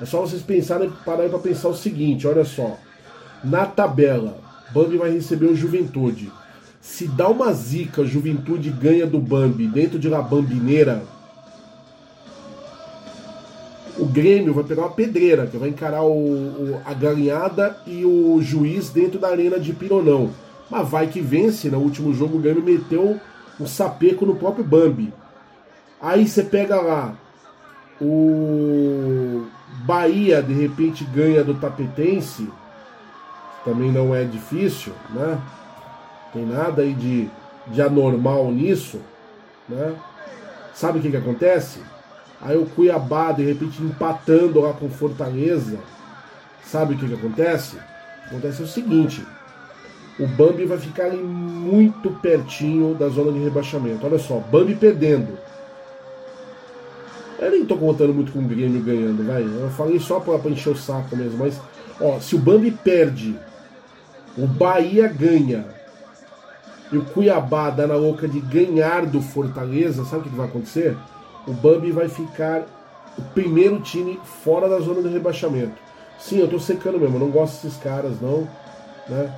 É 0.00 0.04
só 0.04 0.20
vocês 0.20 0.42
pensarem, 0.42 0.92
pararem 1.04 1.30
para 1.30 1.38
pensar 1.38 1.68
o 1.68 1.76
seguinte, 1.76 2.26
olha 2.26 2.44
só. 2.44 2.78
Na 3.42 3.66
tabela, 3.66 4.38
Bambi 4.70 4.96
vai 4.96 5.10
receber 5.10 5.46
o 5.46 5.56
Juventude. 5.56 6.30
Se 6.80 7.08
dá 7.08 7.28
uma 7.28 7.52
zica, 7.52 8.04
Juventude 8.04 8.70
ganha 8.70 9.06
do 9.06 9.18
Bambi 9.18 9.66
dentro 9.66 9.98
de 9.98 10.08
La 10.08 10.22
Bambineira, 10.22 11.02
Grêmio 14.08 14.54
vai 14.54 14.64
pegar 14.64 14.82
uma 14.82 14.90
pedreira, 14.90 15.46
que 15.46 15.56
vai 15.56 15.68
encarar 15.68 16.02
o, 16.02 16.12
o, 16.12 16.80
a 16.84 16.92
galinhada 16.92 17.76
e 17.86 18.04
o 18.04 18.40
juiz 18.42 18.90
dentro 18.90 19.18
da 19.18 19.28
arena 19.28 19.58
de 19.58 19.72
Pironão. 19.72 20.30
Mas 20.70 20.88
vai 20.88 21.06
que 21.06 21.20
vence, 21.20 21.70
no 21.70 21.78
último 21.78 22.12
jogo 22.12 22.36
o 22.36 22.40
Grêmio 22.40 22.62
meteu 22.62 23.18
um 23.60 23.66
sapeco 23.66 24.26
no 24.26 24.36
próprio 24.36 24.64
Bambi. 24.64 25.12
Aí 26.00 26.26
você 26.26 26.42
pega 26.42 26.80
lá 26.80 27.14
o 28.00 29.46
Bahia, 29.84 30.42
de 30.42 30.52
repente 30.52 31.04
ganha 31.04 31.42
do 31.42 31.54
Tapetense, 31.54 32.48
também 33.64 33.90
não 33.90 34.14
é 34.14 34.24
difícil, 34.24 34.92
né? 35.10 35.40
Tem 36.32 36.44
nada 36.46 36.82
aí 36.82 36.94
de, 36.94 37.28
de 37.66 37.82
anormal 37.82 38.50
nisso, 38.50 39.00
né? 39.68 39.94
Sabe 40.72 40.98
o 40.98 41.02
que, 41.02 41.10
que 41.10 41.16
acontece? 41.16 41.80
Aí 42.40 42.56
o 42.56 42.66
Cuiabá, 42.66 43.32
de 43.32 43.44
repente, 43.44 43.82
empatando 43.82 44.60
lá 44.60 44.72
com 44.72 44.88
Fortaleza. 44.88 45.78
Sabe 46.64 46.94
o 46.94 46.98
que, 46.98 47.08
que 47.08 47.14
acontece? 47.14 47.78
Acontece 48.26 48.62
o 48.62 48.66
seguinte: 48.66 49.24
o 50.18 50.26
Bambi 50.26 50.64
vai 50.64 50.78
ficar 50.78 51.06
ali 51.06 51.18
muito 51.18 52.10
pertinho 52.10 52.94
da 52.94 53.08
zona 53.08 53.32
de 53.32 53.38
rebaixamento. 53.38 54.06
Olha 54.06 54.18
só, 54.18 54.38
Bambi 54.38 54.74
perdendo. 54.74 55.38
Eu 57.38 57.52
nem 57.52 57.64
tô 57.64 57.76
contando 57.76 58.12
muito 58.12 58.32
com 58.32 58.40
o 58.40 58.42
Grêmio 58.42 58.82
ganhando, 58.82 59.24
vai. 59.24 59.42
Eu 59.42 59.70
falei 59.70 60.00
só 60.00 60.18
pra, 60.18 60.38
pra 60.38 60.50
encher 60.50 60.70
o 60.70 60.76
saco 60.76 61.16
mesmo, 61.16 61.38
mas 61.38 61.60
ó, 62.00 62.18
se 62.18 62.34
o 62.34 62.38
Bambi 62.38 62.72
perde, 62.72 63.38
o 64.36 64.46
Bahia 64.46 65.06
ganha 65.06 65.64
e 66.90 66.96
o 66.96 67.04
Cuiabá 67.04 67.70
dá 67.70 67.86
na 67.86 67.94
louca 67.94 68.26
de 68.26 68.40
ganhar 68.40 69.06
do 69.06 69.20
Fortaleza, 69.20 70.04
sabe 70.04 70.22
o 70.22 70.30
que 70.30 70.36
vai 70.36 70.46
acontecer? 70.46 70.96
O 71.46 71.52
Bambi 71.52 71.90
vai 71.90 72.08
ficar 72.08 72.66
o 73.16 73.22
primeiro 73.34 73.80
time 73.80 74.20
fora 74.42 74.68
da 74.68 74.78
zona 74.80 75.02
de 75.02 75.08
rebaixamento. 75.08 75.74
Sim, 76.18 76.38
eu 76.38 76.48
tô 76.48 76.58
secando 76.58 76.98
mesmo, 76.98 77.16
eu 77.16 77.20
não 77.20 77.30
gosto 77.30 77.62
desses 77.62 77.78
caras, 77.78 78.20
não. 78.20 78.48
Né? 79.08 79.32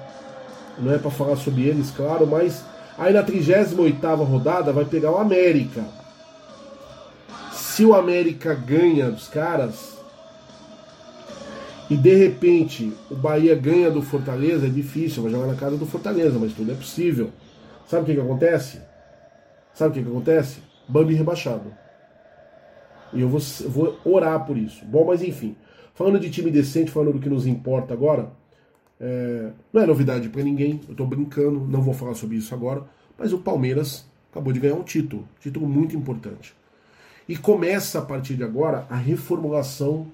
Não 0.79 0.93
é 0.93 0.99
para 0.99 1.11
falar 1.11 1.37
sobre 1.37 1.63
eles, 1.63 1.91
claro, 1.91 2.27
mas 2.27 2.65
aí 2.99 3.13
na 3.13 3.23
38 3.23 4.07
rodada 4.25 4.73
vai 4.73 4.85
pegar 4.85 5.13
o 5.13 5.19
América. 5.19 5.85
Se 7.53 7.85
o 7.85 7.95
América 7.95 8.55
ganha 8.55 9.11
dos 9.11 9.29
caras, 9.29 9.99
e 11.91 11.97
de 11.97 12.15
repente 12.15 12.93
o 13.11 13.17
Bahia 13.17 13.55
ganha 13.55 13.91
do 13.91 14.01
Fortaleza, 14.01 14.67
é 14.67 14.71
difícil, 14.71 15.23
vai 15.25 15.33
jogar 15.33 15.47
na 15.47 15.57
casa 15.57 15.77
do 15.77 15.87
Fortaleza, 15.87 16.39
mas 16.39 16.53
tudo 16.53 16.71
é 16.71 16.75
possível. 16.75 17.31
Sabe 17.89 18.03
o 18.03 18.07
que, 18.07 18.15
que 18.15 18.21
acontece? 18.21 18.81
Sabe 19.75 19.91
o 19.91 19.95
que, 19.95 20.03
que 20.03 20.09
acontece? 20.09 20.61
Bambi 20.87 21.15
rebaixado. 21.15 21.73
E 23.13 23.21
eu 23.21 23.29
vou, 23.29 23.41
vou 23.69 23.99
orar 24.05 24.45
por 24.45 24.57
isso. 24.57 24.85
Bom, 24.85 25.05
mas 25.05 25.23
enfim. 25.23 25.57
Falando 25.95 26.19
de 26.19 26.31
time 26.31 26.51
decente, 26.51 26.91
falando 26.91 27.15
do 27.15 27.19
que 27.19 27.29
nos 27.29 27.47
importa 27.47 27.93
agora, 27.93 28.31
é, 29.01 29.51
não 29.73 29.83
é 29.83 29.87
novidade 29.87 30.29
para 30.29 30.43
ninguém, 30.43 30.81
eu 30.87 30.93
estou 30.93 31.07
brincando, 31.07 31.61
não 31.61 31.81
vou 31.81 31.95
falar 31.95 32.15
sobre 32.15 32.37
isso 32.37 32.55
agora, 32.55 32.85
mas 33.19 33.33
o 33.33 33.39
Palmeiras 33.39 34.07
acabou 34.31 34.53
de 34.53 34.61
ganhar 34.61 34.75
um 34.75 34.83
título, 34.83 35.27
título 35.41 35.67
muito 35.67 35.97
importante. 35.97 36.55
E 37.29 37.37
começa 37.37 37.99
a 37.99 38.03
partir 38.03 38.35
de 38.35 38.45
agora 38.45 38.87
a 38.91 38.97
reformulação 38.97 40.07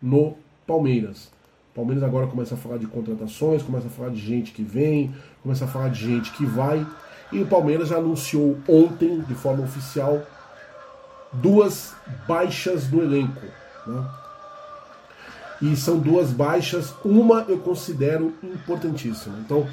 no 0.00 0.36
Palmeiras. 0.66 1.32
O 1.72 1.74
Palmeiras 1.74 2.02
agora 2.02 2.26
começa 2.26 2.54
a 2.54 2.58
falar 2.58 2.78
de 2.78 2.86
contratações, 2.86 3.62
começa 3.62 3.86
a 3.86 3.90
falar 3.90 4.10
de 4.10 4.20
gente 4.20 4.52
que 4.52 4.62
vem, 4.62 5.14
começa 5.42 5.64
a 5.64 5.68
falar 5.68 5.88
de 5.88 6.00
gente 6.00 6.32
que 6.32 6.44
vai. 6.44 6.86
E 7.32 7.40
o 7.40 7.46
Palmeiras 7.46 7.88
já 7.88 7.96
anunciou 7.96 8.58
ontem, 8.68 9.20
de 9.20 9.34
forma 9.34 9.64
oficial, 9.64 10.22
duas 11.32 11.94
baixas 12.26 12.84
do 12.86 13.02
elenco. 13.02 13.46
Né? 13.86 14.08
E 15.62 15.76
são 15.76 15.98
duas 15.98 16.30
baixas, 16.30 16.94
uma 17.04 17.44
eu 17.48 17.58
considero 17.58 18.34
importantíssima. 18.42 19.38
Então, 19.44 19.66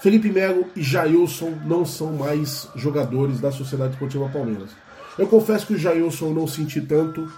Felipe 0.00 0.30
Melo 0.30 0.66
e 0.74 0.82
Jailson 0.82 1.52
não 1.64 1.84
são 1.84 2.14
mais 2.14 2.68
jogadores 2.74 3.40
da 3.40 3.52
Sociedade 3.52 3.92
Esportiva 3.92 4.28
Palmeiras. 4.28 4.70
Eu 5.18 5.26
confesso 5.26 5.66
que 5.66 5.74
o 5.74 5.78
Jailson 5.78 6.26
eu 6.26 6.34
não 6.34 6.46
senti 6.46 6.80
tanto, 6.80 7.30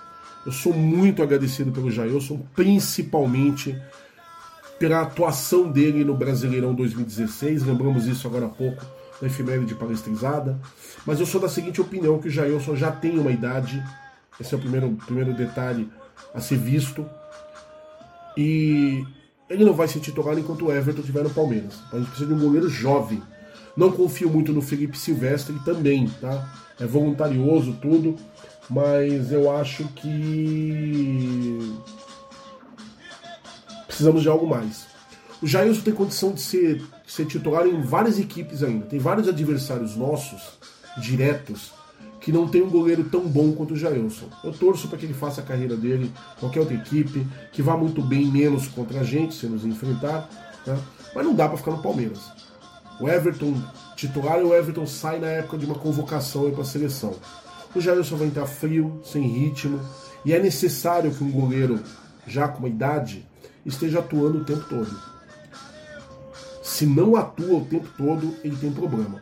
eu 0.46 0.52
sou 0.52 0.72
muito 0.72 1.22
agradecido 1.22 1.72
pelo 1.72 1.90
Jailson, 1.90 2.40
principalmente 2.54 3.76
pela 4.78 5.02
atuação 5.02 5.70
dele 5.70 6.04
no 6.04 6.14
Brasileirão 6.14 6.74
2016. 6.74 7.64
Lembramos 7.64 8.06
isso 8.06 8.26
agora 8.26 8.46
há 8.46 8.48
pouco 8.48 8.84
na 9.22 9.28
efeméride 9.28 9.76
palestrizada. 9.76 10.60
Mas 11.06 11.20
eu 11.20 11.24
sou 11.24 11.40
da 11.40 11.48
seguinte 11.48 11.80
opinião: 11.80 12.18
que 12.18 12.28
o 12.28 12.30
Jailson 12.30 12.74
já 12.74 12.90
tem 12.90 13.18
uma 13.18 13.30
idade, 13.30 13.82
esse 14.38 14.52
é 14.52 14.58
o 14.58 14.60
primeiro, 14.60 14.90
primeiro 15.06 15.32
detalhe 15.32 15.88
a 16.34 16.40
ser 16.40 16.58
visto. 16.58 17.08
E 18.36 19.04
ele 19.48 19.64
não 19.64 19.74
vai 19.74 19.86
ser 19.86 20.00
titular 20.00 20.36
enquanto 20.36 20.66
o 20.66 20.72
Everton 20.72 21.00
estiver 21.00 21.22
no 21.22 21.30
Palmeiras. 21.30 21.74
A 21.92 21.98
gente 21.98 22.08
precisa 22.08 22.26
de 22.26 22.34
um 22.34 22.40
goleiro 22.40 22.68
jovem. 22.68 23.22
Não 23.76 23.92
confio 23.92 24.28
muito 24.28 24.52
no 24.52 24.60
Felipe 24.60 24.98
Silvestre 24.98 25.58
também, 25.64 26.08
tá? 26.20 26.52
É 26.78 26.86
voluntarioso 26.86 27.74
tudo, 27.80 28.16
mas 28.68 29.32
eu 29.32 29.54
acho 29.54 29.84
que 29.94 31.58
precisamos 33.86 34.22
de 34.22 34.28
algo 34.28 34.46
mais. 34.46 34.86
O 35.40 35.46
Jailson 35.46 35.82
tem 35.82 35.94
condição 35.94 36.32
de 36.32 36.40
ser, 36.40 36.82
ser 37.12 37.26
titular 37.26 37.66
em 37.66 37.82
várias 37.82 38.18
equipes 38.18 38.62
ainda. 38.62 38.86
Tem 38.86 38.98
vários 38.98 39.28
adversários 39.28 39.94
nossos, 39.94 40.58
diretos, 40.96 41.70
que 42.18 42.32
não 42.32 42.48
tem 42.48 42.62
um 42.62 42.70
goleiro 42.70 43.04
tão 43.04 43.28
bom 43.28 43.52
quanto 43.52 43.74
o 43.74 43.76
Jailson. 43.76 44.28
Eu 44.42 44.52
torço 44.52 44.88
para 44.88 44.96
que 44.96 45.04
ele 45.04 45.12
faça 45.12 45.42
a 45.42 45.44
carreira 45.44 45.76
dele 45.76 46.10
qualquer 46.40 46.60
outra 46.60 46.74
equipe, 46.74 47.26
que 47.52 47.60
vá 47.60 47.76
muito 47.76 48.00
bem 48.00 48.24
menos 48.24 48.66
contra 48.66 49.00
a 49.00 49.04
gente, 49.04 49.34
se 49.34 49.44
nos 49.44 49.62
enfrentar. 49.66 50.26
Né? 50.66 50.78
Mas 51.14 51.26
não 51.26 51.34
dá 51.34 51.48
para 51.48 51.58
ficar 51.58 51.72
no 51.72 51.82
Palmeiras. 51.82 52.30
O 52.98 53.06
Everton 53.06 53.62
titular 53.94 54.38
e 54.38 54.44
o 54.44 54.54
Everton 54.54 54.86
sai 54.86 55.18
na 55.18 55.26
época 55.26 55.58
de 55.58 55.66
uma 55.66 55.74
convocação 55.74 56.50
para 56.50 56.62
a 56.62 56.64
seleção. 56.64 57.14
O 57.74 57.80
Jailson 57.80 58.16
vai 58.16 58.28
entrar 58.28 58.46
frio, 58.46 59.02
sem 59.04 59.22
ritmo, 59.22 59.78
e 60.24 60.32
é 60.32 60.38
necessário 60.38 61.12
que 61.12 61.22
um 61.22 61.30
goleiro, 61.30 61.78
já 62.26 62.48
com 62.48 62.60
uma 62.60 62.68
idade, 62.68 63.26
esteja 63.66 63.98
atuando 63.98 64.38
o 64.38 64.44
tempo 64.44 64.64
todo. 64.66 65.11
Se 66.72 66.86
não 66.86 67.14
atua 67.16 67.58
o 67.58 67.64
tempo 67.66 67.86
todo, 67.98 68.34
ele 68.42 68.56
tem 68.56 68.72
problema. 68.72 69.20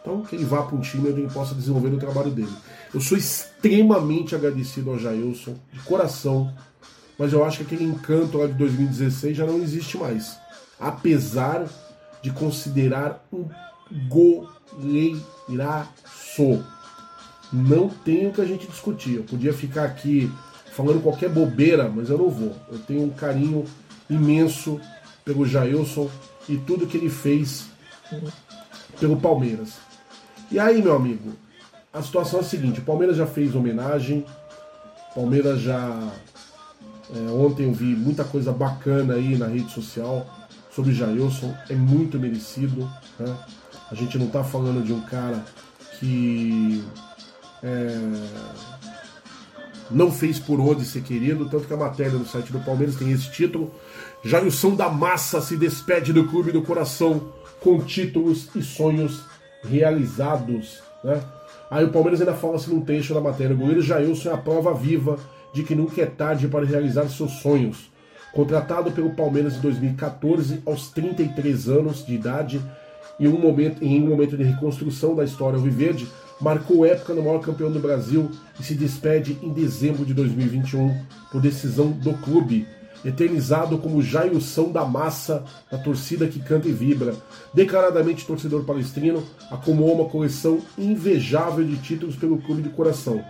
Então, 0.00 0.22
que 0.22 0.36
ele 0.36 0.44
vá 0.44 0.62
para 0.62 0.76
um 0.76 0.80
time 0.80 1.08
onde 1.10 1.22
ele 1.22 1.32
possa 1.32 1.52
desenvolver 1.52 1.88
o 1.88 1.98
trabalho 1.98 2.30
dele. 2.30 2.52
Eu 2.94 3.00
sou 3.00 3.18
extremamente 3.18 4.32
agradecido 4.32 4.90
ao 4.90 4.98
Jailson, 4.98 5.56
de 5.72 5.80
coração, 5.80 6.54
mas 7.18 7.32
eu 7.32 7.44
acho 7.44 7.58
que 7.58 7.64
aquele 7.64 7.82
encanto 7.82 8.38
lá 8.38 8.46
de 8.46 8.52
2016 8.52 9.36
já 9.36 9.44
não 9.44 9.60
existe 9.60 9.98
mais. 9.98 10.38
Apesar 10.78 11.66
de 12.22 12.30
considerar 12.30 13.26
um 13.32 13.48
goleiraço. 14.08 15.18
Não 17.52 17.88
tem 17.88 18.28
o 18.28 18.32
que 18.32 18.40
a 18.40 18.46
gente 18.46 18.68
discutir. 18.68 19.16
Eu 19.16 19.24
podia 19.24 19.52
ficar 19.52 19.82
aqui 19.82 20.30
falando 20.72 21.02
qualquer 21.02 21.28
bobeira, 21.28 21.88
mas 21.88 22.08
eu 22.08 22.18
não 22.18 22.30
vou. 22.30 22.54
Eu 22.70 22.78
tenho 22.78 23.02
um 23.02 23.10
carinho 23.10 23.64
imenso 24.08 24.80
pelo 25.24 25.44
Jailson 25.44 26.08
e 26.48 26.56
tudo 26.56 26.86
que 26.86 26.96
ele 26.96 27.10
fez 27.10 27.66
pelo 28.98 29.16
Palmeiras. 29.16 29.74
E 30.50 30.58
aí, 30.58 30.82
meu 30.82 30.94
amigo, 30.94 31.32
a 31.92 32.02
situação 32.02 32.40
é 32.40 32.42
a 32.42 32.46
seguinte: 32.46 32.80
o 32.80 32.84
Palmeiras 32.84 33.16
já 33.16 33.26
fez 33.26 33.54
homenagem, 33.54 34.24
o 35.10 35.14
Palmeiras 35.14 35.60
já. 35.60 36.12
É, 37.14 37.30
ontem 37.30 37.64
eu 37.64 37.72
vi 37.72 37.84
muita 37.84 38.24
coisa 38.24 38.50
bacana 38.50 39.14
aí 39.14 39.36
na 39.36 39.46
rede 39.46 39.70
social 39.70 40.26
sobre 40.74 40.92
Jailson, 40.92 41.54
é 41.68 41.74
muito 41.74 42.18
merecido. 42.18 42.90
Né? 43.18 43.36
A 43.90 43.94
gente 43.94 44.18
não 44.18 44.26
está 44.26 44.42
falando 44.42 44.84
de 44.84 44.92
um 44.92 45.00
cara 45.02 45.44
que 46.00 46.82
é, 47.62 47.98
não 49.90 50.10
fez 50.10 50.38
por 50.38 50.60
onde 50.60 50.84
ser 50.84 51.02
querido, 51.02 51.48
tanto 51.48 51.66
que 51.66 51.74
a 51.74 51.76
matéria 51.76 52.18
do 52.18 52.24
site 52.24 52.52
do 52.52 52.60
Palmeiras 52.60 52.96
tem 52.96 53.10
esse 53.10 53.30
título. 53.30 53.70
Jailson 54.22 54.74
da 54.74 54.88
Massa 54.88 55.40
se 55.40 55.56
despede 55.56 56.12
do 56.12 56.26
clube 56.28 56.52
do 56.52 56.62
coração 56.62 57.32
com 57.60 57.78
títulos 57.80 58.48
e 58.54 58.62
sonhos 58.62 59.24
realizados. 59.62 60.82
Né? 61.02 61.22
Aí 61.70 61.84
o 61.84 61.90
Palmeiras 61.90 62.20
ainda 62.20 62.34
fala 62.34 62.56
assim 62.56 62.74
num 62.74 62.80
texto 62.80 63.14
da 63.14 63.20
matéria: 63.20 63.54
o 63.54 63.58
goleiro 63.58 63.82
Jailson 63.82 64.30
é 64.30 64.32
a 64.32 64.38
prova 64.38 64.72
viva 64.74 65.18
de 65.52 65.62
que 65.62 65.74
nunca 65.74 66.02
é 66.02 66.06
tarde 66.06 66.48
para 66.48 66.64
realizar 66.64 67.08
seus 67.08 67.32
sonhos. 67.40 67.90
Contratado 68.32 68.90
pelo 68.90 69.10
Palmeiras 69.10 69.54
em 69.56 69.60
2014, 69.60 70.62
aos 70.66 70.88
33 70.88 71.68
anos 71.68 72.04
de 72.04 72.14
idade, 72.14 72.60
em 73.20 73.28
um 73.28 73.38
momento, 73.38 73.82
em 73.82 74.02
um 74.02 74.08
momento 74.08 74.36
de 74.36 74.42
reconstrução 74.42 75.14
da 75.14 75.24
história 75.24 75.56
Alviverde, 75.56 76.08
marcou 76.40 76.84
época 76.84 77.14
no 77.14 77.22
maior 77.22 77.40
campeão 77.40 77.70
do 77.70 77.78
Brasil 77.78 78.30
e 78.58 78.62
se 78.62 78.74
despede 78.74 79.38
em 79.42 79.52
dezembro 79.52 80.04
de 80.04 80.14
2021 80.14 81.04
por 81.30 81.40
decisão 81.40 81.90
do 81.90 82.14
clube 82.14 82.66
eternizado 83.04 83.76
como 83.78 84.02
Jailson 84.02 84.70
da 84.70 84.84
Massa, 84.84 85.44
da 85.70 85.76
torcida 85.76 86.26
que 86.26 86.40
canta 86.40 86.68
e 86.68 86.72
vibra. 86.72 87.14
Declaradamente 87.52 88.26
torcedor 88.26 88.64
palestrino, 88.64 89.22
acumulou 89.50 89.94
uma 89.94 90.08
coleção 90.08 90.60
invejável 90.78 91.64
de 91.64 91.76
títulos 91.76 92.16
pelo 92.16 92.38
clube 92.38 92.62
de 92.62 92.70
coração. 92.70 93.22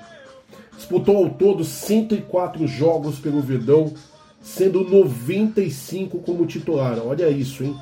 Disputou 0.76 1.16
ao 1.16 1.30
todo 1.30 1.64
104 1.64 2.66
jogos 2.66 3.18
pelo 3.18 3.40
Verdão, 3.40 3.92
sendo 4.40 4.84
95 4.84 6.18
como 6.18 6.46
titular. 6.46 6.98
Olha 7.04 7.28
isso, 7.28 7.64
hein? 7.64 7.76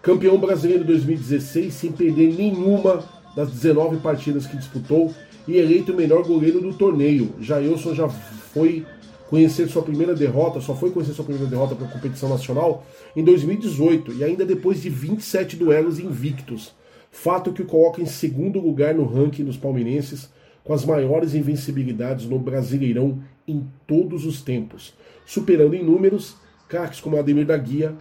Campeão 0.00 0.38
brasileiro 0.38 0.84
2016, 0.84 1.72
sem 1.72 1.92
perder 1.92 2.34
nenhuma 2.34 3.04
das 3.34 3.50
19 3.50 3.98
partidas 3.98 4.46
que 4.46 4.56
disputou 4.56 5.12
e 5.46 5.56
eleito 5.56 5.92
o 5.92 5.96
melhor 5.96 6.24
goleiro 6.24 6.60
do 6.60 6.72
torneio. 6.74 7.34
Jailson 7.40 7.94
já 7.94 8.08
foi 8.08 8.86
conhecer 9.28 9.66
sua 9.68 9.82
primeira 9.82 10.14
derrota, 10.14 10.60
só 10.60 10.74
foi 10.74 10.90
conhecer 10.90 11.14
sua 11.14 11.24
primeira 11.24 11.48
derrota 11.48 11.74
para 11.74 11.86
a 11.86 11.90
competição 11.90 12.28
nacional 12.28 12.86
em 13.16 13.24
2018 13.24 14.12
e 14.12 14.24
ainda 14.24 14.44
depois 14.44 14.82
de 14.82 14.90
27 14.90 15.56
duelos 15.56 15.98
invictos. 15.98 16.74
Fato 17.10 17.52
que 17.52 17.62
o 17.62 17.66
coloca 17.66 18.00
em 18.00 18.06
segundo 18.06 18.60
lugar 18.60 18.94
no 18.94 19.04
ranking 19.04 19.44
dos 19.44 19.56
palmeirenses, 19.56 20.30
com 20.64 20.72
as 20.72 20.84
maiores 20.84 21.34
invencibilidades 21.34 22.26
no 22.26 22.38
Brasileirão 22.38 23.22
em 23.48 23.66
todos 23.86 24.24
os 24.24 24.42
tempos, 24.42 24.94
superando 25.26 25.74
em 25.74 25.84
números 25.84 26.36
craques 26.68 27.00
como 27.00 27.18
Ademir 27.18 27.46
da 27.46 27.56
Guia 27.56 27.94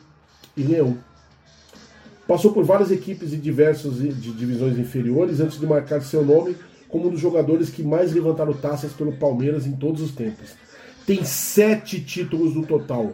e 0.56 0.64
Leão. 0.64 0.98
Passou 2.32 2.54
por 2.54 2.64
várias 2.64 2.90
equipes 2.92 3.32
de 3.32 3.36
diversas 3.36 3.98
divisões 3.98 4.80
inferiores 4.80 5.42
antes 5.42 5.60
de 5.60 5.68
marcar 5.68 6.02
seu 6.02 6.24
nome 6.24 6.56
como 6.88 7.10
um 7.10 7.12
dos 7.12 7.20
jogadores 7.20 7.70
que 7.70 7.84
mais 7.84 8.14
levantaram 8.14 8.54
taças 8.54 8.94
pelo 8.94 9.12
Palmeiras 9.12 9.68
em 9.68 9.74
todos 9.74 10.02
os 10.02 10.12
tempos 10.12 10.56
tem 11.06 11.26
sete 11.26 12.00
títulos 12.00 12.56
no 12.56 12.66
total. 12.66 13.12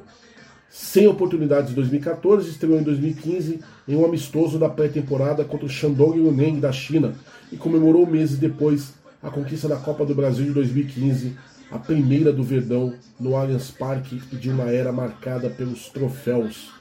Sem 0.69 1.07
oportunidades 1.07 1.71
em 1.71 1.73
2014, 1.73 2.47
estreou 2.47 2.79
em 2.79 2.83
2015 2.83 3.59
em 3.87 3.95
um 3.95 4.05
amistoso 4.05 4.59
da 4.59 4.69
pré-temporada 4.69 5.43
contra 5.43 5.65
o 5.65 5.69
Shandong 5.69 6.19
Luneng 6.19 6.59
da 6.59 6.71
China 6.71 7.15
e 7.51 7.57
comemorou 7.57 8.05
meses 8.05 8.37
depois 8.37 8.93
a 9.23 9.31
conquista 9.31 9.67
da 9.67 9.77
Copa 9.77 10.05
do 10.05 10.13
Brasil 10.13 10.45
de 10.45 10.51
2015, 10.51 11.35
a 11.71 11.79
primeira 11.79 12.31
do 12.31 12.43
Verdão 12.43 12.93
no 13.19 13.35
Allianz 13.35 13.71
Parque 13.71 14.21
e 14.31 14.35
de 14.35 14.51
uma 14.51 14.65
era 14.65 14.91
marcada 14.91 15.49
pelos 15.49 15.89
troféus. 15.89 16.76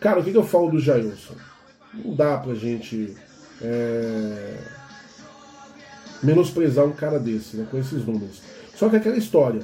Cara, 0.00 0.20
o 0.20 0.24
que, 0.24 0.30
que 0.30 0.36
eu 0.36 0.44
falo 0.44 0.70
do 0.70 0.78
Jailson? 0.78 1.34
Não 1.92 2.14
dá 2.14 2.36
pra 2.36 2.54
gente 2.54 3.16
é... 3.62 4.58
menosprezar 6.22 6.84
um 6.84 6.92
cara 6.92 7.18
desse, 7.18 7.56
né, 7.56 7.66
com 7.70 7.78
esses 7.78 8.04
números. 8.04 8.42
Só 8.74 8.88
que 8.88 8.96
aquela 8.96 9.16
história, 9.16 9.62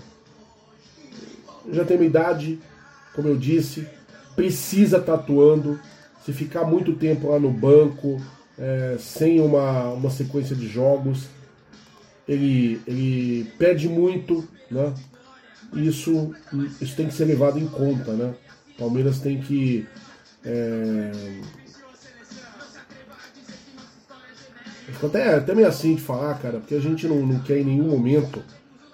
já 1.70 1.84
tem 1.84 1.96
uma 1.96 2.06
idade, 2.06 2.58
como 3.14 3.28
eu 3.28 3.36
disse, 3.36 3.86
precisa 4.34 4.98
estar 4.98 5.16
tá 5.16 5.22
atuando. 5.22 5.78
Se 6.24 6.32
ficar 6.32 6.64
muito 6.64 6.94
tempo 6.94 7.30
lá 7.30 7.38
no 7.38 7.50
banco, 7.50 8.20
é, 8.58 8.96
sem 8.98 9.40
uma, 9.40 9.90
uma 9.90 10.10
sequência 10.10 10.54
de 10.54 10.68
jogos, 10.68 11.26
ele, 12.28 12.80
ele 12.86 13.44
perde 13.58 13.88
muito, 13.88 14.46
né? 14.70 14.94
Isso, 15.74 16.34
isso 16.80 16.94
tem 16.94 17.08
que 17.08 17.14
ser 17.14 17.24
levado 17.24 17.58
em 17.58 17.66
conta, 17.66 18.12
né? 18.12 18.34
Palmeiras 18.78 19.20
tem 19.20 19.40
que 19.40 19.86
é... 20.44 21.12
até, 25.02 25.34
até 25.36 25.54
meio 25.54 25.68
assim 25.68 25.94
de 25.94 26.00
falar, 26.00 26.34
cara, 26.38 26.58
porque 26.58 26.74
a 26.74 26.80
gente 26.80 27.06
não, 27.06 27.26
não 27.26 27.38
quer 27.40 27.58
em 27.58 27.64
nenhum 27.64 27.88
momento 27.88 28.42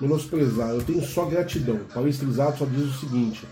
menosprezar. 0.00 0.70
Eu 0.70 0.82
tenho 0.82 1.02
só 1.02 1.24
gratidão. 1.26 1.80
Palestrizado 1.92 2.58
só 2.58 2.64
diz 2.64 2.82
o 2.82 2.98
seguinte: 2.98 3.46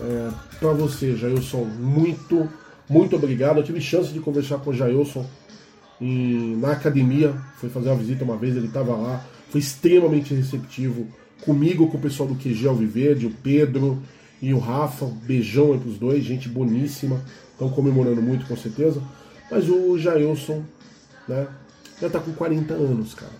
é, 0.00 0.30
para 0.58 0.72
você, 0.72 1.16
Jailson, 1.16 1.64
muito, 1.64 2.48
muito 2.88 3.16
obrigado. 3.16 3.58
Eu 3.58 3.64
tive 3.64 3.80
chance 3.80 4.12
de 4.12 4.20
conversar 4.20 4.58
com 4.58 4.70
o 4.70 4.74
Jailson 4.74 5.26
em, 6.00 6.56
na 6.56 6.72
academia. 6.72 7.34
Foi 7.56 7.68
fazer 7.68 7.88
uma 7.88 7.96
visita 7.96 8.24
uma 8.24 8.36
vez, 8.36 8.56
ele 8.56 8.66
estava 8.66 8.94
lá. 8.94 9.24
Foi 9.50 9.60
extremamente 9.60 10.34
receptivo 10.34 11.06
comigo, 11.44 11.88
com 11.88 11.98
o 11.98 12.00
pessoal 12.00 12.28
do 12.28 12.34
QG 12.34 12.66
Alviverde, 12.66 13.26
o 13.26 13.30
Pedro 13.30 14.02
e 14.40 14.52
o 14.52 14.58
Rafa. 14.58 15.06
Beijão 15.24 15.72
aí 15.72 15.78
pros 15.78 15.98
dois, 15.98 16.24
gente 16.24 16.48
boníssima. 16.48 17.20
Estão 17.52 17.70
comemorando 17.70 18.20
muito, 18.20 18.46
com 18.46 18.56
certeza. 18.56 19.02
Mas 19.50 19.68
o 19.68 19.98
Jailson, 19.98 20.62
né, 21.26 21.46
já 22.00 22.10
tá 22.10 22.20
com 22.20 22.32
40 22.32 22.74
anos, 22.74 23.14
cara. 23.14 23.32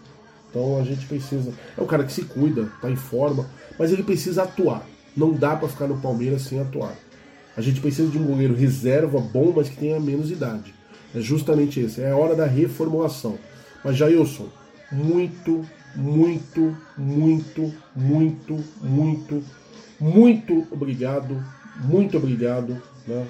Então 0.48 0.78
a 0.78 0.84
gente 0.84 1.06
precisa. 1.06 1.52
É 1.76 1.82
um 1.82 1.86
cara 1.86 2.04
que 2.04 2.12
se 2.12 2.22
cuida, 2.22 2.70
tá 2.80 2.90
em 2.90 2.96
forma, 2.96 3.46
mas 3.78 3.92
ele 3.92 4.02
precisa 4.02 4.44
atuar. 4.44 4.86
Não 5.16 5.32
dá 5.32 5.56
para 5.56 5.68
ficar 5.68 5.86
no 5.86 5.98
Palmeiras 5.98 6.42
sem 6.42 6.60
atuar. 6.60 6.94
A 7.56 7.60
gente 7.60 7.80
precisa 7.80 8.10
de 8.10 8.18
um 8.18 8.26
goleiro 8.26 8.54
reserva 8.54 9.18
bom, 9.18 9.52
mas 9.54 9.68
que 9.68 9.76
tenha 9.76 9.98
menos 9.98 10.30
idade. 10.30 10.74
É 11.14 11.20
justamente 11.20 11.82
isso. 11.82 12.00
É 12.00 12.10
a 12.10 12.16
hora 12.16 12.34
da 12.34 12.46
reformulação. 12.46 13.38
Mas 13.82 13.96
Jailson, 13.96 14.48
muito, 14.92 15.64
muito, 15.94 16.76
muito, 16.98 17.72
muito, 17.94 18.64
muito, 18.82 19.42
muito 20.00 20.66
obrigado. 20.70 21.42
Muito 21.84 22.16
obrigado. 22.16 22.80
Né? 23.06 23.26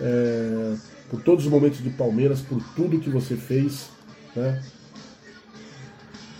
É, 0.00 0.74
por 1.10 1.22
todos 1.22 1.44
os 1.44 1.50
momentos 1.50 1.80
do 1.80 1.90
Palmeiras, 1.90 2.40
por 2.40 2.62
tudo 2.74 2.98
que 2.98 3.10
você 3.10 3.36
fez. 3.36 3.90
Né? 4.34 4.62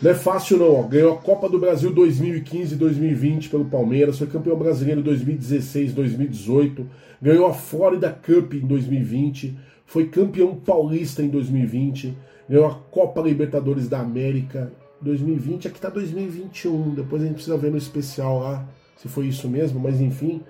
Não 0.01 0.11
é 0.11 0.15
fácil 0.15 0.59
não, 0.59 0.75
ó. 0.75 0.83
ganhou 0.83 1.15
a 1.15 1.19
Copa 1.19 1.49
do 1.49 1.59
Brasil 1.59 1.93
2015 1.93 2.75
e 2.75 2.77
2020 2.77 3.49
pelo 3.49 3.65
Palmeiras, 3.65 4.19
foi 4.19 4.27
campeão 4.27 4.57
brasileiro 4.57 5.03
2016 5.03 5.95
2018, 5.95 6.87
ganhou 7.21 7.47
a 7.47 7.55
Florida 7.55 8.11
Cup 8.11 8.53
em 8.53 8.67
2020, 8.67 9.59
foi 9.87 10.09
campeão 10.09 10.55
paulista 10.55 11.23
em 11.23 11.29
2020, 11.29 12.15
ganhou 12.47 12.67
a 12.67 12.75
Copa 12.75 13.23
Libertadores 13.23 13.89
da 13.89 14.01
América 14.01 14.71
2020, 15.01 15.69
aqui 15.69 15.81
tá 15.81 15.89
2021, 15.89 16.95
depois 16.95 17.23
a 17.23 17.25
gente 17.25 17.37
precisa 17.37 17.57
ver 17.57 17.71
no 17.71 17.79
especial 17.79 18.41
lá 18.41 18.69
se 18.97 19.09
foi 19.09 19.27
isso 19.27 19.49
mesmo, 19.49 19.79
mas 19.79 20.01
enfim. 20.01 20.43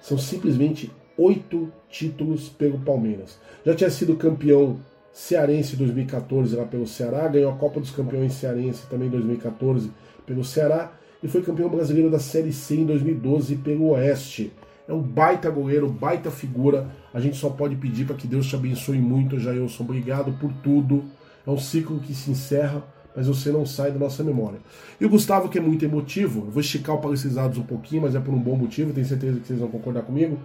São 0.00 0.18
simplesmente 0.18 0.90
oito 1.16 1.72
títulos 1.88 2.48
pelo 2.48 2.78
Palmeiras. 2.80 3.38
Já 3.64 3.74
tinha 3.74 3.90
sido 3.90 4.16
campeão 4.16 4.78
Cearense 5.12 5.76
2014 5.76 6.54
lá 6.56 6.64
pelo 6.66 6.86
Ceará, 6.86 7.26
ganhou 7.26 7.50
a 7.50 7.56
Copa 7.56 7.80
dos 7.80 7.90
Campeões 7.90 8.34
Cearense 8.34 8.86
também 8.86 9.08
em 9.08 9.12
2014 9.12 9.90
pelo 10.26 10.44
Ceará 10.44 10.92
e 11.22 11.28
foi 11.28 11.42
campeão 11.42 11.70
brasileiro 11.70 12.10
da 12.10 12.18
Série 12.18 12.52
C 12.52 12.76
em 12.76 12.84
2012 12.84 13.56
pelo 13.56 13.90
Oeste. 13.92 14.52
É 14.86 14.92
um 14.92 15.00
baita 15.00 15.50
goleiro, 15.50 15.88
baita 15.88 16.30
figura. 16.30 16.88
A 17.12 17.18
gente 17.18 17.36
só 17.36 17.48
pode 17.48 17.76
pedir 17.76 18.04
para 18.06 18.14
que 18.14 18.26
Deus 18.26 18.46
te 18.46 18.54
abençoe 18.54 18.98
muito, 18.98 19.38
Jailson. 19.38 19.82
Obrigado 19.82 20.32
por 20.34 20.52
tudo. 20.62 21.04
É 21.46 21.50
um 21.50 21.58
ciclo 21.58 21.98
que 21.98 22.14
se 22.14 22.30
encerra, 22.30 22.84
mas 23.16 23.26
você 23.26 23.50
não 23.50 23.64
sai 23.64 23.90
da 23.90 23.98
nossa 23.98 24.22
memória. 24.22 24.60
E 25.00 25.06
o 25.06 25.08
Gustavo, 25.08 25.48
que 25.48 25.56
é 25.56 25.60
muito 25.60 25.82
emotivo, 25.82 26.40
eu 26.46 26.50
vou 26.50 26.60
esticar 26.60 26.94
o 26.94 27.00
Palestrizados 27.00 27.56
um 27.56 27.62
pouquinho, 27.62 28.02
mas 28.02 28.14
é 28.14 28.20
por 28.20 28.34
um 28.34 28.38
bom 28.38 28.54
motivo, 28.54 28.92
tenho 28.92 29.06
certeza 29.06 29.40
que 29.40 29.46
vocês 29.46 29.58
vão 29.58 29.70
concordar 29.70 30.02
comigo. 30.02 30.38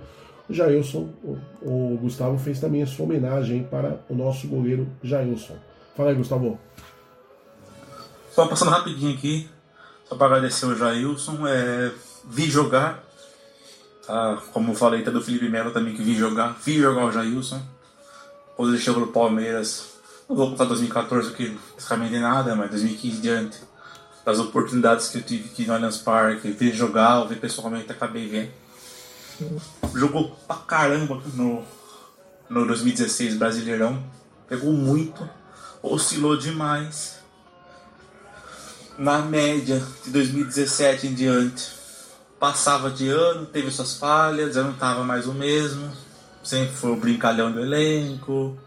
Jailson, 0.49 1.09
o, 1.23 1.37
o 1.61 1.97
Gustavo 2.01 2.37
fez 2.37 2.59
também 2.59 2.81
a 2.81 2.87
sua 2.87 3.05
homenagem 3.05 3.63
para 3.63 3.99
o 4.09 4.15
nosso 4.15 4.47
goleiro 4.47 4.87
Jailson. 5.03 5.55
Fala 5.95 6.09
aí, 6.09 6.15
Gustavo. 6.15 6.57
Só 8.31 8.47
passando 8.47 8.71
rapidinho 8.71 9.13
aqui, 9.13 9.49
só 10.07 10.15
para 10.15 10.27
agradecer 10.27 10.65
o 10.65 10.75
Jailson, 10.75 11.45
é, 11.45 11.91
vi 12.29 12.49
jogar, 12.49 13.03
tá? 14.07 14.41
como 14.53 14.71
eu 14.71 14.75
falei, 14.75 15.03
tá 15.03 15.11
do 15.11 15.21
Felipe 15.21 15.49
Melo 15.49 15.71
também 15.71 15.93
que 15.93 16.01
vi 16.01 16.15
jogar, 16.15 16.57
vi 16.63 16.79
jogar 16.79 17.05
o 17.05 17.11
Jailson. 17.11 17.61
Quando 18.55 18.73
ele 18.73 18.81
chegou 18.81 19.01
no 19.01 19.07
Palmeiras, 19.07 19.90
Não 20.31 20.37
vou 20.37 20.49
contar 20.51 20.63
2014 20.63 21.27
porque 21.27 21.57
basicamente 21.75 22.17
nada, 22.17 22.55
mas 22.55 22.69
2015 22.69 23.19
diante 23.19 23.59
das 24.23 24.39
oportunidades 24.39 25.09
que 25.09 25.17
eu 25.17 25.21
tive 25.21 25.49
aqui 25.49 25.65
no 25.65 25.73
Allianz 25.73 25.97
Parque, 25.97 26.51
ver 26.51 26.73
jogar, 26.73 27.25
ver 27.25 27.37
pessoalmente, 27.37 27.91
acabei 27.91 28.29
vendo. 28.29 28.49
Jogou 29.93 30.29
pra 30.47 30.55
caramba 30.55 31.21
no, 31.33 31.65
no 32.49 32.65
2016 32.65 33.35
Brasileirão. 33.35 34.01
Pegou 34.47 34.71
muito, 34.71 35.29
oscilou 35.83 36.37
demais. 36.37 37.19
Na 38.97 39.17
média 39.17 39.85
de 40.05 40.11
2017 40.11 41.07
em 41.07 41.13
diante, 41.13 41.71
passava 42.39 42.89
de 42.89 43.09
ano, 43.09 43.45
teve 43.47 43.69
suas 43.69 43.97
falhas, 43.97 44.55
já 44.55 44.63
não 44.63 44.71
estava 44.71 45.03
mais 45.03 45.27
o 45.27 45.33
mesmo. 45.33 45.91
Sempre 46.41 46.73
foi 46.73 46.91
o 46.91 46.95
brincalhão 46.95 47.51
do 47.51 47.59
elenco, 47.59 48.57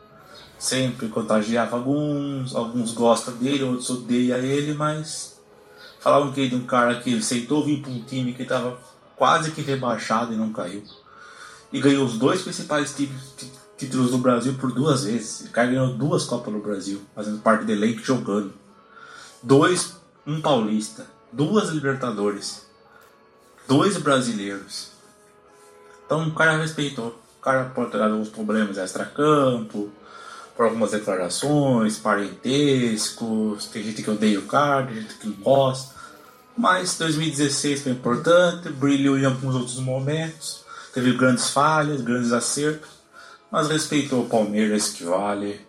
sempre 0.65 1.09
contagiava 1.09 1.77
alguns, 1.77 2.55
alguns 2.55 2.93
gostam 2.93 3.35
dele, 3.36 3.65
outros 3.65 3.91
odeiam 3.91 4.39
ele, 4.39 4.73
mas 4.73 5.39
falavam 6.01 6.32
que 6.32 6.41
ele 6.41 6.55
é 6.55 6.59
um 6.59 6.65
cara 6.65 7.01
que 7.01 7.16
aceitou 7.16 7.65
vir 7.65 7.82
para 7.82 7.91
um 7.91 8.03
time 8.03 8.32
que 8.32 8.43
estava 8.43 8.78
quase 9.15 9.51
que 9.51 9.61
rebaixado 9.61 10.32
e 10.32 10.36
não 10.36 10.53
caiu. 10.53 10.82
E 11.70 11.81
ganhou 11.81 12.07
os 12.07 12.19
dois 12.19 12.41
principais 12.41 12.97
títulos 13.77 14.11
do 14.11 14.19
Brasil 14.19 14.55
por 14.55 14.73
duas 14.73 15.05
vezes. 15.05 15.49
O 15.49 15.51
cara 15.51 15.69
ganhou 15.69 15.89
duas 15.89 16.24
Copas 16.24 16.53
do 16.53 16.61
Brasil, 16.61 17.03
fazendo 17.15 17.41
parte 17.41 17.65
do 17.65 17.73
elenco 17.73 18.01
jogando. 18.01 18.55
Dois, 19.43 19.97
um 20.27 20.41
paulista, 20.41 21.07
duas 21.31 21.69
Libertadores, 21.69 22.66
dois 23.69 23.99
brasileiros. 23.99 24.93
Então 26.07 26.27
o 26.27 26.32
cara 26.32 26.57
respeitou. 26.57 27.09
O 27.39 27.43
cara 27.43 27.65
pode 27.65 27.91
ter 27.91 28.01
alguns 28.01 28.31
problemas 28.31 28.78
extra-campo, 28.78 29.91
por 30.57 30.67
algumas 30.67 30.93
declarações, 30.93 31.99
parentescos, 31.99 33.67
tem 33.67 33.83
gente 33.83 34.03
que 34.03 34.11
odeia 34.11 34.39
o 34.39 34.47
cara, 34.47 34.87
tem 34.87 34.97
gente 35.03 35.15
que 35.15 35.29
gosta. 35.31 35.95
Mas 36.57 36.97
2016 36.99 37.83
foi 37.83 37.93
importante, 37.93 38.69
brilhou 38.69 39.19
em 39.19 39.25
alguns 39.25 39.55
outros 39.55 39.81
momentos, 39.81 40.65
teve 40.93 41.13
grandes 41.17 41.51
falhas, 41.51 42.01
grandes 42.01 42.33
acertos, 42.33 42.89
mas 43.51 43.69
respeitou 43.69 44.23
o 44.23 44.29
Palmeiras 44.29 44.89
que 44.91 45.05
vale. 45.05 45.61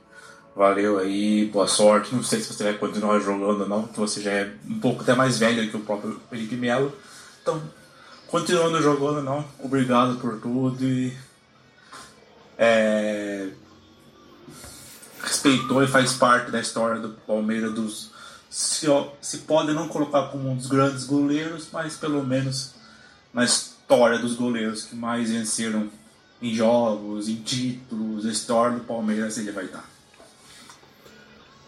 Valeu 0.56 1.00
aí, 1.00 1.50
boa 1.52 1.68
sorte. 1.68 2.16
Não 2.16 2.24
sei 2.24 2.40
se 2.40 2.54
você 2.54 2.64
vai 2.64 2.74
continuar 2.76 3.20
jogando 3.20 3.62
ou 3.62 3.68
não, 3.68 3.84
porque 3.84 4.00
você 4.00 4.22
já 4.22 4.32
é 4.32 4.54
um 4.70 4.80
pouco 4.80 5.02
até 5.02 5.14
mais 5.14 5.38
velho 5.38 5.70
que 5.70 5.76
o 5.76 5.82
próprio 5.82 6.20
Felipe 6.30 6.56
Melo. 6.56 6.94
Então, 7.42 7.62
continuando 8.28 8.82
jogando 8.82 9.22
não. 9.22 9.44
Obrigado 9.60 10.18
por 10.20 10.40
tudo 10.40 10.82
e 10.82 11.14
é, 12.58 13.50
respeitou 15.26 15.84
e 15.84 15.88
faz 15.88 16.14
parte 16.14 16.52
da 16.52 16.60
história 16.60 17.02
do 17.02 17.10
Palmeiras 17.26 17.74
dos 17.74 18.16
se, 18.56 18.88
se 19.20 19.40
pode 19.40 19.74
não 19.74 19.90
colocar 19.90 20.30
como 20.30 20.50
um 20.50 20.56
dos 20.56 20.68
grandes 20.68 21.04
goleiros, 21.04 21.68
mas 21.74 21.98
pelo 21.98 22.26
menos 22.26 22.74
na 23.34 23.44
história 23.44 24.18
dos 24.18 24.36
goleiros 24.36 24.86
que 24.86 24.96
mais 24.96 25.30
venceram 25.30 25.90
em 26.42 26.54
jogos, 26.54 27.28
em 27.28 27.36
títulos, 27.36 28.26
a 28.26 28.32
história 28.32 28.78
do 28.78 28.86
Palmeiras 28.86 29.38
ele 29.38 29.52
vai 29.52 29.66
estar. 29.66 29.84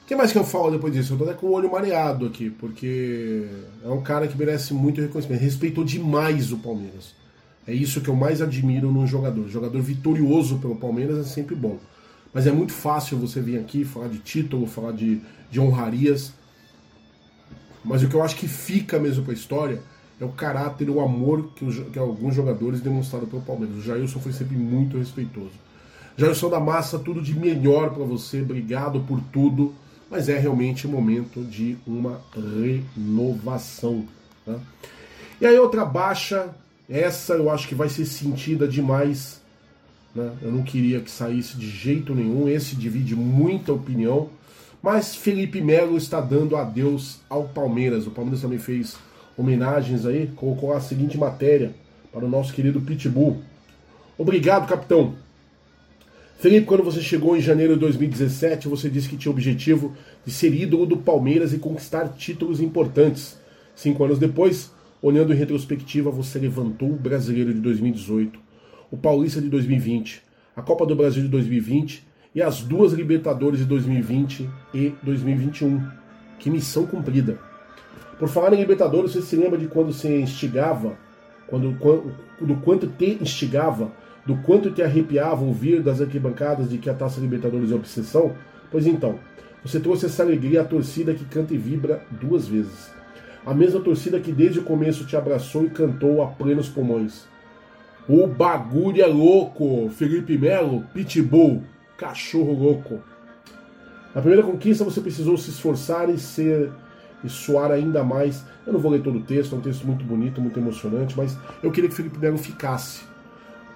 O 0.02 0.08
que 0.08 0.16
mais 0.16 0.32
que 0.32 0.38
eu 0.38 0.46
falo 0.46 0.72
depois 0.72 0.94
disso? 0.94 1.14
Eu 1.14 1.18
tô 1.18 1.24
até 1.26 1.34
com 1.34 1.48
o 1.48 1.52
olho 1.52 1.70
mareado 1.70 2.26
aqui, 2.26 2.50
porque 2.50 3.46
é 3.84 3.90
um 3.90 4.02
cara 4.02 4.26
que 4.26 4.38
merece 4.38 4.74
muito 4.74 5.02
reconhecimento. 5.02 5.42
Respeitou 5.42 5.84
demais 5.84 6.54
o 6.54 6.58
Palmeiras. 6.58 7.14
É 7.68 7.74
isso 7.74 8.00
que 8.00 8.08
eu 8.08 8.16
mais 8.16 8.42
admiro 8.42 8.90
num 8.90 9.06
jogador. 9.06 9.50
Jogador 9.50 9.82
vitorioso 9.82 10.60
pelo 10.60 10.78
Palmeiras 10.78 11.18
é 11.18 11.30
sempre 11.30 11.54
bom. 11.54 11.78
Mas 12.38 12.46
é 12.46 12.52
muito 12.52 12.72
fácil 12.72 13.18
você 13.18 13.42
vir 13.42 13.58
aqui 13.58 13.84
falar 13.84 14.10
de 14.10 14.20
título, 14.20 14.68
falar 14.68 14.92
de, 14.92 15.20
de 15.50 15.60
honrarias. 15.60 16.34
Mas 17.84 18.04
o 18.04 18.08
que 18.08 18.14
eu 18.14 18.22
acho 18.22 18.36
que 18.36 18.48
fica 18.48 19.00
mesmo 19.00 19.24
para 19.24 19.34
a 19.34 19.36
história 19.36 19.82
é 20.22 20.24
o 20.24 20.30
caráter, 20.30 20.88
o 20.88 21.02
amor 21.02 21.54
que, 21.56 21.66
os, 21.66 21.80
que 21.90 21.98
alguns 21.98 22.36
jogadores 22.36 22.80
demonstraram 22.80 23.26
pelo 23.26 23.42
Palmeiras. 23.42 23.78
O 23.78 23.82
Jailson 23.82 24.20
foi 24.20 24.34
sempre 24.34 24.56
muito 24.56 25.00
respeitoso. 25.00 25.54
Jailson 26.16 26.52
da 26.52 26.60
Massa, 26.60 27.00
tudo 27.00 27.24
de 27.24 27.34
melhor 27.34 27.90
para 27.90 28.04
você, 28.04 28.44
obrigado 28.44 29.00
por 29.00 29.20
tudo, 29.34 29.74
mas 30.08 30.30
é 30.30 30.38
realmente 30.38 30.88
momento 30.88 31.44
de 31.44 31.76
uma 31.88 32.22
renovação. 32.36 34.06
Tá? 34.46 34.60
E 35.42 35.46
aí, 35.48 35.58
outra 35.58 35.84
baixa, 35.84 36.54
essa 36.88 37.34
eu 37.34 37.50
acho 37.50 37.68
que 37.68 37.74
vai 37.74 37.90
ser 37.90 38.06
sentida 38.06 38.68
demais. 38.68 39.42
Né? 40.18 40.32
Eu 40.42 40.52
não 40.52 40.64
queria 40.64 41.00
que 41.00 41.12
saísse 41.12 41.56
de 41.56 41.70
jeito 41.70 42.16
nenhum, 42.16 42.50
esse 42.50 42.76
divide 42.76 43.16
muita 43.16 43.72
opinião. 43.72 44.30
Mas 44.82 45.16
Felipe 45.16 45.62
Melo 45.62 45.96
está 45.96 46.20
dando 46.20 46.56
adeus 46.56 47.20
ao 47.30 47.44
Palmeiras. 47.44 48.08
O 48.08 48.12
Palmeiras 48.12 48.42
também 48.42 48.58
fez 48.58 48.98
homenagens 49.38 50.08
aí, 50.08 50.28
colocou 50.36 50.74
a 50.74 50.82
seguinte 50.82 51.18
matéria 51.18 51.72
para 52.12 52.26
o 52.26 52.30
nosso 52.30 52.52
querido 52.52 52.82
Pitbull. 52.82 53.42
Obrigado, 54.18 54.68
capitão. 54.68 55.14
Felipe, 56.40 56.66
quando 56.66 56.84
você 56.84 57.02
chegou 57.02 57.38
em 57.38 57.42
janeiro 57.42 57.74
de 57.76 57.80
2017, 57.82 58.68
você 58.68 58.90
disse 58.90 59.10
que 59.10 59.18
tinha 59.18 59.32
o 59.32 59.36
objetivo 59.36 59.96
de 60.26 60.32
ser 60.32 60.52
ídolo 60.54 60.88
do 60.88 60.98
Palmeiras 60.98 61.54
e 61.54 61.60
conquistar 61.60 62.10
títulos 62.10 62.60
importantes. 62.60 63.38
Cinco 63.76 64.04
anos 64.04 64.18
depois, 64.18 64.72
olhando 65.00 65.32
em 65.32 65.38
retrospectiva, 65.38 66.10
você 66.10 66.40
levantou 66.40 66.90
o 66.90 66.96
Brasileiro 66.96 67.54
de 67.54 67.60
2018, 67.60 68.47
o 68.92 68.98
Paulista 68.98 69.42
de 69.42 69.50
2020, 69.50 70.22
a 70.56 70.62
Copa 70.62 70.86
do 70.86 70.96
Brasil 70.96 71.24
de 71.24 71.30
2020 71.30 72.06
e 72.34 72.42
as 72.42 72.62
duas 72.62 72.94
Libertadores 72.94 73.60
de 73.60 73.66
2020 73.66 74.50
e 74.74 74.94
2021. 75.04 75.82
Que 76.40 76.50
missão 76.50 76.86
cumprida. 76.86 77.40
Por 78.20 78.28
falar 78.28 78.54
em 78.54 78.58
Libertadores, 78.58 79.12
você 79.12 79.22
se 79.22 79.36
lembra 79.36 79.58
de 79.58 79.68
quando 79.68 79.92
você 79.92 80.20
instigava, 80.20 80.98
quando, 81.48 81.72
do 82.42 82.56
quanto 82.58 82.88
te 82.88 83.18
instigava, 83.22 83.92
do 84.26 84.36
quanto 84.38 84.72
te 84.72 84.82
arrepiava 84.82 85.44
ouvir 85.44 85.82
das 85.82 86.02
arquibancadas 86.02 86.70
de 86.70 86.78
que 86.78 86.90
a 86.90 86.94
Taça 86.94 87.20
Libertadores 87.20 87.72
é 87.72 87.76
obsessão? 87.76 88.36
Pois 88.72 88.86
então, 88.86 89.20
você 89.64 89.80
trouxe 89.80 90.06
essa 90.06 90.24
alegria 90.24 90.62
à 90.62 90.66
torcida 90.66 91.14
que 91.14 91.26
canta 91.26 91.54
e 91.54 91.58
vibra 91.58 92.04
duas 92.12 92.48
vezes. 92.48 92.92
A 93.46 93.54
mesma 93.54 93.80
torcida 93.80 94.20
que 94.20 94.32
desde 94.32 94.60
o 94.60 94.64
começo 94.64 95.06
te 95.06 95.16
abraçou 95.16 95.66
e 95.66 95.70
cantou 95.70 96.22
a 96.22 96.28
plenos 96.28 96.68
pulmões. 96.68 97.26
O 98.08 98.26
bagulho 98.26 99.02
é 99.02 99.08
louco! 99.08 99.90
Felipe 99.90 100.38
Melo, 100.38 100.86
Pitbull, 100.94 101.64
cachorro 101.98 102.54
louco. 102.54 103.02
Na 104.16 104.22
primeira 104.22 104.46
conquista 104.46 104.84
você 104.84 105.02
precisou 105.02 105.38
se 105.38 105.50
esforçar 105.50 106.10
e 106.10 106.18
ser 106.18 106.72
e 107.24 107.30
suar 107.30 107.72
ainda 107.72 108.04
mais. 108.04 108.44
Eu 108.66 108.74
não 108.74 108.80
vou 108.80 108.92
ler 108.92 109.02
todo 109.02 109.18
o 109.18 109.24
texto, 109.24 109.56
é 109.56 109.58
um 109.58 109.62
texto 109.62 109.86
muito 109.86 110.06
bonito, 110.06 110.42
muito 110.42 110.60
emocionante, 110.60 111.16
mas 111.18 111.38
eu 111.62 111.72
queria 111.72 111.90
que 111.90 111.96
Felipe 111.96 112.18
Melo 112.18 112.38
ficasse. 112.38 113.02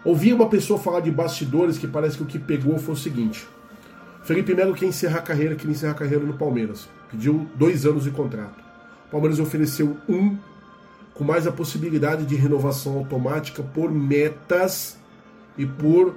Ouvi 0.04 0.34
uma 0.34 0.50
pessoa 0.50 0.80
falar 0.80 1.02
de 1.02 1.12
bastidores 1.12 1.78
que 1.78 1.88
parece 1.88 2.18
que 2.18 2.24
o 2.24 2.26
que 2.26 2.40
pegou 2.40 2.78
foi 2.78 2.94
o 2.94 2.98
seguinte: 2.98 3.48
Felipe 4.24 4.54
Melo 4.54 4.74
quer 4.74 4.86
encerrar 4.86 5.20
a 5.20 5.24
carreira, 5.24 5.56
queria 5.56 5.74
encerrar 5.74 5.92
a 5.92 5.96
carreira 5.96 6.24
no 6.24 6.34
Palmeiras. 6.34 6.90
Pediu 7.10 7.48
dois 7.56 7.86
anos 7.86 8.04
de 8.04 8.12
contrato. 8.12 8.60
O 9.08 9.12
Palmeiras 9.12 9.40
ofereceu 9.40 9.98
um, 10.08 10.38
com 11.22 11.26
mais 11.26 11.46
a 11.46 11.52
possibilidade 11.52 12.26
de 12.26 12.34
renovação 12.34 12.98
automática 12.98 13.62
por 13.62 13.92
metas 13.92 14.98
e 15.56 15.68
por 15.68 16.16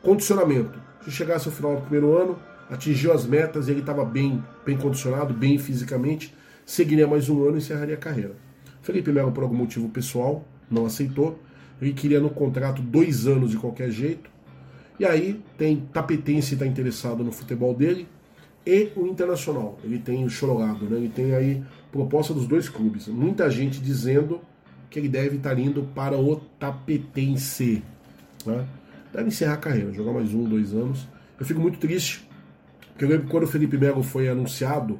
condicionamento. 0.00 0.80
Se 1.04 1.10
chegasse 1.10 1.46
ao 1.46 1.52
final 1.52 1.76
do 1.76 1.82
primeiro 1.82 2.16
ano, 2.16 2.38
atingiu 2.70 3.12
as 3.12 3.26
metas, 3.26 3.68
ele 3.68 3.80
estava 3.80 4.02
bem, 4.02 4.42
bem 4.64 4.78
condicionado, 4.78 5.34
bem 5.34 5.58
fisicamente, 5.58 6.34
seguiria 6.64 7.06
mais 7.06 7.28
um 7.28 7.44
ano 7.44 7.56
e 7.56 7.58
encerraria 7.58 7.94
a 7.94 7.98
carreira. 7.98 8.34
Felipe 8.80 9.12
Melo, 9.12 9.30
por 9.30 9.42
algum 9.42 9.56
motivo 9.56 9.90
pessoal, 9.90 10.42
não 10.70 10.86
aceitou. 10.86 11.38
Ele 11.78 11.92
queria 11.92 12.18
no 12.18 12.30
contrato 12.30 12.80
dois 12.80 13.26
anos 13.26 13.50
de 13.50 13.58
qualquer 13.58 13.90
jeito. 13.90 14.30
E 14.98 15.04
aí 15.04 15.38
tem 15.58 15.86
Tapetense 15.92 16.54
está 16.54 16.66
interessado 16.66 17.22
no 17.22 17.30
futebol 17.30 17.74
dele 17.74 18.08
e 18.64 18.90
o 18.96 19.06
Internacional. 19.06 19.78
Ele 19.84 19.98
tem 19.98 20.24
o 20.24 20.30
Chorolado, 20.30 20.86
né? 20.86 20.96
ele 20.96 21.10
tem 21.10 21.34
aí 21.34 21.62
proposta 21.92 22.34
dos 22.34 22.46
dois 22.46 22.68
clubes. 22.68 23.06
Muita 23.06 23.48
gente 23.50 23.80
dizendo 23.80 24.40
que 24.90 24.98
ele 24.98 25.08
deve 25.08 25.36
estar 25.36 25.56
indo 25.58 25.84
para 25.94 26.18
o 26.18 26.36
Tapetense. 26.58 27.84
Né? 28.44 28.66
deve 29.12 29.28
encerrar 29.28 29.54
a 29.54 29.58
carreira, 29.58 29.92
jogar 29.92 30.12
mais 30.12 30.32
um, 30.32 30.44
dois 30.44 30.72
anos. 30.72 31.06
Eu 31.38 31.44
fico 31.44 31.60
muito 31.60 31.78
triste, 31.78 32.26
porque 32.90 33.04
eu 33.04 33.08
lembro 33.08 33.28
quando 33.28 33.44
o 33.44 33.46
Felipe 33.46 33.76
Melo 33.76 34.02
foi 34.02 34.28
anunciado, 34.28 34.98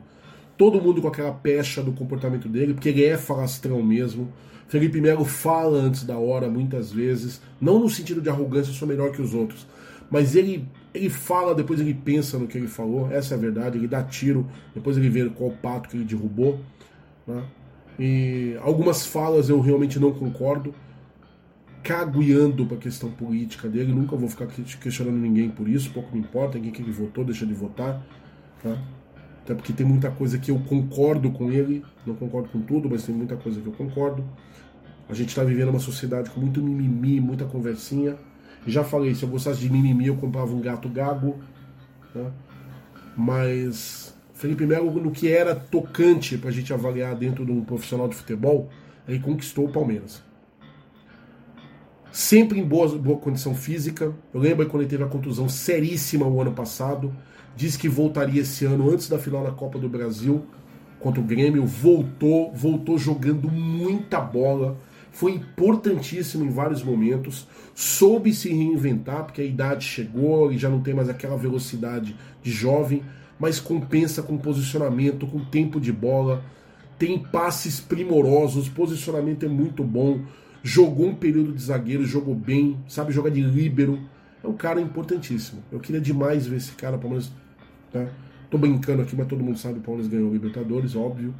todo 0.57 0.81
mundo 0.81 1.01
com 1.01 1.09
aquela 1.09 1.33
pecha 1.33 1.83
do 1.83 1.93
comportamento 1.93 2.49
dele, 2.49 2.75
porque 2.75 2.91
ele 2.91 3.05
é 3.05 3.17
falastrão 3.17 3.83
mesmo. 3.83 4.31
Felipe 4.69 5.01
Melo 5.01 5.25
fala 5.25 5.79
antes 5.79 6.05
da 6.05 6.19
hora 6.19 6.49
muitas 6.49 6.93
vezes, 6.93 7.41
não 7.61 7.79
no 7.79 7.89
sentido 7.89 8.21
de 8.21 8.29
arrogância, 8.29 8.73
sou 8.73 8.87
melhor 8.87 9.13
que 9.13 9.21
os 9.21 9.35
outros, 9.35 9.67
mas 10.11 10.37
ele 10.37 10.69
ele 10.95 11.09
fala, 11.09 11.55
depois 11.55 11.81
ele 11.81 11.95
pensa 11.95 12.39
no 12.39 12.47
que 12.47 12.59
ele 12.59 12.69
falou, 12.69 13.11
essa 13.11 13.35
é 13.35 13.37
a 13.39 13.41
verdade, 13.41 13.79
ele 13.79 13.89
dá 13.89 14.03
tiro, 14.03 14.47
depois 14.75 14.99
ele 14.99 15.09
vê 15.09 15.27
qual 15.31 15.51
pato 15.51 15.89
que 15.89 15.97
ele 15.97 16.05
derrubou. 16.05 16.61
Né? 17.27 17.45
E 17.99 18.57
algumas 18.63 19.07
falas 19.07 19.49
eu 19.49 19.61
realmente 19.61 19.99
não 19.99 20.13
concordo, 20.13 20.75
cago 21.83 22.23
e 22.23 22.33
ando 22.33 22.65
para 22.65 22.77
a 22.77 22.81
questão 22.81 23.11
política 23.11 23.69
dele, 23.69 23.93
nunca 23.93 24.17
vou 24.17 24.29
ficar 24.29 24.47
questionando 24.47 25.17
ninguém 25.17 25.51
por 25.51 25.69
isso, 25.69 25.91
pouco 25.93 26.15
me 26.15 26.21
importa, 26.21 26.59
quem 26.59 26.71
que 26.71 26.81
ele 26.81 26.93
votou, 26.93 27.25
deixa 27.25 27.45
de 27.45 27.53
votar. 27.53 28.03
Tá? 28.63 28.79
Até 29.43 29.55
porque 29.55 29.73
tem 29.73 29.85
muita 29.85 30.11
coisa 30.11 30.39
que 30.39 30.51
eu 30.51 30.59
concordo 30.61 31.31
com 31.33 31.51
ele, 31.51 31.85
não 32.07 32.15
concordo 32.15 32.49
com 32.49 32.61
tudo, 32.61 32.89
mas 32.89 33.05
tem 33.05 33.15
muita 33.15 33.37
coisa 33.37 33.61
que 33.61 33.67
eu 33.67 33.73
concordo. 33.73 34.25
A 35.09 35.15
gente 35.15 35.31
está 35.31 35.43
vivendo 35.43 35.71
uma 35.71 35.81
sociedade 35.81 36.31
com 36.31 36.41
muito 36.41 36.63
mimimi, 36.63 37.21
muita 37.21 37.45
conversinha. 37.45 38.17
Já 38.67 38.85
falei, 38.85 39.15
se 39.15 39.25
eu 39.25 39.29
gostasse 39.29 39.61
de 39.61 39.69
mimimi, 39.69 40.07
eu 40.07 40.17
comprava 40.17 40.55
um 40.55 40.61
gato 40.61 40.89
gago. 40.89 41.39
Né? 42.15 42.31
Mas 43.17 44.12
Felipe 44.43 44.67
Melo, 44.67 44.91
no 45.01 45.13
que 45.13 45.29
era 45.29 45.55
tocante 45.55 46.37
para 46.37 46.51
a 46.51 46.53
gente 46.53 46.73
avaliar 46.73 47.15
dentro 47.15 47.47
de 47.47 47.53
um 47.53 47.65
profissional 47.65 48.09
de 48.09 48.17
futebol, 48.17 48.69
ele 49.07 49.21
conquistou 49.21 49.67
o 49.67 49.69
Palmeiras. 49.69 50.21
Sempre 52.11 52.59
em 52.59 52.65
boa, 52.65 52.89
boa 52.99 53.21
condição 53.21 53.55
física. 53.55 54.13
Eu 54.35 54.41
lembro 54.41 54.67
quando 54.67 54.83
ele 54.83 54.91
teve 54.91 55.05
a 55.05 55.07
contusão 55.07 55.49
seríssima 55.49 56.27
o 56.27 56.43
ano 56.43 56.51
passado. 56.51 57.15
Disse 57.55 57.79
que 57.79 57.89
voltaria 57.89 58.43
esse 58.43 58.65
ano 58.65 58.91
antes 58.91 59.09
da 59.09 59.17
final 59.17 59.45
da 59.45 59.53
Copa 59.53 59.79
do 59.79 59.89
Brasil 59.89 60.45
contra 60.99 61.21
o 61.21 61.25
Grêmio. 61.25 61.65
Voltou, 61.65 62.53
voltou 62.53 62.99
jogando 62.99 63.49
muita 63.49 64.21
bola 64.21 64.77
foi 65.13 65.33
importantíssimo 65.33 66.43
em 66.43 66.49
vários 66.49 66.83
momentos, 66.83 67.47
soube 67.75 68.33
se 68.33 68.49
reinventar, 68.49 69.25
porque 69.25 69.43
a 69.43 69.45
idade 69.45 69.85
chegou 69.85 70.51
e 70.51 70.57
já 70.57 70.71
não 70.71 70.81
tem 70.81 70.95
mais 70.95 71.09
aquela 71.11 71.37
velocidade 71.37 72.17
de 72.43 72.51
jovem, 72.51 73.03
mas 73.43 73.59
compensa 73.59 74.23
com 74.23 74.39
posicionamento, 74.39 75.27
com 75.27 75.41
tempo 75.41 75.81
de 75.81 75.93
bola, 75.93 76.45
tem 76.97 77.19
passes 77.19 77.81
primorosos, 77.81 78.69
posicionamento 78.69 79.45
é 79.45 79.49
muito 79.49 79.83
bom, 79.83 80.21
jogou 80.63 81.09
um 81.09 81.15
período 81.17 81.53
de 81.53 81.61
zagueiro, 81.61 82.05
jogou 82.05 82.37
bem, 82.37 82.79
sabe 82.87 83.13
jogar 83.13 83.31
de 83.31 83.41
líbero, 83.41 83.99
é 84.45 84.47
um 84.47 84.53
cara 84.53 84.81
importantíssimo. 84.81 85.61
Eu 85.73 85.81
queria 85.81 86.01
demais 86.01 86.47
ver 86.47 86.59
esse 86.59 86.71
cara, 86.71 86.97
Palmeiras. 86.97 87.33
Né? 87.93 88.09
Tô 88.49 88.57
brincando 88.57 89.03
aqui, 89.03 89.17
mas 89.17 89.27
todo 89.27 89.43
mundo 89.43 89.59
sabe 89.59 89.75
que 89.75 89.81
o 89.81 89.83
Palmeiras 89.83 90.09
ganhou 90.09 90.31
o 90.31 90.33
Libertadores, 90.33 90.95
óbvio 90.95 91.35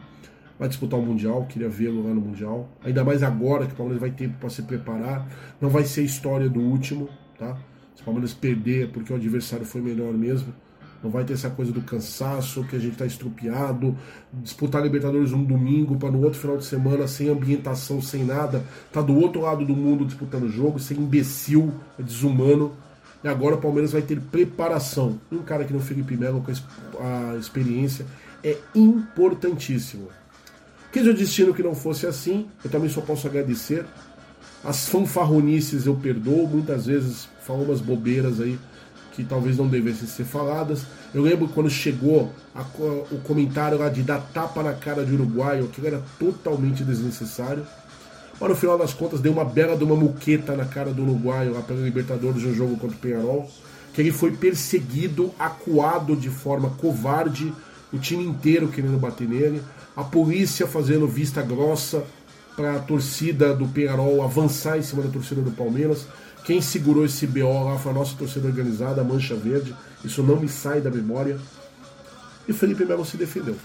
vai 0.59 0.69
disputar 0.69 0.99
o 1.01 1.03
Mundial, 1.03 1.45
queria 1.47 1.69
vê-lo 1.69 2.07
lá 2.07 2.15
no 2.15 2.21
Mundial. 2.21 2.69
Ainda 2.85 3.03
mais 3.03 3.23
agora 3.25 3.67
que 3.67 3.73
o 3.73 3.77
Palmeiras 3.77 4.01
vai 4.01 4.13
ter 4.13 4.29
para 4.29 4.49
se 4.49 4.63
preparar. 4.63 5.27
Não 5.61 5.69
vai 5.69 5.85
ser 5.85 6.03
a 6.03 6.05
história 6.05 6.49
do 6.49 6.61
último, 6.61 7.09
tá? 7.37 7.59
Se 7.97 8.03
o 8.03 8.05
Palmeiras 8.05 8.33
perder 8.33 8.85
é 8.85 8.87
porque 8.87 9.13
o 9.13 9.17
adversário 9.17 9.67
foi 9.67 9.81
melhor 9.81 10.13
mesmo. 10.13 10.55
Não 11.03 11.11
vai 11.11 11.25
ter 11.25 11.33
essa 11.33 11.51
coisa 11.51 11.73
do 11.73 11.81
cansaço, 11.81 12.63
que 12.65 12.77
a 12.77 12.79
gente 12.79 12.93
está 12.93 13.05
estrupiado. 13.05 13.97
Disputar 14.33 14.83
Libertadores 14.83 15.33
um 15.33 15.43
domingo 15.43 15.97
para 15.97 16.11
no 16.11 16.23
outro 16.23 16.39
final 16.39 16.57
de 16.57 16.65
semana, 16.65 17.09
sem 17.09 17.29
ambientação, 17.29 18.01
sem 18.01 18.25
nada. 18.25 18.63
Tá 18.93 19.03
do 19.03 19.19
outro 19.19 19.41
lado 19.41 19.65
do 19.65 19.75
mundo 19.75 20.05
disputando 20.05 20.49
jogo, 20.49 20.79
sem 20.79 20.97
imbecil, 20.97 21.75
é 21.99 22.03
desumano. 22.03 22.73
E 23.25 23.29
agora 23.29 23.57
o 23.57 23.59
Palmeiras 23.59 23.93
vai 23.93 24.03
ter 24.03 24.21
preparação. 24.21 25.19
Um 25.31 25.39
cara 25.39 25.65
que 25.65 25.73
no 25.73 25.81
Felipe 25.81 26.17
Melo 26.17 26.41
com 26.41 26.53
a 27.03 27.37
experiência 27.37 28.07
é 28.45 28.57
importantíssimo. 28.75 30.09
Quis 30.93 31.07
o 31.07 31.15
destino 31.15 31.55
que 31.55 31.63
não 31.63 31.75
fosse 31.75 32.07
assim, 32.07 32.47
eu 32.65 32.71
também 32.71 32.89
só 32.89 33.01
posso 33.01 33.27
agradecer. 33.27 33.85
As 34.63 34.89
fanfarronices 34.89 35.87
eu 35.87 35.97
perdoo, 35.97 36.47
muitas 36.47 36.87
vezes 36.87 37.29
falo 37.45 37.65
umas 37.65 37.81
bobeiras 37.81 38.41
aí 38.41 38.59
que 39.13 39.25
talvez 39.25 39.57
não 39.57 39.69
devessem 39.69 40.09
ser 40.09 40.25
faladas. 40.25 40.83
Eu 41.15 41.23
lembro 41.23 41.49
quando 41.49 41.71
chegou 41.71 42.33
a, 42.55 42.63
o 43.11 43.21
comentário 43.23 43.79
lá 43.79 43.89
de 43.89 44.03
dar 44.03 44.21
tapa 44.33 44.63
na 44.63 44.73
cara 44.73 45.05
de 45.05 45.15
uruguaio, 45.15 45.65
aquilo 45.65 45.87
era 45.87 46.03
totalmente 46.19 46.83
desnecessário. 46.83 47.67
Mas 48.41 48.49
no 48.49 48.57
final 48.57 48.77
das 48.77 48.93
contas 48.93 49.21
deu 49.21 49.33
uma 49.33 49.45
bela 49.45 49.77
de 49.77 49.85
uma 49.85 49.95
muqueta 49.95 50.57
na 50.57 50.65
cara 50.65 50.93
do 50.93 51.03
uruguaio 51.03 51.53
lá 51.53 51.61
pela 51.61 51.81
Libertadores 51.81 52.43
no 52.43 52.55
jogo 52.55 52.77
contra 52.77 52.97
o 52.97 53.01
Penharol, 53.01 53.49
que 53.93 54.01
ele 54.01 54.11
foi 54.11 54.33
perseguido, 54.33 55.33
acuado 55.39 56.17
de 56.17 56.31
forma 56.31 56.71
covarde, 56.71 57.53
o 57.93 57.99
time 57.99 58.25
inteiro 58.25 58.69
querendo 58.69 58.99
bater 58.99 59.29
nele 59.29 59.63
a 59.97 60.03
polícia 60.03 60.67
fazendo 60.67 61.07
vista 61.07 61.43
grossa 61.43 62.05
para 62.57 62.77
a 62.77 62.79
torcida 62.79 63.55
do 63.55 63.67
Penarol 63.69 64.23
avançar 64.23 64.79
em 64.79 64.83
cima 64.83 65.03
da 65.03 65.11
torcida 65.11 65.41
do 65.41 65.51
Palmeiras. 65.51 66.07
Quem 66.45 66.61
segurou 66.61 67.05
esse 67.05 67.27
BO 67.27 67.65
lá 67.65 67.79
foi 67.79 67.93
a 67.93 67.95
nossa 67.95 68.17
torcida 68.17 68.49
organizada, 68.49 69.01
a 69.01 69.05
Mancha 69.05 69.35
Verde. 69.35 69.75
Isso 70.05 70.23
não 70.23 70.41
me 70.41 70.49
sai 70.49 70.81
da 70.81 70.91
memória. 70.91 71.39
E 72.49 72.53
Felipe 72.53 72.85
Melo 72.85 73.05
se 73.05 73.17
defendeu. 73.17 73.57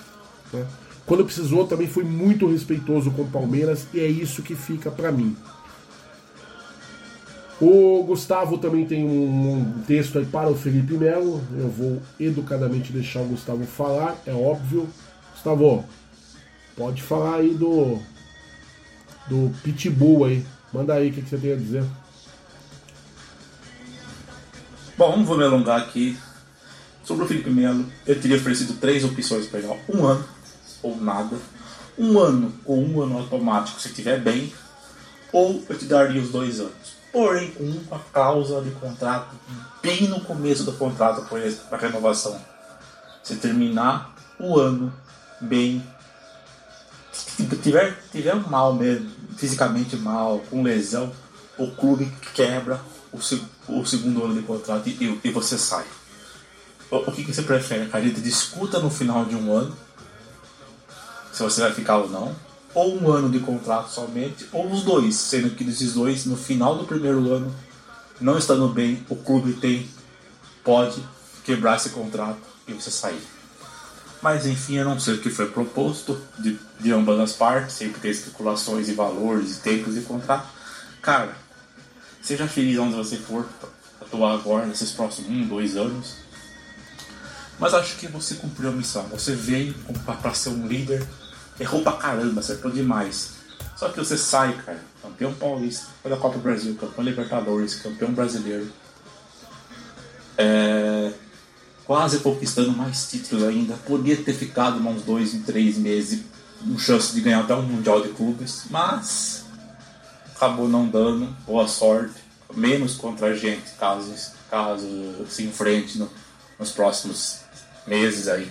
Né? 0.54 0.66
Quando 1.06 1.26
precisou, 1.26 1.66
também 1.66 1.88
foi 1.88 2.04
muito 2.04 2.48
respeitoso 2.48 3.10
com 3.12 3.24
o 3.24 3.30
Palmeiras 3.30 3.88
e 3.94 3.99
é 3.99 4.08
isso 4.08 4.44
que 4.44 4.56
fica 4.56 4.91
para 4.91 5.12
mim. 5.12 5.36
O 7.60 8.04
Gustavo 8.04 8.60
também 8.60 8.86
tem 8.86 9.04
um 9.04 9.82
texto 9.88 10.20
aí 10.20 10.26
para 10.26 10.49
o 10.49 10.56
Felipe 10.56 10.94
Melo. 10.94 11.41
Eu 11.58 11.70
vou 11.70 12.02
educadamente 12.20 12.94
deixar 12.94 13.22
o 13.22 13.26
Gustavo 13.26 13.66
falar, 13.66 14.16
é 14.28 14.34
óbvio. 14.34 14.88
Gustavo, 15.34 15.84
Pode 16.78 17.02
falar 17.02 17.38
aí 17.38 17.56
do. 17.56 17.99
Do 19.28 19.52
Pitbull 19.64 20.26
aí. 20.26 20.45
Manda 20.72 20.94
aí 20.94 21.10
o 21.10 21.14
que, 21.14 21.24
que 21.24 21.30
você 21.30 21.38
tem 21.38 21.54
a 21.54 21.56
dizer. 21.56 21.84
Bom, 24.98 25.15
não 25.15 25.26
vou 25.26 25.38
me 25.38 25.44
alongar 25.44 25.80
aqui. 25.80 26.18
Sobre 27.03 27.24
o 27.24 27.28
Felipe 27.28 27.52
Melo, 27.52 27.86
eu 28.06 28.19
teria 28.19 28.36
oferecido 28.36 28.80
três 28.80 29.03
opções 29.03 29.45
para 29.45 29.60
ele: 29.60 29.80
um 29.88 30.06
ano 30.06 30.26
ou 30.82 30.98
nada, 30.98 31.38
um 31.98 32.18
ano 32.19 32.52
ou 32.65 32.78
um 32.78 33.02
ano 33.02 33.19
automático 33.19 33.80
se 33.80 33.90
estiver 33.90 34.19
bem, 34.19 34.52
ou 35.32 35.64
eu 35.69 35.78
te 35.78 35.86
daria 35.86 36.19
os 36.19 36.32
dois 36.32 36.60
anos. 36.60 36.98
Porém, 37.14 37.52
com 37.52 37.64
uma 37.64 37.99
cláusula 38.11 38.64
de 38.64 38.72
contrato 38.72 39.36
bem 39.84 40.07
no 40.07 40.19
começo 40.22 40.64
do 40.64 40.74
contrato 40.74 41.28
para 41.69 41.78
renovação. 41.78 42.41
Se 43.24 43.36
terminar 43.36 44.15
o 44.40 44.60
ano 44.60 44.91
bem 45.40 45.84
tiver, 47.61 47.95
tiver 48.11 48.36
mal 48.49 48.74
mesmo, 48.74 49.11
fisicamente 49.38 49.95
mal, 49.95 50.40
com 50.49 50.64
lesão, 50.64 51.11
o 51.57 51.68
clube 51.68 52.11
quebra 52.34 52.82
o, 53.12 53.80
o 53.80 53.86
segundo 53.86 54.24
ano 54.24 54.34
de 54.34 54.42
contrato 54.42 54.88
e, 54.88 55.20
e 55.24 55.32
você 55.32 55.58
sai. 55.58 55.86
O, 56.90 56.98
o 56.98 57.12
que, 57.12 57.24
que, 57.24 57.34
você 57.34 57.42
prefere? 57.42 57.90
A 57.92 58.00
gente 58.02 58.22
discuta 58.22 58.80
no 58.80 58.90
final 58.90 59.26
de 59.26 59.36
um 59.36 59.52
ano 59.52 59.76
se 61.32 61.44
você 61.44 61.62
vai 61.62 61.72
ficar 61.72 61.98
ou 61.98 62.10
não, 62.10 62.36
ou 62.74 63.00
um 63.00 63.12
ano 63.12 63.30
de 63.30 63.40
contrato 63.40 63.92
somente, 63.92 64.48
ou 64.52 64.72
os 64.72 64.82
dois, 64.82 65.16
sendo 65.16 65.52
que 65.52 65.64
desses 65.64 65.94
dois, 65.94 66.26
no 66.26 66.36
final 66.36 66.76
do 66.78 66.86
primeiro 66.86 67.20
ano, 67.32 67.54
não 68.20 68.38
estando 68.38 68.68
bem, 68.70 69.06
o 69.08 69.16
clube 69.16 69.54
tem 69.54 69.88
pode 70.64 71.02
quebrar 71.44 71.78
esse 71.78 71.92
contrato 71.92 72.42
e 72.68 72.74
você 72.74 72.90
sair. 72.90 73.22
Mas 74.22 74.46
enfim, 74.46 74.78
eu 74.78 74.86
não 74.86 75.00
sei 75.00 75.14
o 75.14 75.22
que 75.22 75.30
foi 75.30 75.48
proposto 75.50 76.20
de, 76.40 76.60
de 76.80 76.92
ambas 76.92 77.20
as 77.20 77.34
partes, 77.34 77.76
sempre 77.76 78.02
tem 78.02 78.12
especulações 78.12 78.90
e 78.90 78.94
valores 78.94 79.58
e 79.58 79.60
tempos 79.62 79.94
de 79.94 80.02
contrato. 80.02 80.48
Cara, 81.02 81.38
seja 82.22 82.48
feliz 82.48 82.77
onde 82.80 82.95
você 82.95 83.18
for 83.18 83.48
atuar 84.02 84.34
agora, 84.34 84.65
nesses 84.65 84.91
próximos 84.91 85.30
um, 85.30 85.48
dois 85.48 85.76
anos. 85.76 86.15
Mas 87.60 87.73
acho 87.73 87.98
que 87.98 88.07
você 88.07 88.35
cumpriu 88.35 88.69
a 88.69 88.72
missão. 88.72 89.03
Você 89.10 89.34
veio 89.34 89.73
para 90.06 90.34
ser 90.34 90.49
um 90.49 90.68
líder, 90.68 91.06
errou 91.60 91.81
pra 91.81 91.94
caramba, 91.94 92.39
acertou 92.39 92.72
demais. 92.72 93.31
Só 93.76 93.89
que 93.89 93.98
você 93.98 94.18
sai, 94.18 94.53
cara, 94.64 94.84
campeão 95.02 95.34
paulista, 95.34 95.88
campeão 96.03 96.18
da 96.18 96.22
Copa 96.22 96.38
do 96.38 96.44
Brasil, 96.44 96.76
campeão 96.76 97.06
Libertadores, 97.06 97.76
campeão 97.76 98.11
brasileiro. 98.11 98.72
É, 100.38 101.11
quase 101.85 102.19
conquistando 102.19 102.72
mais 102.72 103.10
títulos 103.10 103.44
ainda. 103.44 103.73
Podia 103.76 104.18
ter 104.18 104.34
ficado 104.34 104.80
uns 104.88 105.02
dois, 105.02 105.34
em 105.34 105.41
três 105.41 105.77
meses, 105.77 106.22
com 106.60 106.77
chance 106.77 107.14
de 107.14 107.22
ganhar 107.22 107.39
até 107.39 107.56
um 107.56 107.64
Mundial 107.64 108.02
de 108.02 108.10
Clubes, 108.10 108.64
mas 108.69 109.45
acabou 110.38 110.69
não 110.69 110.88
dando. 110.88 111.26
Boa 111.45 111.68
sorte, 111.68 112.15
menos 112.53 112.95
contra 112.95 113.27
a 113.27 113.35
gente, 113.35 113.69
caso, 113.80 114.14
caso 114.49 114.88
se 115.27 115.43
enfrente 115.43 115.97
no, 115.97 116.09
nos 116.57 116.72
próximos 116.72 117.41
meses 117.85 118.30
aí, 118.30 118.49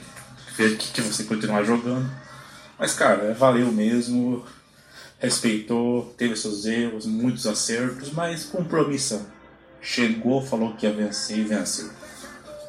que, 0.56 0.76
que 0.76 1.00
você 1.00 1.24
continuar 1.24 1.64
jogando. 1.64 2.10
Mas, 2.78 2.92
cara, 2.92 3.24
é, 3.24 3.32
valeu 3.32 3.72
mesmo. 3.72 4.44
Respeitou, 5.18 6.14
teve 6.18 6.36
seus 6.36 6.66
erros, 6.66 7.06
muitos 7.06 7.46
acertos, 7.46 8.12
mas 8.12 8.44
compromisso. 8.44 9.26
Chegou, 9.80 10.44
falou 10.44 10.74
que 10.74 10.84
ia 10.84 10.92
vencer 10.92 11.38
e 11.38 11.44
venceu 11.44 11.90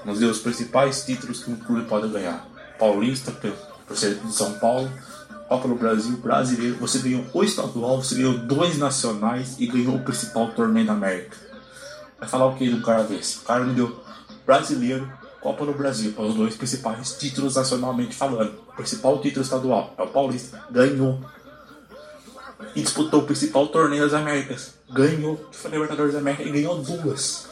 nos 0.08 0.20
deu 0.20 0.30
os 0.30 0.40
principais 0.40 1.04
títulos 1.04 1.44
que 1.44 1.52
um 1.52 1.58
clube 1.58 1.86
pode 1.86 2.08
ganhar. 2.08 2.48
Paulista, 2.80 3.30
por 3.32 3.98
ser 3.98 4.16
de 4.16 4.34
São 4.34 4.54
Paulo, 4.54 4.90
Copa 5.48 5.68
do 5.68 5.76
Brasil, 5.76 6.18
Brasileiro. 6.18 6.78
Você 6.78 7.00
ganhou 7.00 7.26
o 7.34 7.44
estadual, 7.44 8.02
você 8.02 8.16
ganhou 8.16 8.38
dois 8.38 8.78
nacionais 8.78 9.56
e 9.60 9.68
ganhou 9.68 9.96
o 9.96 10.04
principal 10.04 10.52
torneio 10.52 10.86
da 10.88 10.94
América. 10.94 11.38
Vai 12.20 12.28
falar 12.28 12.48
o 12.48 12.56
que 12.56 12.70
do 12.70 12.82
cara 12.82 13.04
desse? 13.04 13.38
O 13.38 13.42
cara 13.42 13.64
me 13.64 13.74
deu 13.74 14.04
Brasileiro, 14.46 15.12
Copa 15.42 15.66
do 15.66 15.74
Brasil, 15.74 16.14
os 16.18 16.36
dois 16.36 16.56
principais 16.56 17.14
títulos 17.14 17.56
nacionalmente 17.56 18.16
falando. 18.16 18.54
O 18.70 18.76
principal 18.76 19.20
título 19.22 19.44
estadual 19.44 19.94
é 19.98 20.04
o 20.04 20.08
Paulista, 20.08 20.64
ganhou. 20.72 21.20
e 22.76 22.82
disputou 22.82 23.22
o 23.22 23.26
principal 23.26 23.68
torneio 23.68 24.04
das 24.04 24.14
Américas. 24.14 24.74
Ganhou, 24.90 25.48
foi 25.52 25.72
Libertadores 25.72 26.14
da 26.14 26.20
América 26.20 26.44
e 26.44 26.52
ganhou 26.52 26.82
duas. 26.82 27.48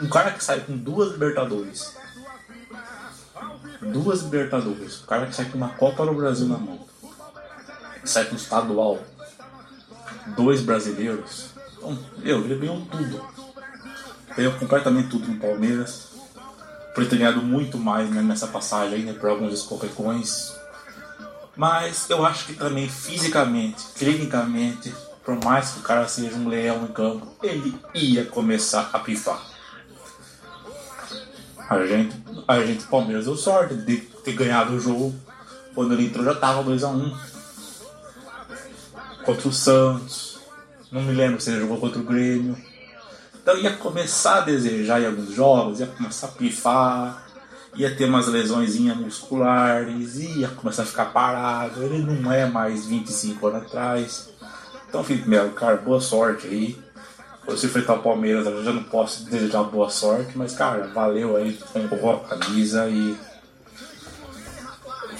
Um 0.00 0.08
cara 0.08 0.32
que 0.32 0.42
sai 0.42 0.60
com 0.60 0.76
duas 0.76 1.12
Libertadores. 1.12 1.94
Duas 3.80 4.22
Libertadores. 4.22 5.02
O 5.02 5.06
cara 5.06 5.26
que 5.26 5.34
sai 5.34 5.46
com 5.46 5.58
uma 5.58 5.68
Copa 5.70 6.04
no 6.04 6.14
Brasil 6.14 6.46
na 6.46 6.58
mão. 6.58 6.86
Sai 8.06 8.24
com 8.26 8.36
estadual. 8.36 8.98
Dois 10.36 10.60
brasileiros. 10.60 11.50
Então, 11.76 11.98
meu, 12.18 12.44
ele 12.44 12.56
ganhou 12.56 12.80
tudo. 12.90 13.22
Ganhou 14.36 14.52
completamente 14.54 15.08
tudo 15.08 15.28
no 15.28 15.38
Palmeiras. 15.38 16.08
Podia 16.94 17.10
ter 17.10 17.18
ganhado 17.18 17.42
muito 17.42 17.78
mais 17.78 18.08
né, 18.10 18.22
nessa 18.22 18.46
passagem 18.46 19.00
ainda 19.00 19.14
por 19.14 19.28
alguns 19.28 19.52
escorregões. 19.52 20.52
Mas 21.56 22.08
eu 22.10 22.24
acho 22.24 22.46
que 22.46 22.54
também 22.54 22.88
fisicamente, 22.88 23.82
clinicamente, 23.94 24.94
por 25.24 25.42
mais 25.42 25.70
que 25.70 25.80
o 25.80 25.82
cara 25.82 26.06
seja 26.06 26.36
um 26.36 26.48
leão 26.48 26.84
em 26.84 26.92
campo, 26.92 27.26
ele 27.42 27.78
ia 27.94 28.24
começar 28.24 28.90
a 28.92 28.98
pifar. 28.98 29.40
A 31.68 31.84
gente, 31.84 32.16
a 32.46 32.60
gente 32.60 32.84
Palmeiras 32.84 33.24
deu 33.24 33.36
sorte 33.36 33.74
de 33.74 33.96
ter 33.96 34.32
ganhado 34.34 34.74
o 34.74 34.80
jogo. 34.80 35.14
Quando 35.74 35.94
ele 35.94 36.06
entrou 36.06 36.24
já 36.24 36.34
tava 36.34 36.62
2x1. 36.62 37.35
Contra 39.26 39.48
o 39.48 39.52
Santos. 39.52 40.38
Não 40.90 41.02
me 41.02 41.12
lembro 41.12 41.40
se 41.40 41.50
ele 41.50 41.60
jogou 41.60 41.78
contra 41.78 41.98
o 41.98 42.04
Grêmio. 42.04 42.56
Então 43.42 43.56
ia 43.58 43.72
começar 43.76 44.38
a 44.38 44.40
desejar 44.40 45.02
em 45.02 45.06
alguns 45.06 45.32
jogos, 45.32 45.80
ia 45.80 45.86
começar 45.86 46.28
a 46.28 46.30
pifar, 46.30 47.26
ia 47.74 47.94
ter 47.94 48.06
umas 48.06 48.28
lesões 48.28 48.76
musculares, 48.78 50.16
ia 50.16 50.48
começar 50.48 50.84
a 50.84 50.86
ficar 50.86 51.06
parado. 51.06 51.82
Ele 51.82 51.98
não 51.98 52.32
é 52.32 52.46
mais 52.46 52.86
25 52.86 53.48
anos 53.48 53.62
atrás. 53.62 54.30
Então, 54.88 55.02
Felipe 55.02 55.28
Melo, 55.28 55.50
cara, 55.50 55.76
boa 55.76 56.00
sorte 56.00 56.46
aí. 56.46 56.78
Você 57.46 57.66
enfrentar 57.66 57.94
o 57.94 58.02
Palmeiras, 58.02 58.46
eu 58.46 58.64
já 58.64 58.72
não 58.72 58.82
posso 58.84 59.24
desejar 59.24 59.62
boa 59.64 59.90
sorte, 59.90 60.36
mas, 60.36 60.52
cara, 60.52 60.88
valeu 60.88 61.36
aí, 61.36 61.52
comprou 61.72 62.12
a 62.12 62.36
camisa 62.36 62.88
e. 62.88 63.16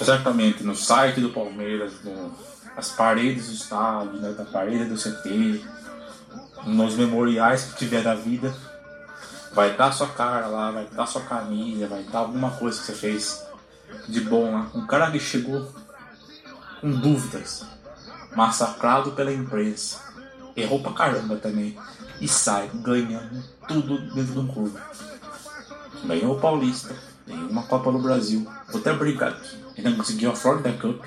Certamente 0.02 0.62
no 0.62 0.76
site 0.76 1.20
do 1.20 1.30
Palmeiras, 1.30 1.92
no, 2.04 2.34
as 2.76 2.90
paredes 2.90 3.46
do 3.46 3.54
estádio, 3.54 4.20
né, 4.20 4.32
da 4.32 4.44
parede 4.44 4.84
do 4.84 4.96
CT, 4.96 5.64
nos 6.66 6.94
memoriais 6.94 7.64
que 7.64 7.76
tiver 7.76 8.02
da 8.02 8.14
vida, 8.14 8.54
vai 9.52 9.70
estar 9.70 9.90
sua 9.92 10.08
cara 10.08 10.46
lá, 10.46 10.70
vai 10.70 10.84
estar 10.84 11.06
sua 11.06 11.22
camisa, 11.22 11.86
vai 11.86 12.02
estar 12.02 12.18
alguma 12.18 12.50
coisa 12.50 12.78
que 12.78 12.86
você 12.86 12.92
fez 12.92 13.46
de 14.08 14.20
bom 14.20 14.52
lá. 14.52 14.70
Um 14.74 14.86
cara 14.86 15.10
que 15.10 15.18
chegou 15.18 15.72
com 16.80 16.90
dúvidas, 16.90 17.64
massacrado 18.34 19.12
pela 19.12 19.32
imprensa, 19.32 20.00
errou 20.54 20.82
pra 20.82 20.92
caramba 20.92 21.36
também, 21.36 21.78
e 22.20 22.28
sai 22.28 22.70
ganhando 22.74 23.42
tudo 23.66 23.98
dentro 24.14 24.34
de 24.34 24.38
um 24.38 24.46
clube. 24.46 24.78
Ganhou 26.04 26.36
o 26.36 26.40
Paulista, 26.40 26.94
ganhou 27.26 27.48
uma 27.48 27.62
Copa 27.62 27.90
no 27.90 28.00
Brasil. 28.00 28.46
Vou 28.68 28.80
até 28.80 28.92
brincar 28.92 29.28
aqui. 29.28 29.56
Ainda 29.76 29.92
conseguiu 29.92 30.30
a 30.30 30.36
Florida 30.36 30.72
Cup. 30.72 31.02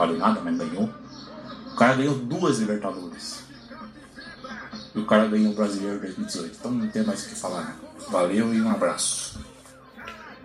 Vale 0.00 0.16
nada, 0.16 0.40
mas 0.40 0.56
ganhou. 0.56 0.88
O 1.74 1.76
cara 1.76 1.94
ganhou 1.94 2.14
duas 2.14 2.58
Libertadores. 2.58 3.44
E 4.94 4.98
o 4.98 5.04
cara 5.04 5.26
ganhou 5.26 5.52
o 5.52 5.54
Brasileiro 5.54 6.00
2018. 6.00 6.56
Então 6.58 6.70
não 6.70 6.88
tem 6.88 7.04
mais 7.04 7.26
o 7.26 7.28
que 7.28 7.34
falar. 7.34 7.64
Né? 7.64 7.74
Valeu 8.08 8.54
e 8.54 8.62
um 8.62 8.70
abraço. 8.70 9.38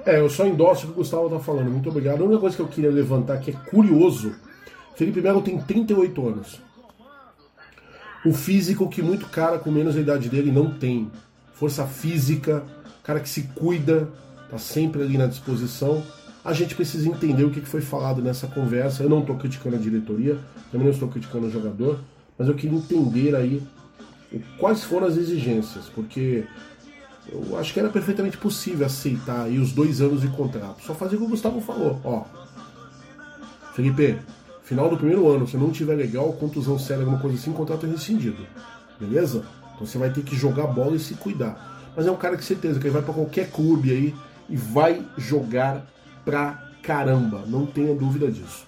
É, 0.06 0.20
eu 0.20 0.30
só 0.30 0.46
endosso 0.46 0.84
o 0.84 0.88
que 0.88 0.92
o 0.92 0.96
Gustavo 0.96 1.30
tá 1.30 1.40
falando. 1.40 1.72
Muito 1.72 1.88
obrigado. 1.88 2.22
A 2.22 2.26
única 2.26 2.42
coisa 2.42 2.58
que 2.58 2.62
eu 2.62 2.68
queria 2.68 2.92
levantar 2.92 3.38
que 3.38 3.52
é 3.52 3.54
curioso. 3.54 4.36
Felipe 4.98 5.22
Melo 5.22 5.42
tem 5.42 5.58
38 5.58 6.28
anos. 6.28 6.60
O 8.26 8.34
físico 8.34 8.90
que 8.90 9.02
muito 9.02 9.26
cara 9.28 9.58
com 9.58 9.72
menos 9.72 9.96
a 9.96 10.02
idade 10.02 10.28
dele 10.28 10.52
não 10.52 10.70
tem. 10.70 11.10
Força 11.54 11.88
física, 11.88 12.62
cara 13.04 13.22
que 13.22 13.30
se 13.30 13.44
cuida, 13.56 14.10
tá 14.52 14.58
sempre 14.58 15.02
ali 15.02 15.18
na 15.18 15.28
disposição. 15.28 16.04
A 16.46 16.54
gente 16.54 16.76
precisa 16.76 17.10
entender 17.10 17.44
o 17.44 17.50
que 17.50 17.60
foi 17.62 17.82
falado 17.82 18.22
nessa 18.22 18.46
conversa. 18.46 19.02
Eu 19.02 19.10
não 19.10 19.22
estou 19.22 19.36
criticando 19.36 19.76
a 19.76 19.80
diretoria, 19.80 20.38
também 20.72 20.86
não 20.86 20.94
estou 20.94 21.10
criticando 21.10 21.48
o 21.48 21.50
jogador, 21.50 22.00
mas 22.38 22.48
eu 22.48 22.54
queria 22.54 22.78
entender 22.78 23.36
aí 23.36 23.64
quais 24.60 24.84
foram 24.84 25.08
as 25.08 25.18
exigências, 25.18 25.86
porque 25.86 26.46
eu 27.28 27.58
acho 27.58 27.74
que 27.74 27.80
era 27.80 27.90
perfeitamente 27.90 28.38
possível 28.38 28.86
aceitar 28.86 29.46
aí 29.46 29.58
os 29.58 29.72
dois 29.72 30.02
anos 30.02 30.22
de 30.22 30.28
contrato. 30.28 30.84
Só 30.84 30.94
fazer 30.94 31.16
o 31.16 31.20
que 31.20 31.26
o 31.26 31.30
Gustavo 31.30 31.60
falou, 31.60 32.00
ó. 32.04 32.26
Felipe, 33.74 34.20
final 34.64 34.88
do 34.88 34.98
primeiro 34.98 35.28
ano, 35.28 35.48
se 35.48 35.58
não 35.58 35.72
tiver 35.72 35.96
legal, 35.96 36.32
contusão 36.34 36.78
séria, 36.78 37.02
alguma 37.02 37.20
coisa 37.20 37.38
assim, 37.38 37.52
contrato 37.52 37.88
é 37.88 37.90
rescindido. 37.90 38.46
Beleza? 39.00 39.44
Então 39.74 39.88
você 39.88 39.98
vai 39.98 40.12
ter 40.12 40.22
que 40.22 40.36
jogar 40.36 40.68
bola 40.68 40.96
e 40.96 41.00
se 41.00 41.16
cuidar. 41.16 41.92
Mas 41.96 42.06
é 42.06 42.12
um 42.12 42.16
cara 42.16 42.38
que 42.38 42.46
certeza 42.46 42.80
que 42.80 42.86
ele 42.86 42.94
vai 42.94 43.02
para 43.02 43.14
qualquer 43.14 43.50
clube 43.50 43.92
aí 43.92 44.16
e 44.48 44.56
vai 44.56 45.04
jogar 45.18 45.86
pra 46.26 46.72
caramba, 46.82 47.44
não 47.48 47.66
tenha 47.66 47.96
dúvida 47.96 48.30
disso. 48.30 48.66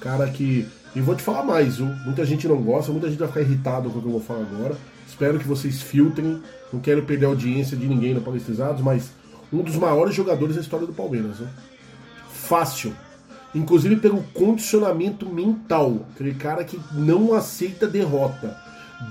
Cara 0.00 0.28
que. 0.28 0.66
E 0.94 1.00
vou 1.00 1.14
te 1.14 1.22
falar 1.22 1.44
mais, 1.44 1.76
viu? 1.76 1.86
Muita 1.86 2.24
gente 2.26 2.48
não 2.48 2.60
gosta, 2.60 2.90
muita 2.92 3.08
gente 3.08 3.18
vai 3.18 3.28
ficar 3.28 3.40
irritado 3.40 3.90
com 3.90 3.98
o 3.98 4.02
que 4.02 4.08
eu 4.08 4.12
vou 4.12 4.20
falar 4.20 4.40
agora. 4.40 4.76
Espero 5.06 5.38
que 5.38 5.46
vocês 5.46 5.82
filtrem. 5.82 6.42
Não 6.72 6.80
quero 6.80 7.02
perder 7.02 7.26
a 7.26 7.28
audiência 7.28 7.76
de 7.76 7.86
ninguém 7.86 8.14
no 8.14 8.20
Palestrizados, 8.20 8.82
mas 8.82 9.10
um 9.52 9.62
dos 9.62 9.76
maiores 9.76 10.14
jogadores 10.14 10.56
da 10.56 10.60
história 10.60 10.86
do 10.86 10.92
Palmeiras. 10.92 11.40
Né? 11.40 11.48
Fácil. 12.30 12.94
Inclusive 13.54 13.96
pelo 13.96 14.22
condicionamento 14.34 15.28
mental. 15.28 16.06
Aquele 16.14 16.34
cara 16.34 16.64
que 16.64 16.78
não 16.92 17.34
aceita 17.34 17.86
derrota. 17.86 18.56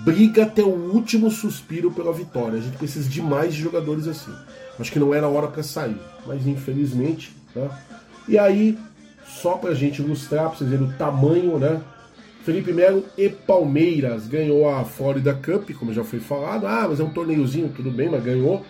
Briga 0.03 0.43
até 0.43 0.61
o 0.61 0.93
último 0.93 1.31
suspiro 1.31 1.91
pela 1.91 2.13
vitória. 2.13 2.59
A 2.59 2.61
gente 2.61 2.77
precisa 2.77 3.07
de 3.07 3.21
mais 3.21 3.53
jogadores 3.53 4.07
assim. 4.07 4.33
Acho 4.79 4.91
que 4.91 4.99
não 4.99 5.13
era 5.13 5.27
hora 5.27 5.47
para 5.47 5.63
sair. 5.63 5.99
Mas 6.25 6.45
infelizmente. 6.45 7.36
Tá? 7.57 7.79
E 8.27 8.37
aí, 8.37 8.77
só 9.25 9.53
pra 9.53 9.73
gente 9.73 10.01
ilustrar, 10.01 10.49
pra 10.49 10.57
vocês 10.57 10.69
verem 10.69 10.87
o 10.87 10.93
tamanho, 10.93 11.57
né? 11.57 11.81
Felipe 12.43 12.71
Melo 12.71 13.03
e 13.17 13.27
Palmeiras 13.27 14.25
ganhou 14.27 14.69
a 14.69 14.85
Florida 14.85 15.33
Cup, 15.33 15.69
como 15.71 15.91
já 15.93 16.03
foi 16.03 16.19
falado. 16.19 16.65
Ah, 16.65 16.85
mas 16.87 16.99
é 16.99 17.03
um 17.03 17.09
torneiozinho, 17.09 17.69
tudo 17.75 17.91
bem, 17.91 18.09
mas 18.09 18.23
ganhou. 18.23 18.65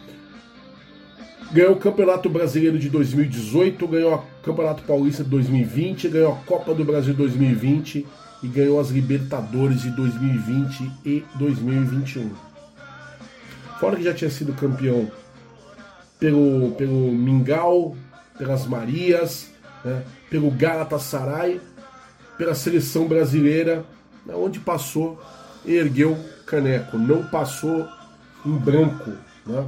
Ganhou 1.51 1.73
o 1.73 1.77
Campeonato 1.77 2.30
Brasileiro 2.30 2.80
de 2.80 2.89
2018, 2.89 3.88
ganhou 3.88 4.15
o 4.15 4.43
Campeonato 4.43 4.84
Paulista 4.84 5.23
de 5.23 5.30
2020, 5.30 6.09
ganhou 6.09 6.34
a 6.34 6.35
Copa 6.38 6.73
do 6.73 6.84
Brasil 6.84 7.14
de 7.14 7.19
2020 7.19 8.05
e 8.43 8.47
ganhou 8.47 8.80
as 8.80 8.89
Libertadores 8.89 9.81
de 9.81 9.91
2020 9.91 10.91
e 11.05 11.23
2021. 11.35 12.31
Fora 13.80 13.95
que 13.95 14.03
já 14.03 14.14
tinha 14.14 14.30
sido 14.30 14.53
campeão 14.53 15.09
pelo, 16.19 16.72
pelo 16.72 17.11
Mingau, 17.11 17.95
pelas 18.38 18.65
Marias, 18.65 19.49
né, 19.84 20.03
pelo 20.30 20.51
Galatasaray 20.51 21.61
pela 22.38 22.53
seleção 22.53 23.07
brasileira, 23.07 23.84
né, 24.26 24.34
onde 24.35 24.59
passou 24.59 25.22
e 25.65 25.73
ergueu 25.73 26.18
caneco, 26.45 26.97
não 26.97 27.26
passou 27.26 27.88
em 28.45 28.55
branco. 28.55 29.11
Né? 29.45 29.68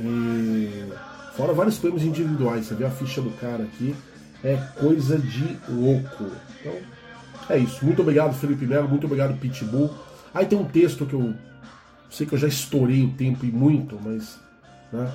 E 0.00 0.92
fora 1.36 1.52
vários 1.52 1.78
prêmios 1.78 2.04
individuais, 2.04 2.66
você 2.66 2.74
vê 2.74 2.84
a 2.84 2.90
ficha 2.90 3.20
do 3.20 3.30
cara 3.30 3.64
aqui, 3.64 3.94
é 4.44 4.56
coisa 4.78 5.18
de 5.18 5.58
louco. 5.68 6.30
Então, 6.60 6.74
é 7.50 7.58
isso. 7.58 7.84
Muito 7.84 8.02
obrigado, 8.02 8.34
Felipe 8.34 8.66
Melo, 8.66 8.88
muito 8.88 9.04
obrigado, 9.04 9.38
Pitbull. 9.38 9.90
Aí 10.32 10.46
tem 10.46 10.58
um 10.58 10.64
texto 10.64 11.04
que 11.04 11.14
eu 11.14 11.34
sei 12.10 12.26
que 12.26 12.34
eu 12.34 12.38
já 12.38 12.48
estourei 12.48 13.04
o 13.04 13.10
tempo 13.10 13.44
e 13.44 13.50
muito, 13.50 13.98
mas 14.02 14.38
né, 14.92 15.10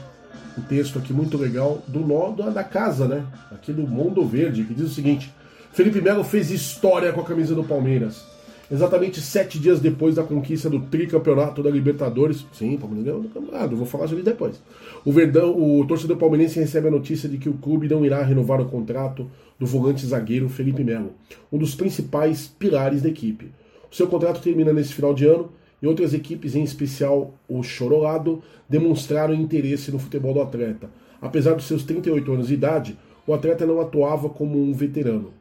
um 0.58 0.62
texto 0.62 1.00
aqui 1.00 1.14
muito 1.14 1.38
legal 1.38 1.82
do 1.88 2.00
nó 2.00 2.32
da 2.32 2.64
casa, 2.64 3.08
né? 3.08 3.26
Aqui 3.52 3.72
do 3.72 3.84
Mundo 3.84 4.26
Verde, 4.26 4.64
que 4.64 4.74
diz 4.74 4.86
o 4.86 4.94
seguinte: 4.94 5.34
Felipe 5.72 6.02
Melo 6.02 6.24
fez 6.24 6.52
história 6.52 7.12
com 7.14 7.22
a 7.22 7.26
camisa 7.26 7.56
do 7.56 7.64
Palmeiras. 7.64 8.30
Exatamente 8.72 9.20
sete 9.20 9.60
dias 9.60 9.82
depois 9.82 10.16
da 10.16 10.24
conquista 10.24 10.70
do 10.70 10.80
tricampeonato 10.80 11.62
da 11.62 11.70
Libertadores. 11.70 12.46
Sim, 12.54 12.78
Palmeiras 12.78 13.22
do 13.22 13.28
campeonato, 13.28 13.76
vou 13.76 13.86
falar 13.86 14.08
sobre 14.08 14.24
depois. 14.24 14.62
O 15.04 15.12
Verdão, 15.12 15.52
o 15.52 15.86
torcedor 15.86 16.16
palmeirense 16.16 16.58
recebe 16.58 16.88
a 16.88 16.92
notícia 16.92 17.28
de 17.28 17.38
que 17.38 17.50
o 17.50 17.54
clube 17.54 17.90
não 17.90 18.06
irá 18.06 18.24
renovar 18.24 18.62
o 18.62 18.70
contrato 18.70 19.30
do 19.60 19.66
volante 19.66 20.06
zagueiro 20.06 20.48
Felipe 20.48 20.86
Melo, 20.86 21.12
um 21.52 21.58
dos 21.58 21.76
principais 21.76 22.48
pilares 22.48 23.02
da 23.02 23.10
equipe. 23.10 23.52
O 23.92 23.96
seu 23.96 24.08
contrato 24.08 24.42
termina 24.42 24.72
nesse 24.72 24.94
final 24.94 25.14
de 25.14 25.26
ano 25.26 25.52
e 25.82 25.88
outras 25.88 26.14
equipes, 26.14 26.56
em 26.56 26.64
especial 26.64 27.34
o 27.48 27.64
Chorolado, 27.64 28.42
demonstraram 28.70 29.34
interesse 29.34 29.92
no 29.92 30.00
futebol 30.00 30.34
do 30.34 30.42
atleta. 30.42 30.90
Apesar 31.22 31.54
dos 31.54 31.66
seus 31.66 31.84
38 31.84 32.32
anos 32.32 32.48
de 32.48 32.54
idade, 32.54 32.98
o 33.26 33.34
atleta 33.34 33.66
não 33.66 33.80
atuava 33.80 34.30
como 34.30 34.62
um 34.62 34.74
veterano. 34.74 35.34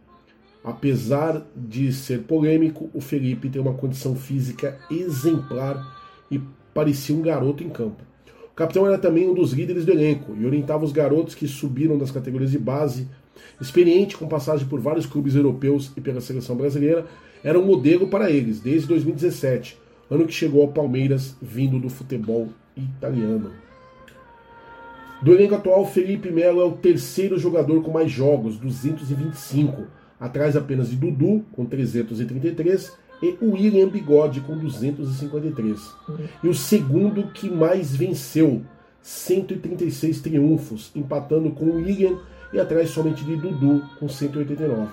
Apesar 0.62 1.46
de 1.56 1.92
ser 1.92 2.22
polêmico, 2.22 2.90
o 2.92 3.00
Felipe 3.00 3.48
tem 3.48 3.60
uma 3.60 3.74
condição 3.74 4.14
física 4.14 4.78
exemplar 4.90 5.98
e 6.30 6.40
parecia 6.74 7.14
um 7.14 7.22
garoto 7.22 7.64
em 7.64 7.70
campo. 7.70 8.02
O 8.52 8.54
capitão 8.54 8.86
era 8.86 8.98
também 8.98 9.28
um 9.28 9.34
dos 9.34 9.52
líderes 9.52 9.86
do 9.86 9.92
elenco 9.92 10.36
e 10.38 10.44
orientava 10.44 10.84
os 10.84 10.92
garotos 10.92 11.34
que 11.34 11.48
subiram 11.48 11.96
das 11.96 12.10
categorias 12.10 12.50
de 12.50 12.58
base 12.58 13.08
Experiente, 13.60 14.16
com 14.16 14.26
passagem 14.26 14.66
por 14.66 14.80
vários 14.80 15.06
clubes 15.06 15.34
europeus 15.34 15.92
e 15.96 16.00
pela 16.00 16.20
seleção 16.20 16.56
brasileira, 16.56 17.06
era 17.42 17.58
um 17.58 17.64
modelo 17.64 18.08
para 18.08 18.30
eles 18.30 18.60
desde 18.60 18.88
2017, 18.88 19.78
ano 20.10 20.26
que 20.26 20.32
chegou 20.32 20.62
ao 20.62 20.68
Palmeiras 20.68 21.36
vindo 21.40 21.78
do 21.78 21.88
futebol 21.88 22.48
italiano. 22.76 23.52
Do 25.22 25.34
elenco 25.34 25.54
atual, 25.54 25.86
Felipe 25.86 26.30
Melo 26.30 26.62
é 26.62 26.64
o 26.64 26.72
terceiro 26.72 27.38
jogador 27.38 27.82
com 27.82 27.90
mais 27.90 28.10
jogos, 28.10 28.56
225, 28.56 29.86
atrás 30.18 30.56
apenas 30.56 30.88
de 30.88 30.96
Dudu, 30.96 31.44
com 31.52 31.66
333, 31.66 32.92
e 33.22 33.36
William 33.42 33.88
Bigode, 33.88 34.40
com 34.40 34.56
253. 34.56 35.78
Uhum. 36.08 36.16
E 36.42 36.48
o 36.48 36.54
segundo 36.54 37.24
que 37.32 37.50
mais 37.50 37.94
venceu, 37.94 38.62
136 39.02 40.20
triunfos, 40.20 40.90
empatando 40.94 41.50
com 41.50 41.66
William 41.66 42.18
e 42.52 42.58
atrás 42.58 42.90
somente 42.90 43.22
de 43.22 43.36
Dudu, 43.36 43.82
com 43.98 44.08
189. 44.08 44.88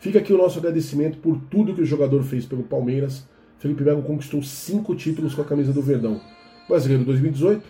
Fica 0.00 0.18
aqui 0.18 0.32
o 0.32 0.38
nosso 0.38 0.58
agradecimento 0.58 1.18
por 1.18 1.38
tudo 1.50 1.74
que 1.74 1.82
o 1.82 1.86
jogador 1.86 2.22
fez 2.22 2.46
pelo 2.46 2.62
Palmeiras. 2.62 3.28
Felipe 3.60 3.84
Melo 3.84 4.02
conquistou 4.02 4.42
cinco 4.42 4.94
títulos 4.94 5.34
com 5.34 5.42
a 5.42 5.44
camisa 5.44 5.70
do 5.70 5.82
Verdão. 5.82 6.18
Brasileiro 6.66 7.04
2018, 7.04 7.62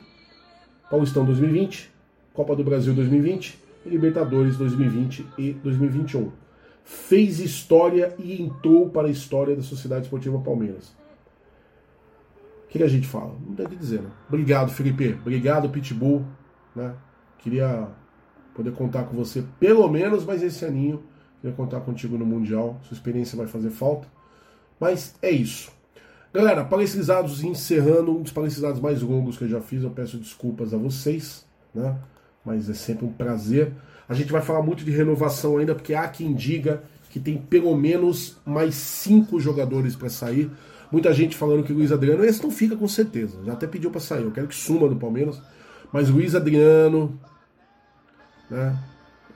Paulistão 0.88 1.24
2020, 1.24 1.90
Copa 2.32 2.54
do 2.54 2.62
Brasil 2.62 2.94
2020 2.94 3.58
e 3.84 3.88
Libertadores 3.88 4.56
2020 4.56 5.26
e 5.36 5.52
2021. 5.52 6.30
Fez 6.84 7.40
história 7.40 8.14
e 8.20 8.40
entrou 8.40 8.88
para 8.88 9.08
a 9.08 9.10
história 9.10 9.56
da 9.56 9.62
Sociedade 9.62 10.04
Esportiva 10.04 10.38
Palmeiras. 10.38 10.94
O 12.64 12.68
que, 12.68 12.80
a 12.84 12.88
gente 12.88 13.08
fala? 13.08 13.34
Não 13.44 13.56
tem 13.56 13.66
o 13.66 13.68
que 13.68 13.74
dizer, 13.74 14.00
né? 14.00 14.10
Obrigado, 14.28 14.70
Felipe. 14.70 15.18
Obrigado, 15.20 15.68
Pitbull. 15.70 16.24
Né? 16.74 16.94
Queria 17.38 17.88
poder 18.54 18.72
contar 18.74 19.04
com 19.04 19.16
você 19.16 19.44
pelo 19.58 19.88
menos 19.88 20.24
mais 20.24 20.40
esse 20.40 20.64
aninho. 20.64 21.02
Queria 21.40 21.56
contar 21.56 21.80
contigo 21.80 22.16
no 22.16 22.24
Mundial. 22.24 22.78
Sua 22.84 22.94
experiência 22.94 23.36
vai 23.36 23.48
fazer 23.48 23.70
falta. 23.70 24.06
Mas 24.78 25.16
é 25.20 25.30
isso. 25.30 25.79
Galera, 26.32 26.64
palestrizados 26.64 27.42
encerrando 27.42 28.16
um 28.16 28.22
dos 28.22 28.30
palestrizados 28.30 28.80
mais 28.80 29.02
longos 29.02 29.36
que 29.36 29.44
eu 29.44 29.48
já 29.48 29.60
fiz, 29.60 29.82
eu 29.82 29.90
peço 29.90 30.16
desculpas 30.16 30.72
a 30.72 30.76
vocês, 30.76 31.44
né? 31.74 31.96
Mas 32.44 32.70
é 32.70 32.74
sempre 32.74 33.04
um 33.04 33.12
prazer. 33.12 33.72
A 34.08 34.14
gente 34.14 34.30
vai 34.30 34.40
falar 34.40 34.62
muito 34.62 34.84
de 34.84 34.92
renovação 34.92 35.58
ainda, 35.58 35.74
porque 35.74 35.92
há 35.92 36.06
quem 36.06 36.32
diga 36.32 36.84
que 37.10 37.18
tem 37.18 37.36
pelo 37.36 37.76
menos 37.76 38.36
mais 38.46 38.76
cinco 38.76 39.40
jogadores 39.40 39.96
para 39.96 40.08
sair. 40.08 40.48
Muita 40.92 41.12
gente 41.12 41.36
falando 41.36 41.64
que 41.64 41.72
Luiz 41.72 41.90
Adriano, 41.90 42.24
esse 42.24 42.40
não 42.42 42.50
fica 42.50 42.76
com 42.76 42.86
certeza, 42.86 43.36
já 43.44 43.52
até 43.52 43.66
pediu 43.66 43.90
para 43.90 44.00
sair. 44.00 44.22
Eu 44.22 44.30
quero 44.30 44.46
que 44.46 44.54
suma 44.54 44.88
do 44.88 44.94
Palmeiras, 44.94 45.42
mas 45.92 46.08
Luiz 46.08 46.36
Adriano, 46.36 47.18
né? 48.48 48.78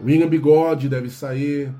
William 0.00 0.28
Bigode 0.28 0.88
deve 0.88 1.10
sair, 1.10 1.72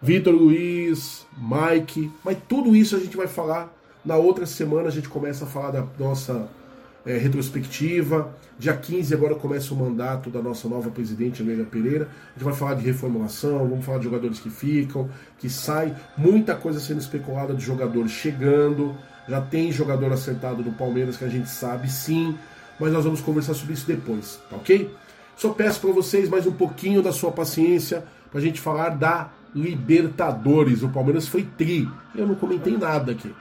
Vitor 0.00 0.34
Luiz, 0.34 1.26
Mike, 1.36 2.10
mas 2.24 2.38
tudo 2.48 2.74
isso 2.74 2.96
a 2.96 2.98
gente 2.98 3.16
vai 3.16 3.26
falar 3.26 3.83
na 4.04 4.16
outra 4.16 4.46
semana 4.46 4.88
a 4.88 4.90
gente 4.90 5.08
começa 5.08 5.44
a 5.44 5.48
falar 5.48 5.70
da 5.70 5.86
nossa 5.98 6.48
é, 7.06 7.16
retrospectiva. 7.16 8.34
Dia 8.58 8.76
15 8.76 9.14
agora 9.14 9.34
começa 9.34 9.74
o 9.74 9.76
mandato 9.76 10.30
da 10.30 10.40
nossa 10.40 10.68
nova 10.68 10.90
presidente, 10.90 11.42
Amélia 11.42 11.64
Pereira. 11.64 12.08
A 12.30 12.38
gente 12.38 12.44
vai 12.44 12.54
falar 12.54 12.74
de 12.74 12.84
reformulação, 12.84 13.58
vamos 13.68 13.84
falar 13.84 13.98
de 13.98 14.04
jogadores 14.04 14.38
que 14.38 14.50
ficam, 14.50 15.08
que 15.38 15.48
saem. 15.48 15.94
Muita 16.16 16.54
coisa 16.54 16.78
sendo 16.80 17.00
especulada 17.00 17.54
de 17.54 17.64
jogadores 17.64 18.12
chegando. 18.12 18.94
Já 19.28 19.40
tem 19.40 19.72
jogador 19.72 20.12
acertado 20.12 20.62
do 20.62 20.72
Palmeiras 20.72 21.16
que 21.16 21.24
a 21.24 21.28
gente 21.28 21.48
sabe 21.48 21.90
sim, 21.90 22.36
mas 22.78 22.92
nós 22.92 23.04
vamos 23.04 23.22
conversar 23.22 23.54
sobre 23.54 23.72
isso 23.72 23.86
depois, 23.86 24.38
tá 24.50 24.56
ok? 24.56 24.94
Só 25.34 25.48
peço 25.50 25.80
para 25.80 25.90
vocês 25.90 26.28
mais 26.28 26.46
um 26.46 26.52
pouquinho 26.52 27.02
da 27.02 27.10
sua 27.10 27.32
paciência 27.32 28.04
para 28.30 28.38
a 28.38 28.42
gente 28.42 28.60
falar 28.60 28.90
da 28.90 29.30
Libertadores. 29.54 30.82
O 30.82 30.88
Palmeiras 30.88 31.26
foi 31.26 31.44
tri. 31.56 31.88
Eu 32.14 32.26
não 32.26 32.34
comentei 32.34 32.76
nada 32.76 33.12
aqui. 33.12 33.32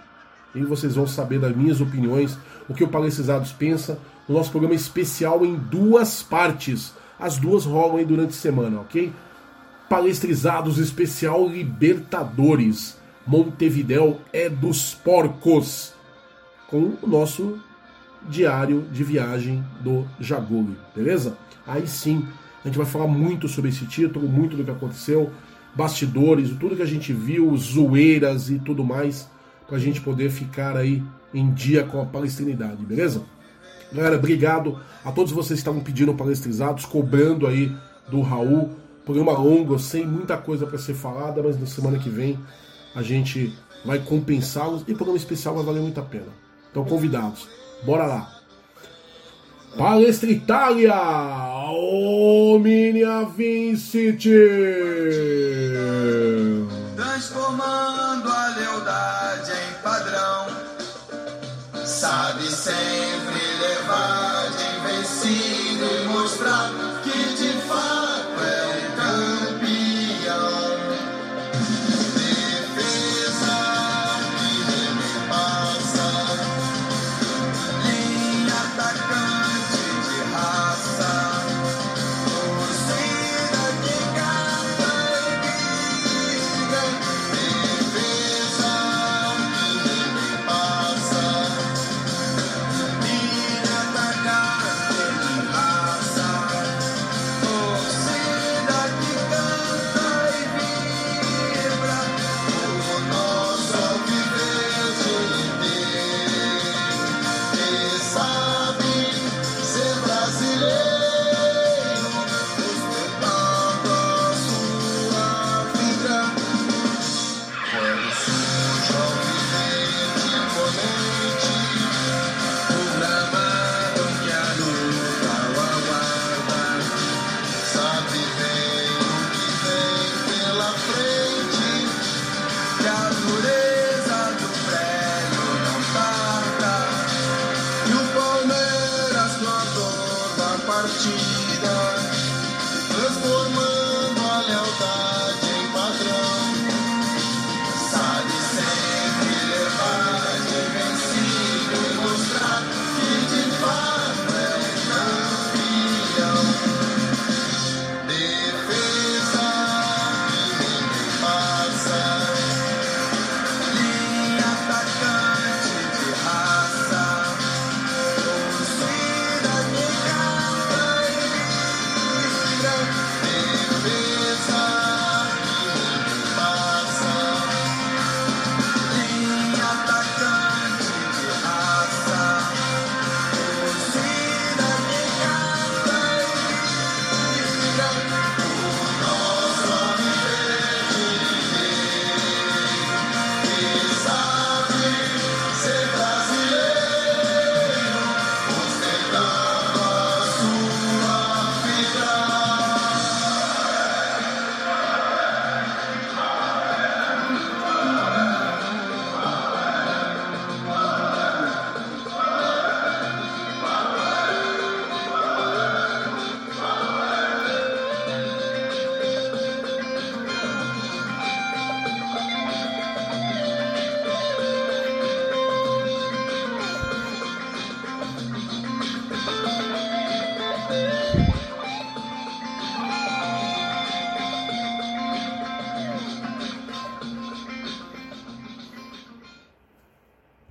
E 0.55 0.63
vocês 0.63 0.95
vão 0.95 1.07
saber 1.07 1.39
das 1.39 1.55
minhas 1.55 1.81
opiniões, 1.81 2.37
o 2.69 2.73
que 2.73 2.83
o 2.83 2.87
Palestrizados 2.87 3.51
pensa, 3.51 3.97
no 4.27 4.35
nosso 4.35 4.51
programa 4.51 4.75
especial 4.75 5.45
em 5.45 5.55
duas 5.55 6.21
partes. 6.21 6.93
As 7.19 7.37
duas 7.37 7.65
rolam 7.65 7.97
aí 7.97 8.05
durante 8.05 8.29
a 8.29 8.33
semana, 8.33 8.81
ok? 8.81 9.11
Palestrizados 9.89 10.77
especial 10.77 11.47
Libertadores. 11.47 12.97
Montevidéu 13.25 14.19
é 14.31 14.49
dos 14.49 14.93
porcos. 14.93 15.93
Com 16.67 16.93
o 17.01 17.07
nosso 17.07 17.59
diário 18.27 18.85
de 18.91 19.03
viagem 19.03 19.63
do 19.81 20.07
Jaguli, 20.19 20.77
beleza? 20.95 21.37
Aí 21.67 21.87
sim, 21.87 22.25
a 22.63 22.67
gente 22.67 22.77
vai 22.77 22.87
falar 22.87 23.07
muito 23.07 23.47
sobre 23.47 23.69
esse 23.69 23.85
título, 23.85 24.27
muito 24.27 24.55
do 24.55 24.63
que 24.63 24.71
aconteceu, 24.71 25.31
bastidores, 25.75 26.49
tudo 26.57 26.75
que 26.75 26.81
a 26.81 26.87
gente 26.87 27.13
viu, 27.13 27.55
zoeiras 27.57 28.49
e 28.49 28.59
tudo 28.59 28.83
mais 28.83 29.29
para 29.67 29.77
a 29.77 29.79
gente 29.79 30.01
poder 30.01 30.29
ficar 30.29 30.77
aí 30.77 31.03
em 31.33 31.51
dia 31.53 31.83
com 31.83 32.01
a 32.01 32.05
palestrinidade, 32.05 32.85
beleza? 32.85 33.23
Galera, 33.91 34.15
obrigado 34.15 34.79
a 35.03 35.11
todos 35.11 35.31
vocês 35.31 35.59
que 35.59 35.61
estavam 35.61 35.81
pedindo 35.81 36.13
palestrizados, 36.13 36.85
cobrando 36.85 37.47
aí 37.47 37.75
do 38.09 38.21
Raul. 38.21 38.71
Programa 39.05 39.33
longo, 39.33 39.77
sei 39.77 40.05
muita 40.05 40.37
coisa 40.37 40.65
para 40.65 40.77
ser 40.77 40.93
falada, 40.93 41.43
mas 41.43 41.59
na 41.59 41.65
semana 41.65 41.99
que 41.99 42.09
vem 42.09 42.39
a 42.95 43.01
gente 43.01 43.53
vai 43.85 43.99
compensá-los 43.99 44.83
e 44.83 44.93
programa 44.93 45.17
especial 45.17 45.55
vai 45.55 45.63
valer 45.63 45.81
muito 45.81 45.99
a 45.99 46.03
pena. 46.03 46.27
Então, 46.71 46.85
convidados, 46.85 47.47
bora 47.85 48.05
lá. 48.05 48.33
Palestra 49.77 50.29
Itália, 50.29 50.95
Omnia 51.69 53.25
Vincit. 53.25 54.29
Sabe 62.63 63.12